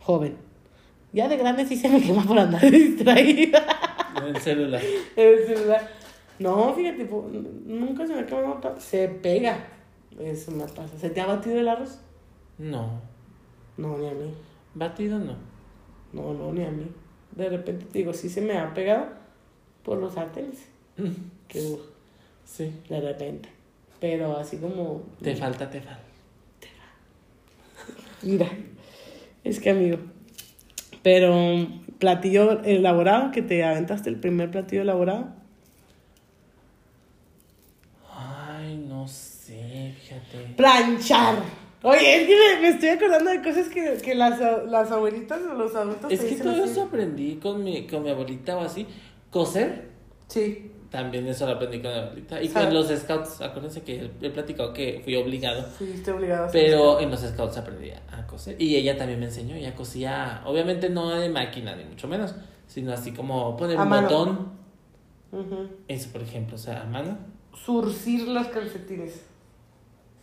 joven. 0.00 0.36
Ya 1.12 1.28
de 1.28 1.36
grande 1.36 1.66
sí 1.66 1.76
se 1.76 1.88
me 1.88 2.00
quema 2.00 2.22
por 2.24 2.38
andar 2.38 2.60
distraída. 2.70 3.64
En 4.16 4.36
el 4.36 4.40
celular. 4.40 4.80
El 5.16 5.46
celular. 5.46 5.90
No, 6.38 6.72
fíjate, 6.74 7.08
nunca 7.66 8.06
se 8.06 8.14
me 8.14 8.24
quema. 8.26 8.60
ta- 8.60 8.78
Se 8.80 9.08
pega. 9.08 9.66
Eso 10.20 10.52
me 10.52 10.64
pasa. 10.64 10.96
¿Se 11.00 11.10
te 11.10 11.20
ha 11.20 11.26
batido 11.26 11.58
el 11.58 11.68
arroz? 11.68 11.98
No. 12.58 13.00
No, 13.76 13.98
ni 13.98 14.08
a 14.08 14.12
mí. 14.12 14.32
Batido 14.74 15.18
no. 15.18 15.36
No, 16.12 16.34
no, 16.34 16.52
ni 16.52 16.64
a 16.64 16.70
mí. 16.70 16.86
De 17.34 17.48
repente 17.48 17.86
te 17.86 17.98
digo, 17.98 18.12
sí 18.12 18.28
se 18.28 18.40
me 18.40 18.58
ha 18.58 18.74
pegado 18.74 19.06
por 19.82 19.98
los 19.98 20.14
sartenes. 20.14 20.68
Que 21.48 21.60
uh, 21.60 21.78
Sí. 22.44 22.72
de 22.88 23.00
repente. 23.00 23.48
Pero 24.00 24.36
así 24.36 24.56
como. 24.58 25.02
Te 25.22 25.34
falta, 25.36 25.68
te 25.70 25.80
falta. 25.80 26.00
Mira, 28.22 28.48
es 29.44 29.60
que 29.60 29.70
amigo. 29.70 29.98
Pero 31.02 31.66
platillo 31.98 32.62
elaborado, 32.62 33.32
que 33.32 33.42
te 33.42 33.64
aventaste 33.64 34.08
el 34.10 34.16
primer 34.16 34.50
platillo 34.50 34.82
elaborado. 34.82 35.32
Ay, 38.10 38.76
no 38.88 39.06
sé, 39.08 39.94
fíjate. 40.00 40.54
Planchar. 40.56 41.36
Oye, 41.84 42.22
es 42.22 42.28
que 42.28 42.60
me, 42.60 42.68
estoy 42.68 42.88
acordando 42.90 43.30
de 43.30 43.42
cosas 43.42 43.68
que, 43.68 43.98
que 44.02 44.14
las, 44.14 44.38
las 44.68 44.90
abuelitas 44.92 45.40
o 45.50 45.54
los 45.54 45.74
adultos 45.74 46.12
Es 46.12 46.20
que 46.20 46.36
todo 46.36 46.62
así. 46.62 46.70
eso 46.70 46.82
aprendí 46.84 47.36
con 47.36 47.64
mi, 47.64 47.86
con 47.86 48.02
mi 48.04 48.10
abuelita 48.10 48.56
o 48.56 48.60
así. 48.60 48.86
Coser, 49.30 49.90
Sí. 50.28 50.70
también 50.90 51.26
eso 51.26 51.44
lo 51.46 51.52
aprendí 51.54 51.80
con 51.80 51.90
mi 51.92 51.98
abuelita. 51.98 52.40
Y 52.42 52.48
¿Sabe? 52.48 52.66
con 52.66 52.74
los 52.74 52.88
scouts, 52.88 53.40
acuérdense 53.40 53.82
que 53.82 54.10
he 54.20 54.30
platicado 54.30 54.72
que 54.72 55.00
fui 55.02 55.16
obligado. 55.16 55.62
Fuiste 55.64 56.12
obligado 56.12 56.44
a 56.44 56.46
hacer 56.46 56.64
Pero 56.66 57.00
en 57.00 57.10
los 57.10 57.20
scouts 57.20 57.56
aprendí 57.56 57.90
a 57.90 58.26
coser. 58.28 58.60
Y 58.62 58.76
ella 58.76 58.96
también 58.96 59.18
me 59.18 59.26
enseñó. 59.26 59.56
Ella 59.56 59.74
cosía, 59.74 60.42
obviamente 60.46 60.88
no 60.88 61.10
de 61.10 61.28
máquina, 61.30 61.74
ni 61.74 61.84
mucho 61.84 62.06
menos. 62.06 62.34
Sino 62.68 62.92
así 62.92 63.12
como 63.12 63.56
poner 63.56 63.76
A 63.76 63.82
un 63.82 63.88
mano. 63.88 64.08
botón. 64.08 64.62
Eso, 65.88 66.10
por 66.12 66.22
ejemplo, 66.22 66.54
o 66.56 66.58
sea, 66.58 66.82
a 66.82 66.86
mano. 66.86 67.18
Surcir 67.54 68.28
los 68.28 68.46
calcetines. 68.48 69.24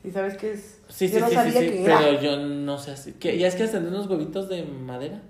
¿Y 0.03 0.11
sabes 0.11 0.37
qué 0.37 0.53
es? 0.53 0.79
Sí, 0.87 1.07
Yo 1.09 1.15
sí, 1.15 1.19
no 1.21 1.27
sí, 1.27 1.31
sí, 1.31 1.35
sabía 1.35 1.59
sí, 1.59 1.67
qué 1.69 1.83
era. 1.85 1.97
pero 1.99 2.21
yo 2.21 2.37
no 2.37 2.77
sé 2.77 2.91
así. 2.91 3.13
¿Qué? 3.13 3.37
¿Ya 3.37 3.47
es 3.47 3.55
que 3.55 3.63
hacen 3.63 3.85
unos 3.87 4.07
huevitos 4.07 4.47
de 4.49 4.63
madera? 4.63 5.21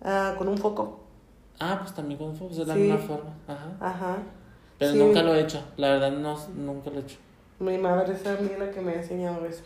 Ah, 0.00 0.34
con 0.38 0.48
un 0.48 0.56
foco. 0.58 1.04
Ah, 1.58 1.78
pues 1.82 1.92
también 1.94 2.18
con 2.18 2.36
fuego, 2.36 2.52
es 2.52 2.66
la 2.68 2.74
Sí. 2.74 2.80
misma 2.80 2.98
forma. 2.98 3.34
Ajá. 3.48 3.76
Ajá. 3.80 4.16
Pero 4.78 4.92
Sí. 4.92 4.98
nunca 4.98 5.22
lo 5.24 5.34
he 5.34 5.40
hecho, 5.40 5.60
la 5.76 5.90
verdad 5.90 6.12
no, 6.12 6.38
nunca 6.54 6.90
lo 6.90 6.98
he 6.98 7.02
hecho. 7.02 7.16
Mi 7.58 7.76
madre 7.78 8.14
es 8.14 8.24
a 8.24 8.36
mí 8.40 8.50
la 8.56 8.70
que 8.70 8.80
me 8.80 8.92
ha 8.92 8.96
enseñado 8.96 9.44
eso. 9.44 9.64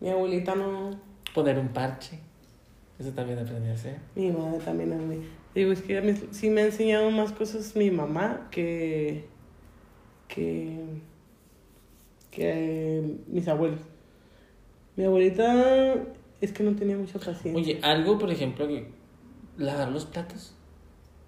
Mi 0.00 0.08
abuelita 0.08 0.54
no. 0.54 0.98
Poner 1.34 1.58
un 1.58 1.68
parche, 1.68 2.18
eso 2.98 3.10
también 3.10 3.38
aprendí 3.40 3.68
a 3.68 3.74
hacer. 3.74 3.98
Mi 4.16 4.30
madre 4.32 4.58
también 4.64 4.94
a 4.94 4.96
mí. 4.96 5.22
Digo, 5.54 5.72
es 5.72 5.82
que 5.82 5.98
a 5.98 6.00
mí 6.00 6.14
sí 6.30 6.48
me 6.48 6.62
ha 6.62 6.66
enseñado 6.66 7.10
más 7.10 7.32
cosas 7.32 7.76
mi 7.76 7.90
mamá 7.90 8.48
que. 8.50 9.28
que. 10.28 11.02
Que 12.30 13.16
mis 13.26 13.46
abuelos. 13.48 13.80
Mi 14.96 15.04
abuelita 15.04 15.94
es 16.40 16.52
que 16.52 16.62
no 16.62 16.74
tenía 16.76 16.96
mucha 16.96 17.18
paciencia. 17.18 17.54
Oye, 17.54 17.80
algo, 17.82 18.18
por 18.18 18.30
ejemplo, 18.30 18.66
que 18.66 18.88
lavar 19.56 19.90
los 19.90 20.04
platos. 20.06 20.54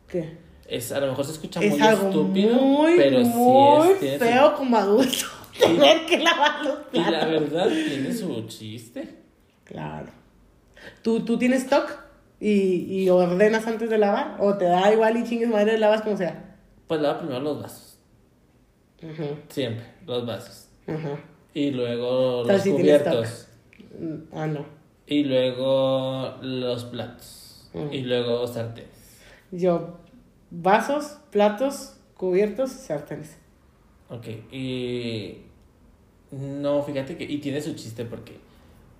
¿Qué? 0.09 0.37
Es, 0.69 0.93
a 0.93 1.01
lo 1.01 1.09
mejor 1.09 1.24
se 1.24 1.33
escucha 1.33 1.61
Es 1.61 1.73
muy 1.73 1.81
algo 1.81 2.09
estúpido, 2.09 2.55
muy, 2.57 2.97
pero 2.97 3.20
muy 3.20 3.89
sí 4.01 4.07
es. 4.09 4.19
feo 4.19 4.55
como 4.57 4.77
adulto 4.77 5.27
tener 5.59 6.07
que 6.07 6.19
lavar 6.19 6.65
los 6.65 6.79
y 6.93 6.99
la 6.99 7.09
platos. 7.09 7.31
verdad 7.31 7.69
tiene 7.69 8.12
su 8.15 8.47
chiste. 8.47 9.19
Claro. 9.65 10.09
¿Tú, 11.03 11.24
tú 11.24 11.39
tienes 11.39 11.65
stock 11.65 11.99
y, 12.41 13.03
y 13.03 13.09
ordenas 13.11 13.66
antes 13.66 13.91
de 13.91 13.99
lavar? 13.99 14.37
¿O 14.41 14.57
te 14.57 14.65
da 14.65 14.93
igual 14.93 15.16
y 15.16 15.24
chingues 15.24 15.49
madre 15.49 15.79
lavas 15.79 16.03
como 16.03 16.16
sea? 16.16 16.57
Pues 16.87 17.01
lava 17.01 17.19
primero 17.19 17.41
los 17.41 17.62
vasos, 17.62 17.99
Ajá, 19.03 19.24
siempre, 19.49 19.85
los 20.07 20.27
vasos. 20.27 20.69
Ajá. 20.86 21.18
Y 21.54 21.70
luego 21.70 22.44
los 22.44 22.62
cubiertos. 22.62 23.48
Mm, 23.98 24.14
Ah, 24.32 24.46
no. 24.46 24.64
Y 25.06 25.24
luego 25.24 26.36
los 26.40 26.84
platos. 26.84 27.68
Mm. 27.74 27.92
Y 27.92 28.00
luego 28.02 28.46
sartenes. 28.46 28.90
Yo, 29.50 29.98
vasos, 30.50 31.18
platos, 31.30 31.94
cubiertos, 32.16 32.70
sartenes. 32.70 33.36
Ok, 34.09 34.26
y 34.52 35.38
no, 36.30 36.82
fíjate 36.82 37.16
que, 37.16 37.24
y 37.24 37.38
tiene 37.38 37.60
su 37.60 37.74
chiste 37.74 38.04
porque, 38.04 38.32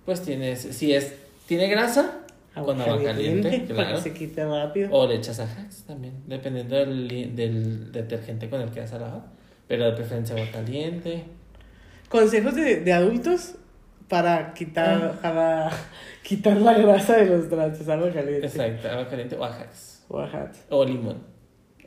pues 0.05 0.21
tienes, 0.21 0.61
si 0.61 0.93
es, 0.93 1.13
tiene 1.47 1.67
grasa, 1.67 2.19
con 2.53 2.79
agua 2.81 3.01
caliente, 3.03 3.59
Para 3.69 3.73
claro, 3.89 3.95
que 3.95 4.01
se 4.01 4.13
quite 4.13 4.45
rápido. 4.45 4.89
o 4.91 5.07
le 5.07 5.15
echas 5.15 5.39
ajax 5.39 5.83
también, 5.83 6.13
dependiendo 6.27 6.75
del, 6.75 7.35
del 7.35 7.91
detergente 7.91 8.49
con 8.49 8.61
el 8.61 8.69
que 8.69 8.81
vas 8.81 8.93
a 8.93 8.99
lavar, 8.99 9.25
pero 9.67 9.85
de 9.85 9.91
preferencia 9.93 10.35
agua 10.35 10.47
caliente, 10.51 11.23
Consejos 12.13 12.53
de, 12.55 12.81
de 12.81 12.93
adultos 12.93 13.55
para 14.07 14.37
Ah. 14.37 14.53
quitar, 14.53 15.19
para 15.21 15.69
quitar 16.23 16.57
la 16.57 16.73
grasa 16.77 17.17
de 17.17 17.25
los 17.25 17.49
trastes. 17.49 17.89
Agua 17.89 18.11
caliente. 18.11 18.45
exacto, 18.45 18.87
agua 18.89 19.07
caliente 19.09 19.35
o 19.35 19.43
ajax, 19.43 20.03
O 20.09 20.19
ajá, 20.19 20.51
o 20.69 20.85
limón, 20.85 21.17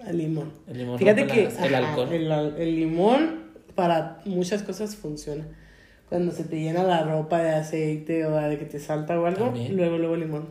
al 0.04 0.18
limón. 0.18 0.50
el 0.66 0.78
limón 0.78 0.98
Fíjate 0.98 1.26
que 1.28 1.42
grasa, 1.42 1.66
el 1.66 1.74
ajá, 1.76 1.88
alcohol, 1.90 2.08
el, 2.12 2.32
el 2.58 2.76
limón 2.76 3.20
para 3.76 4.18
muchas 4.24 4.62
cosas 4.64 4.96
funciona. 4.96 5.44
Cuando 6.08 6.32
se 6.32 6.44
te 6.44 6.60
llena 6.60 6.82
la 6.82 7.02
ropa 7.04 7.40
de 7.40 7.50
aceite 7.50 8.24
o 8.26 8.34
de 8.36 8.58
que 8.58 8.64
te 8.64 8.78
salta 8.80 9.18
o 9.20 9.26
algo, 9.26 9.44
También. 9.46 9.76
luego, 9.76 9.96
luego 9.98 10.16
limón. 10.16 10.48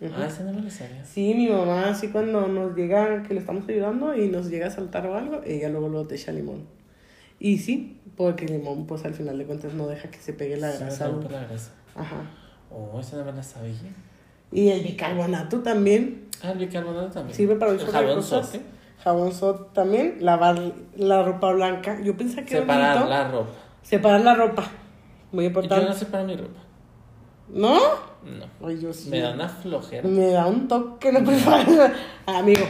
Ujú. 0.00 0.14
ah, 0.16 0.26
ese 0.26 0.44
no 0.44 0.52
me 0.54 0.62
lo 0.62 0.70
sabía, 0.70 1.04
Sí, 1.04 1.34
mi 1.34 1.48
mamá, 1.48 1.90
así 1.90 2.08
cuando 2.08 2.48
nos 2.48 2.74
llega, 2.74 3.22
que 3.22 3.34
le 3.34 3.40
estamos 3.40 3.68
ayudando 3.68 4.16
y 4.16 4.28
nos 4.28 4.48
llega 4.48 4.68
a 4.68 4.70
saltar 4.70 5.06
o 5.06 5.14
algo, 5.14 5.42
ella 5.44 5.68
luego, 5.68 5.88
luego 5.90 6.06
te 6.06 6.14
echa 6.14 6.32
limón. 6.32 6.64
Y 7.40 7.58
sí, 7.58 8.00
porque 8.16 8.44
el 8.44 8.52
limón, 8.58 8.86
pues 8.86 9.04
al 9.04 9.14
final 9.14 9.36
de 9.38 9.46
cuentas 9.46 9.72
no 9.74 9.86
deja 9.88 10.10
que 10.10 10.18
se 10.18 10.32
pegue 10.34 10.56
la 10.58 10.70
Se 10.72 10.78
grasa. 10.84 11.08
rompe 11.08 11.28
la 11.30 11.44
grasa, 11.44 11.72
Ajá. 11.96 12.16
oh, 12.70 13.00
esa 13.00 13.16
no 13.16 13.24
me 13.24 13.32
la 13.32 13.42
sabía, 13.42 13.74
Y 14.52 14.68
el 14.68 14.82
bicarbonato 14.82 15.60
también 15.60 16.28
ah, 16.42 16.50
el 16.52 16.58
bicarbonato 16.58 17.10
también, 17.10 17.34
sirve 17.34 17.56
para 17.56 17.76
jabón 17.78 18.16
cosas. 18.16 18.46
sote, 18.46 18.60
Jabón 19.02 19.32
sot 19.32 19.72
también, 19.72 20.18
lavar 20.20 20.60
la 20.96 21.22
ropa 21.22 21.50
blanca. 21.52 21.98
Yo 22.02 22.14
pensaba 22.14 22.42
que 22.46 22.58
separar 22.58 23.08
la 23.08 23.28
ropa, 23.30 23.50
Separar 23.82 24.20
la 24.20 24.34
ropa. 24.34 24.70
Muy 25.32 25.44
yo 25.44 25.48
importante. 25.48 25.86
no 25.86 25.94
separo 25.94 26.24
mi 26.26 26.36
ropa, 26.36 26.60
¿No? 27.48 27.78
No. 28.22 28.68
Ay, 28.68 28.78
yo 28.78 28.92
sí. 28.92 29.08
Me 29.08 29.20
da 29.20 29.32
una 29.32 29.48
flojera. 29.48 30.06
Me 30.06 30.26
da 30.32 30.46
un 30.46 30.68
toque, 30.68 31.10
no 31.12 31.24
prepara. 31.24 31.94
Amigo, 32.26 32.66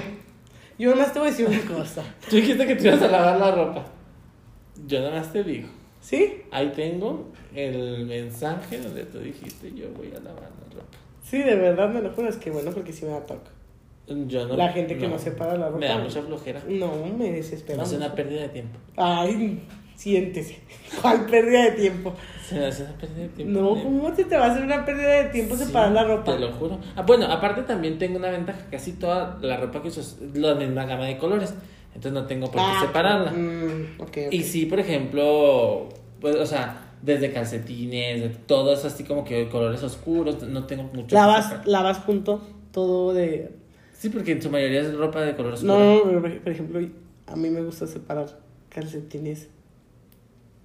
yo 0.78 0.90
nomás 0.90 1.12
te 1.12 1.18
voy 1.18 1.28
a 1.28 1.30
decir 1.32 1.48
una 1.48 1.76
cosa. 1.76 2.04
Tú 2.28 2.36
dijiste 2.36 2.64
que 2.64 2.76
te 2.76 2.86
ibas 2.86 3.02
a 3.02 3.08
lavar 3.08 3.36
la 3.40 3.50
ropa. 3.50 3.84
Yo 4.86 5.00
nada 5.00 5.16
más 5.16 5.32
te 5.32 5.44
digo. 5.44 5.68
¿Sí? 6.00 6.42
Ahí 6.50 6.72
tengo 6.74 7.28
el 7.54 8.06
mensaje 8.06 8.80
donde 8.80 9.04
tú 9.04 9.18
dijiste 9.18 9.72
yo 9.74 9.90
voy 9.90 10.08
a 10.08 10.20
lavar 10.20 10.42
la 10.42 10.74
ropa. 10.74 10.96
Sí, 11.22 11.38
de 11.42 11.56
verdad 11.56 11.90
me 11.90 12.00
lo 12.00 12.10
juras 12.12 12.36
que 12.36 12.50
bueno, 12.50 12.70
porque 12.72 12.92
sí 12.92 13.04
me 13.04 13.12
da 13.12 13.26
toque. 13.26 13.50
Yo 14.26 14.46
no, 14.48 14.56
La 14.56 14.70
gente 14.70 14.98
que 14.98 15.06
no 15.06 15.18
separa 15.18 15.56
la 15.56 15.66
ropa. 15.66 15.78
Me 15.78 15.86
da 15.86 15.98
mucha 15.98 16.22
flojera. 16.22 16.60
No, 16.68 17.06
me 17.16 17.30
desespera. 17.30 17.76
No 17.76 17.84
es 17.84 17.92
una 17.92 18.12
pérdida 18.12 18.42
de 18.42 18.48
tiempo. 18.48 18.78
Ay, 18.96 19.62
siéntese. 19.94 20.58
¿Cuál 21.00 21.26
pérdida 21.26 21.66
de 21.66 21.70
tiempo? 21.72 22.14
Se 22.48 22.56
me 22.56 22.66
hace 22.66 22.82
una 22.82 22.94
pérdida 22.94 23.22
de 23.22 23.28
tiempo. 23.28 23.60
No, 23.60 23.68
¿cómo 23.80 24.16
se 24.16 24.24
te 24.24 24.36
va 24.36 24.46
a 24.46 24.50
hacer 24.50 24.64
una 24.64 24.84
pérdida 24.84 25.22
de 25.22 25.24
tiempo 25.26 25.54
Sí, 25.54 25.66
separar 25.66 25.92
la 25.92 26.04
ropa? 26.04 26.32
Te 26.32 26.40
lo 26.40 26.50
juro. 26.52 26.80
Ah, 26.96 27.02
bueno, 27.02 27.26
aparte 27.26 27.62
también 27.62 27.98
tengo 27.98 28.18
una 28.18 28.30
ventaja. 28.30 28.58
Casi 28.68 28.94
toda 28.94 29.38
la 29.42 29.58
ropa 29.58 29.80
que 29.80 29.88
uso 29.88 30.00
es 30.00 30.18
la 30.34 30.56
misma 30.56 30.86
gama 30.86 31.04
de 31.04 31.16
colores. 31.16 31.54
Entonces 31.94 32.12
no 32.12 32.26
tengo 32.26 32.46
por 32.46 32.56
qué 32.56 32.66
Ah, 32.66 32.80
separarla. 32.86 33.32
mm. 33.32 33.96
Y 34.30 34.42
sí, 34.42 34.66
por 34.66 34.78
ejemplo, 34.80 35.88
pues, 36.20 36.36
o 36.36 36.46
sea, 36.46 36.92
desde 37.02 37.32
calcetines, 37.32 38.20
de 38.22 38.28
todo 38.28 38.72
eso 38.72 38.86
así 38.86 39.04
como 39.04 39.24
que 39.24 39.48
colores 39.48 39.82
oscuros, 39.82 40.42
no 40.44 40.64
tengo 40.66 40.84
mucho. 40.84 41.14
lavas, 41.14 41.66
lavas 41.66 41.98
junto 41.98 42.40
todo 42.72 43.12
de... 43.12 43.52
Sí, 43.98 44.08
porque 44.08 44.32
en 44.32 44.40
su 44.42 44.50
mayoría 44.50 44.80
es 44.80 44.94
ropa 44.94 45.20
de 45.22 45.34
color 45.36 45.54
oscuro. 45.54 45.74
No, 45.78 46.02
pero, 46.04 46.20
por 46.22 46.40
por 46.40 46.52
ejemplo, 46.52 46.80
a 47.26 47.36
mí 47.36 47.50
me 47.50 47.62
gusta 47.62 47.86
separar 47.86 48.38
calcetines 48.70 49.48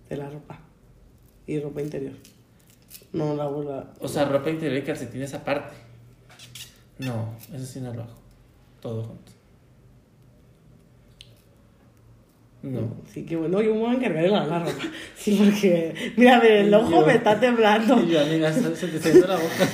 de 0.10 0.18
la 0.18 0.30
ropa 0.30 0.60
y 1.48 1.60
ropa 1.60 1.82
interior. 1.82 2.14
No 3.12 3.36
lavo 3.36 3.64
la... 3.64 3.92
O 4.00 4.08
sea, 4.08 4.26
ropa 4.26 4.50
interior 4.50 4.82
y 4.82 4.86
calcetines 4.86 5.34
aparte. 5.34 5.76
No, 7.00 7.34
eso 7.54 7.66
sí 7.66 7.82
no 7.82 7.94
lo 7.94 8.04
hago. 8.04 8.14
Todo 8.82 9.04
junto. 9.04 9.32
No. 12.66 12.96
Sí, 13.14 13.26
que 13.26 13.36
bueno, 13.36 13.62
yo 13.62 13.74
me 13.76 13.82
voy 13.82 13.92
a 13.92 13.98
encargar 13.98 14.24
de 14.24 14.30
lavar 14.30 14.48
la 14.50 14.60
ropa. 14.60 14.84
Sí, 15.18 15.40
porque, 15.44 15.94
mira, 16.18 16.40
el 16.40 16.74
ojo 16.74 16.92
Yo- 17.02 17.06
me 17.06 17.14
está 17.14 17.40
temblando. 17.40 18.02
Y 18.04 18.08
yo, 18.12 18.22
amiga, 18.22 18.52
se 18.52 18.62
te 18.88 18.98
está 18.98 19.28
la 19.28 19.36
boca. 19.36 19.70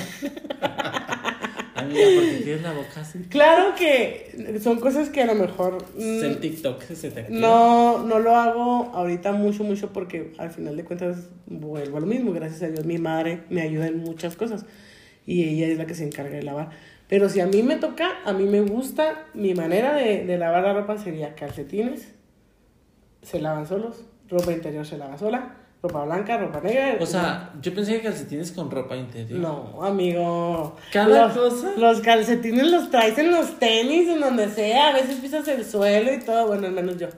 amiga, 1.74 2.00
porque 2.14 2.40
tienes 2.44 2.62
la 2.62 2.72
boca 2.72 3.00
así. 3.00 3.18
Claro 3.28 3.74
que 3.76 4.58
son 4.62 4.78
cosas 4.78 5.08
que 5.08 5.22
a 5.22 5.26
lo 5.26 5.34
mejor 5.34 5.78
mm, 5.96 6.00
Es 6.18 6.22
el 6.22 6.38
TikTok 6.38 6.82
que 6.84 6.94
se 6.96 7.10
te 7.10 7.20
activa. 7.20 7.40
no, 7.40 8.04
no 8.04 8.18
lo 8.18 8.36
hago 8.36 8.90
ahorita 8.94 9.32
mucho, 9.32 9.64
mucho 9.64 9.92
porque 9.92 10.32
al 10.38 10.50
final 10.50 10.76
de 10.76 10.84
cuentas 10.84 11.28
vuelvo 11.46 11.96
a 11.96 12.00
lo 12.00 12.06
mismo. 12.06 12.32
Gracias 12.32 12.62
a 12.62 12.68
Dios 12.68 12.84
mi 12.84 12.98
madre 12.98 13.40
me 13.50 13.62
ayuda 13.62 13.86
en 13.86 13.98
muchas 13.98 14.36
cosas 14.36 14.64
y 15.26 15.44
ella 15.44 15.66
es 15.68 15.78
la 15.78 15.86
que 15.86 15.94
se 15.94 16.04
encarga 16.04 16.36
de 16.36 16.42
lavar. 16.42 16.70
Pero 17.08 17.28
si 17.28 17.40
a 17.40 17.46
mí 17.46 17.62
me 17.62 17.76
toca, 17.76 18.08
a 18.24 18.32
mí 18.32 18.44
me 18.44 18.60
gusta, 18.60 19.24
mi 19.34 19.54
manera 19.54 19.94
de, 19.94 20.24
de 20.24 20.38
lavar 20.38 20.62
la 20.62 20.72
ropa 20.72 20.96
sería 20.98 21.34
calcetines, 21.34 22.08
se 23.22 23.40
lavan 23.40 23.66
solos, 23.66 24.04
ropa 24.28 24.52
interior 24.52 24.84
se 24.86 24.98
lava 24.98 25.16
sola, 25.16 25.56
ropa 25.82 26.04
blanca, 26.04 26.36
ropa 26.38 26.60
negra. 26.60 26.96
O 27.00 27.06
sea, 27.06 27.52
yo 27.60 27.74
pensé 27.74 27.96
que 27.96 28.02
calcetines 28.02 28.52
con 28.52 28.70
ropa 28.70 28.96
interior. 28.96 29.38
No, 29.40 29.82
amigo. 29.82 30.76
Cada 30.92 31.28
los, 31.28 31.36
cosa. 31.36 31.72
Los 31.76 32.00
calcetines 32.00 32.70
los 32.70 32.90
traes 32.90 33.16
en 33.18 33.30
los 33.30 33.58
tenis, 33.58 34.08
en 34.08 34.20
donde 34.20 34.48
sea. 34.48 34.88
A 34.88 34.92
veces 34.92 35.16
pisas 35.16 35.46
el 35.48 35.64
suelo 35.64 36.12
y 36.12 36.20
todo. 36.20 36.46
Bueno, 36.48 36.66
al 36.66 36.72
menos 36.72 36.98
yo. 36.98 37.08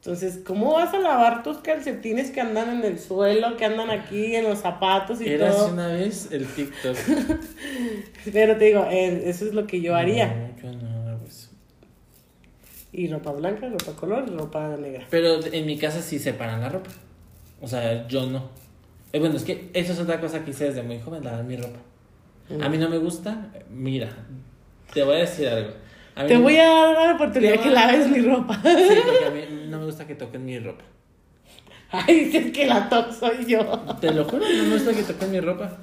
Entonces, 0.00 0.40
¿cómo 0.46 0.74
vas 0.74 0.94
a 0.94 1.00
lavar 1.00 1.42
tus 1.42 1.58
calcetines 1.58 2.30
que 2.30 2.40
andan 2.40 2.70
en 2.70 2.84
el 2.84 3.00
suelo, 3.00 3.56
que 3.56 3.64
andan 3.64 3.90
aquí 3.90 4.36
en 4.36 4.44
los 4.44 4.60
zapatos 4.60 5.20
y 5.20 5.28
Era 5.28 5.48
hace 5.48 5.58
todo? 5.58 5.72
una 5.72 5.88
vez 5.88 6.28
el 6.30 6.46
TikTok. 6.46 6.96
Pero 8.32 8.56
te 8.56 8.64
digo, 8.66 8.86
eh, 8.88 9.24
eso 9.26 9.44
es 9.44 9.54
lo 9.54 9.66
que 9.66 9.80
yo 9.80 9.96
haría. 9.96 10.28
No, 10.28 10.62
yo 10.62 10.72
no. 10.72 10.97
Y 12.92 13.08
ropa 13.08 13.32
blanca, 13.32 13.68
ropa 13.68 13.92
color, 13.98 14.28
ropa 14.36 14.76
negra. 14.76 15.06
Pero 15.10 15.40
en 15.44 15.66
mi 15.66 15.78
casa 15.78 16.00
sí 16.00 16.18
separan 16.18 16.60
la 16.60 16.68
ropa. 16.70 16.90
O 17.60 17.68
sea, 17.68 18.06
yo 18.08 18.26
no. 18.26 18.48
Eh, 19.12 19.18
bueno, 19.20 19.36
es 19.36 19.44
que 19.44 19.70
eso 19.74 19.92
es 19.92 19.98
otra 20.00 20.20
cosa 20.20 20.44
que 20.44 20.50
hice 20.52 20.66
desde 20.66 20.82
muy 20.82 20.98
joven, 21.00 21.24
lavar 21.24 21.44
mi 21.44 21.56
ropa. 21.56 21.78
A 22.62 22.68
mí 22.68 22.78
no 22.78 22.88
me 22.88 22.96
gusta. 22.98 23.52
Mira, 23.70 24.08
te 24.94 25.02
voy 25.02 25.16
a 25.16 25.18
decir 25.18 25.48
algo. 25.48 25.70
A 26.16 26.26
Te 26.26 26.34
no- 26.34 26.40
voy 26.42 26.56
a 26.56 26.66
dar 26.66 27.08
la 27.08 27.14
oportunidad 27.14 27.60
que 27.60 27.70
laves 27.70 28.08
mi 28.08 28.20
ropa. 28.22 28.54
Sí, 28.62 28.94
porque 29.06 29.24
a 29.26 29.30
mí 29.30 29.66
no 29.68 29.78
me 29.80 29.84
gusta 29.84 30.06
que 30.06 30.14
toquen 30.14 30.44
mi 30.46 30.58
ropa. 30.58 30.82
Ay, 31.90 32.24
dices 32.24 32.52
que 32.52 32.66
la 32.66 32.88
toc 32.88 33.12
soy 33.12 33.44
yo. 33.46 33.64
Te 34.00 34.12
lo 34.12 34.24
juro, 34.24 34.44
no 34.48 34.64
me 34.64 34.74
gusta 34.74 34.92
que 34.94 35.02
toquen 35.02 35.30
mi 35.30 35.40
ropa. 35.40 35.78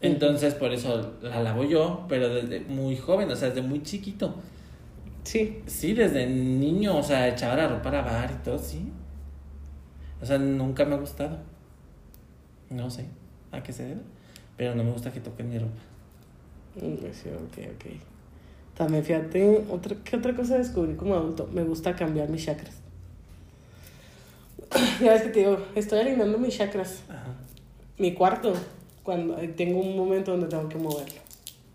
Entonces, 0.00 0.54
por 0.54 0.72
eso 0.72 1.14
la 1.22 1.42
lavo 1.42 1.64
yo, 1.64 2.04
pero 2.08 2.28
desde 2.28 2.60
muy 2.60 2.96
joven, 2.96 3.30
o 3.30 3.36
sea, 3.36 3.48
desde 3.48 3.62
muy 3.62 3.82
chiquito. 3.82 4.34
Sí. 5.24 5.62
Sí, 5.66 5.94
desde 5.94 6.26
niño, 6.26 6.98
o 6.98 7.02
sea, 7.02 7.28
echaba 7.28 7.56
la 7.56 7.68
ropa 7.68 7.88
a 7.88 7.92
lavar 7.92 8.30
y 8.30 8.44
todo, 8.44 8.58
sí. 8.58 8.92
O 10.20 10.26
sea, 10.26 10.38
nunca 10.38 10.84
me 10.84 10.94
ha 10.94 10.98
gustado. 10.98 11.38
No 12.70 12.90
sé 12.90 13.06
a 13.52 13.62
qué 13.62 13.72
se 13.72 13.84
debe, 13.84 14.00
pero 14.56 14.74
no 14.74 14.84
me 14.84 14.90
gusta 14.90 15.12
que 15.12 15.20
toquen 15.20 15.48
mi 15.48 15.58
ropa. 15.58 15.72
Mm, 16.76 17.12
Sí, 17.12 17.28
ok, 17.28 17.74
ok. 17.74 17.84
También 18.76 19.04
fíjate, 19.04 19.64
otra, 19.70 19.96
¿qué 20.02 20.16
otra 20.16 20.34
cosa 20.34 20.58
descubrí 20.58 20.94
como 20.96 21.14
adulto? 21.14 21.48
Me 21.52 21.62
gusta 21.62 21.94
cambiar 21.94 22.28
mis 22.28 22.44
chakras. 22.44 22.74
ya 25.00 25.12
ves 25.12 25.22
que 25.22 25.28
te 25.28 25.38
digo, 25.40 25.58
estoy 25.76 26.00
alineando 26.00 26.38
mis 26.38 26.56
chakras. 26.56 27.02
Ajá. 27.08 27.26
Mi 27.98 28.12
cuarto, 28.14 28.52
cuando 29.04 29.38
eh, 29.38 29.48
tengo 29.48 29.80
un 29.80 29.96
momento 29.96 30.32
donde 30.32 30.48
tengo 30.48 30.68
que 30.68 30.78
moverlo. 30.78 31.20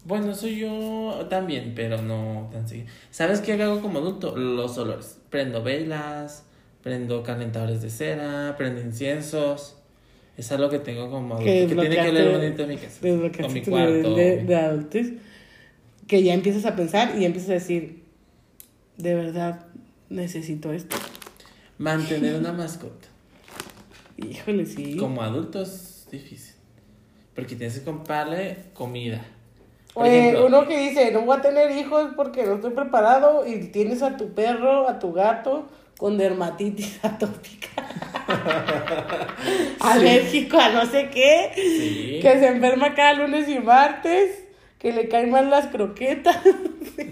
Bueno, 0.05 0.33
soy 0.33 0.57
yo 0.59 1.27
también, 1.29 1.73
pero 1.75 2.01
no 2.01 2.49
tan 2.51 2.67
seguido. 2.67 2.87
¿Sabes 3.11 3.41
qué 3.41 3.53
hago 3.61 3.81
como 3.81 3.99
adulto? 3.99 4.35
Los 4.35 4.77
olores. 4.77 5.19
Prendo 5.29 5.61
velas, 5.61 6.45
prendo 6.81 7.21
calentadores 7.23 7.81
de 7.81 7.89
cera, 7.89 8.55
prendo 8.57 8.81
inciensos. 8.81 9.75
Es 10.37 10.51
algo 10.51 10.69
que 10.69 10.79
tengo 10.79 11.09
como 11.11 11.35
adulto. 11.35 11.51
Que 11.51 11.67
Que, 11.67 11.75
tiene 11.75 11.89
que 11.95 12.01
desbloqueaste- 12.13 12.31
bonito 12.37 12.63
en 12.63 12.69
mi 12.69 12.77
casa. 12.77 13.45
O 13.45 13.49
mi 13.49 13.61
cuarto. 13.61 13.91
nivel 13.91 14.15
de, 14.15 14.43
de 14.45 14.55
adultez, 14.55 15.13
que 16.07 16.23
ya 16.23 16.33
empiezas 16.33 16.65
a 16.65 16.75
pensar 16.75 17.17
y 17.19 17.25
empiezas 17.25 17.49
a 17.49 17.53
decir, 17.53 18.03
de 18.97 19.15
verdad 19.15 19.65
necesito 20.09 20.71
esto. 20.71 20.95
Mantener 21.77 22.35
una 22.39 22.53
mascota. 22.53 23.07
Híjole, 24.17 24.65
sí. 24.65 24.95
Como 24.97 25.21
adulto 25.21 25.61
es 25.61 26.07
difícil. 26.11 26.55
Porque 27.35 27.55
tienes 27.55 27.77
que 27.79 27.85
comprarle 27.85 28.57
comida. 28.73 29.25
Oye, 29.95 30.19
ejemplo, 30.19 30.45
uno 30.47 30.67
que 30.67 30.77
dice, 30.77 31.11
no 31.11 31.21
voy 31.21 31.37
a 31.37 31.41
tener 31.41 31.71
hijos 31.71 32.11
porque 32.15 32.45
no 32.45 32.55
estoy 32.55 32.71
preparado 32.71 33.45
y 33.45 33.59
tienes 33.65 34.01
a 34.01 34.17
tu 34.17 34.33
perro, 34.33 34.87
a 34.87 34.99
tu 34.99 35.13
gato 35.13 35.67
con 35.97 36.17
dermatitis 36.17 36.99
atópica. 37.03 37.67
Alérgico 39.81 40.57
a 40.57 40.69
no 40.69 40.85
sé 40.85 41.09
qué. 41.09 41.51
Sí. 41.55 42.19
Que 42.21 42.39
se 42.39 42.47
enferma 42.47 42.93
cada 42.93 43.13
lunes 43.13 43.49
y 43.49 43.59
martes. 43.59 44.45
Que 44.77 44.93
le 44.93 45.09
caen 45.09 45.29
mal 45.29 45.49
las 45.49 45.67
croquetas. 45.67 46.37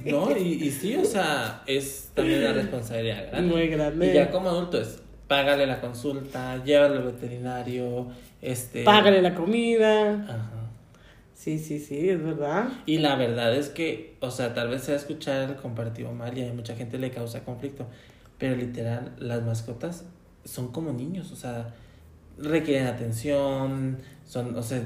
No, 0.06 0.36
y, 0.36 0.64
y 0.64 0.72
sí, 0.72 0.96
o 0.96 1.04
sea, 1.04 1.64
es 1.66 2.12
también 2.14 2.40
una 2.40 2.54
responsabilidad 2.54 3.28
grande. 3.30 3.54
Muy 3.54 3.68
grande. 3.68 4.12
Y 4.12 4.14
ya 4.14 4.32
como 4.32 4.50
adulto 4.50 4.80
es 4.80 5.02
págale 5.28 5.66
la 5.66 5.82
consulta, 5.82 6.64
llévalo 6.64 6.96
al 6.96 7.04
veterinario, 7.04 8.08
este... 8.42 8.84
Págale 8.84 9.22
la 9.22 9.34
comida. 9.34 10.14
Ajá. 10.24 10.57
Sí, 11.48 11.60
sí, 11.60 11.80
sí, 11.80 12.10
es 12.10 12.22
verdad. 12.22 12.68
Y 12.86 12.98
la 12.98 13.16
verdad 13.16 13.56
es 13.56 13.70
que, 13.70 14.16
o 14.20 14.30
sea, 14.32 14.54
tal 14.54 14.68
vez 14.68 14.82
sea 14.84 14.98
escuchar 14.98 15.50
el 15.50 15.56
comparativo 15.56 16.12
mal 16.12 16.38
y 16.38 16.44
a 16.46 16.52
mucha 16.52 16.76
gente 16.76 16.98
le 17.00 17.10
causa 17.10 17.46
conflicto, 17.46 17.88
pero 18.38 18.58
literal, 18.58 19.14
las 19.18 19.44
mascotas 19.44 20.04
son 20.44 20.74
como 20.74 20.92
niños, 20.92 21.32
o 21.32 21.38
sea, 21.38 21.74
requieren 22.38 22.88
atención, 22.88 24.00
son, 24.26 24.58
o 24.58 24.62
sea, 24.62 24.84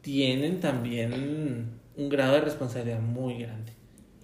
tienen 0.00 0.60
también 0.60 1.66
un 1.96 2.08
grado 2.08 2.34
de 2.34 2.42
responsabilidad 2.42 3.00
muy 3.00 3.42
grande. 3.42 3.72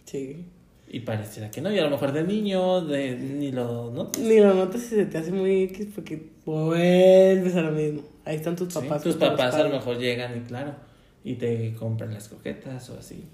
Sí. 0.05 0.47
Y 0.87 1.01
pareciera 1.01 1.51
que 1.51 1.61
no, 1.61 1.73
y 1.73 1.79
a 1.81 1.83
lo 1.83 1.91
mejor 1.91 2.13
de 2.13 2.23
niño, 2.23 2.83
de, 2.83 3.17
ni 3.17 3.51
lo 3.51 3.91
notas. 3.91 4.23
Ni 4.23 4.39
lo 4.39 4.55
notas 4.55 4.81
si 4.81 4.91
se 4.91 5.07
te 5.07 5.19
hace 5.19 5.33
muy 5.33 5.65
X 5.65 5.89
porque 5.93 6.31
vuelves 6.45 7.57
a 7.57 7.63
lo 7.63 7.73
mismo. 7.73 8.03
Ahí 8.25 8.37
están 8.37 8.55
tus 8.55 8.73
Sí, 8.73 8.79
papás. 8.79 9.03
tus 9.03 9.15
que 9.15 9.19
te 9.25 9.27
papás 9.27 9.57
a 9.57 9.65
lo 9.65 9.71
mejor 9.71 9.99
llegan 9.99 10.37
y 10.37 10.41
claro, 10.43 10.73
y 11.25 11.35
te 11.35 11.73
compran 11.75 12.13
las 12.15 12.29
coquetas 12.29 12.91
o 12.91 12.99
así. 12.99 13.25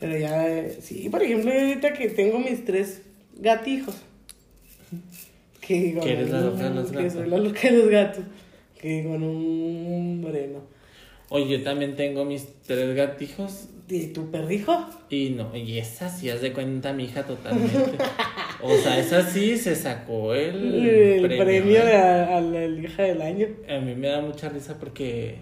Pero 0.00 0.16
ya, 0.18 0.48
eh, 0.48 0.78
sí, 0.80 1.08
por 1.08 1.22
ejemplo, 1.22 1.52
yo 1.52 1.60
ahorita 1.60 1.92
que 1.92 2.08
tengo 2.10 2.38
mis 2.38 2.64
tres 2.64 3.02
gatijos. 3.36 3.96
Que 5.60 5.74
digo, 5.74 6.00
Que 6.02 6.12
eres 6.12 6.30
la 6.30 6.40
loca 6.40 6.68
de 6.68 6.74
los 6.74 6.90
que 6.90 6.96
gatos. 6.96 7.12
soy 7.12 7.28
la 7.28 7.38
loca 7.38 7.60
de 7.62 7.70
los 7.76 7.88
gatos. 7.88 8.24
Que 8.80 9.02
digo, 9.02 9.18
no, 9.18 9.26
hombre, 9.28 10.48
no. 10.52 10.60
Oye, 11.30 11.58
yo 11.58 11.62
también 11.62 11.94
tengo 11.94 12.24
mis 12.24 12.46
tres 12.66 12.94
gatijos 12.96 13.68
¿Y 13.90 14.06
tu 14.08 14.30
perrijo? 14.30 14.86
y 15.10 15.30
no, 15.30 15.54
y 15.56 15.78
esa 15.78 16.08
sí, 16.10 16.28
haz 16.30 16.40
de 16.42 16.52
cuenta 16.52 16.92
mi 16.92 17.04
hija 17.04 17.24
totalmente. 17.24 17.98
O 18.62 18.76
sea, 18.76 18.98
esa 18.98 19.22
sí 19.28 19.56
se 19.56 19.74
sacó 19.74 20.34
el, 20.34 20.84
El 21.24 21.38
premio, 21.38 21.80
¿eh? 21.80 21.84
de 21.84 21.94
a, 21.96 22.36
a 22.36 22.40
la 22.40 22.64
hija 22.66 23.02
del 23.04 23.22
año. 23.22 23.46
A 23.68 23.78
mí 23.80 23.94
me 23.94 24.08
da 24.08 24.20
mucha 24.20 24.48
risa 24.48 24.78
porque, 24.78 25.36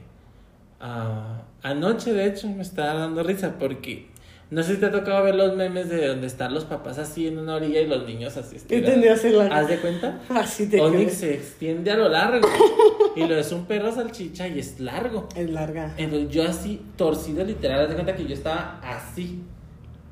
Ah, 0.80 1.42
anoche, 1.62 2.12
de 2.12 2.26
hecho, 2.26 2.48
me 2.48 2.62
estaba 2.62 2.94
dando 3.00 3.22
risa 3.22 3.58
porque 3.58 4.06
no 4.50 4.62
sé 4.62 4.74
si 4.74 4.80
te 4.80 4.86
ha 4.86 4.92
tocado 4.92 5.24
ver 5.24 5.34
los 5.34 5.56
memes 5.56 5.88
de 5.88 6.06
donde 6.06 6.28
están 6.28 6.54
los 6.54 6.64
papás 6.64 6.98
así 6.98 7.26
en 7.26 7.38
una 7.38 7.56
orilla 7.56 7.80
y 7.80 7.86
los 7.88 8.06
niños 8.06 8.36
así 8.36 8.56
¿Qué 8.68 8.76
estirados. 8.78 9.48
la 9.50 9.56
¿Haz 9.58 9.68
de 9.68 9.78
cuenta? 9.78 10.20
Así 10.28 10.68
te 10.68 10.80
Onix 10.80 11.14
se 11.14 11.34
extiende 11.34 11.90
a 11.90 11.96
lo 11.96 12.08
largo 12.08 12.46
y 13.16 13.26
lo 13.26 13.34
es 13.36 13.50
un 13.50 13.64
perro 13.64 13.90
salchicha 13.92 14.46
y 14.46 14.60
es 14.60 14.78
largo. 14.78 15.28
Es 15.34 15.50
larga. 15.50 15.94
Entonces 15.96 16.28
yo 16.30 16.44
así, 16.44 16.80
torcido 16.96 17.44
literal, 17.44 17.80
haz 17.80 17.88
de 17.88 17.94
cuenta 17.94 18.14
que 18.14 18.24
yo 18.24 18.34
estaba 18.34 18.78
así. 18.84 19.42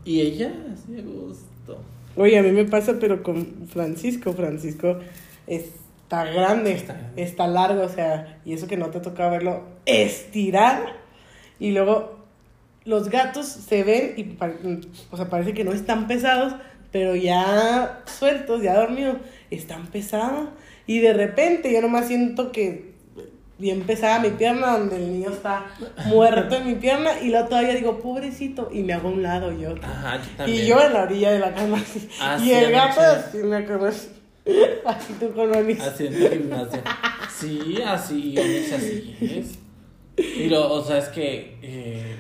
Y 0.04 0.20
ella, 0.20 0.52
así 0.72 0.92
de 0.92 1.02
gusto. 1.02 1.78
Oye, 2.16 2.38
a 2.38 2.42
mí 2.42 2.50
me 2.50 2.64
pasa, 2.64 2.96
pero 2.98 3.22
con 3.22 3.68
Francisco. 3.68 4.32
Francisco 4.32 4.98
está 6.04 6.24
grande, 6.24 6.72
Está 6.72 6.96
está, 7.16 7.46
largo, 7.46 7.82
o 7.82 7.88
sea, 7.88 8.38
y 8.44 8.52
eso 8.52 8.66
que 8.66 8.76
no 8.76 8.88
te 8.88 9.00
toca 9.00 9.28
verlo 9.28 9.64
estirar. 9.86 10.94
Y 11.58 11.72
luego 11.72 12.18
los 12.84 13.08
gatos 13.08 13.46
se 13.46 13.82
ven 13.82 14.14
y 14.16 14.36
o 15.10 15.16
sea, 15.16 15.28
parece 15.28 15.54
que 15.54 15.64
no 15.64 15.72
están 15.72 16.06
pesados, 16.06 16.54
pero 16.92 17.16
ya 17.16 18.02
sueltos, 18.06 18.62
ya 18.62 18.74
dormidos, 18.74 19.16
están 19.50 19.86
pesados. 19.86 20.48
Y 20.86 21.00
de 21.00 21.14
repente 21.14 21.72
yo 21.72 21.80
nomás 21.80 22.06
siento 22.06 22.52
que 22.52 22.94
bien 23.58 23.82
pesada 23.82 24.18
mi 24.18 24.30
pierna, 24.30 24.78
donde 24.78 24.96
el 24.96 25.12
niño 25.12 25.30
está 25.30 25.66
muerto 26.06 26.56
en 26.56 26.66
mi 26.66 26.74
pierna, 26.74 27.20
y 27.22 27.30
luego 27.30 27.48
todavía 27.48 27.74
digo, 27.74 28.00
pobrecito, 28.00 28.68
y 28.72 28.82
me 28.82 28.92
hago 28.92 29.08
a 29.08 29.12
un 29.12 29.22
lado 29.22 29.52
yo. 29.52 29.74
Ajá, 29.82 30.16
yo 30.18 30.36
también. 30.36 30.64
Y 30.64 30.66
yo 30.66 30.80
en 30.80 30.92
la 30.92 31.02
orilla 31.02 31.30
de 31.32 31.38
la 31.38 31.54
cama 31.54 31.78
así. 31.78 32.08
Ah, 32.20 32.36
y 32.38 32.44
sí, 32.44 32.52
el 32.52 32.72
gato 32.72 33.00
así 33.00 33.38
en 33.38 33.50
la 33.50 33.64
cama 33.64 33.88
así. 33.88 34.08
Así 34.84 35.14
tú 35.18 35.32
con 35.32 35.54
Onix. 35.54 35.80
Haciendo 35.80 36.28
gimnasia. 36.30 36.82
Sí, 37.34 37.76
así, 37.84 38.36
Onix, 38.38 38.72
así 38.72 39.16
es. 39.20 39.58
Y 40.16 40.48
lo, 40.48 40.72
o 40.72 40.82
sea, 40.84 40.98
es 40.98 41.08
que, 41.08 41.56
eh, 41.62 42.16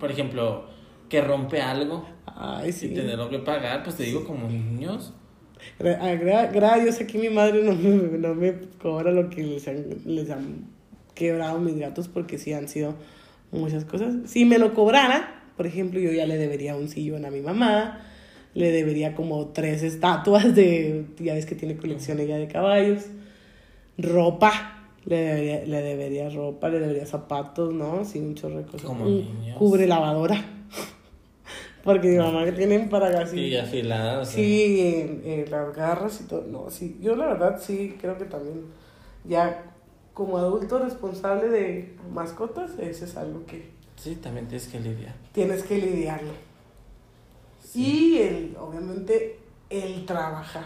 por 0.00 0.10
ejemplo, 0.10 0.64
que 1.08 1.20
rompe 1.20 1.60
algo 1.60 2.08
Ay, 2.26 2.70
y 2.70 2.72
sí. 2.72 2.88
tenerlo 2.88 3.28
que 3.30 3.38
pagar, 3.38 3.82
pues 3.84 3.96
te 3.96 4.02
digo, 4.04 4.24
como 4.24 4.48
niños. 4.48 5.12
Ah, 5.80 6.14
gra- 6.14 6.50
Gracias 6.52 6.82
Dios 6.84 7.00
aquí 7.00 7.18
mi 7.18 7.28
madre 7.30 7.62
no 7.62 7.74
me, 7.74 8.18
no 8.18 8.34
me 8.34 8.54
cobra 8.80 9.10
lo 9.10 9.30
que 9.30 9.42
les 9.42 9.66
han, 9.68 9.84
les 10.04 10.30
han 10.30 10.66
quebrado 11.14 11.58
mis 11.60 11.76
gatos 11.78 12.08
porque 12.08 12.38
sí 12.38 12.52
han 12.52 12.68
sido 12.68 12.94
muchas 13.52 13.84
cosas. 13.84 14.14
Si 14.26 14.44
me 14.44 14.58
lo 14.58 14.74
cobrara, 14.74 15.42
por 15.56 15.66
ejemplo, 15.66 16.00
yo 16.00 16.10
ya 16.12 16.26
le 16.26 16.36
debería 16.36 16.74
un 16.76 16.88
sillón 16.88 17.24
a 17.24 17.30
mi 17.30 17.40
mamá, 17.40 18.04
le 18.56 18.72
debería 18.72 19.14
como 19.14 19.48
tres 19.48 19.82
estatuas 19.82 20.54
de, 20.54 21.04
ya 21.18 21.34
ves 21.34 21.44
que 21.46 21.54
tiene 21.54 21.76
colección 21.76 22.18
ella 22.18 22.38
de 22.38 22.48
caballos, 22.48 23.04
ropa, 23.98 24.88
le 25.04 25.16
debería, 25.16 25.64
le 25.66 25.82
debería 25.82 26.30
ropa, 26.30 26.68
le 26.68 26.80
debería 26.80 27.06
zapatos, 27.06 27.72
¿no? 27.74 28.04
Sí, 28.04 28.18
un 28.18 28.34
chorro 28.34 28.58
de 28.58 28.64
cosas. 28.64 28.82
Como 28.82 29.04
niños. 29.04 29.56
Cubre 29.58 29.86
lavadora. 29.86 30.42
Porque 31.84 32.08
mi 32.08 32.16
mamá 32.16 32.44
que 32.44 32.52
tienen 32.52 32.88
para 32.88 33.08
así. 33.20 33.38
Y 33.38 33.56
afilada, 33.56 34.20
o 34.20 34.24
sea. 34.24 34.34
Sí, 34.34 34.80
eh, 34.80 35.20
eh, 35.24 35.44
las 35.48 35.74
garras 35.76 36.20
y 36.20 36.24
todo. 36.26 36.44
No, 36.50 36.68
sí, 36.70 36.98
yo 37.00 37.14
la 37.14 37.26
verdad 37.26 37.60
sí 37.62 37.94
creo 38.00 38.18
que 38.18 38.24
también 38.24 38.62
ya 39.24 39.72
como 40.14 40.38
adulto 40.38 40.78
responsable 40.78 41.48
de 41.48 41.94
mascotas, 42.12 42.72
eso 42.80 43.04
es 43.04 43.16
algo 43.16 43.44
que 43.46 43.70
Sí, 43.96 44.16
también 44.16 44.46
tienes 44.48 44.66
que 44.68 44.80
lidiar. 44.80 45.14
tienes 45.32 45.62
que 45.62 45.76
lidiarlo. 45.78 46.32
Sí. 47.76 48.14
Y 48.14 48.18
el, 48.22 48.56
obviamente 48.58 49.38
el 49.70 50.04
trabajar. 50.06 50.64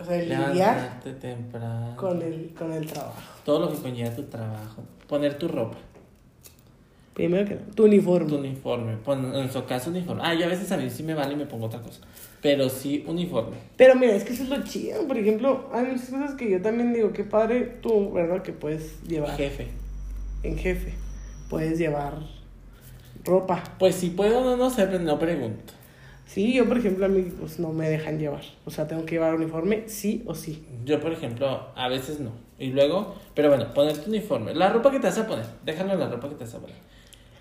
O 0.00 0.04
sea, 0.04 0.16
el 0.20 0.28
lidiar 0.28 1.00
temprano. 1.20 1.96
con 1.96 2.22
el, 2.22 2.54
con 2.56 2.72
el 2.72 2.86
trabajo. 2.86 3.20
Todo 3.44 3.60
lo 3.66 3.72
que 3.72 3.78
conlleva 3.82 4.14
tu 4.14 4.22
trabajo. 4.24 4.82
Poner 5.08 5.38
tu 5.38 5.48
ropa, 5.48 5.78
Primero 7.14 7.48
que 7.48 7.56
tu 7.74 7.84
uniforme. 7.86 8.28
tu 8.28 8.36
uniforme. 8.36 8.96
En 9.40 9.50
su 9.50 9.64
caso, 9.64 9.90
uniforme. 9.90 10.22
Ah, 10.24 10.34
yo 10.34 10.44
a 10.44 10.48
veces 10.48 10.70
a 10.70 10.76
mí 10.76 10.88
sí 10.88 11.02
me 11.02 11.14
vale 11.14 11.32
y 11.32 11.36
me 11.36 11.46
pongo 11.46 11.66
otra 11.66 11.80
cosa. 11.80 12.02
Pero 12.40 12.68
sí, 12.68 13.04
uniforme. 13.08 13.56
Pero 13.76 13.96
mira, 13.96 14.14
es 14.14 14.22
que 14.22 14.34
eso 14.34 14.44
es 14.44 14.48
lo 14.50 14.62
chido. 14.62 15.04
Por 15.08 15.18
ejemplo, 15.18 15.68
hay 15.72 15.86
muchas 15.86 16.10
cosas 16.10 16.34
que 16.36 16.48
yo 16.48 16.62
también 16.62 16.92
digo, 16.92 17.12
qué 17.12 17.24
padre 17.24 17.62
tú, 17.82 18.12
¿verdad? 18.12 18.42
Que 18.42 18.52
puedes 18.52 19.02
llevar 19.02 19.36
Jefe. 19.36 19.66
en 20.44 20.56
jefe. 20.58 20.94
Puedes 21.50 21.76
llevar 21.78 22.14
ropa. 23.24 23.62
Pues 23.78 23.94
si 23.96 24.10
puedo, 24.10 24.42
no, 24.44 24.56
no 24.56 24.70
sé, 24.70 24.86
pero 24.86 25.00
no 25.00 25.18
pregunto. 25.18 25.74
Sí, 26.26 26.52
yo 26.52 26.68
por 26.68 26.76
ejemplo 26.76 27.06
a 27.06 27.08
mí 27.08 27.22
pues 27.40 27.58
no 27.58 27.72
me 27.72 27.88
dejan 27.88 28.18
llevar. 28.18 28.42
O 28.66 28.70
sea, 28.70 28.86
tengo 28.86 29.04
que 29.06 29.12
llevar 29.12 29.34
uniforme 29.34 29.84
sí 29.86 30.22
o 30.26 30.34
sí. 30.34 30.64
Yo, 30.84 31.00
por 31.00 31.12
ejemplo, 31.12 31.68
a 31.74 31.88
veces 31.88 32.20
no. 32.20 32.32
Y 32.58 32.66
luego, 32.70 33.14
pero 33.34 33.48
bueno, 33.48 33.72
poner 33.72 33.96
tu 33.98 34.10
uniforme. 34.10 34.54
La 34.54 34.68
ropa 34.68 34.90
que 34.90 35.00
te 35.00 35.06
vas 35.06 35.18
a 35.18 35.26
poner. 35.26 35.46
Déjalo 35.64 35.94
en 35.94 36.00
la 36.00 36.08
ropa 36.08 36.28
que 36.28 36.34
te 36.34 36.44
vas 36.44 36.54
a 36.54 36.58
poner. 36.58 36.76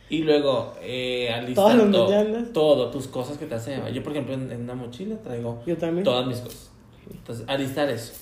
Y 0.10 0.20
luego, 0.20 0.74
eh, 0.82 1.30
alistar 1.34 1.78
todo, 1.92 2.44
todo, 2.54 2.90
tus 2.92 3.08
cosas 3.08 3.38
que 3.38 3.46
te 3.46 3.56
a 3.56 3.58
llevar. 3.58 3.92
Yo, 3.92 4.02
por 4.04 4.14
ejemplo, 4.14 4.34
en, 4.36 4.50
en 4.52 4.62
una 4.62 4.74
mochila 4.74 5.18
traigo 5.18 5.62
Yo 5.66 5.76
también. 5.78 6.06
todas 6.06 6.26
mis 6.26 6.38
cosas. 6.40 6.72
Entonces, 7.12 7.46
alistar 7.50 7.90
eso. 7.90 8.14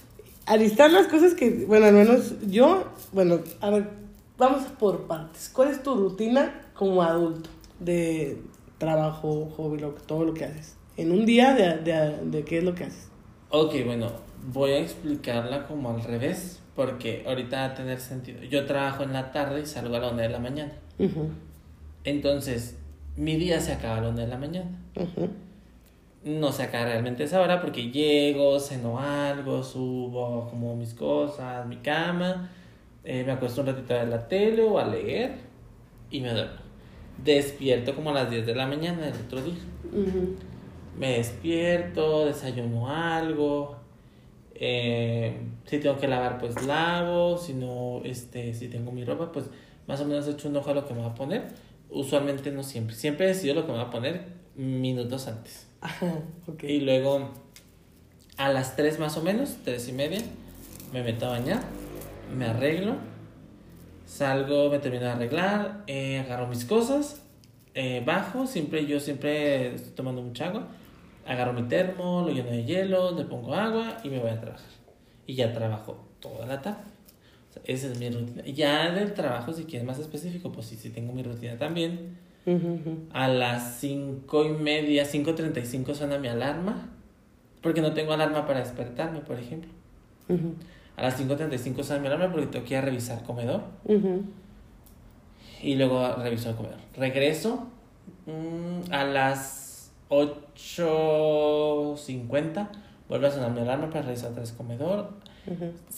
Alistar 0.47 0.91
las 0.91 1.07
cosas 1.07 1.35
que, 1.35 1.65
bueno, 1.67 1.85
al 1.85 1.93
menos 1.93 2.33
yo, 2.47 2.85
bueno, 3.11 3.39
a 3.61 3.69
ver, 3.69 3.87
vamos 4.37 4.63
por 4.79 5.01
partes. 5.05 5.51
¿Cuál 5.53 5.69
es 5.69 5.83
tu 5.83 5.93
rutina 5.95 6.64
como 6.75 7.01
adulto 7.01 7.49
de 7.79 8.41
trabajo, 8.77 9.51
hobby, 9.57 9.79
lo, 9.79 9.89
todo 9.91 10.25
lo 10.25 10.33
que 10.33 10.45
haces? 10.45 10.77
En 10.97 11.11
un 11.11 11.25
día 11.25 11.53
de, 11.53 11.77
de, 11.79 12.17
de 12.25 12.43
qué 12.43 12.59
es 12.59 12.63
lo 12.63 12.75
que 12.75 12.85
haces. 12.85 13.09
Ok, 13.49 13.73
bueno, 13.85 14.11
voy 14.53 14.71
a 14.71 14.79
explicarla 14.79 15.65
como 15.67 15.89
al 15.89 16.03
revés, 16.03 16.61
porque 16.75 17.23
ahorita 17.27 17.57
va 17.57 17.65
a 17.65 17.73
tener 17.73 17.99
sentido. 17.99 18.43
Yo 18.43 18.65
trabajo 18.65 19.03
en 19.03 19.13
la 19.13 19.31
tarde 19.31 19.61
y 19.61 19.65
salgo 19.65 19.95
a 19.95 19.99
la 19.99 20.11
una 20.11 20.23
de 20.23 20.29
la 20.29 20.39
mañana. 20.39 20.73
Entonces, 22.03 22.77
mi 23.15 23.35
día 23.37 23.59
se 23.59 23.73
acaba 23.73 23.97
a 23.97 24.01
la 24.01 24.09
una 24.09 24.21
de 24.21 24.27
la 24.27 24.37
mañana. 24.37 24.71
No 26.23 26.51
se 26.51 26.63
acaba 26.63 26.85
realmente 26.85 27.23
esa 27.23 27.39
hora 27.39 27.61
porque 27.61 27.91
llego, 27.91 28.59
ceno 28.59 28.99
algo, 28.99 29.63
subo 29.63 30.47
como 30.49 30.75
mis 30.75 30.93
cosas, 30.93 31.65
mi 31.67 31.77
cama, 31.77 32.49
eh, 33.03 33.23
me 33.23 33.31
acuesto 33.31 33.61
un 33.61 33.67
ratito 33.67 33.93
a 33.93 33.99
ver 33.99 34.07
la 34.07 34.27
tele 34.27 34.63
o 34.63 34.79
a 34.79 34.85
leer 34.85 35.35
y 36.09 36.21
me 36.21 36.31
duermo. 36.31 36.64
Despierto 37.23 37.95
como 37.95 38.11
a 38.11 38.13
las 38.13 38.29
10 38.29 38.45
de 38.45 38.55
la 38.55 38.67
mañana 38.67 39.05
del 39.05 39.15
otro 39.15 39.41
día. 39.41 39.55
Me 40.97 41.17
despierto, 41.17 42.25
desayuno 42.25 42.89
algo. 42.89 43.77
eh, 44.57 45.37
si 45.65 45.79
tengo 45.79 45.97
que 45.97 46.07
lavar, 46.07 46.37
pues 46.37 46.65
lavo. 46.65 47.37
Si 47.37 47.53
no, 47.53 48.01
este, 48.03 48.53
si 48.53 48.67
tengo 48.67 48.91
mi 48.91 49.03
ropa, 49.03 49.31
pues 49.31 49.45
más 49.87 49.99
o 50.01 50.05
menos 50.05 50.27
he 50.27 50.31
hecho 50.31 50.47
un 50.49 50.55
ojo 50.57 50.69
a 50.71 50.73
lo 50.73 50.87
que 50.87 50.93
me 50.93 51.01
va 51.01 51.07
a 51.07 51.15
poner. 51.15 51.47
Usualmente 51.89 52.51
no 52.51 52.63
siempre. 52.63 52.95
Siempre 52.95 53.27
decido 53.27 53.55
lo 53.55 53.65
que 53.65 53.71
me 53.71 53.77
va 53.77 53.85
a 53.85 53.89
poner 53.89 54.25
minutos 54.55 55.27
antes. 55.27 55.67
Ajá, 55.81 56.19
ok. 56.47 56.63
Y 56.63 56.81
luego 56.81 57.31
a 58.37 58.49
las 58.51 58.75
3 58.75 58.99
más 58.99 59.17
o 59.17 59.21
menos, 59.21 59.57
3 59.63 59.89
y 59.89 59.91
media, 59.93 60.21
me 60.93 61.03
meto 61.03 61.25
a 61.25 61.29
bañar, 61.29 61.61
me 62.37 62.45
arreglo, 62.45 62.95
salgo, 64.05 64.69
me 64.69 64.79
termino 64.79 65.03
de 65.05 65.11
arreglar, 65.11 65.83
eh, 65.87 66.19
agarro 66.19 66.47
mis 66.47 66.65
cosas, 66.65 67.21
eh, 67.73 68.01
bajo, 68.05 68.47
siempre 68.47 68.85
yo 68.85 68.99
siempre 68.99 69.75
estoy 69.75 69.93
tomando 69.93 70.21
mucha 70.21 70.47
agua, 70.47 70.67
agarro 71.25 71.53
mi 71.53 71.63
termo, 71.63 72.21
lo 72.21 72.29
lleno 72.29 72.51
de 72.51 72.63
hielo, 72.63 73.11
le 73.11 73.25
pongo 73.25 73.53
agua 73.53 73.97
y 74.03 74.09
me 74.09 74.19
voy 74.19 74.29
a 74.29 74.39
trabajar. 74.39 74.69
Y 75.27 75.35
ya 75.35 75.51
trabajo 75.53 76.07
toda 76.19 76.45
la 76.45 76.61
tarde. 76.61 76.83
O 77.49 77.53
sea, 77.53 77.63
esa 77.65 77.87
es 77.87 77.99
mi 77.99 78.09
rutina. 78.09 78.43
Ya 78.43 78.91
del 78.91 79.13
trabajo, 79.13 79.53
si 79.53 79.65
quieres 79.65 79.87
más 79.87 79.99
específico, 79.99 80.51
pues 80.51 80.67
sí, 80.67 80.75
sí 80.75 80.89
tengo 80.89 81.13
mi 81.13 81.23
rutina 81.23 81.57
también. 81.57 82.17
A 83.11 83.27
las 83.27 83.79
cinco 83.79 84.45
y 84.45 84.49
media, 84.49 85.03
5.35 85.03 85.95
suena 85.95 86.19
mi 86.19 86.27
alarma. 86.27 86.89
Porque 87.61 87.81
no 87.81 87.93
tengo 87.93 88.13
alarma 88.13 88.45
para 88.45 88.59
despertarme, 88.59 89.21
por 89.21 89.39
ejemplo. 89.39 89.71
Ujú, 90.29 90.53
A 90.97 91.01
las 91.01 91.19
5.35 91.19 91.83
suena 91.83 92.01
mi 92.01 92.07
alarma 92.07 92.31
porque 92.31 92.47
tengo 92.47 92.65
que 92.65 92.73
ir 92.73 92.79
a 92.79 92.81
revisar 92.81 93.21
comedor. 93.23 93.61
Y 95.61 95.75
luego 95.75 96.15
reviso 96.15 96.49
el 96.49 96.55
comedor. 96.55 96.79
Regreso 96.95 97.67
mm, 98.25 98.91
a 98.91 99.03
las 99.03 99.91
8.50. 100.09 102.69
Vuelve 103.09 103.27
a 103.27 103.31
sonar 103.31 103.51
mi 103.51 103.59
alarma 103.61 103.89
para 103.89 104.03
revisar 104.03 104.33
vez 104.33 104.51
comedor. 104.51 105.09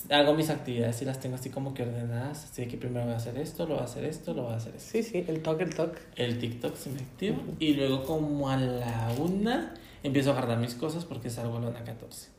Hago 0.10 0.34
mis 0.34 0.49
actividades 0.49 1.02
y 1.02 1.06
las 1.06 1.22
tengo 1.22 1.36
así 1.36 1.49
como 1.49 1.74
que 1.74 1.84
ordenadas. 1.84 2.44
Así 2.45 2.65
que 2.68 2.76
primero 2.78 3.06
voy 3.06 3.14
a 3.14 3.18
hacer 3.18 3.38
esto, 3.38 3.65
lo 3.65 3.76
voy 3.76 3.84
a 3.84 3.86
hacer 3.86 4.03
esto, 4.03 4.34
lo 4.34 4.44
voy 4.44 4.52
a 4.53 4.57
hacer 4.57 4.76
esto. 4.76 4.90
Sí, 4.91 5.03
sí, 5.03 5.24
el 5.28 5.41
toque, 5.41 5.64
el 5.64 5.74
toque. 5.74 5.99
el 6.15 6.38
TikTok 6.40 6.76
se 6.76 6.90
me 6.90 6.99
activa 6.99 7.38
y 7.60 7.76
luego 7.76 8.03
como 8.03 8.49
a 8.49 8.57
la 8.57 9.14
una 9.18 9.74
empiezo 10.03 10.32
a 10.32 10.34
guardar 10.34 10.57
mis 10.57 10.76
cosas 10.76 11.06
porque 11.06 11.30
salgo 11.30 11.56
a 11.57 11.61
la 11.61 11.69
una 11.69 11.82
14. 11.84 12.36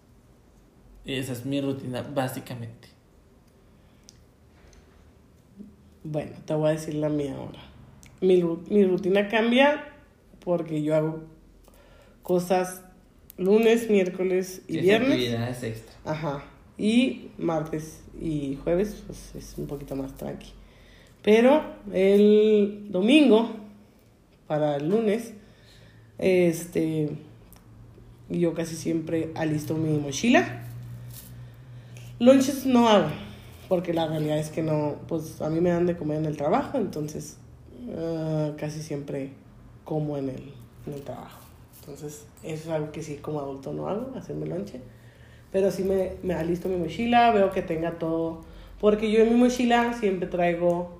Y 1.08 1.14
esa 1.14 1.32
es 1.32 1.46
mi 1.46 1.58
rutina 1.62 2.02
básicamente. 2.02 2.88
Bueno, 6.04 6.32
te 6.44 6.52
voy 6.52 6.68
a 6.68 6.72
decir 6.72 6.96
la 6.96 7.08
mía 7.08 7.34
ahora. 7.34 7.60
Mi, 8.20 8.44
mi 8.68 8.84
rutina 8.84 9.26
cambia 9.28 9.86
porque 10.44 10.82
yo 10.82 10.94
hago 10.94 11.20
cosas 12.22 12.82
lunes, 13.38 13.88
miércoles 13.88 14.60
y 14.68 14.72
Tienes 14.72 14.84
viernes. 14.84 15.12
actividades 15.12 15.62
extra. 15.62 15.94
Ajá. 16.04 16.44
Y 16.76 17.30
martes 17.38 18.02
y 18.20 18.58
jueves, 18.62 19.02
pues 19.06 19.34
es 19.34 19.54
un 19.56 19.66
poquito 19.66 19.96
más 19.96 20.14
tranqui. 20.14 20.52
Pero 21.22 21.62
el 21.90 22.88
domingo, 22.90 23.50
para 24.46 24.76
el 24.76 24.90
lunes, 24.90 25.32
este, 26.18 27.08
yo 28.28 28.52
casi 28.52 28.76
siempre 28.76 29.30
alisto 29.34 29.74
mi 29.74 29.96
mochila. 29.96 30.66
Lunches 32.20 32.66
no 32.66 32.88
hago, 32.88 33.08
porque 33.68 33.94
la 33.94 34.06
realidad 34.08 34.38
es 34.38 34.50
que 34.50 34.62
no, 34.62 34.96
pues 35.06 35.40
a 35.40 35.48
mí 35.50 35.60
me 35.60 35.70
dan 35.70 35.86
de 35.86 35.96
comer 35.96 36.18
en 36.18 36.26
el 36.26 36.36
trabajo, 36.36 36.78
entonces 36.78 37.38
ah, 37.96 38.50
casi 38.56 38.82
siempre 38.82 39.30
como 39.84 40.18
en 40.18 40.28
el, 40.30 40.52
en 40.86 40.94
el 40.94 41.02
trabajo. 41.02 41.40
Entonces, 41.80 42.26
eso 42.42 42.64
es 42.64 42.68
algo 42.68 42.92
que 42.92 43.02
sí 43.02 43.16
como 43.16 43.40
adulto 43.40 43.72
no 43.72 43.88
hago, 43.88 44.12
hacerme 44.16 44.46
lonche. 44.46 44.80
Pero 45.52 45.70
sí 45.70 45.84
me, 45.84 46.14
me 46.22 46.34
alisto 46.34 46.68
mi 46.68 46.76
mochila, 46.76 47.30
veo 47.30 47.50
que 47.50 47.62
tenga 47.62 47.92
todo. 47.98 48.40
Porque 48.80 49.10
yo 49.10 49.20
en 49.20 49.32
mi 49.32 49.38
mochila 49.38 49.94
siempre 49.94 50.28
traigo 50.28 50.97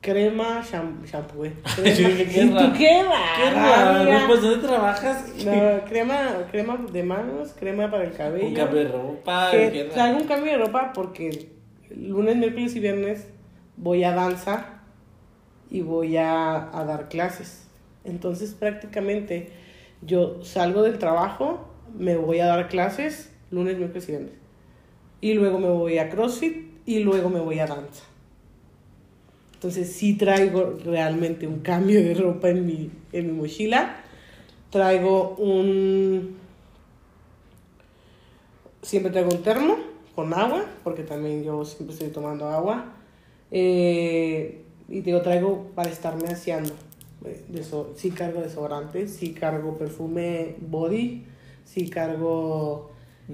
crema, 0.00 0.62
sham- 0.62 1.04
shampoo. 1.04 1.44
eh. 1.44 1.52
Qué 1.76 2.26
Crema. 2.32 2.58
raro. 2.60 2.66
¿Tú 2.72 2.72
qué 2.78 2.78
Qué 2.78 3.02
va? 3.02 4.04
raro, 4.04 4.26
pues 4.26 4.42
¿dónde 4.42 4.66
trabajas? 4.66 5.32
No, 5.44 5.84
crema, 5.88 6.46
crema 6.50 6.78
de 6.92 7.02
manos, 7.02 7.52
crema 7.58 7.90
para 7.90 8.04
el 8.04 8.12
cabello. 8.12 8.46
Un 8.48 8.54
cambio 8.54 8.78
de 8.80 8.88
ropa, 8.88 9.50
Que 9.50 9.88
traigo 9.92 10.18
un 10.18 10.26
cambio 10.26 10.52
de 10.52 10.58
ropa 10.58 10.92
porque 10.94 11.50
lunes, 11.94 12.36
miércoles 12.36 12.74
y 12.76 12.80
viernes 12.80 13.26
voy 13.76 14.04
a 14.04 14.12
danza 14.12 14.66
y 15.70 15.80
voy 15.82 16.16
a, 16.16 16.76
a 16.78 16.84
dar 16.84 17.08
clases. 17.08 17.66
Entonces 18.04 18.54
prácticamente 18.54 19.50
yo 20.02 20.42
salgo 20.42 20.82
del 20.82 20.98
trabajo, 20.98 21.68
me 21.96 22.16
voy 22.16 22.40
a 22.40 22.46
dar 22.46 22.68
clases 22.68 23.32
lunes, 23.50 23.76
miércoles 23.78 24.08
y 24.08 24.12
viernes. 24.12 24.32
Y 25.20 25.34
luego 25.34 25.58
me 25.58 25.68
voy 25.68 25.98
a 25.98 26.08
CrossFit 26.08 26.70
y 26.86 27.00
luego 27.00 27.28
me 27.28 27.40
voy 27.40 27.58
a 27.58 27.66
danza. 27.66 28.04
Entonces 29.60 29.92
sí 29.92 30.14
traigo 30.14 30.78
realmente 30.82 31.46
un 31.46 31.58
cambio 31.58 32.02
de 32.02 32.14
ropa 32.14 32.48
en 32.48 32.64
mi, 32.64 32.90
en 33.12 33.26
mi 33.26 33.32
mochila. 33.32 33.94
Traigo 34.70 35.34
un... 35.36 36.38
Siempre 38.80 39.12
traigo 39.12 39.28
un 39.28 39.42
termo 39.42 39.76
con 40.14 40.32
agua, 40.32 40.64
porque 40.82 41.02
también 41.02 41.44
yo 41.44 41.62
siempre 41.66 41.92
estoy 41.92 42.08
tomando 42.08 42.48
agua. 42.48 42.94
Eh, 43.50 44.62
y 44.88 45.02
digo, 45.02 45.20
traigo 45.20 45.66
para 45.74 45.90
estarme 45.90 46.28
aseando. 46.28 46.72
Eh, 47.26 47.42
deso- 47.52 47.88
sí 47.96 48.12
cargo 48.12 48.40
desodorante, 48.40 49.08
sí 49.08 49.34
cargo 49.34 49.76
perfume 49.76 50.54
body, 50.58 51.26
sí 51.66 51.90
cargo 51.90 52.92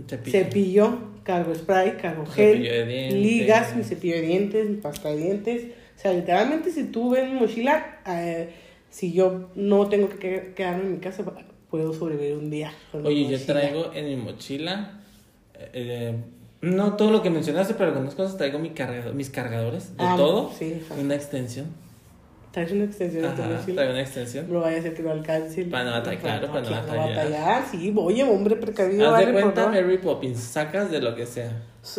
cepillo. 0.08 0.32
cepillo, 0.32 0.98
cargo 1.22 1.54
spray, 1.54 1.92
cargo 1.98 2.26
gel, 2.26 2.62
de 2.64 3.10
ligas, 3.10 3.76
mi 3.76 3.84
cepillo 3.84 4.16
de 4.16 4.22
dientes, 4.22 4.68
mi 4.68 4.76
pasta 4.78 5.10
de 5.10 5.18
dientes. 5.18 5.62
O 5.96 5.98
sea, 5.98 6.12
literalmente 6.12 6.70
si 6.70 6.84
tú 6.84 7.10
ves 7.10 7.30
mi 7.32 7.38
mochila, 7.40 8.00
eh, 8.06 8.50
si 8.90 9.12
yo 9.12 9.48
no 9.54 9.88
tengo 9.88 10.08
que 10.10 10.18
que- 10.18 10.52
quedarme 10.54 10.82
en 10.84 10.92
mi 10.92 10.98
casa, 10.98 11.24
puedo 11.70 11.92
sobrevivir 11.94 12.34
un 12.36 12.50
día. 12.50 12.72
Oye, 12.92 13.24
yo 13.24 13.30
mochila. 13.32 13.46
traigo 13.60 13.92
en 13.94 14.04
mi 14.06 14.16
mochila, 14.16 15.00
eh, 15.72 16.14
no 16.60 16.94
todo 16.94 17.10
lo 17.10 17.22
que 17.22 17.30
mencionaste, 17.30 17.74
pero 17.74 17.90
algunas 17.90 18.14
cosas 18.14 18.36
traigo 18.36 18.58
mi 18.58 18.70
cargador, 18.70 19.14
mis 19.14 19.30
cargadores 19.30 19.96
de 19.96 20.04
Ah, 20.04 20.14
todo, 20.16 20.52
sí, 20.52 20.82
una 21.00 21.14
extensión. 21.14 21.66
Traes 22.56 22.72
una 22.72 22.84
extensión 22.84 23.22
de 23.22 23.28
tu 23.28 23.42
Ajá, 23.42 23.60
traigo 23.66 23.92
una 23.92 24.00
extensión. 24.00 24.50
No 24.50 24.60
vaya 24.60 24.78
a 24.78 24.80
ser 24.82 24.94
que 24.94 25.02
no 25.02 25.10
alcance. 25.10 25.60
el- 25.60 25.68
Para 25.68 25.84
no 25.84 25.90
batallar, 25.90 26.20
claro, 26.22 26.46
para 26.46 26.60
no 26.62 26.68
que 26.68 26.96
batallar. 26.96 27.64
Sí, 27.70 27.92
oye, 27.94 28.24
hombre 28.24 28.56
precavido. 28.56 29.10
Haz 29.14 29.18
de 29.18 29.26
vale, 29.26 29.42
cuenta. 29.42 29.66
Mary 29.68 29.98
Poppins, 29.98 30.38
sacas 30.40 30.90
de 30.90 31.02
lo 31.02 31.14
que 31.14 31.26
sea. 31.26 31.52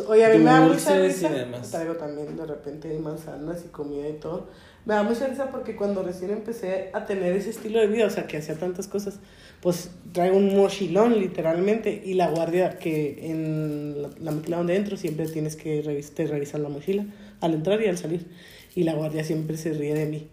Oye, 0.08 0.26
a 0.26 0.30
mí 0.30 0.40
me 0.40 0.46
da 0.46 0.62
mucha 0.62 1.00
risa. 1.00 1.30
Traigo 1.70 1.94
también 1.98 2.36
de 2.36 2.44
repente 2.48 2.92
manzanas 2.98 3.66
y 3.66 3.68
comida 3.68 4.10
y 4.10 4.14
todo. 4.14 4.48
Me 4.86 4.96
da 4.96 5.04
mucha 5.04 5.28
risa 5.28 5.52
porque 5.52 5.76
cuando 5.76 6.02
recién 6.02 6.32
empecé 6.32 6.90
a 6.92 7.06
tener 7.06 7.36
ese 7.36 7.52
estilo 7.52 7.80
de 7.80 7.86
vida, 7.86 8.08
o 8.08 8.10
sea, 8.10 8.26
que 8.26 8.38
hacía 8.38 8.56
tantas 8.56 8.88
cosas, 8.88 9.20
pues 9.62 9.92
traigo 10.12 10.38
un 10.38 10.56
mochilón 10.58 11.20
literalmente 11.20 12.02
y 12.04 12.16
la 12.16 12.32
guardia 12.32 12.80
que 12.80 13.30
en 13.30 14.02
la, 14.02 14.10
la 14.20 14.32
mochila 14.32 14.58
donde 14.58 14.76
entro 14.76 14.98
siempre 14.98 15.28
tienes 15.28 15.56
que 15.56 15.84
revis 15.84 16.16
te 16.16 16.26
revisan 16.26 16.64
la 16.64 16.70
mochila 16.70 17.06
al 17.42 17.54
entrar 17.54 17.80
y 17.80 17.86
al 17.86 18.00
salir. 18.00 18.26
Y 18.74 18.86
la 18.86 18.96
guardia 18.96 19.24
siempre 19.24 19.56
se 19.58 19.72
ríe 19.74 19.94
de 19.94 20.08
mí. 20.08 20.30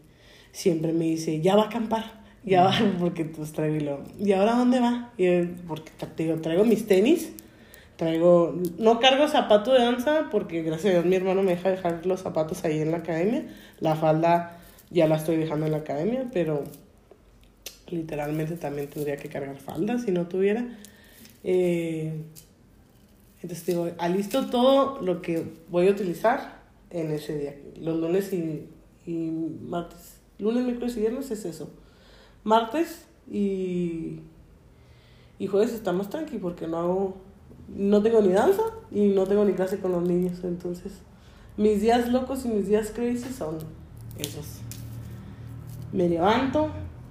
Siempre 0.55 0.93
me 0.93 1.05
dice, 1.05 1.43
ya 1.43 1.57
va 1.57 1.65
a 1.65 1.67
acampar. 1.67 2.25
Ya 2.45 2.63
va, 2.63 2.73
porque 3.01 3.27
pues 3.27 3.53
traigo 3.53 4.03
y 4.19 4.29
¿y 4.29 4.33
ahora 4.33 4.55
dónde 4.55 4.81
va? 4.81 5.13
Y 5.19 5.25
yo, 5.25 5.33
porque 5.67 5.91
digo, 6.17 6.37
traigo 6.37 6.65
mis 6.65 6.87
tenis, 6.87 7.33
Traigo, 7.97 8.61
no 8.79 8.99
cargo 8.99 9.29
zapato 9.29 9.73
de 9.73 9.79
danza 9.79 10.29
porque 10.33 10.63
gracias 10.63 10.87
a 10.87 10.93
Dios 10.95 11.05
mi 11.07 11.15
hermano 11.15 11.45
me 11.45 11.53
deja 11.53 11.71
dejar 11.71 12.05
los 12.07 12.21
zapatos 12.21 12.65
ahí 12.65 12.81
en 12.81 12.91
la 12.91 12.99
academia. 12.99 13.47
La 13.79 13.95
falda 13.95 14.59
ya 14.91 15.07
la 15.07 15.17
estoy 15.17 15.37
dejando 15.37 15.67
en 15.67 15.73
la 15.73 15.79
academia, 15.79 16.29
pero 16.33 16.65
literalmente 17.89 18.57
también 18.57 18.89
tendría 18.89 19.17
que 19.17 19.29
cargar 19.29 19.57
falda 19.59 19.99
si 20.01 20.11
no 20.11 20.27
tuviera. 20.27 20.77
Eh, 21.45 22.13
entonces 23.43 23.65
digo, 23.65 23.89
alisto 23.99 24.47
todo 24.47 25.01
lo 25.01 25.23
que 25.23 25.45
voy 25.69 25.87
a 25.87 25.93
utilizar 25.93 26.63
en 26.91 27.13
ese 27.13 27.39
día. 27.39 27.55
Los 27.77 28.01
lunes 28.01 28.33
y, 28.33 28.69
y 29.07 29.31
martes. 29.63 30.14
Lunes, 30.39 30.65
miércoles 30.65 30.97
y 30.97 31.01
viernes 31.01 31.31
es 31.31 31.45
eso. 31.45 31.71
Martes 32.43 33.07
y, 33.31 34.21
y 35.39 35.47
jueves 35.47 35.73
está 35.73 35.93
más 35.93 36.11
tranqui 36.11 36.39
porque 36.39 36.67
no 36.67 36.79
hago, 36.79 37.17
no 37.69 38.03
tengo 38.03 38.21
ni 38.21 38.29
danza 38.29 38.63
y 38.91 39.09
no 39.09 39.27
tengo 39.27 39.45
ni 39.45 39.53
clase 39.53 39.79
con 39.79 39.93
los 39.93 40.03
niños. 40.03 40.41
Entonces, 40.45 40.93
mis 41.57 41.81
días 41.81 42.09
locos 42.11 42.45
y 42.45 42.49
mis 42.49 42.69
días 42.69 42.91
crazy 42.91 43.33
son 43.33 43.59
esos. 44.19 44.61
Me 45.93 46.09
levanto, 46.09 46.71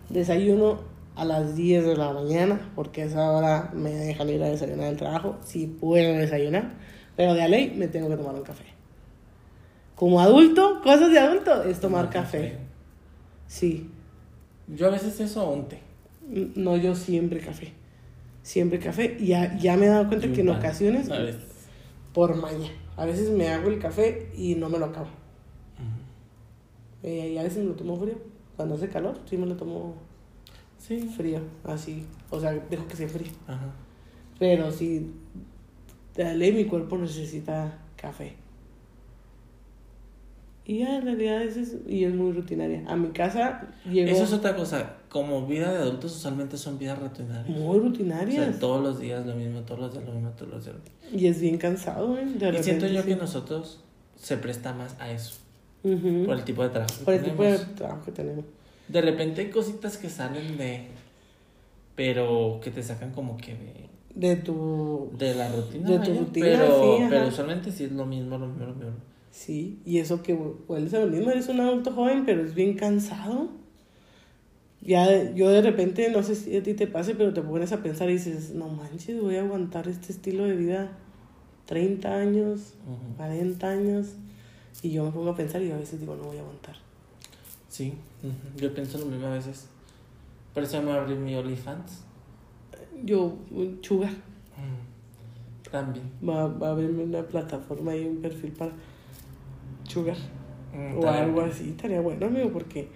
desayuno 0.09 0.79
a 1.15 1.25
las 1.25 1.55
10 1.55 1.85
de 1.85 1.95
la 1.95 2.11
mañana 2.11 2.71
porque 2.75 3.03
a 3.03 3.05
esa 3.05 3.31
hora 3.31 3.71
me 3.73 3.91
dejan 3.91 4.29
ir 4.29 4.43
a 4.43 4.49
desayunar 4.49 4.87
al 4.87 4.97
trabajo. 4.97 5.37
Si 5.43 5.67
puedo 5.67 6.17
desayunar, 6.17 6.73
pero 7.15 7.33
de 7.33 7.43
a 7.43 7.47
ley 7.47 7.73
me 7.77 7.87
tengo 7.87 8.09
que 8.09 8.17
tomar 8.17 8.35
un 8.35 8.43
café. 8.43 8.65
Como 9.95 10.19
adulto, 10.19 10.81
cosas 10.83 11.11
de 11.11 11.19
adulto 11.19 11.63
es 11.63 11.79
tomar 11.79 12.09
café. 12.09 12.57
Sí, 13.47 13.89
Yo 14.67 14.87
a 14.87 14.91
veces 14.91 15.19
eso 15.19 15.49
un 15.49 15.67
té. 15.67 15.79
no, 16.55 16.77
yo 16.77 16.95
siempre 16.95 17.39
café. 17.39 17.73
Siempre 18.41 18.79
café. 18.79 19.17
Y 19.19 19.27
ya, 19.27 19.57
ya 19.57 19.77
me 19.77 19.85
he 19.85 19.89
dado 19.89 20.07
cuenta 20.07 20.27
Y 20.27 20.31
que 20.33 20.41
en 20.41 20.49
ocasiones, 20.49 21.09
A 21.11 21.19
veces. 21.19 21.43
por 22.13 22.35
maña, 22.35 22.69
a 22.97 23.05
veces 23.05 23.29
me 23.29 23.49
hago 23.49 23.69
el 23.69 23.79
café 23.79 24.31
y 24.35 24.55
no 24.55 24.69
me 24.69 24.79
lo 24.79 24.85
acabo. 24.85 25.07
Eh, 27.03 27.31
y 27.33 27.37
a 27.37 27.43
veces 27.43 27.59
me 27.59 27.65
lo 27.65 27.73
tomo 27.75 27.97
frío. 27.99 28.15
Cuando 28.55 28.75
hace 28.75 28.87
calor, 28.89 29.19
sí 29.29 29.37
me 29.37 29.45
lo 29.45 29.55
tomo 29.55 29.95
Sí. 30.77 30.99
frío, 31.15 31.39
así. 31.65 32.05
O 32.29 32.39
sea, 32.39 32.51
dejo 32.53 32.87
que 32.87 32.95
se 32.95 33.07
fríe. 33.07 33.31
Ajá. 33.47 33.73
Pero 34.39 34.71
sí, 34.71 35.11
ley 36.15 36.51
mi 36.53 36.65
cuerpo 36.65 36.97
necesita 36.97 37.77
café. 37.95 38.33
Y 40.65 40.79
ya 40.79 40.95
en 40.97 41.03
realidad 41.03 41.41
es, 41.43 41.75
y 41.87 42.05
es 42.05 42.13
muy 42.13 42.31
rutinaria. 42.31 42.83
A 42.87 42.95
mi 42.95 43.09
casa 43.09 43.67
llego 43.85 44.09
Eso 44.09 44.23
es 44.23 44.31
otra 44.33 44.55
cosa. 44.55 44.95
Como 45.09 45.45
vida 45.45 45.71
de 45.71 45.79
adultos, 45.79 46.15
usualmente 46.15 46.57
son 46.57 46.79
vidas 46.79 46.97
rutinarias. 46.99 47.49
muy 47.57 47.77
O 47.77 47.81
rutinarias. 47.81 48.45
sea, 48.45 48.59
todos 48.59 48.81
los 48.81 48.99
días 48.99 49.25
lo 49.25 49.35
mismo, 49.35 49.61
todos 49.61 49.81
los 49.81 49.93
días 49.93 50.05
lo 50.05 50.13
mismo, 50.13 50.29
todos 50.31 50.51
los 50.53 50.63
días. 50.63 50.75
lo 50.75 50.81
mismo. 50.81 51.19
Y 51.19 51.27
es 51.27 51.41
bien 51.41 51.57
cansado, 51.57 52.17
¿eh? 52.17 52.25
De 52.25 52.59
Y 52.59 52.63
siento 52.63 52.87
yo 52.87 53.01
sí. 53.01 53.09
que 53.09 53.15
nosotros 53.17 53.81
se 54.15 54.37
presta 54.37 54.73
más 54.73 54.95
a 54.99 55.11
eso. 55.11 55.35
Por 55.81 55.91
el 55.91 56.43
tipo 56.45 56.63
de 56.63 56.69
trabajo. 56.69 56.97
que 56.99 57.03
Por 57.05 57.13
el 57.13 57.23
tipo 57.23 57.43
de 57.43 57.57
trabajo 57.57 58.05
que 58.05 58.11
tenemos. 58.13 58.45
De 58.87 59.01
repente 59.01 59.41
hay 59.41 59.49
cositas 59.49 59.97
que 59.97 60.09
salen 60.09 60.57
de. 60.57 60.87
Pero 61.95 62.59
que 62.63 62.71
te 62.71 62.81
sacan 62.81 63.11
como 63.11 63.37
que 63.37 63.53
de. 63.53 63.89
De 64.15 64.35
tu... 64.37 65.09
De 65.17 65.33
la 65.35 65.49
rutina. 65.51 65.89
De 65.89 65.95
tu 65.99 66.11
vaya, 66.11 66.19
rutina, 66.19 66.45
Pero, 66.45 66.97
sí, 66.97 67.03
pero 67.09 67.27
usualmente 67.27 67.71
sí 67.71 67.83
es 67.85 67.91
lo 67.91 68.05
mismo, 68.05 68.37
lo 68.37 68.47
mismo, 68.47 68.65
lo 68.67 68.73
mismo. 68.75 68.91
Sí, 69.33 69.79
y 69.83 69.97
eso 69.97 70.21
que 70.21 70.35
hueles 70.35 70.93
a 70.93 70.99
lo 70.99 71.07
mismo, 71.07 71.31
eres 71.31 71.49
un 71.49 71.59
adulto 71.59 71.91
joven, 71.91 72.23
pero 72.23 72.43
es 72.45 72.53
bien 72.53 72.75
cansado. 72.75 73.49
Ya, 74.79 75.31
yo 75.33 75.49
de 75.49 75.61
repente, 75.63 76.11
no 76.11 76.21
sé 76.21 76.35
si 76.35 76.55
a 76.55 76.61
ti 76.61 76.75
te 76.75 76.85
pase, 76.85 77.15
pero 77.15 77.33
te 77.33 77.41
pones 77.41 77.71
a 77.71 77.81
pensar 77.81 78.09
y 78.11 78.13
dices, 78.13 78.51
no 78.53 78.67
manches, 78.69 79.19
voy 79.19 79.37
a 79.37 79.41
aguantar 79.41 79.87
este 79.87 80.11
estilo 80.11 80.43
de 80.43 80.55
vida 80.55 80.91
30 81.65 82.15
años, 82.15 82.75
Ujú. 82.85 83.15
40 83.17 83.69
años. 83.69 84.09
Y 84.83 84.91
yo 84.91 85.03
me 85.05 85.11
pongo 85.11 85.31
a 85.31 85.35
pensar 85.35 85.63
y 85.63 85.71
a 85.71 85.77
veces 85.77 85.99
digo, 85.99 86.15
no 86.15 86.23
voy 86.25 86.37
a 86.37 86.41
aguantar. 86.41 86.75
Sí, 87.69 87.93
ujú. 88.21 88.59
yo 88.61 88.71
pienso 88.73 88.99
lo 88.99 89.07
mismo 89.07 89.25
a 89.25 89.31
veces. 89.33 89.67
Por 90.53 90.61
eso 90.61 90.77
me 90.79 90.89
voy 90.89 90.95
a 90.97 91.01
abrir 91.01 91.17
mi 91.17 91.33
OnlyFans. 91.35 92.03
Yo, 93.03 93.35
un 93.49 93.79
sugar, 93.81 94.11
Mm. 94.11 95.71
También. 95.71 96.05
va, 96.27 96.47
va 96.47 96.67
a 96.67 96.71
haberme 96.71 97.03
una 97.05 97.23
plataforma 97.23 97.95
y 97.95 98.05
un 98.05 98.17
perfil 98.21 98.51
para 98.51 98.71
sugar. 99.87 100.17
Mm, 100.73 100.97
O 100.99 101.07
algo 101.07 101.41
así, 101.41 101.69
estaría 101.69 102.01
bueno, 102.01 102.25
amigo, 102.27 102.49
porque 102.51 102.87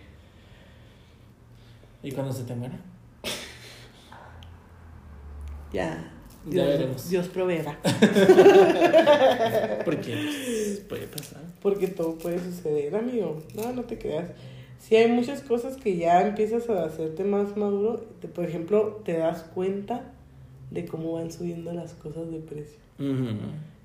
¿Y 2.04 2.12
cuando 2.12 2.32
se 2.34 2.44
te 2.44 2.56
muera? 2.56 2.78
ya, 5.74 6.12
Ya 6.46 6.64
Dios, 6.64 6.68
veremos. 6.68 7.10
Dios 7.10 7.28
proveerá. 7.28 7.78
Porque 9.86 10.84
puede 10.88 11.08
pasar. 11.08 11.42
Porque 11.62 11.88
todo 11.88 12.18
puede 12.18 12.40
suceder, 12.40 12.96
amigo. 12.96 13.42
No, 13.56 13.74
no 13.74 13.84
te 13.84 13.98
creas. 13.98 14.30
Sí 14.80 14.96
hay 14.96 15.12
muchas 15.12 15.42
cosas 15.42 15.76
que 15.78 15.98
ya 15.98 16.22
empiezas 16.22 16.70
a 16.70 16.86
hacerte 16.86 17.24
más 17.24 17.58
maduro. 17.58 18.00
Te- 18.22 18.28
Por 18.28 18.46
ejemplo, 18.46 19.02
te 19.04 19.14
das 19.18 19.44
cuenta 19.44 20.12
de 20.72 20.86
cómo 20.86 21.14
van 21.14 21.32
subiendo 21.32 21.74
las 21.74 21.94
cosas 21.94 22.30
de 22.32 22.40
precio. 22.40 22.78
Ujú. 23.00 23.38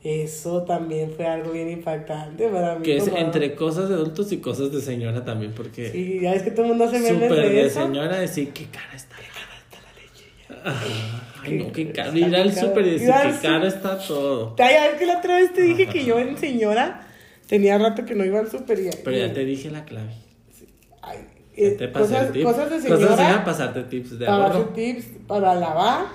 Eso 0.05 0.63
también 0.65 1.13
fue 1.15 1.27
algo 1.27 1.53
bien 1.53 1.71
impactante 1.71 2.49
para 2.49 2.75
mí. 2.77 2.83
Que 2.83 2.97
es 2.97 3.05
como- 3.05 3.19
entre 3.19 3.55
cosas 3.55 3.89
de 3.89 3.95
adultos 3.95 4.33
y 4.33 4.39
cosas 4.39 4.73
de 4.73 4.81
señora 4.81 5.25
también, 5.25 5.53
porque 5.55 5.91
Sí, 5.91 6.19
ya 6.21 6.35
es 6.35 6.43
que 6.43 6.51
todo 6.51 6.63
el 6.63 6.69
mundo 6.71 6.85
hace 6.85 6.99
memes 6.99 7.11
súper 7.31 7.49
de 7.49 7.67
eso. 7.67 7.83
señora 7.83 8.19
decir 8.19 8.53
qué 8.53 8.67
cara 8.67 8.95
está 8.97 9.17
la 9.17 9.23
Ay, 11.45 11.53
no, 11.59 11.73
qué. 11.73 11.83
Está 11.83 12.17
Ir 12.17 12.35
al 12.37 12.53
súper 12.55 12.87
y 12.87 12.91
decir 12.91 13.09
qué 13.41 13.47
caro 13.49 13.67
está 13.67 13.99
todo. 13.99 14.55
Ay, 14.59 14.75
ya 14.75 14.89
ves 14.91 14.99
que 14.99 15.07
la 15.07 15.19
otra 15.19 15.37
vez 15.39 15.53
te 15.53 15.63
dije 15.63 15.87
que 15.87 16.05
yo 16.05 16.19
en 16.19 16.37
señora 16.39 17.07
tenía 17.49 17.79
rato 17.79 18.05
que 18.05 18.15
no 18.15 18.25
iba 18.25 18.39
al 18.39 18.49
súper 18.51 18.79
y... 18.79 18.91
Pero 19.05 19.17
ya 19.17 19.33
te 19.33 19.45
dije 19.45 19.71
la 19.71 19.85
clave. 19.85 20.13
ay, 21.03 21.19
Ya 21.57 21.65
eh, 21.67 21.71
te 21.73 21.89
pasé 21.89 22.07
cosas, 22.15 22.27
el 22.29 22.33
tip. 22.33 22.43
cosas 22.45 22.71
de 22.71 22.77
Cosas 22.77 22.83
de 22.83 22.97
señora 22.99 23.17
señora, 23.17 23.45
pasarte 23.45 23.83
tips 23.85 24.19
de 24.19 24.27
para 24.27 24.45
ahorro. 24.45 24.59
hacer 24.61 24.73
tips, 24.75 25.05
para 25.27 25.55
lavar, 25.57 26.07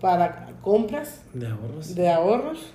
para 0.00 0.52
compras 0.60 1.22
De 1.32 1.46
ahorros. 1.46 1.94
de 1.94 2.08
ahorros. 2.10 2.72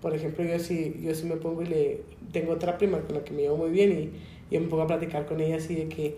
Por 0.00 0.14
ejemplo, 0.14 0.44
yo 0.44 0.58
sí, 0.58 1.00
yo 1.02 1.14
sí 1.14 1.24
me 1.26 1.36
pongo 1.36 1.62
y 1.62 1.66
le... 1.66 2.02
Tengo 2.32 2.52
otra 2.52 2.78
prima 2.78 2.98
con 3.00 3.16
la 3.16 3.24
que 3.24 3.32
me 3.32 3.42
llevo 3.42 3.56
muy 3.56 3.70
bien 3.70 3.92
y 3.92 4.54
yo 4.54 4.60
me 4.60 4.66
pongo 4.68 4.82
a 4.82 4.86
platicar 4.86 5.26
con 5.26 5.40
ella 5.40 5.56
así 5.56 5.74
de 5.74 5.88
que... 5.88 6.16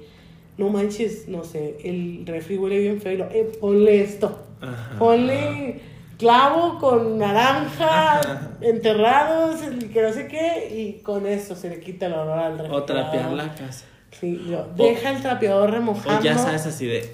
No 0.58 0.68
manches, 0.68 1.28
no 1.28 1.44
sé, 1.44 1.78
el 1.82 2.24
refri 2.26 2.58
huele 2.58 2.78
bien 2.78 3.00
feo. 3.00 3.12
y 3.12 3.16
lo, 3.16 3.24
Eh, 3.30 3.50
ponle 3.60 4.02
esto. 4.02 4.38
Ajá. 4.60 4.98
Ponle 4.98 5.80
clavo 6.18 6.78
con 6.78 7.18
naranja 7.18 8.20
Ajá. 8.20 8.50
enterrados, 8.60 9.60
y 9.80 9.86
que 9.86 10.02
no 10.02 10.12
sé 10.12 10.28
qué, 10.28 10.68
y 10.78 11.02
con 11.02 11.26
eso 11.26 11.56
se 11.56 11.70
le 11.70 11.80
quita 11.80 12.06
el 12.06 12.12
olor 12.12 12.38
al 12.38 12.52
O 12.52 12.56
refrigerador. 12.56 12.84
trapear 12.86 13.32
la 13.32 13.54
casa. 13.54 13.86
Sí, 14.20 14.44
yo, 14.48 14.68
deja 14.76 15.10
el 15.16 15.22
trapeador 15.22 15.70
remojando. 15.70 16.20
O 16.20 16.22
ya 16.22 16.36
sabes 16.36 16.66
así 16.66 16.86
de, 16.86 17.10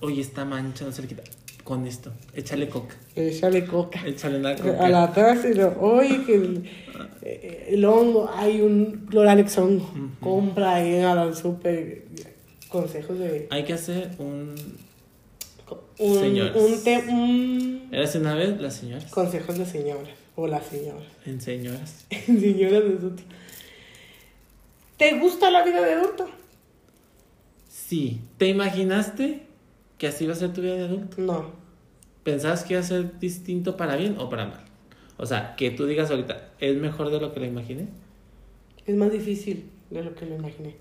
oye, 0.00 0.22
esta 0.22 0.46
mancha 0.46 0.86
no 0.86 0.90
se 0.92 1.02
le 1.02 1.08
quita. 1.08 1.22
Con 1.68 1.86
esto, 1.86 2.10
échale 2.34 2.66
coca. 2.70 2.96
Échale 3.14 3.66
coca. 3.66 4.00
Échale 4.06 4.38
una 4.38 4.56
coca. 4.56 4.86
A 4.86 4.88
la 4.88 5.12
taza 5.12 5.50
y 5.50 5.52
lo, 5.54 5.78
oye, 5.80 6.24
que 6.24 6.34
el, 6.36 6.70
eh, 7.20 7.66
el 7.72 7.84
hongo, 7.84 8.30
hay 8.34 8.62
un 8.62 9.04
Cloralex 9.10 9.58
hongo. 9.58 9.86
Compra 10.18 10.76
ahí 10.76 11.00
al 11.02 11.36
súper. 11.36 12.04
Consejos 12.70 13.18
de. 13.18 13.48
Hay 13.50 13.64
que 13.64 13.74
hacer 13.74 14.12
un... 14.18 14.54
Un, 15.98 16.14
Señoras. 16.20 16.56
un, 16.56 16.82
te- 16.84 17.04
un- 17.08 17.88
Eras 17.92 18.14
una 18.14 18.34
vez 18.34 18.58
las 18.62 18.76
señoras. 18.76 19.04
consejos 19.10 19.58
de 19.58 19.66
señoras. 19.66 20.08
O 20.36 20.46
las 20.46 20.64
señoras. 20.64 21.02
En 21.26 21.38
señoras. 21.42 22.06
señoras 22.26 22.82
de 22.84 22.94
adulto. 22.96 23.22
¿Te 24.96 25.18
gusta 25.18 25.50
la 25.50 25.64
vida 25.64 25.82
de 25.82 25.92
adulto? 25.92 26.30
Sí. 27.68 28.20
¿Te 28.38 28.46
imaginaste 28.48 29.42
que 29.98 30.06
así 30.08 30.24
iba 30.24 30.32
a 30.32 30.36
ser 30.36 30.52
tu 30.54 30.62
vida 30.62 30.76
de 30.76 30.84
adulto? 30.84 31.16
No. 31.20 31.57
¿Pensabas 32.28 32.62
que 32.62 32.74
iba 32.74 32.80
a 32.80 32.84
ser 32.84 33.18
distinto 33.18 33.78
para 33.78 33.96
bien 33.96 34.16
o 34.18 34.28
para 34.28 34.44
mal? 34.44 34.60
O 35.16 35.24
sea, 35.24 35.56
que 35.56 35.70
tú 35.70 35.86
digas 35.86 36.10
ahorita, 36.10 36.50
¿es 36.58 36.76
mejor 36.76 37.10
de 37.10 37.18
lo 37.20 37.32
que 37.32 37.40
lo 37.40 37.46
imaginé? 37.46 37.88
Es 38.84 38.94
más 38.94 39.10
difícil 39.10 39.70
de 39.88 40.02
lo 40.02 40.14
que 40.14 40.26
lo 40.26 40.34
imaginé. 40.34 40.76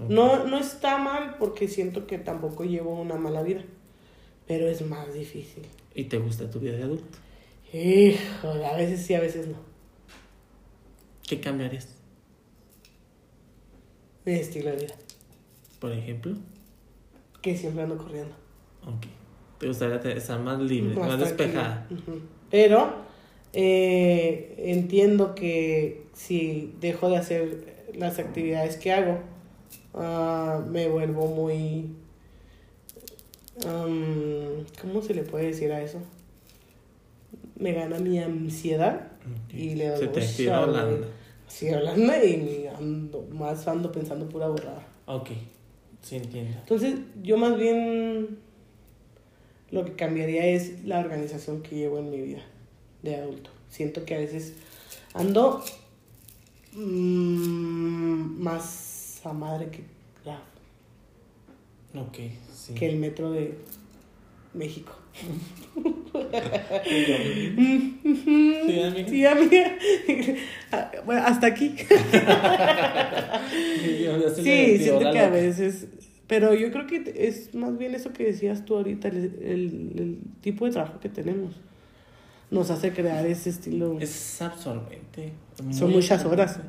No, 0.00 0.44
no 0.44 0.58
está 0.58 0.98
mal 0.98 1.36
porque 1.38 1.68
siento 1.68 2.08
que 2.08 2.18
tampoco 2.18 2.64
llevo 2.64 3.00
una 3.00 3.14
mala 3.14 3.44
vida. 3.44 3.62
Pero 4.48 4.66
es 4.66 4.84
más 4.84 5.14
difícil. 5.14 5.62
¿Y 5.94 6.02
te 6.06 6.18
gusta 6.18 6.50
tu 6.50 6.58
vida 6.58 6.76
de 6.76 6.82
adulto? 6.82 7.16
Híjole, 7.72 8.66
a 8.66 8.76
veces 8.76 9.06
sí, 9.06 9.14
a 9.14 9.20
veces 9.20 9.46
no. 9.46 9.58
¿Qué 11.28 11.38
cambiarías? 11.38 11.94
Mi 14.24 14.32
estilo 14.32 14.70
de 14.70 14.78
vida. 14.78 14.94
Por 15.78 15.92
ejemplo. 15.92 16.34
Que 17.40 17.56
siempre 17.56 17.84
ando 17.84 17.96
corriendo. 17.96 18.34
Ok. 18.84 19.17
¿Te 19.58 19.66
gustaría 19.66 19.96
estar 20.12 20.38
más 20.40 20.60
libre, 20.60 20.94
más, 20.94 21.18
despejada? 21.18 21.86
Pero 22.50 22.92
eh, 23.52 24.54
entiendo 24.58 25.34
que 25.34 26.06
si 26.12 26.74
dejo 26.80 27.08
de 27.08 27.16
hacer 27.16 27.74
las 27.94 28.18
actividades 28.18 28.76
que 28.76 28.92
hago, 28.92 29.18
ah, 29.94 30.62
me 30.68 30.88
vuelvo 30.88 31.26
muy... 31.26 31.90
am, 33.66 34.64
¿Cómo 34.80 35.02
se 35.02 35.14
le 35.14 35.22
puede 35.22 35.46
decir 35.46 35.72
a 35.72 35.82
eso? 35.82 35.98
Me 37.56 37.72
gana 37.72 37.98
mi 37.98 38.20
ansiedad 38.20 39.08
y 39.52 39.74
le 39.74 39.88
doy 39.88 39.98
Se 39.98 40.06
te 40.08 40.20
activa 40.22 40.60
Holanda. 40.60 41.08
Sí, 41.48 41.68
hablando 41.70 42.12
y 42.24 42.66
ando, 42.66 43.26
más 43.32 43.66
ando 43.66 43.90
pensando 43.90 44.28
pura 44.28 44.46
borrada. 44.48 44.86
Ok. 45.06 45.30
Sí, 46.02 46.16
entiendo. 46.16 46.56
Entonces, 46.58 47.00
yo 47.22 47.36
más 47.36 47.58
bien 47.58 48.38
lo 49.70 49.84
que 49.84 49.92
cambiaría 49.92 50.46
es 50.46 50.84
la 50.84 50.98
organización 50.98 51.62
que 51.62 51.76
llevo 51.76 51.98
en 51.98 52.10
mi 52.10 52.20
vida 52.22 52.42
de 53.02 53.16
adulto. 53.16 53.50
Siento 53.70 54.04
que 54.04 54.14
a 54.14 54.18
veces 54.18 54.54
ando 55.14 55.62
mm, 56.72 58.40
más 58.42 59.20
a 59.24 59.32
madre 59.32 59.68
que, 59.70 59.82
la- 60.24 60.42
Ok, 62.00 62.18
sí. 62.54 62.74
que 62.74 62.88
el 62.88 62.96
metro 62.96 63.30
de 63.32 63.54
México. 64.54 64.92
Sí, 65.14 65.26
amiga. 68.82 69.08
Sí, 69.08 69.26
amiga. 69.26 69.76
Bueno, 71.04 71.22
hasta 71.24 71.46
aquí. 71.48 71.74
Sí 74.36 74.78
siento 74.78 75.10
que 75.10 75.18
a 75.18 75.28
veces, 75.30 75.86
pero 76.28 76.54
yo 76.54 76.70
creo 76.70 76.86
que 76.86 77.02
es 77.16 77.54
más 77.54 77.76
bien 77.76 77.94
eso 77.96 78.12
que 78.12 78.24
decías 78.24 78.64
tú 78.64 78.76
ahorita, 78.76 79.08
el, 79.08 79.16
el- 79.42 79.92
el 79.98 80.18
tipo 80.40 80.66
de 80.66 80.70
trabajo 80.72 81.00
que 81.00 81.08
tenemos 81.08 81.54
nos 82.50 82.70
hace 82.70 82.92
crear 82.92 83.26
ese 83.26 83.50
estilo. 83.50 83.98
Es 84.00 84.40
absorbente. 84.40 85.32
Son 85.70 85.90
muchas 85.90 86.24
horas. 86.24 86.60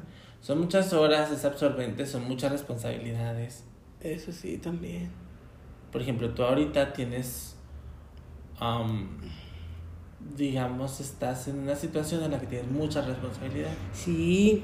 Son 0.42 0.60
muchas 0.60 0.92
horas, 0.94 1.32
es 1.32 1.46
absorbente, 1.46 2.06
son 2.06 2.28
muchas 2.28 2.52
responsabilidades. 2.52 3.64
Eso 4.02 4.32
sí, 4.32 4.58
también. 4.58 5.10
Por 5.92 6.02
ejemplo, 6.02 6.34
tú 6.34 6.44
ahorita 6.44 6.94
tienes, 6.94 7.56
am, 8.60 9.10
digamos, 10.38 11.00
estás 11.00 11.48
en 11.48 11.60
una 11.60 11.76
situación 11.76 12.24
en 12.24 12.32
la 12.32 12.40
que 12.40 12.48
tienes 12.48 12.70
mucha 12.72 13.02
responsabilidad. 13.02 13.72
Sí, 13.94 14.64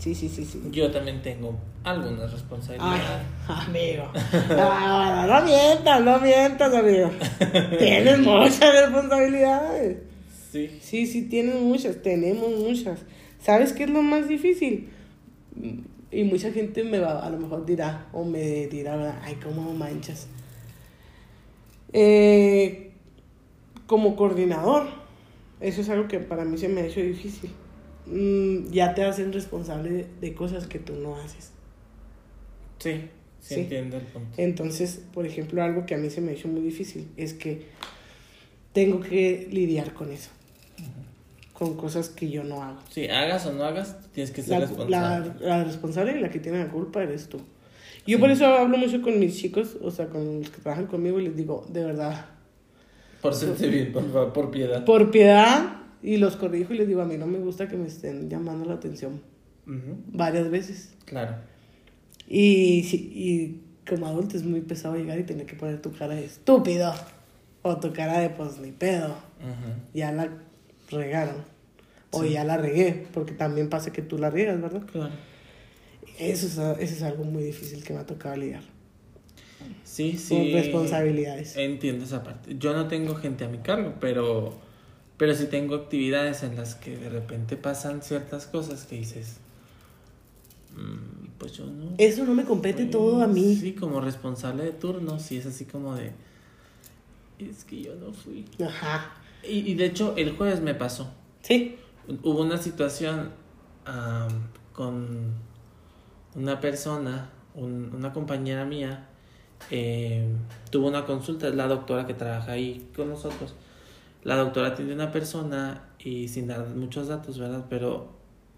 sí, 0.00 0.14
sí, 0.14 0.28
sí, 0.28 0.44
sí. 0.44 0.60
Yo 0.70 0.90
también 0.90 1.22
tengo 1.22 1.56
algunas 1.84 2.22
Ay, 2.24 2.30
responsabilidades. 2.32 3.26
amigo. 3.48 4.10
No, 4.48 4.80
no, 4.80 5.26
no 5.26 5.44
mientas, 5.44 6.00
no 6.02 6.18
mientas, 6.18 6.74
amigo. 6.74 7.10
Tienes 7.78 8.18
muchas 8.20 8.60
responsabilidades. 8.60 9.98
Sí. 10.50 10.78
Sí, 10.80 11.06
sí, 11.06 11.22
tienes 11.28 11.60
muchas, 11.60 12.02
tenemos 12.02 12.50
muchas. 12.58 13.00
¿Sabes 13.38 13.72
qué 13.72 13.84
es 13.84 13.90
lo 13.90 14.02
más 14.02 14.26
difícil? 14.26 14.88
Y 16.10 16.24
mucha 16.24 16.50
gente 16.50 16.82
me 16.82 16.98
va, 16.98 17.24
a 17.24 17.30
lo 17.30 17.38
mejor 17.38 17.64
dirá, 17.64 18.08
o 18.12 18.24
me 18.24 18.66
dirá, 18.66 18.96
¿verdad? 18.96 19.20
ay, 19.22 19.36
cómo 19.42 19.72
manchas. 19.74 20.26
Eh, 21.92 22.92
como 23.86 24.16
coordinador, 24.16 24.88
eso 25.60 25.80
es 25.80 25.88
algo 25.88 26.08
que 26.08 26.20
para 26.20 26.44
mí 26.44 26.58
se 26.58 26.68
me 26.68 26.80
ha 26.80 26.86
hecho 26.86 27.00
difícil. 27.00 27.50
Mm, 28.06 28.70
ya 28.70 28.94
te 28.94 29.04
hacen 29.04 29.32
responsable 29.32 29.90
de, 29.90 30.06
de 30.20 30.34
cosas 30.34 30.66
que 30.66 30.78
tú 30.78 30.94
no 30.94 31.16
haces. 31.16 31.52
Sí, 32.78 32.92
sí, 33.40 33.54
Sí. 33.54 33.60
entiendo 33.60 33.96
el 33.98 34.04
punto. 34.04 34.28
Entonces, 34.36 35.02
por 35.12 35.26
ejemplo, 35.26 35.62
algo 35.62 35.86
que 35.86 35.94
a 35.94 35.98
mí 35.98 36.10
se 36.10 36.20
me 36.20 36.32
hecho 36.32 36.48
muy 36.48 36.60
difícil 36.62 37.08
es 37.16 37.34
que 37.34 37.66
tengo 38.72 39.00
que 39.00 39.48
lidiar 39.50 39.92
con 39.94 40.10
eso. 40.12 40.30
Con 41.52 41.76
cosas 41.76 42.08
que 42.08 42.30
yo 42.30 42.42
no 42.42 42.62
hago. 42.62 42.78
Sí, 42.90 43.06
hagas 43.08 43.44
o 43.46 43.52
no 43.52 43.64
hagas, 43.64 43.96
tienes 44.12 44.30
que 44.30 44.40
ser 44.42 44.52
La, 44.52 44.60
responsable. 44.60 45.32
la, 45.40 45.58
la 45.58 45.64
responsable 45.64 46.16
y 46.16 46.20
la 46.20 46.30
que 46.30 46.38
tiene 46.38 46.58
la 46.58 46.70
culpa 46.70 47.02
eres 47.02 47.28
tú. 47.28 47.38
Yo 48.06 48.18
por 48.18 48.30
eso 48.30 48.46
hablo 48.46 48.78
mucho 48.78 49.02
con 49.02 49.18
mis 49.20 49.36
chicos, 49.36 49.76
o 49.82 49.90
sea, 49.90 50.06
con 50.08 50.40
los 50.40 50.48
que 50.50 50.62
trabajan 50.62 50.86
conmigo 50.86 51.20
y 51.20 51.24
les 51.24 51.36
digo, 51.36 51.66
de 51.68 51.84
verdad, 51.84 52.24
Por 53.20 53.34
bien, 53.60 53.92
por, 53.92 54.32
por 54.32 54.50
piedad. 54.50 54.84
por 54.86 55.10
piedad, 55.10 55.79
y 56.02 56.16
los 56.16 56.36
corrijo 56.36 56.72
y 56.74 56.78
les 56.78 56.88
digo, 56.88 57.02
a 57.02 57.04
mí 57.06 57.16
no 57.16 57.26
me 57.26 57.38
gusta 57.38 57.68
que 57.68 57.76
me 57.76 57.86
estén 57.86 58.28
llamando 58.30 58.64
la 58.66 58.74
atención 58.74 59.20
Ujú, 59.66 59.96
varias 60.12 60.50
veces. 60.50 60.94
Claro. 61.04 61.36
Y, 62.28 62.84
sí, 62.84 62.96
y 63.14 63.60
como 63.88 64.06
adulto 64.06 64.36
es 64.36 64.44
muy 64.44 64.60
pesado 64.60 64.96
llegar 64.96 65.18
y 65.18 65.24
tener 65.24 65.46
que 65.46 65.54
poner 65.56 65.80
tu 65.82 65.92
cara 65.92 66.14
de 66.14 66.24
estúpido. 66.24 66.92
O 67.62 67.76
tu 67.78 67.92
cara 67.92 68.20
de 68.20 68.30
pues 68.30 68.58
ni 68.58 68.72
pedo. 68.72 69.14
Ya 69.92 70.12
la 70.12 70.30
regaron. 70.90 71.36
O 72.10 72.22
Sí. 72.24 72.30
ya 72.30 72.44
la 72.44 72.56
regué. 72.56 73.06
Porque 73.12 73.32
también 73.32 73.68
pasa 73.68 73.92
que 73.92 74.00
tú 74.02 74.16
la 74.16 74.30
riegas, 74.30 74.60
¿verdad? 74.60 74.82
Claro. 74.90 75.12
Eso 76.18 76.46
es, 76.46 76.54
eso 76.80 76.94
es 76.96 77.02
algo 77.02 77.24
muy 77.24 77.42
difícil 77.42 77.84
que 77.84 77.92
me 77.92 78.00
ha 78.00 78.06
tocado 78.06 78.36
lidiar. 78.36 78.62
Sí, 79.84 80.12
Con 80.12 80.18
sí. 80.20 80.52
responsabilidades. 80.52 81.56
Entiendo 81.56 82.04
esa 82.04 82.22
parte. 82.22 82.56
Yo 82.58 82.72
no 82.72 82.88
tengo 82.88 83.14
gente 83.16 83.44
a 83.44 83.48
mi 83.48 83.58
cargo, 83.58 83.94
pero 84.00 84.58
Pero 85.20 85.34
sí 85.34 85.44
tengo 85.48 85.74
actividades 85.74 86.42
en 86.44 86.56
las 86.56 86.74
que 86.76 86.96
de 86.96 87.10
repente 87.10 87.58
pasan 87.58 88.00
ciertas 88.02 88.46
cosas 88.46 88.86
que 88.86 88.96
dices, 88.96 89.36
"Mm, 90.74 91.26
pues 91.38 91.52
yo 91.52 91.66
no. 91.66 91.90
Eso 91.98 92.24
no 92.24 92.32
me 92.34 92.44
compete 92.44 92.84
fui". 92.84 92.90
todo 92.90 93.22
a 93.22 93.26
mí. 93.26 93.54
Sí, 93.54 93.74
como 93.74 94.00
responsable 94.00 94.64
de 94.64 94.72
turno, 94.72 95.18
sí 95.18 95.36
es 95.36 95.44
así 95.44 95.66
como 95.66 95.94
de, 95.94 96.12
es 97.38 97.64
que 97.64 97.82
yo 97.82 97.94
no 97.96 98.14
fui. 98.14 98.46
Ajá. 98.64 99.12
Y, 99.46 99.58
y 99.70 99.74
de 99.74 99.84
hecho, 99.86 100.14
el 100.16 100.36
jueves 100.36 100.62
me 100.62 100.74
pasó. 100.74 101.10
Sí. 101.42 101.76
Hubo 102.22 102.40
una 102.40 102.56
situación 102.56 103.30
con 104.72 105.34
una 106.34 106.60
persona, 106.60 107.28
un- 107.54 107.92
una 107.94 108.12
compañera 108.14 108.64
mía, 108.64 109.06
eh, 109.70 110.24
tuvo 110.70 110.88
una 110.88 111.04
consulta, 111.04 111.48
es 111.48 111.54
la 111.54 111.66
doctora 111.66 112.06
que 112.06 112.14
trabaja 112.14 112.52
ahí 112.52 112.88
con 112.96 113.08
nosotros. 113.10 113.54
La 114.22 114.36
doctora 114.36 114.68
atiende 114.68 114.92
a 114.92 114.96
una 114.96 115.12
persona 115.12 115.88
y 115.98 116.28
sin 116.28 116.46
dar 116.46 116.66
muchos 116.66 117.08
datos, 117.08 117.38
¿verdad? 117.38 117.66
Pero 117.70 118.12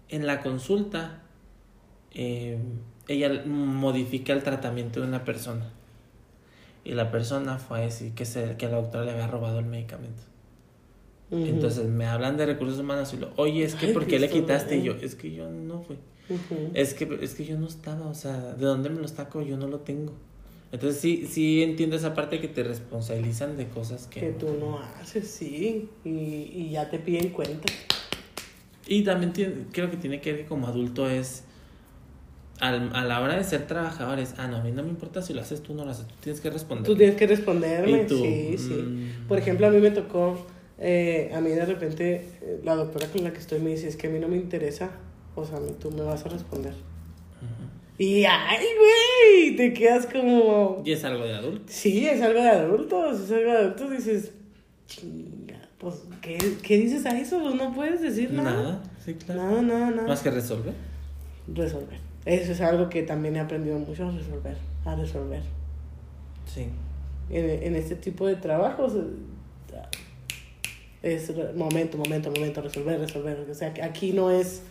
en 0.09 0.27
la 0.27 0.41
consulta, 0.41 1.21
eh, 2.13 2.59
ella 3.07 3.43
modifica 3.45 4.33
el 4.33 4.43
tratamiento 4.43 5.01
de 5.01 5.07
una 5.07 5.23
persona. 5.23 5.71
Y 6.83 6.93
la 6.93 7.11
persona 7.11 7.57
fue 7.57 7.79
a 7.79 7.81
decir 7.81 8.13
que, 8.13 8.25
se, 8.25 8.57
que 8.57 8.67
la 8.67 8.77
doctora 8.77 9.05
le 9.05 9.11
había 9.11 9.27
robado 9.27 9.59
el 9.59 9.65
medicamento. 9.65 10.23
Entonces 11.31 11.87
me 11.87 12.05
hablan 12.05 12.37
de 12.37 12.45
recursos 12.45 12.79
humanos 12.79 13.11
y 13.13 13.17
lo, 13.17 13.31
oye, 13.37 13.63
es 13.63 13.73
que 13.73 13.87
Ay, 13.87 13.93
¿por 13.93 14.05
qué 14.05 14.19
le 14.19 14.29
quitaste? 14.29 14.77
Y 14.77 14.83
yo, 14.83 14.93
es 14.93 15.15
que 15.15 15.33
yo 15.33 15.49
no 15.49 15.81
fui. 15.81 15.97
Es 16.73 16.93
que, 16.93 17.17
es 17.21 17.33
que 17.33 17.45
yo 17.45 17.57
no 17.57 17.67
estaba, 17.67 18.07
o 18.07 18.13
sea, 18.13 18.53
¿de 18.53 18.65
dónde 18.65 18.89
me 18.89 19.01
lo 19.01 19.07
saco? 19.07 19.41
Yo 19.41 19.57
no 19.57 19.67
lo 19.67 19.79
tengo. 19.79 20.13
Entonces 20.73 20.99
sí, 20.99 21.27
sí 21.29 21.61
entiendo 21.63 21.95
esa 21.95 22.13
parte 22.15 22.41
que 22.41 22.47
te 22.49 22.63
responsabilizan 22.63 23.55
de 23.57 23.67
cosas 23.67 24.07
que... 24.07 24.19
Que 24.21 24.29
tú 24.31 24.47
no 24.59 24.79
haces, 24.79 25.29
sí. 25.29 25.87
Y, 26.03 26.09
y 26.09 26.69
ya 26.71 26.89
te 26.89 26.97
piden 26.99 27.29
cuenta. 27.29 27.71
Y 28.87 29.03
también 29.03 29.31
tiene- 29.33 29.53
creo 29.71 29.89
que 29.91 29.97
tiene 29.97 30.19
que 30.19 30.31
ver 30.33 30.41
que 30.41 30.47
como 30.47 30.67
adulto 30.67 31.07
es... 31.09 31.43
al- 32.59 32.93
a 32.95 33.05
la 33.05 33.21
hora 33.21 33.35
de 33.37 33.43
ser 33.43 33.67
trabajadores, 33.67 34.33
ah, 34.37 34.47
no, 34.47 34.57
a 34.57 34.63
mí 34.63 34.71
no 34.71 34.81
me 34.83 34.89
importa 34.89 35.21
si 35.21 35.33
lo 35.33 35.41
haces 35.41 35.61
tú 35.61 35.73
o 35.73 35.75
no 35.75 35.85
lo 35.85 35.91
haces, 35.91 36.07
tú 36.07 36.15
tienes 36.21 36.41
que 36.41 36.49
responder. 36.49 36.85
Tú 36.87 36.95
tienes 36.95 37.15
que 37.17 37.27
responderme. 37.27 38.03
¿Y 38.03 38.05
tú? 38.07 38.17
Sí, 38.23 38.55
sí. 38.57 38.73
Mm. 38.73 39.27
Por 39.27 39.37
ejemplo, 39.37 39.67
a 39.67 39.69
mí 39.69 39.79
me 39.79 39.91
tocó, 39.91 40.43
eh, 40.79 41.31
a 41.35 41.39
mí 41.39 41.49
de 41.51 41.65
repente, 41.65 42.27
eh, 42.41 42.61
la 42.63 42.75
doctora 42.75 43.05
con 43.07 43.23
la 43.23 43.31
que 43.31 43.39
estoy 43.39 43.59
me 43.59 43.69
dice, 43.69 43.87
es 43.87 43.95
que 43.95 44.07
a 44.07 44.09
mí 44.09 44.17
no 44.19 44.27
me 44.27 44.37
interesa, 44.37 44.89
o 45.35 45.45
sea, 45.45 45.59
tú 45.79 45.91
me 45.91 46.01
vas 46.01 46.25
a 46.25 46.29
responder. 46.29 46.73
Y, 47.97 48.25
ay, 48.25 48.65
güey, 48.77 49.55
te 49.55 49.73
quedas 49.73 50.07
como... 50.07 50.81
Y 50.83 50.91
es 50.91 51.03
algo 51.03 51.23
de 51.23 51.35
adulto. 51.35 51.65
Sí, 51.67 52.07
es 52.07 52.21
algo 52.21 52.41
de 52.41 52.49
adultos, 52.49 53.21
es 53.21 53.31
algo 53.31 53.51
de 53.51 53.57
adultos, 53.57 53.91
dices, 53.91 54.31
chinga, 54.87 55.61
pues, 55.77 56.03
¿qué, 56.21 56.37
qué 56.63 56.77
dices 56.77 57.05
a 57.05 57.17
eso? 57.17 57.39
Pues 57.41 57.55
no 57.55 57.73
puedes 57.73 58.01
decir 58.01 58.31
nada. 58.31 58.51
Nada, 58.51 58.83
sí, 59.03 59.13
claro. 59.13 59.43
Nada, 59.43 59.61
nada, 59.61 59.91
nada. 59.91 60.07
Más 60.07 60.21
que 60.21 60.31
resolver. 60.31 60.73
Resolver. 61.47 61.99
Eso 62.25 62.51
es 62.51 62.61
algo 62.61 62.89
que 62.89 63.03
también 63.03 63.35
he 63.35 63.39
aprendido 63.39 63.77
mucho 63.77 64.07
a 64.07 64.11
resolver, 64.11 64.57
a 64.85 64.95
resolver. 64.95 65.41
Sí. 66.51 66.67
En, 67.29 67.63
en 67.63 67.75
este 67.75 67.95
tipo 67.95 68.25
de 68.25 68.37
trabajos 68.37 68.93
es 71.03 71.31
momento, 71.55 71.97
momento, 71.97 72.31
momento, 72.31 72.61
resolver, 72.61 72.99
resolver. 72.99 73.45
O 73.49 73.53
sea, 73.53 73.73
que 73.73 73.83
aquí 73.83 74.13
no 74.13 74.31
es, 74.31 74.63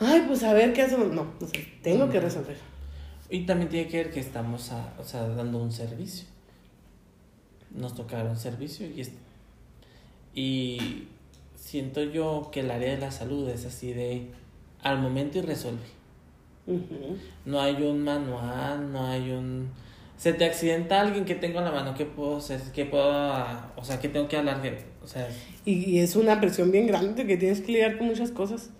ay, 0.00 0.24
pues 0.26 0.42
a 0.42 0.52
ver 0.52 0.72
qué 0.72 0.82
hacemos. 0.82 1.08
No, 1.12 1.26
o 1.40 1.46
sea, 1.46 1.60
tengo 1.82 2.08
que 2.10 2.18
Ujú. 2.18 2.26
resolver. 2.26 2.56
Y 3.30 3.40
también 3.46 3.68
tiene 3.68 3.88
que 3.88 3.98
ver 3.98 4.10
que 4.10 4.20
estamos 4.20 4.70
a- 4.72 4.94
o 4.98 5.04
sea, 5.04 5.28
dando 5.28 5.58
un 5.58 5.70
servicio. 5.72 6.26
Nos 7.74 7.94
tocaron 7.94 8.30
un 8.30 8.36
servicio 8.36 8.86
y, 8.86 9.00
es- 9.02 9.12
y 10.34 11.08
siento 11.54 12.02
yo 12.02 12.48
que 12.52 12.60
el 12.60 12.70
área 12.70 12.90
de 12.94 12.98
la 12.98 13.10
salud 13.10 13.48
es 13.48 13.66
así 13.66 13.92
de 13.92 14.26
al 14.82 14.98
momento 15.00 15.38
y 15.38 15.42
resuelve. 15.42 15.82
Ujú. 16.66 17.16
No 17.44 17.60
hay 17.60 17.82
un 17.82 18.04
manual, 18.04 18.92
no 18.92 19.06
hay 19.06 19.30
un... 19.30 19.68
Se 20.16 20.32
te 20.32 20.44
accidenta 20.44 21.00
alguien 21.00 21.24
que 21.24 21.34
tengo 21.34 21.58
en 21.60 21.64
la 21.66 21.70
mano, 21.70 21.94
¿qué 21.94 22.04
puedo 22.04 22.38
hacer? 22.38 22.60
¿Qué 22.74 22.84
puedo...? 22.84 23.32
O 23.76 23.84
sea, 23.84 24.00
¿qué 24.00 24.08
tengo 24.08 24.28
que 24.28 24.36
hablar? 24.36 24.60
¿Qué- 24.62 24.84
O 25.02 25.06
sea, 25.06 25.28
Y, 25.64 25.90
y 25.90 25.98
es 26.00 26.16
una 26.16 26.40
presión 26.40 26.70
bien 26.70 26.86
grande 26.86 27.26
que 27.26 27.36
tienes 27.36 27.60
que 27.60 27.72
lidiar 27.72 27.98
con 27.98 28.08
muchas 28.08 28.30
cosas. 28.30 28.70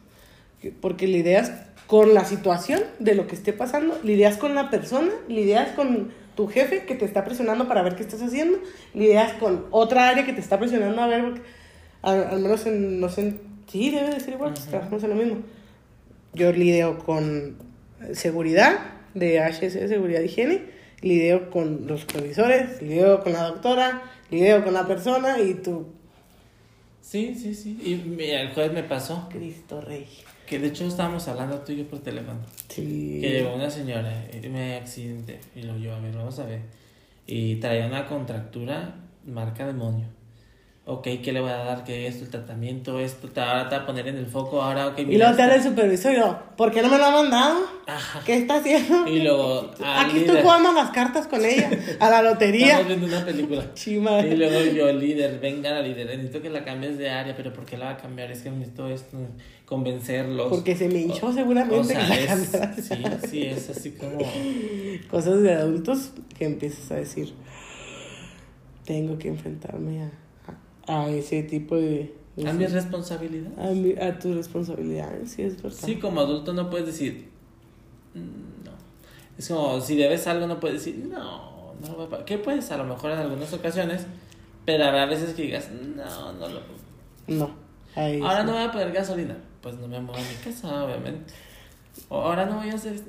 Que- 0.61 0.73
Porque 0.73 1.07
lidias 1.07 1.53
con 1.87 2.15
la 2.15 2.25
situación 2.25 2.81
de 2.99 3.15
lo 3.15 3.27
que 3.27 3.35
esté 3.35 3.53
pasando, 3.53 3.99
lidias 4.03 4.37
con 4.37 4.55
la 4.55 4.71
persona, 4.71 5.11
lidias 5.29 5.71
con 5.71 6.11
tu 6.37 6.47
jefe 6.49 6.85
que 6.85 6.95
te 6.95 7.05
está 7.05 7.25
presionando 7.25 7.67
para 7.67 7.83
ver 7.83 7.97
qué 7.97 8.03
estás 8.03 8.23
haciendo, 8.23 8.59
lidias 8.95 9.33
con 9.35 9.67
otra 9.71 10.09
área 10.09 10.25
que 10.27 10.33
te 10.33 10.41
está 10.41 10.59
presionando 10.59 11.01
a 11.03 11.07
ver, 11.07 11.23
porque, 11.25 11.41
al, 12.03 12.25
al 12.25 12.41
menos 12.41 12.67
en, 12.67 13.01
no 13.01 13.09
sé, 13.09 13.35
sí, 13.67 13.91
debe 13.91 14.11
de 14.15 14.21
ser 14.21 14.35
igual, 14.35 14.51
pues 14.53 14.63
Ujú. 14.63 14.71
trabajamos 14.71 15.03
en 15.05 15.11
lo 15.11 15.17
mismo. 15.17 15.37
Yo 16.35 16.53
lidio 16.53 16.99
con 16.99 17.57
seguridad, 18.13 18.79
de 19.15 19.41
HS, 19.41 19.89
seguridad 19.89 20.21
y 20.21 20.27
higiene, 20.27 20.63
lidio 21.01 21.51
con 21.51 21.87
los 21.87 22.03
supervisores, 22.03 22.83
lidio 22.83 23.21
con 23.23 23.33
la 23.33 23.45
doctora, 23.45 24.03
lidio 24.31 24.63
con 24.63 24.75
la 24.75 24.87
persona 24.87 25.41
y 25.41 25.55
tú, 25.55 25.87
sí, 27.01 27.35
sí, 27.35 27.55
sí. 27.55 27.79
Y 27.83 28.23
el 28.31 28.51
jueves 28.53 28.73
me 28.73 28.83
pasó, 28.85 29.29
Cristo 29.31 29.81
Rey. 29.81 30.07
Que 30.49 30.59
de 30.59 30.69
hecho 30.69 30.87
estábamos 30.87 31.29
hablando 31.29 31.59
tú 31.61 31.73
y 31.73 31.79
yo 31.79 31.89
por 31.89 31.99
teléfono. 32.01 32.41
Sí. 32.69 33.19
Que 33.21 33.31
llegó 33.31 33.55
una 33.55 33.71
señora 33.71 34.27
y 34.33 34.49
me 34.49 34.77
accidente 34.77 35.39
y 35.55 35.63
lo 35.63 35.77
yo, 35.77 35.95
a 35.95 36.01
ver, 36.01 36.15
vamos 36.15 36.39
a 36.39 36.45
ver. 36.45 36.61
Y 37.27 37.57
traía 37.57 37.87
una 37.87 38.07
contractura 38.07 38.95
marca 39.27 39.67
demonio. 39.67 40.07
Ok, 40.91 41.07
¿qué 41.23 41.33
le 41.33 41.43
voy 41.43 41.51
a 41.51 41.57
dar? 41.57 41.85
¿Qué 41.85 42.07
esto? 42.07 42.25
El 42.25 42.31
tratamiento, 42.31 42.99
esto, 42.99 43.29
te, 43.29 43.43
ahora 43.43 43.69
te 43.69 43.77
va 43.77 43.83
a 43.83 43.87
poner 43.87 44.09
en 44.09 44.17
el 44.17 44.27
foco, 44.27 44.63
ahora, 44.63 44.87
ok, 44.87 45.01
Y 45.01 45.05
mira 45.05 45.19
luego 45.19 45.37
te 45.37 45.43
esto. 45.43 45.43
habla 45.43 45.55
el 45.57 45.63
supervisor 45.63 46.13
y 46.13 46.17
yo, 46.17 46.39
¿por 46.57 46.73
qué 46.73 46.81
no 46.81 46.89
me 46.89 46.97
lo 46.97 47.05
ha 47.05 47.11
mandado? 47.11 47.59
Ajá. 47.87 48.23
¿Qué 48.25 48.39
está 48.39 48.57
haciendo? 48.57 49.07
Y 49.07 49.21
luego, 49.21 49.71
al 49.85 50.07
Aquí 50.07 50.21
estoy 50.21 50.41
jugando 50.41 50.71
a 50.71 50.73
las 50.73 50.91
cartas 50.91 51.27
con 51.27 51.45
ella, 51.45 51.69
a 52.01 52.09
la 52.09 52.23
lotería. 52.23 52.81
Estamos 52.81 52.87
viendo 52.87 53.07
una 53.07 53.23
película. 53.23 53.65
Chima. 53.75 54.21
Y 54.21 54.35
luego 54.35 54.61
yo, 54.65 54.91
líder, 54.91 55.39
venga 55.41 55.73
la 55.73 55.83
líder, 55.83 56.07
necesito 56.07 56.41
que 56.41 56.49
la 56.49 56.65
cambies 56.65 56.97
de 56.97 57.11
área, 57.11 57.37
pero 57.37 57.53
¿por 57.53 57.67
qué 57.67 57.77
la 57.77 57.85
va 57.85 57.91
a 57.91 57.97
cambiar? 57.99 58.31
Es 58.31 58.41
que 58.41 58.51
necesito 58.51 58.89
esto, 58.89 59.19
convencerlos. 59.67 60.49
Porque 60.49 60.75
se 60.75 60.89
me 60.89 61.01
hinchó 61.01 61.31
seguramente 61.35 61.81
O 61.81 61.85
sea, 61.85 62.01
que 62.01 62.25
la 62.25 62.33
es, 62.33 62.51
sí, 62.81 62.95
sí, 63.29 63.43
es 63.43 63.69
así 63.69 63.91
como... 63.91 64.21
Cosas 65.11 65.43
de 65.43 65.53
adultos 65.53 66.13
que 66.39 66.47
empiezas 66.47 66.91
a 66.93 66.95
decir, 66.95 67.35
tengo 68.87 69.19
que 69.19 69.29
enfrentarme 69.29 70.05
a, 70.05 70.11
a, 70.89 71.09
ese 71.11 71.43
tipo 71.45 71.77
de... 71.77 72.15
A 72.47 72.53
mi 72.53 72.67
responsabilidad. 72.67 73.51
a, 73.59 73.71
mi- 73.73 73.95
a 73.99 74.19
tus 74.19 74.35
responsabilidades, 74.37 75.33
sí, 75.33 75.43
es 75.43 75.61
verdad. 75.63 75.77
Sí, 75.81 75.97
como 75.97 76.21
adulto 76.21 76.53
no 76.53 76.71
puedes 76.71 76.87
decir 76.87 77.29
"Mm, 78.15 78.65
no. 78.65 78.71
Es 79.37 79.49
como 79.49 79.81
si 79.81 79.97
debes 79.97 80.27
algo 80.29 80.47
no 80.47 80.61
puedes 80.61 80.85
decir 80.85 81.05
no, 81.09 81.73
no 81.81 81.89
lo 81.89 81.95
voy 81.97 82.07
a 82.07 82.09
pagar. 82.11 82.25
¿Qué 82.25 82.39
puedes? 82.39 82.71
A 82.71 82.77
lo 82.77 82.85
mejor 82.85 83.11
en 83.11 83.19
algunas 83.19 83.53
ocasiones, 83.53 84.07
pero 84.65 84.85
habrá 84.85 85.07
veces 85.07 85.35
que 85.35 85.43
digas 85.43 85.69
no, 85.73 86.33
no 86.35 86.49
lo. 86.49 86.61
No. 87.27 87.51
Ahí 87.97 88.21
Ahora 88.21 88.41
sí. 88.43 88.47
no 88.47 88.53
voy 88.53 88.63
a 88.63 88.71
poner 88.73 88.93
gasolina. 88.93 89.37
Pues 89.61 89.77
no 89.79 89.89
me 89.89 89.99
muevo 90.01 90.19
a 90.19 90.23
mi 90.23 90.35
casa, 90.45 90.85
obviamente. 90.85 91.33
Ahora 92.11 92.47
no 92.47 92.59
voy 92.59 92.71
a 92.71 92.75
hacer. 92.75 93.01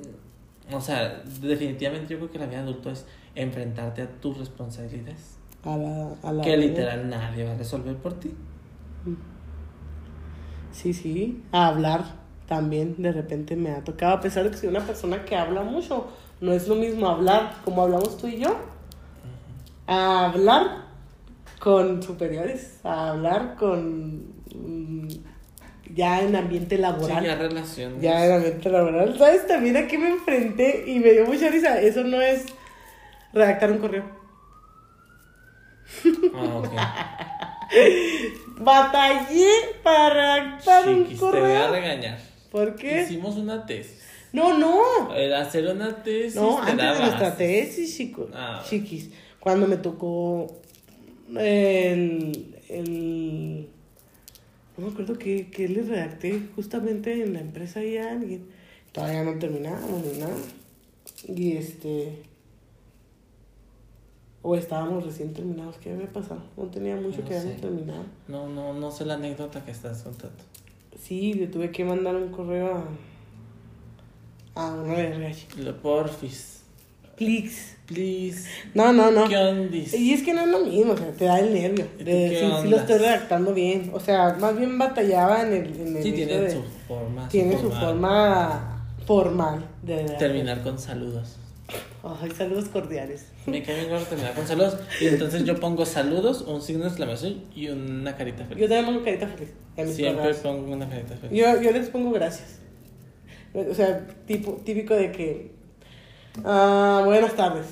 O 0.72 0.80
sea, 0.80 1.22
definitivamente 1.40 2.12
yo 2.14 2.18
creo 2.18 2.30
que 2.32 2.38
la 2.40 2.46
vida 2.46 2.60
adulto 2.60 2.90
es 2.90 3.06
enfrentarte 3.36 4.02
a 4.02 4.08
tus 4.20 4.36
responsabilidades. 4.38 5.36
A 5.64 5.76
la, 5.76 6.08
a 6.22 6.32
la 6.32 6.42
Que 6.42 6.56
literal 6.56 7.08
nadie 7.08 7.44
va 7.44 7.52
a 7.52 7.56
resolver 7.56 7.94
por 7.96 8.14
ti. 8.18 8.34
Sí, 10.72 10.94
sí, 10.94 11.42
a 11.52 11.66
hablar 11.68 12.04
también 12.46 12.94
de 12.98 13.12
repente 13.12 13.56
me 13.56 13.70
ha 13.70 13.84
tocado, 13.84 14.14
a 14.14 14.20
pesar 14.20 14.44
de 14.44 14.50
que 14.50 14.56
soy 14.56 14.68
una 14.68 14.80
persona 14.80 15.24
que 15.24 15.36
habla 15.36 15.62
mucho, 15.62 16.08
no 16.40 16.52
es 16.52 16.66
lo 16.68 16.74
mismo 16.74 17.08
hablar 17.08 17.54
como 17.64 17.82
hablamos 17.82 18.16
tú 18.16 18.26
y 18.28 18.38
yo, 18.38 18.56
a 19.86 20.26
hablar 20.26 20.86
con 21.58 22.02
superiores, 22.02 22.80
a 22.84 23.10
hablar 23.10 23.56
con 23.56 24.24
mm, 24.54 25.08
ya 25.94 26.22
en 26.22 26.34
ambiente 26.36 26.76
Sí, 26.76 26.82
laboral. 26.82 27.24
ya 27.24 27.34
relaciones. 27.36 28.00
Ya 28.00 28.24
en 28.26 28.32
ambiente 28.32 28.70
laboral. 28.70 29.18
¿Sabes 29.18 29.46
también 29.46 29.76
a 29.76 29.86
qué 29.86 29.98
me 29.98 30.08
enfrenté? 30.08 30.84
Y 30.90 31.00
me 31.00 31.10
dio 31.12 31.26
mucha 31.26 31.50
risa. 31.50 31.80
Eso 31.80 32.02
no 32.04 32.20
es 32.20 32.46
redactar 33.32 33.70
un 33.72 33.78
correo. 33.78 34.04
Ah, 36.34 36.56
ok. 36.56 36.72
Batallé 38.60 39.48
para 39.82 40.10
redactar 40.40 40.88
un 40.88 41.02
Chiquis, 41.04 41.18
te 41.18 41.24
voy 41.24 41.28
a 41.34 41.40
correo. 41.40 41.70
regañar. 41.72 42.18
¿Por 42.50 42.74
qué? 42.76 43.02
Hicimos 43.02 43.36
una 43.36 43.64
tesis. 43.64 44.00
No, 44.32 44.56
no. 44.58 45.14
El 45.14 45.32
hacer 45.34 45.66
una 45.66 46.02
tesis 46.02 46.34
No, 46.36 46.60
te 46.64 46.70
antes 46.72 46.92
de 46.98 46.98
nuestra 47.04 47.36
tesis, 47.36 47.96
chico, 47.96 48.28
Ah. 48.34 48.62
chiquis. 48.68 49.10
Cuando 49.40 49.66
me 49.66 49.76
tocó 49.76 50.60
el, 51.36 52.54
el 52.68 53.68
no 54.76 54.86
me 54.86 54.92
acuerdo 54.92 55.18
que, 55.18 55.48
que 55.50 55.68
le 55.68 55.82
redacté 55.82 56.40
justamente 56.54 57.12
en 57.22 57.32
la 57.34 57.40
empresa 57.40 57.82
y 57.82 57.96
a 57.96 58.10
alguien. 58.10 58.48
Todavía 58.92 59.22
no 59.22 59.38
terminábamos 59.38 60.04
ni 60.04 60.18
nada. 60.18 60.36
Y 61.28 61.56
este 61.56 62.22
O 64.42 64.54
estábamos 64.56 65.04
recién 65.04 65.32
terminados. 65.34 65.76
¿Qué 65.76 65.92
había 65.92 66.06
pasado? 66.12 66.40
No 66.56 66.64
tenía 66.64 66.96
mucho 66.96 67.18
No 67.20 67.28
que 67.28 67.36
habíamos 67.36 67.60
terminado. 67.60 68.04
No, 68.28 68.48
no, 68.48 68.72
no 68.72 68.90
sé 68.90 69.04
la 69.04 69.14
anécdota 69.14 69.64
que 69.64 69.70
estás 69.70 70.02
contando. 70.02 70.36
Sí, 70.98 71.34
le 71.34 71.46
tuve 71.46 71.70
que 71.70 71.84
mandar 71.84 72.16
un 72.16 72.28
correo 72.30 72.84
a, 74.54 74.62
a 74.66 74.72
uno 74.74 74.94
de 74.94 75.08
RH. 75.08 75.62
Lo 75.62 75.76
porfis. 75.80 76.62
Clics. 77.16 77.76
Please. 77.86 78.48
No, 78.72 78.92
no, 78.92 79.10
no. 79.10 79.28
¿Qué 79.28 79.36
ondis? 79.36 79.92
Y 79.94 80.12
es 80.14 80.22
que 80.22 80.32
no 80.32 80.42
es 80.42 80.48
lo 80.48 80.60
mismo, 80.60 80.92
o 80.92 80.96
sea, 80.96 81.10
te 81.12 81.24
da 81.24 81.40
el 81.40 81.52
nervio. 81.52 81.84
¿Y 81.96 81.98
tú 81.98 82.04
De 82.04 82.14
decir, 82.30 82.50
si 82.62 82.68
lo 82.68 82.76
estoy 82.76 82.98
redactando 82.98 83.52
bien. 83.52 83.90
O 83.92 83.98
sea, 84.00 84.36
más 84.40 84.56
bien 84.56 84.78
batallaba 84.78 85.42
en 85.42 85.52
el. 85.52 85.80
En 85.80 85.96
el 85.96 86.02
Sí, 86.02 86.12
tiene 86.12 86.38
de- 86.40 86.50
su 86.52 86.62
forma. 86.86 87.28
tiene 87.28 87.54
su 87.58 87.68
formal. 87.70 87.80
forma 87.84 88.86
formal 89.06 89.64
de. 89.82 90.04
Terminar 90.18 90.62
con 90.62 90.78
saludos. 90.78 91.36
Ay, 92.02 92.30
saludos 92.30 92.68
cordiales. 92.68 93.26
Me 93.46 93.62
cae 93.62 93.86
bien 93.86 93.90
me 93.90 94.32
con 94.32 94.46
saludos. 94.46 94.78
Y 95.00 95.08
entonces 95.08 95.44
yo 95.44 95.60
pongo 95.60 95.84
saludos, 95.84 96.42
un 96.42 96.62
signo 96.62 96.84
de 96.84 96.88
exclamación 96.88 97.44
y 97.54 97.68
una 97.68 98.16
carita 98.16 98.44
feliz. 98.44 98.62
Yo 98.62 98.68
también 98.68 98.86
pongo 98.86 99.04
carita 99.04 99.26
feliz. 99.26 99.52
Siempre 99.94 100.34
pongo 100.34 100.72
una 100.72 100.88
carita 100.88 101.14
feliz. 101.16 101.38
Yo, 101.38 101.60
yo 101.60 101.70
les 101.72 101.88
pongo 101.90 102.10
gracias. 102.12 102.60
O 103.52 103.74
sea, 103.74 104.06
tipo, 104.26 104.52
típico 104.64 104.94
de 104.94 105.12
que. 105.12 105.52
Uh, 106.38 107.04
buenas 107.04 107.34
tardes. 107.34 107.66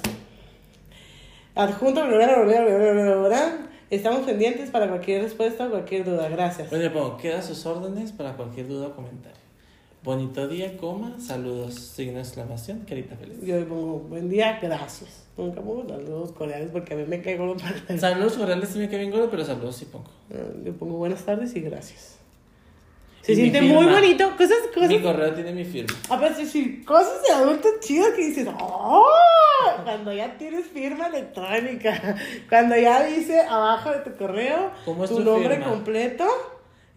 Adjunto, 1.54 2.06
bla, 2.06 2.44
bla, 2.44 3.18
bla, 3.28 3.68
Estamos 3.90 4.26
pendientes 4.26 4.70
para 4.70 4.88
cualquier 4.88 5.22
respuesta 5.22 5.66
o 5.66 5.70
cualquier 5.70 6.04
duda. 6.04 6.28
Gracias. 6.28 6.68
Bueno, 6.68 6.84
le 6.84 6.90
pongo, 6.90 7.16
queda 7.16 7.40
sus 7.40 7.64
órdenes 7.64 8.12
para 8.12 8.36
cualquier 8.36 8.68
duda 8.68 8.88
o 8.88 8.94
comentario. 8.94 9.37
Bonito 10.04 10.46
día, 10.46 10.76
coma, 10.76 11.16
saludos, 11.20 11.74
signo 11.74 12.14
de 12.14 12.20
exclamación, 12.20 12.84
carita 12.88 13.16
feliz. 13.16 13.38
Yo 13.42 13.56
le 13.58 13.64
pongo 13.66 13.98
buen 13.98 14.30
día, 14.30 14.58
gracias. 14.62 15.24
Nunca 15.36 15.60
pongo 15.60 15.86
saludos 15.88 16.32
cordiales 16.32 16.70
porque 16.72 16.94
a 16.94 16.96
mí 16.96 17.04
me 17.06 17.20
caigo 17.20 17.46
los 17.46 17.60
para 17.60 17.98
Saludos 17.98 18.34
cordiales 18.34 18.68
sí 18.70 18.78
me 18.78 18.88
cae 18.88 18.98
bien 19.00 19.10
gordo, 19.10 19.28
pero 19.30 19.44
saludos 19.44 19.76
sí 19.76 19.86
pongo. 19.86 20.10
Le 20.64 20.72
pongo 20.72 20.96
buenas 20.96 21.24
tardes 21.24 21.54
y 21.56 21.60
gracias. 21.60 22.16
Se 23.22 23.32
Y 23.32 23.36
siente 23.36 23.60
muy 23.60 23.86
bonito. 23.86 24.30
Cosas, 24.38 24.56
cosas. 24.72 24.88
Mi 24.88 25.02
correo 25.02 25.34
tiene 25.34 25.52
mi 25.52 25.64
firma. 25.64 25.94
A 26.08 26.16
ver, 26.16 26.34
sí, 26.34 26.46
sí, 26.46 26.82
cosas 26.84 27.20
de 27.26 27.34
adulto 27.34 27.68
chidas 27.80 28.14
que 28.14 28.24
dices, 28.24 28.48
¡oh! 28.58 29.04
Cuando 29.84 30.12
ya 30.12 30.38
tienes 30.38 30.66
firma 30.66 31.08
electrónica, 31.08 32.16
cuando 32.48 32.76
ya 32.76 33.02
dice 33.02 33.40
abajo 33.40 33.90
de 33.90 33.98
tu 33.98 34.16
correo 34.16 34.70
¿Cómo 34.84 35.04
es 35.04 35.10
tu 35.10 35.16
tu 35.16 35.24
nombre 35.24 35.56
firma? 35.56 35.70
completo 35.70 36.24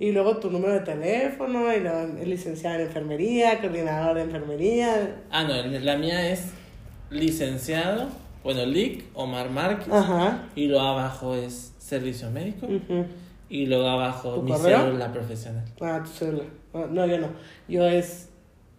y 0.01 0.11
luego 0.13 0.37
tu 0.37 0.49
número 0.49 0.73
de 0.73 0.79
teléfono 0.79 1.71
y 1.71 1.79
luego 1.79 2.07
licenciada 2.25 2.77
en 2.77 2.81
enfermería, 2.87 3.59
coordinador 3.61 4.15
de 4.15 4.23
enfermería. 4.23 5.15
Ah, 5.29 5.43
no, 5.43 5.53
la 5.61 5.95
mía 5.95 6.27
es 6.31 6.51
licenciado, 7.11 8.07
bueno, 8.43 8.65
LIC, 8.65 9.05
Omar 9.13 9.51
Márquez. 9.51 9.93
Ajá. 9.93 10.47
Y 10.55 10.65
luego 10.67 10.83
abajo 10.87 11.35
es 11.35 11.75
servicio 11.77 12.31
médico. 12.31 12.65
ujú. 12.65 13.05
Y 13.47 13.67
luego 13.67 13.87
abajo 13.89 14.35
¿Tu 14.35 14.41
mi 14.41 14.51
correo? 14.53 14.79
cédula 14.85 15.13
profesional. 15.13 15.65
Ah, 15.79 16.01
tu 16.03 16.09
cédula. 16.09 16.43
Ah, 16.73 16.87
No, 16.89 17.05
yo 17.05 17.19
no. 17.19 17.27
Yo 17.67 17.85
es 17.85 18.29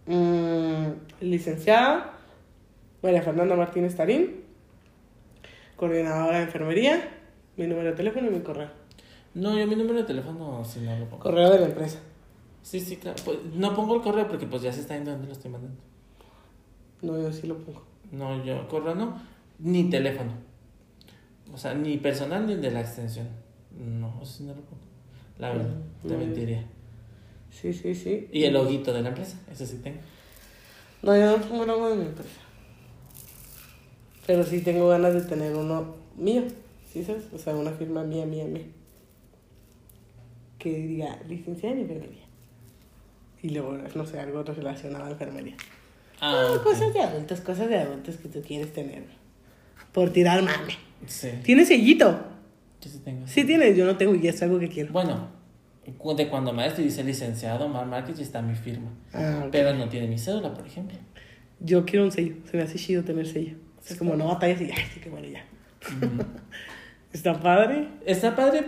mm, 0.06 0.86
licenciada 1.20 2.14
María 3.00 3.22
Fernanda 3.22 3.54
Martínez 3.54 3.94
Tarín, 3.94 4.42
coordinadora 5.76 6.38
de 6.38 6.44
enfermería, 6.44 7.00
mi 7.56 7.68
número 7.68 7.90
de 7.90 7.96
teléfono 7.96 8.26
y 8.26 8.30
mi 8.30 8.40
correo. 8.40 8.81
No, 9.34 9.58
yo 9.58 9.66
mi 9.66 9.76
número 9.76 9.98
de 10.00 10.04
teléfono 10.04 10.64
si 10.64 10.80
no 10.80 10.98
lo 10.98 11.06
pongo. 11.06 11.22
Correo 11.22 11.50
de 11.50 11.60
la 11.60 11.66
empresa. 11.66 11.98
Sí, 12.62 12.80
sí, 12.80 12.96
claro. 12.96 13.16
Pues, 13.24 13.38
no 13.54 13.74
pongo 13.74 13.96
el 13.96 14.02
correo 14.02 14.28
porque 14.28 14.46
pues 14.46 14.62
ya 14.62 14.72
se 14.72 14.80
está 14.80 14.94
viendo 14.94 15.10
dónde 15.12 15.26
lo 15.26 15.32
estoy 15.32 15.50
mandando. 15.50 15.80
No, 17.00 17.20
yo 17.20 17.32
sí 17.32 17.46
lo 17.46 17.58
pongo. 17.58 17.82
No, 18.12 18.44
yo 18.44 18.68
correo 18.68 18.94
no, 18.94 19.20
ni 19.58 19.88
teléfono. 19.90 20.32
O 21.52 21.58
sea, 21.58 21.74
ni 21.74 21.96
personal 21.98 22.46
ni 22.46 22.52
el 22.52 22.60
de 22.62 22.70
la 22.70 22.80
extensión. 22.80 23.28
No, 23.78 24.24
sí 24.24 24.44
no 24.44 24.54
lo 24.54 24.60
pongo. 24.60 24.82
La 25.38 25.50
verdad, 25.50 25.74
Mm, 26.04 26.08
te 26.08 26.16
mentiría. 26.16 26.64
Sí, 27.50 27.72
sí, 27.72 27.94
sí. 27.94 28.28
Y 28.32 28.44
el 28.44 28.54
loguito 28.54 28.92
de 28.92 29.02
la 29.02 29.08
empresa, 29.08 29.38
eso 29.50 29.66
sí 29.66 29.78
tengo. 29.82 29.98
No, 31.02 31.16
yo 31.16 31.36
no 31.36 31.44
pongo 31.44 31.64
logo 31.66 31.88
de 31.90 31.96
mi 31.96 32.06
empresa. 32.06 32.40
Pero 34.26 34.44
sí 34.44 34.60
tengo 34.60 34.88
ganas 34.88 35.14
de 35.14 35.22
tener 35.22 35.56
uno 35.56 35.96
mío. 36.16 36.42
¿Sí 36.92 37.02
sabes? 37.04 37.24
O 37.34 37.38
sea, 37.38 37.56
una 37.56 37.72
firma 37.72 38.04
mía, 38.04 38.24
mía, 38.24 38.44
mía. 38.44 38.66
Que 40.62 40.70
diga 40.70 41.18
licenciada 41.28 41.74
en 41.74 41.80
enfermería. 41.82 42.22
Y 43.42 43.50
luego, 43.50 43.76
no 43.96 44.06
sé, 44.06 44.20
algo 44.20 44.44
relacionado 44.44 45.06
a 45.06 45.10
enfermería. 45.10 45.56
Ah, 46.20 46.54
Ah, 46.54 46.60
cosas 46.62 46.94
de 46.94 47.00
adultos, 47.00 47.40
cosas 47.40 47.68
de 47.68 47.78
adultos 47.78 48.16
que 48.16 48.28
tú 48.28 48.40
quieres 48.42 48.72
tener. 48.72 49.02
Por 49.90 50.10
tirar 50.10 50.40
mame. 50.42 50.74
Sí, 51.06 51.30
¿Tienes 51.42 51.66
sellito? 51.66 52.26
yo 52.80 52.90
sí 52.90 53.00
tengo. 53.04 53.26
Sí 53.26 53.44
tienes, 53.44 53.76
yo 53.76 53.84
no 53.84 53.96
tengo 53.96 54.14
y 54.14 54.28
es 54.28 54.40
algo 54.42 54.60
que 54.60 54.68
quiero. 54.68 54.92
Bueno, 54.92 55.28
de 55.84 56.28
cuando 56.28 56.52
maestro 56.52 56.84
dice 56.84 57.02
licenciado 57.02 57.66
Omar 57.66 57.86
Márquez 57.86 58.20
está 58.20 58.40
mi 58.40 58.54
firma. 58.54 58.90
Ah. 59.12 59.48
Pero 59.50 59.74
no 59.74 59.88
tiene 59.88 60.06
mi 60.06 60.18
cédula, 60.18 60.54
por 60.54 60.64
ejemplo. 60.66 60.96
Yo 61.58 61.84
quiero 61.84 62.04
un 62.04 62.12
sello, 62.12 62.36
se 62.48 62.56
me 62.56 62.62
hace 62.62 62.78
chido 62.78 63.02
tener 63.02 63.26
sello. 63.26 63.56
Es 63.84 63.96
como 63.96 64.14
no 64.14 64.28
batallas 64.28 64.60
y 64.60 64.64
ay, 64.70 64.84
sí 64.94 65.00
que 65.00 65.10
bueno 65.10 65.26
ya. 65.26 65.44
Está 67.12 67.40
padre. 67.40 67.88
Está 68.06 68.34
padre, 68.34 68.64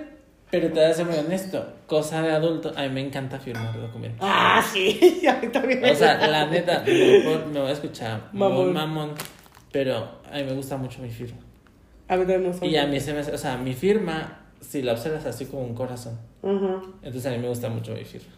pero 0.61 0.69
te 0.73 0.81
voy 0.81 0.91
a 0.91 0.95
ser 0.95 1.07
muy 1.07 1.17
honesto. 1.17 1.67
Cosa 1.87 2.23
de 2.23 2.31
adulto, 2.31 2.73
a 2.77 2.83
mí 2.83 2.89
me 2.91 3.01
encanta 3.01 3.39
firmar 3.39 3.79
documentos. 3.79 4.21
Ah, 4.23 4.63
sí, 4.73 5.23
a 5.29 5.35
mí 5.41 5.49
también. 5.49 5.85
O 5.85 5.95
sea, 5.95 6.27
la 6.29 6.47
neta, 6.47 6.83
me, 6.87 6.93
me 7.53 7.61
voy 7.61 7.69
a 7.71 7.73
escuchar 7.73 8.29
Mamón. 8.33 8.73
mamón, 8.73 9.11
pero 9.73 9.97
a 10.31 10.37
mí 10.39 10.45
me 10.45 10.53
gusta 10.53 10.77
mucho 10.77 11.01
mi 11.03 11.11
firma. 11.11 11.39
A 12.09 12.15
mí 12.17 12.21
también 12.21 12.43
me 12.43 12.49
gusta 12.49 12.67
Y 12.67 12.77
a 12.77 12.87
mí 12.87 13.01
se 13.01 13.13
me 13.13 13.21
hace, 13.21 13.33
o 13.33 13.39
sea, 13.39 13.57
mi 13.57 13.73
firma, 13.75 14.41
si 14.61 14.83
la 14.83 14.93
observas 14.93 15.27
así 15.27 15.47
como 15.47 15.63
un 15.65 15.75
corazón, 15.75 16.19
entonces 16.43 17.27
a 17.27 17.31
mí 17.31 17.39
me 17.39 17.49
gusta 17.49 17.69
mucho 17.69 17.93
mi 17.95 18.05
firma. 18.05 18.33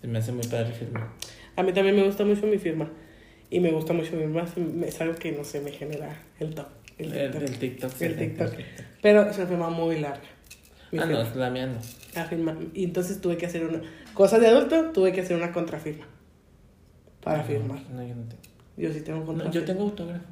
Se 0.00 0.06
me 0.06 0.18
hace 0.18 0.30
muy 0.32 0.46
padre 0.46 0.72
firma. 0.72 1.12
A 1.56 1.62
mí 1.62 1.72
también 1.72 1.96
me 1.96 2.04
gusta 2.04 2.24
mucho 2.24 2.46
mi 2.46 2.58
firma. 2.58 2.88
Y 3.50 3.60
me 3.60 3.70
gusta 3.70 3.92
mucho 3.92 4.12
mi 4.12 4.18
firma. 4.22 4.44
me- 4.56 4.88
Es 4.88 5.00
algo 5.00 5.14
que 5.16 5.32
no 5.32 5.42
sé, 5.44 5.60
me 5.60 5.70
genera 5.72 6.16
el 6.40 6.54
top. 6.54 6.66
El 6.98 7.12
El, 7.12 7.30
TikTok. 7.32 7.42
el 7.50 7.58
TikTok. 7.58 7.90
sí, 7.92 8.04
El 8.04 8.16
TikTok. 8.16 8.56
TikTok. 8.56 8.86
Pero 9.02 9.22
es 9.28 9.36
una 9.38 9.46
firma 9.46 9.70
muy 9.70 9.98
larga. 10.00 10.20
Mi 10.96 11.02
Ah, 11.02 11.06
no, 11.06 11.34
la 11.34 11.50
mía 11.50 11.66
no. 11.66 11.78
La 12.14 12.24
firma. 12.24 12.56
Y 12.74 12.84
entonces 12.84 13.20
tuve 13.20 13.36
que 13.36 13.46
hacer 13.46 13.64
una. 13.64 13.80
Cosa 14.14 14.38
de 14.38 14.46
adulto, 14.48 14.90
tuve 14.92 15.12
que 15.12 15.20
hacer 15.20 15.36
una 15.36 15.52
contrafirma. 15.52 16.06
Para 17.22 17.42
firmar. 17.42 17.80
No, 17.90 18.02
yo 18.06 18.14
no 18.14 18.22
tengo. 18.24 18.42
Yo 18.76 18.92
sí 18.92 19.00
tengo 19.00 19.20
No, 19.20 19.26
contrafirma. 19.26 19.54
yo 19.54 19.64
tengo 19.64 19.82
autógrafo. 19.84 20.24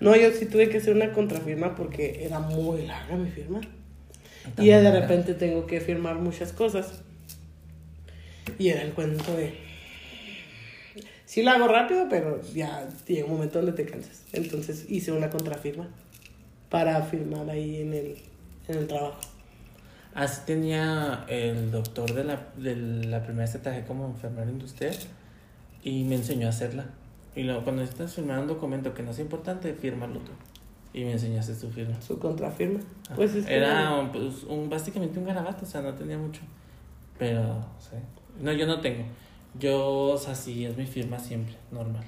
No, 0.00 0.16
yo 0.16 0.30
sí 0.32 0.46
tuve 0.46 0.68
que 0.70 0.78
hacer 0.78 0.94
una 0.94 1.12
contrafirma 1.12 1.74
porque 1.76 2.24
era 2.24 2.38
muy 2.40 2.86
larga 2.86 3.16
mi 3.16 3.30
firma. 3.30 3.60
Y 4.58 4.66
ya 4.66 4.80
de 4.80 4.98
repente 5.00 5.34
tengo 5.34 5.66
que 5.66 5.80
firmar 5.80 6.16
muchas 6.16 6.52
cosas. 6.52 7.02
Y 8.58 8.68
era 8.68 8.82
el 8.82 8.92
cuento 8.92 9.36
de. 9.36 9.54
Sí 11.26 11.42
lo 11.42 11.50
hago 11.52 11.68
rápido, 11.68 12.06
pero 12.10 12.40
ya 12.54 12.88
llega 13.06 13.24
un 13.26 13.32
momento 13.32 13.60
donde 13.62 13.72
te 13.72 13.88
cansas. 13.88 14.24
Entonces 14.32 14.86
hice 14.88 15.12
una 15.12 15.30
contrafirma 15.30 15.88
para 16.70 17.00
firmar 17.02 17.48
ahí 17.50 17.82
en 17.82 17.92
el, 17.94 18.16
en 18.70 18.78
el 18.78 18.86
trabajo. 18.86 19.18
Así 20.14 20.42
tenía 20.44 21.24
el 21.28 21.70
doctor 21.70 22.12
de 22.12 22.24
la, 22.24 22.48
de 22.56 22.76
la 22.76 23.22
primera 23.22 23.44
vez 23.44 23.52
que 23.52 23.58
trabajé 23.58 23.84
como 23.86 24.06
enfermero 24.06 24.50
industrial 24.50 24.96
y 25.82 26.04
me 26.04 26.16
enseñó 26.16 26.46
a 26.46 26.50
hacerla. 26.50 26.86
Y 27.36 27.44
luego 27.44 27.62
cuando 27.62 27.82
estás 27.82 28.14
firmando 28.14 28.42
un 28.42 28.48
documento 28.48 28.92
que 28.92 29.02
no 29.02 29.12
es 29.12 29.18
importante, 29.20 29.72
fírmalo 29.74 30.18
tú. 30.20 30.32
Y 30.92 31.04
me 31.04 31.12
enseñaste 31.12 31.54
tu 31.54 31.70
firma. 31.70 32.00
Su 32.00 32.18
contrafirma. 32.18 32.80
Pues 33.14 33.34
es 33.34 33.46
que 33.46 33.56
Era 33.56 34.10
pues, 34.12 34.42
un, 34.44 34.68
básicamente 34.68 35.18
un 35.20 35.26
garabato, 35.26 35.64
o 35.64 35.68
sea, 35.68 35.80
no 35.82 35.94
tenía 35.94 36.18
mucho. 36.18 36.40
Pero, 37.18 37.64
sí. 37.78 37.96
No, 38.40 38.52
yo 38.52 38.66
no 38.66 38.80
tengo. 38.80 39.04
Yo, 39.58 40.08
o 40.08 40.18
sea, 40.18 40.34
sí, 40.34 40.64
es 40.64 40.76
mi 40.76 40.86
firma 40.86 41.18
siempre, 41.18 41.54
normal. 41.70 42.04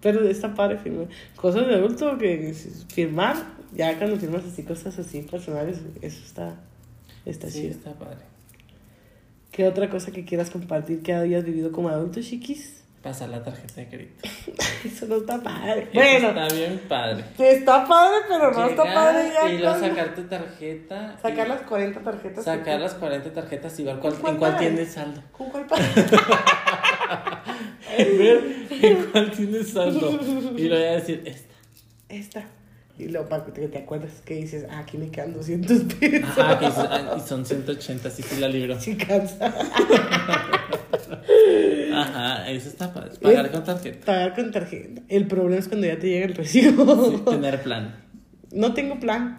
Pero 0.00 0.28
está 0.28 0.52
padre 0.52 0.78
firmar. 0.78 1.06
Cosas 1.36 1.66
de 1.68 1.74
adulto 1.74 2.18
que 2.18 2.52
firmar, 2.92 3.36
ya 3.74 3.96
cuando 3.98 4.16
firmas 4.16 4.44
así 4.44 4.62
cosas 4.62 4.98
así 4.98 5.22
personales, 5.22 5.78
eso 6.02 6.20
está, 6.24 6.54
está 7.26 7.48
Sí, 7.48 7.62
chido. 7.62 7.70
está 7.72 7.92
padre. 7.94 8.18
¿Qué 9.52 9.66
otra 9.68 9.88
cosa 9.88 10.10
que 10.10 10.24
quieras 10.24 10.50
compartir 10.50 11.02
que 11.02 11.14
hayas 11.14 11.44
vivido 11.44 11.70
como 11.72 11.88
adulto, 11.88 12.20
chiquis? 12.20 12.82
Pasar 13.02 13.28
la 13.28 13.44
tarjeta 13.44 13.74
de 13.82 13.88
crédito. 13.88 14.28
Eso 14.84 15.06
no 15.06 15.16
está 15.16 15.40
padre. 15.42 15.82
Eso 15.82 15.90
Bueno, 15.92 16.28
Está 16.30 16.54
bien 16.54 16.80
padre. 16.88 17.24
está 17.38 17.86
padre, 17.86 18.16
pero 18.28 18.50
no 18.50 18.66
está 18.66 18.82
padre 18.82 19.30
ya. 19.32 19.52
Y 19.52 19.58
luego 19.58 19.78
sacar 19.78 20.14
tu 20.14 20.22
tarjeta. 20.22 21.18
Sacar 21.20 21.48
las 21.48 21.60
40 21.62 22.00
tarjetas. 22.00 22.44
Sacar 22.44 22.80
las 22.80 22.94
40 22.94 23.32
tarjetas 23.34 23.78
y 23.78 23.84
ver 23.84 23.98
cuál, 23.98 24.14
¿Cuál 24.14 24.32
en 24.32 24.38
cuál 24.38 24.52
pagas? 24.52 24.66
tienes 24.68 24.92
saldo. 24.92 25.22
¿Con 25.32 25.50
cuál 25.50 25.66
pagas? 25.66 25.94
ver 27.98 28.66
en 28.70 29.04
cuál 29.12 29.30
tienes 29.30 29.68
saldo. 29.70 30.10
Y 30.56 30.68
lo 30.68 30.76
voy 30.76 30.84
a 30.84 30.92
decir, 30.92 31.22
esta. 31.26 31.54
Esta. 32.08 32.44
Y 32.96 33.08
luego 33.08 33.28
para 33.28 33.44
que 33.44 33.66
te 33.66 33.78
acuerdas 33.78 34.12
que 34.24 34.34
dices, 34.36 34.66
ah, 34.70 34.78
aquí 34.80 34.96
me 34.98 35.08
quedan 35.08 35.32
200 35.34 35.82
pesos. 35.94 36.30
Ajá, 36.38 36.58
que 36.60 36.66
dices, 36.66 36.84
ah, 36.88 37.14
y 37.16 37.20
son 37.28 37.44
180, 37.44 38.08
así 38.08 38.22
que 38.22 38.36
la 38.40 38.48
libro. 38.48 38.80
Sí, 38.80 38.96
cansa. 38.96 39.52
Ajá, 41.92 42.50
eso 42.50 42.68
está 42.68 42.92
padre. 42.92 43.10
Pagar 43.20 43.50
con 43.50 43.64
tarjeta. 43.64 44.04
Pagar 44.06 44.34
con 44.34 44.50
tarjeta. 44.52 45.02
El 45.08 45.26
problema 45.26 45.58
es 45.60 45.68
cuando 45.68 45.86
ya 45.86 45.98
te 45.98 46.08
llega 46.08 46.26
el 46.26 46.34
recibo. 46.34 47.10
Sí, 47.10 47.22
tener 47.30 47.62
plan. 47.62 47.96
No 48.52 48.72
tengo 48.74 48.98
plan. 49.00 49.38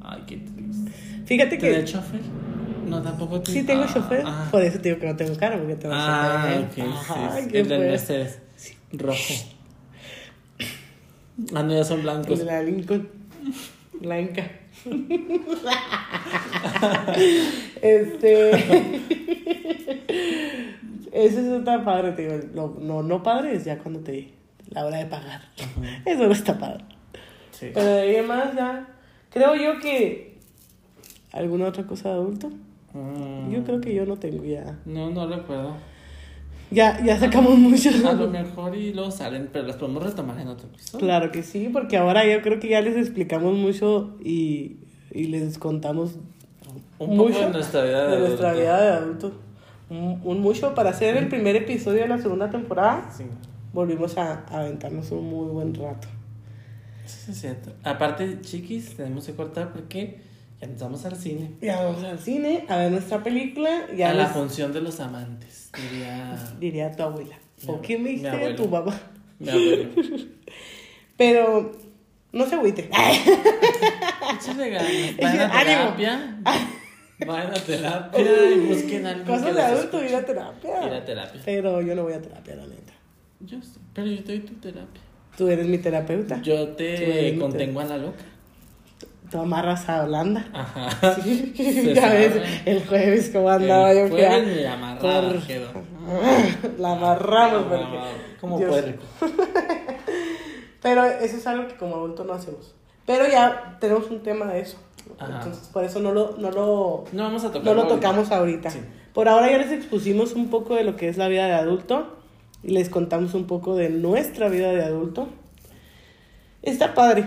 Ay, 0.00 0.22
qué 0.26 0.36
triste. 0.38 0.90
Fíjate 1.26 1.56
¿Tener 1.58 1.84
que 1.84 1.92
chofer? 1.92 2.20
No, 2.86 3.02
tampoco 3.02 3.40
te- 3.42 3.52
sí 3.52 3.62
tengo 3.64 3.82
Ah, 3.84 3.90
chofer. 3.92 4.22
ah. 4.26 4.48
Por 4.50 4.62
eso 4.62 4.78
te 4.80 4.88
digo 4.88 5.00
que 5.00 5.06
no 5.06 5.16
tengo 5.16 5.36
carro, 5.36 5.58
porque 5.58 5.74
tengo 5.76 5.94
Ah, 5.96 6.62
chofer. 6.68 6.84
ok, 6.86 6.92
Ajá, 6.94 7.36
sí. 7.42 7.48
¿qué 7.50 7.60
El 7.60 7.68
del? 7.68 7.80
Mercedes. 7.80 8.38
Rojo. 8.92 9.34
Ah, 11.54 11.62
no, 11.62 11.72
ya 11.74 11.84
son 11.84 12.02
blancos. 12.02 12.38
De 12.38 12.44
la 12.44 12.62
Lincoln. 12.62 13.08
Blanca. 14.00 14.50
este. 17.82 18.50
Eso 21.12 21.40
es 21.40 21.48
otra 21.60 21.84
padre, 21.84 22.12
te 22.12 22.22
digo. 22.22 22.46
Lo, 22.54 22.76
no, 22.80 23.02
no 23.02 23.22
padre 23.22 23.54
es 23.56 23.64
ya 23.64 23.78
cuando 23.78 24.00
te. 24.00 24.32
La 24.70 24.84
hora 24.84 24.98
de 24.98 25.06
pagar. 25.06 25.42
Eso 26.04 26.26
no 26.26 26.32
está 26.32 26.58
padre. 26.58 26.84
Sí. 27.52 27.70
Pero 27.72 27.86
de 27.86 28.00
ahí 28.02 28.16
en 28.16 28.26
más 28.26 28.54
ya. 28.54 28.86
Creo 29.30 29.54
yo 29.54 29.80
que. 29.80 30.36
¿Alguna 31.32 31.66
otra 31.68 31.84
cosa 31.86 32.10
de 32.10 32.14
adulto? 32.16 32.50
Mm, 32.92 33.50
Yo 33.50 33.64
creo 33.64 33.80
que 33.80 33.94
yo 33.94 34.06
no 34.06 34.16
tengo 34.16 34.44
ya. 34.44 34.78
No, 34.84 35.10
no 35.10 35.26
recuerdo. 35.26 35.76
Ya, 36.70 37.02
ya 37.04 37.18
sacamos 37.18 37.56
mucho. 37.58 37.90
A 38.06 38.12
lo 38.12 38.28
mejor 38.28 38.76
y 38.76 38.92
luego 38.92 39.10
salen, 39.10 39.48
pero 39.52 39.66
las 39.66 39.76
podemos 39.76 40.02
retomar 40.02 40.38
en 40.38 40.48
otro 40.48 40.68
episodio. 40.68 41.06
Claro 41.06 41.32
que 41.32 41.42
sí, 41.42 41.70
porque 41.72 41.96
ahora 41.96 42.26
yo 42.26 42.42
creo 42.42 42.60
que 42.60 42.68
ya 42.68 42.80
les 42.82 42.96
explicamos 42.96 43.54
mucho 43.56 44.16
y, 44.22 44.76
y 45.12 45.24
les 45.28 45.58
contamos 45.58 46.16
Un 46.98 47.08
poco 47.16 47.28
mucho 47.28 47.40
de 47.40 47.50
nuestra 47.50 47.84
vida 47.84 48.06
de, 48.08 48.16
de 48.16 48.18
nuestra 48.20 48.50
adulto. 48.50 48.62
vida 48.66 48.80
de 48.82 48.88
adultos. 48.88 49.32
Un, 49.90 50.20
un 50.22 50.40
mucho 50.40 50.74
para 50.74 50.90
hacer 50.90 51.16
el 51.16 51.28
primer 51.28 51.56
episodio 51.56 52.02
de 52.02 52.08
la 52.08 52.18
segunda 52.18 52.50
temporada. 52.50 53.10
Sí. 53.16 53.24
Volvimos 53.72 54.18
a, 54.18 54.44
a 54.50 54.60
aventarnos 54.60 55.10
un 55.12 55.24
muy 55.30 55.48
buen 55.48 55.74
rato. 55.74 56.08
Eso 57.06 57.30
es 57.32 57.40
cierto. 57.40 57.72
Aparte, 57.84 58.40
chiquis, 58.42 58.94
tenemos 58.96 59.24
que 59.24 59.32
cortar 59.32 59.72
porque 59.72 60.20
ya 60.60 60.66
nos 60.68 60.80
vamos 60.80 61.04
al 61.04 61.16
cine. 61.16 61.50
Ya 61.60 61.82
vamos 61.82 62.02
al 62.04 62.18
cine 62.18 62.64
a 62.68 62.76
ver 62.78 62.90
nuestra 62.92 63.22
película. 63.22 63.86
Ya 63.96 64.10
a 64.10 64.14
la 64.14 64.24
les- 64.24 64.32
función 64.32 64.72
de 64.72 64.80
los 64.80 64.98
amantes, 65.00 65.70
diría 65.90 66.36
diría 66.58 66.92
tu 66.92 67.02
abuela. 67.02 67.36
Mi 67.66 67.70
¿O 67.74 67.80
qué 67.80 67.98
me 67.98 68.10
dijiste 68.10 68.54
tu 68.54 68.68
mamá? 68.68 68.94
mi 69.38 69.48
abuelo. 69.48 69.90
Pero 71.16 71.72
no 72.32 72.46
se 72.46 72.54
agüite. 72.54 72.88
Échale 74.34 74.70
ganas. 74.70 74.92
Vayan 75.20 75.50
a 75.50 75.64
terapia. 75.64 76.36
Vayan 77.26 77.50
a 77.50 77.54
terapia 77.54 78.50
y 78.54 78.58
busquen 78.60 79.06
algo 79.06 79.24
Cosas 79.24 79.54
de 79.54 79.62
adulto, 79.62 80.04
ir 80.04 80.14
a 80.14 80.24
terapia. 80.24 80.86
Ir 80.86 80.92
a 80.92 81.04
terapia. 81.04 81.40
Pero 81.44 81.80
yo 81.82 81.94
no 81.96 82.04
voy 82.04 82.12
a 82.12 82.22
terapia, 82.22 82.54
la 82.54 82.66
neta. 82.66 82.92
Yo 83.40 83.60
sí, 83.60 83.78
pero 83.92 84.06
yo 84.06 84.22
doy 84.22 84.40
tu 84.40 84.54
terapia. 84.54 85.02
Tú 85.36 85.48
eres 85.48 85.66
mi 85.66 85.78
terapeuta. 85.78 86.40
Yo 86.42 86.68
te 86.68 87.36
contengo 87.38 87.80
a 87.80 87.84
la 87.84 87.96
loca. 87.98 88.24
Tú 89.30 89.38
amarras 89.40 89.88
a 89.88 90.04
Holanda. 90.04 90.46
Ajá. 90.52 91.14
Sí. 91.22 91.92
Ya 91.94 92.10
ves, 92.10 92.42
el 92.64 92.86
jueves 92.86 93.30
como 93.32 93.50
andaba 93.50 93.92
yo 93.94 94.14
que 94.14 94.26
amarrada 94.66 95.28
Por- 95.32 95.46
quedó. 95.46 95.68
La 96.78 96.92
amarramos 96.92 97.62
porque... 97.64 97.84
Como 98.40 98.58
Dios. 98.58 98.70
puerco. 98.70 99.02
Pero 100.80 101.04
eso 101.04 101.36
es 101.36 101.46
algo 101.46 101.66
que 101.68 101.74
como 101.76 101.96
adulto 101.96 102.24
no 102.24 102.32
hacemos. 102.34 102.74
Pero 103.04 103.26
ya 103.26 103.76
tenemos 103.80 104.10
un 104.10 104.22
tema 104.22 104.46
de 104.46 104.60
eso. 104.60 104.78
Ajá. 105.18 105.38
Entonces, 105.38 105.68
por 105.68 105.84
eso 105.84 105.98
no 106.00 106.12
lo, 106.12 106.36
no 106.38 106.50
lo, 106.50 107.04
No 107.12 107.22
vamos 107.24 107.44
a 107.44 107.48
tocar. 107.48 107.64
no 107.64 107.74
lo 107.74 107.82
ahorita. 107.82 107.94
tocamos 107.96 108.30
ahorita. 108.30 108.70
Sí. 108.70 108.80
Por 109.12 109.28
ahora 109.28 109.50
ya 109.50 109.58
les 109.58 109.72
expusimos 109.72 110.34
un 110.34 110.48
poco 110.50 110.74
de 110.76 110.84
lo 110.84 110.96
que 110.96 111.08
es 111.08 111.16
la 111.16 111.28
vida 111.28 111.46
de 111.46 111.54
adulto 111.54 112.16
y 112.62 112.70
les 112.70 112.88
contamos 112.88 113.34
un 113.34 113.46
poco 113.46 113.74
de 113.74 113.88
nuestra 113.90 114.48
vida 114.48 114.70
de 114.70 114.84
adulto. 114.84 115.28
Está 116.62 116.94
padre, 116.94 117.24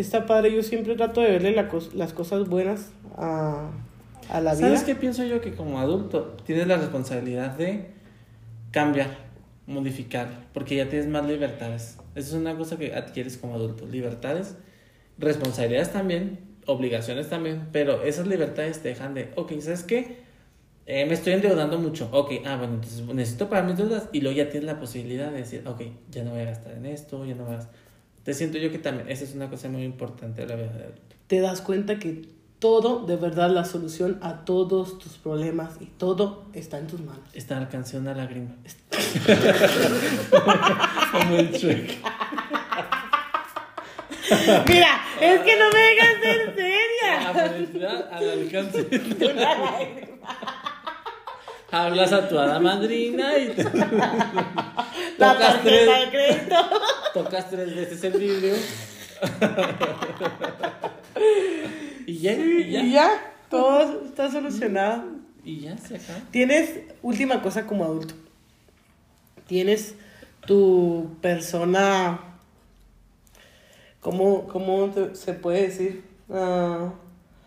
está 0.00 0.26
padre. 0.26 0.54
Yo 0.54 0.62
siempre 0.62 0.94
trato 0.96 1.20
de 1.20 1.30
verle 1.30 1.52
la 1.52 1.68
cos- 1.70 1.92
las 1.94 2.12
cosas 2.12 2.48
buenas 2.48 2.90
a, 3.16 3.70
a 4.30 4.40
la 4.40 4.54
vida. 4.54 4.68
¿Sabes 4.68 4.82
qué 4.84 4.94
pienso 4.94 5.24
yo? 5.24 5.40
Que 5.40 5.54
como 5.54 5.78
adulto 5.80 6.36
tienes 6.44 6.66
la 6.66 6.76
responsabilidad 6.76 7.50
de 7.56 7.90
cambiar, 8.70 9.08
modificar, 9.66 10.28
porque 10.52 10.76
ya 10.76 10.88
tienes 10.88 11.08
más 11.08 11.26
libertades. 11.26 11.98
Eso 12.14 12.28
es 12.36 12.40
una 12.40 12.56
cosa 12.56 12.76
que 12.78 12.94
adquieres 12.94 13.36
como 13.36 13.54
adulto. 13.54 13.86
Libertades, 13.86 14.56
responsabilidades 15.18 15.92
también, 15.92 16.38
obligaciones 16.66 17.28
también, 17.28 17.68
pero 17.72 18.02
esas 18.02 18.26
libertades 18.26 18.80
te 18.80 18.88
dejan 18.88 19.14
de, 19.14 19.30
ok, 19.36 19.52
¿sabes 19.60 19.82
qué? 19.84 20.26
Eh, 20.86 21.04
me 21.06 21.12
estoy 21.14 21.34
endeudando 21.34 21.78
mucho. 21.78 22.08
Ok, 22.12 22.32
ah, 22.46 22.56
bueno, 22.56 22.74
entonces 22.74 23.02
necesito 23.06 23.48
pagar 23.50 23.66
mis 23.66 23.76
deudas 23.76 24.08
y 24.12 24.20
luego 24.22 24.36
ya 24.38 24.48
tienes 24.48 24.66
la 24.66 24.80
posibilidad 24.80 25.30
de 25.30 25.38
decir, 25.38 25.62
ok, 25.66 25.82
ya 26.10 26.24
no 26.24 26.30
voy 26.30 26.40
a 26.40 26.44
gastar 26.46 26.72
en 26.72 26.86
esto, 26.86 27.24
ya 27.26 27.34
no 27.34 27.44
voy 27.44 27.56
a... 27.56 27.68
Te 28.28 28.34
siento 28.34 28.58
yo 28.58 28.70
que 28.70 28.76
también, 28.78 29.08
esa 29.08 29.24
es 29.24 29.34
una 29.34 29.48
cosa 29.48 29.70
muy 29.70 29.84
importante 29.84 30.42
de 30.42 30.48
la 30.48 30.54
vida 30.54 30.66
de 30.70 30.82
adulto. 30.84 31.16
Te 31.28 31.40
das 31.40 31.62
cuenta 31.62 31.98
que 31.98 32.28
todo, 32.58 33.06
de 33.06 33.16
verdad, 33.16 33.48
la 33.48 33.64
solución 33.64 34.18
a 34.20 34.44
todos 34.44 34.98
tus 34.98 35.12
problemas 35.14 35.76
y 35.80 35.86
todo 35.86 36.44
está 36.52 36.76
en 36.76 36.88
tus 36.88 37.00
manos. 37.00 37.22
Está 37.32 37.56
alcancé 37.56 37.96
una 37.96 38.12
lágrima. 38.12 38.50
Como 41.10 41.36
el 41.36 41.52
Shrek. 41.52 41.96
Mira, 44.68 45.00
es 45.22 45.40
que 45.40 45.56
no 45.56 45.70
me 45.70 45.80
dejas 45.80 46.20
ser 46.20 46.48
La 46.48 47.32
seria. 47.32 47.48
felicidad 47.48 48.12
al 48.12 48.28
alcance. 48.28 48.88
Hablas 51.70 52.12
a 52.12 52.28
tu 52.28 52.38
hada 52.38 52.58
madrina 52.60 53.36
y 53.38 53.48
te- 53.48 53.64
tocas, 55.18 55.62
tres, 55.62 55.88
tocas 57.14 57.50
tres 57.50 57.76
veces 57.76 58.04
el 58.04 58.12
vidrio. 58.14 58.54
y 62.06 62.18
ya, 62.18 62.32
y 62.32 62.70
ya. 62.70 62.80
Y 62.82 62.92
ya, 62.92 63.10
todo 63.50 64.04
está 64.06 64.30
solucionado. 64.30 65.04
Y 65.44 65.60
ya 65.60 65.76
se 65.78 65.96
acaba. 65.96 66.20
Tienes, 66.30 66.80
última 67.02 67.42
cosa 67.42 67.66
como 67.66 67.84
adulto. 67.84 68.14
Tienes 69.46 69.94
tu 70.46 71.16
persona, 71.20 72.20
¿cómo, 74.00 74.46
cómo 74.48 74.90
se 75.14 75.32
puede 75.34 75.62
decir? 75.68 76.04
Ah, 76.30 76.92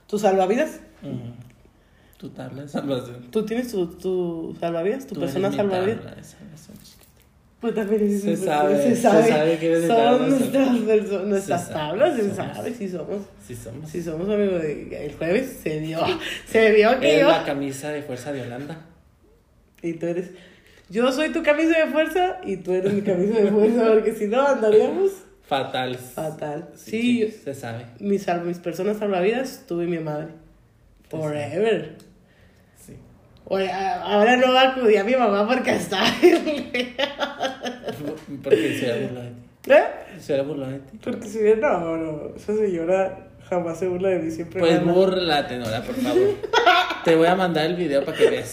tu 0.08 0.20
salvavidas. 0.20 0.80
Ujú. 1.02 1.34
Tu 2.22 2.30
tabla 2.30 2.62
de 2.62 2.68
salvación. 2.70 3.32
Tú 3.32 3.44
tienes 3.46 3.72
tu, 3.72 3.88
tu 3.88 4.56
salvavidas, 4.60 5.08
tu 5.08 5.16
Tú 5.16 5.22
persona 5.22 5.48
eres 5.48 5.52
mi 5.52 5.58
salvavidas. 5.58 5.98
tabla 6.02 6.16
de 6.16 6.24
salvación, 6.24 6.78
chiquita. 6.84 7.02
Pues 7.60 7.74
también 7.76 8.02
es- 8.08 8.22
Se 8.22 8.34
es- 8.34 8.40
sabe, 8.46 8.78
se 8.84 8.96
sabe 8.96 9.58
que 9.58 9.66
eres 9.66 9.82
de. 9.82 9.88
Son 9.88 10.30
nuestras, 10.30 10.68
perso- 10.78 11.24
nuestras 11.26 11.62
sabe, 11.64 11.74
tablas, 11.74 12.16
se 12.16 12.22
somos. 12.36 12.36
sabe 12.56 12.74
si 12.76 12.90
somos. 12.90 13.18
Sí 13.48 13.56
somos. 13.56 13.90
Si 13.90 14.04
somos 14.04 14.30
amigos 14.30 14.62
de 14.62 15.06
el 15.06 15.14
jueves, 15.16 15.60
se 15.64 15.80
vio. 15.80 16.00
Se 16.48 16.72
vio 16.74 17.00
que 17.00 17.10
Eres 17.10 17.22
yo. 17.22 17.28
la 17.30 17.44
camisa 17.44 17.90
de 17.90 18.04
fuerza 18.04 18.32
de 18.32 18.42
Holanda. 18.44 18.86
Y 19.82 19.94
tú 19.94 20.06
eres. 20.06 20.30
Yo 20.92 21.12
soy 21.12 21.32
tu 21.34 21.42
camisa 21.42 21.80
de 21.86 21.92
fuerza 21.92 22.40
y 22.46 22.58
tú 22.58 22.72
eres 22.74 22.94
mi 22.94 23.02
camisa 23.02 23.40
de 23.40 23.50
fuerza, 23.50 23.88
porque 23.88 24.14
si 24.14 24.28
no 24.28 24.46
andaríamos 24.46 25.12
Fatal. 25.48 25.96
fatal. 25.96 26.70
Sí, 26.76 27.32
se 27.44 27.56
sabe. 27.56 27.88
mis, 28.00 28.22
sal- 28.24 28.44
mis 28.46 28.60
personas 28.60 28.98
salvavidas, 28.98 29.64
tú 29.68 29.82
y 29.82 29.88
mi 29.88 29.98
madre. 30.00 30.28
Forever. 31.10 31.96
A- 33.58 34.02
ahora 34.04 34.38
no 34.38 34.54
va 34.54 34.62
a 34.62 34.70
acudir 34.72 35.00
a 35.00 35.04
mi 35.04 35.16
mamá 35.16 35.48
porque 35.48 35.72
está. 35.76 36.02
Porque 38.44 38.78
se 38.80 38.92
ha 38.92 38.96
burlado 38.98 39.26
de 39.26 39.32
ti. 39.32 39.72
¿Eh? 39.72 39.84
Se 40.20 40.40
ha 40.40 40.42
burlado 40.44 40.72
de 40.72 40.80
ti. 40.80 40.98
Porque 41.04 41.28
si 41.28 41.40
bien, 41.44 41.60
no, 41.60 41.98
no, 41.98 42.36
esa 42.36 42.56
señora 42.56 43.28
jamás 43.50 43.78
se 43.80 43.88
burla 43.88 44.10
de 44.10 44.20
mí, 44.20 44.32
siempre 44.32 44.60
Pues 44.60 44.80
gana. 44.80 44.92
búrlate, 44.92 45.58
Nora, 45.58 45.82
por 45.84 45.96
favor. 45.96 46.36
Te 47.04 47.16
voy 47.16 47.28
a 47.28 47.36
mandar 47.36 47.66
el 47.66 47.76
video 47.76 48.04
para 48.06 48.18
que 48.18 48.30
veas. 48.30 48.52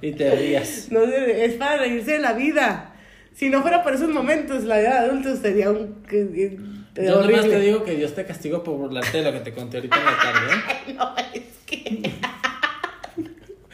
Y 0.00 0.12
te 0.12 0.30
rías. 0.34 0.88
No, 0.90 1.02
es 1.04 1.54
para 1.54 1.78
reírse 1.78 2.12
de 2.12 2.18
la 2.18 2.32
vida. 2.32 2.92
Si 3.34 3.48
no 3.50 3.62
fuera 3.62 3.82
por 3.82 3.94
esos 3.94 4.08
momentos, 4.10 4.64
la 4.64 4.78
vida 4.78 5.00
de 5.02 5.08
adultos 5.08 5.38
sería 5.38 5.70
un... 5.70 6.02
que- 6.02 6.28
que- 6.32 6.58
Yo 7.02 7.10
nomás 7.22 7.24
horrible. 7.24 7.48
te 7.48 7.60
digo 7.60 7.84
que 7.84 7.94
Dios 7.96 8.14
te 8.14 8.24
castigo 8.26 8.62
por 8.62 8.76
burlarte 8.76 9.18
de 9.18 9.24
lo 9.24 9.32
que 9.32 9.40
te 9.40 9.52
conté 9.54 9.78
ahorita 9.78 9.96
en 9.98 10.04
la 10.04 10.16
tarde. 10.18 10.54
¿eh? 10.54 10.94
No, 10.94 11.14
es 11.34 11.42
que... 11.66 12.10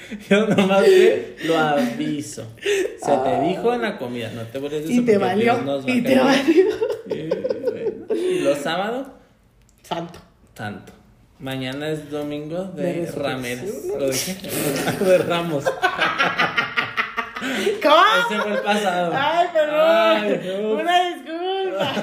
Yo 0.31 0.47
nomás 0.47 0.85
te 0.85 1.37
lo 1.45 1.59
aviso. 1.59 2.47
Se 2.57 3.17
te 3.17 3.41
dijo 3.43 3.75
en 3.75 3.83
la 3.83 3.99
comida, 3.99 4.31
no 4.35 4.43
te 4.43 4.59
eso 4.59 4.91
Y 4.91 5.05
te 5.05 5.19
valió, 5.19 5.83
y 5.87 6.03
te 6.03 6.19
valió. 6.19 6.65
Y, 8.15 8.41
los 8.41 8.59
sábados, 8.59 9.07
Santo. 9.83 10.19
tanto. 10.55 10.93
Mañana 11.39 11.91
es 11.91 12.11
domingo 12.11 12.65
De 12.65 13.05
de. 13.05 13.13
Ramírez. 13.13 13.91
¿O 13.95 13.99
de 13.99 14.11
qué? 14.11 14.35
De 15.05 15.19
Ramos. 15.19 15.65
¿Cómo? 17.83 18.03
Ese 18.27 18.41
fue 18.41 18.53
el 18.53 18.63
pasado. 18.63 19.13
Ay, 19.15 19.47
perdón. 19.53 20.63
No. 20.63 20.73
Una 20.73 21.15
disculpa. 21.15 21.95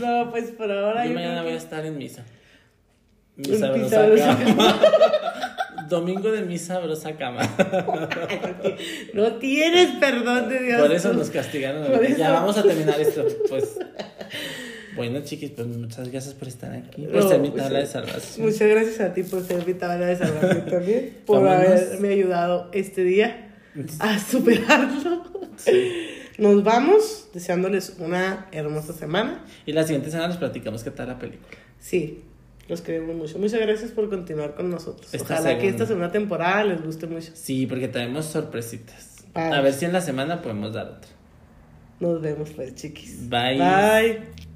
no, 0.00 0.30
pues 0.30 0.50
por 0.52 0.70
ahora 0.70 1.04
Yo 1.04 1.10
yo 1.10 1.14
mañana 1.14 1.42
voy 1.42 1.52
a 1.52 1.56
estar 1.56 1.84
en 1.84 1.98
misa. 1.98 2.24
Mi 3.36 3.54
En 3.54 3.60
Domingo 5.90 6.30
de 6.32 6.42
mi 6.42 6.56
sabrosa 6.58 7.16
cama. 7.16 7.42
No 9.14 9.34
tienes 9.36 9.90
perdón 9.98 10.48
de 10.48 10.62
Dios. 10.62 10.80
Por 10.80 10.92
eso 10.92 11.12
nos 11.12 11.28
castigaron. 11.30 11.84
Eso. 12.02 12.16
Ya 12.16 12.30
vamos 12.32 12.56
a 12.56 12.62
terminar 12.62 12.98
esto. 13.00 13.26
Pues 13.48 13.76
Bueno, 14.96 15.20
chiquis, 15.22 15.50
pues 15.50 15.66
muchas 15.66 16.08
gracias 16.10 16.34
por 16.34 16.48
estar 16.48 16.72
aquí, 16.72 17.02
por 17.06 17.28
ser 17.28 17.40
mi 17.40 17.50
tabla 17.50 17.80
de 17.80 17.86
salvación. 17.86 18.46
Muchas 18.46 18.68
gracias 18.68 19.00
a 19.00 19.12
ti 19.12 19.22
por 19.22 19.42
ser 19.44 19.66
mi 19.66 19.74
tabla 19.74 20.06
de 20.06 20.16
salvación 20.16 20.66
también, 20.66 21.18
por 21.26 21.42
Vámonos. 21.42 21.80
haberme 21.80 22.08
ayudado 22.08 22.70
este 22.72 23.04
día 23.04 23.52
a 23.98 24.18
superarlo. 24.30 25.24
Nos 26.38 26.64
vamos 26.64 27.28
deseándoles 27.34 27.96
una 27.98 28.46
hermosa 28.52 28.92
semana. 28.92 29.44
Y 29.66 29.72
la 29.72 29.82
siguiente 29.84 30.10
semana 30.10 30.28
les 30.28 30.38
platicamos 30.38 30.82
qué 30.82 30.90
tal 30.90 31.08
la 31.08 31.18
película. 31.18 31.48
Sí, 31.78 32.22
los 32.70 32.80
queremos 32.80 33.16
mucho. 33.16 33.38
Muchas 33.38 33.60
gracias 33.60 33.90
por 33.90 34.08
continuar 34.08 34.54
con 34.54 34.70
nosotros. 34.70 35.12
Esta 35.12 35.34
Ojalá 35.34 35.58
que 35.58 35.68
esta 35.68 35.86
segunda 35.86 36.10
temporada 36.10 36.64
les 36.64 36.82
guste 36.82 37.06
mucho. 37.06 37.32
Sí, 37.34 37.66
porque 37.66 37.88
tenemos 37.88 38.26
sorpresitas. 38.26 39.26
A 39.34 39.60
ver 39.60 39.72
si 39.72 39.84
en 39.84 39.92
la 39.92 40.00
semana 40.00 40.40
podemos 40.40 40.72
dar 40.72 40.86
otra. 40.86 41.10
Nos 41.98 42.22
vemos 42.22 42.50
pues, 42.50 42.74
chiquis. 42.76 43.28
Bye. 43.28 43.58
Bye. 43.58 44.49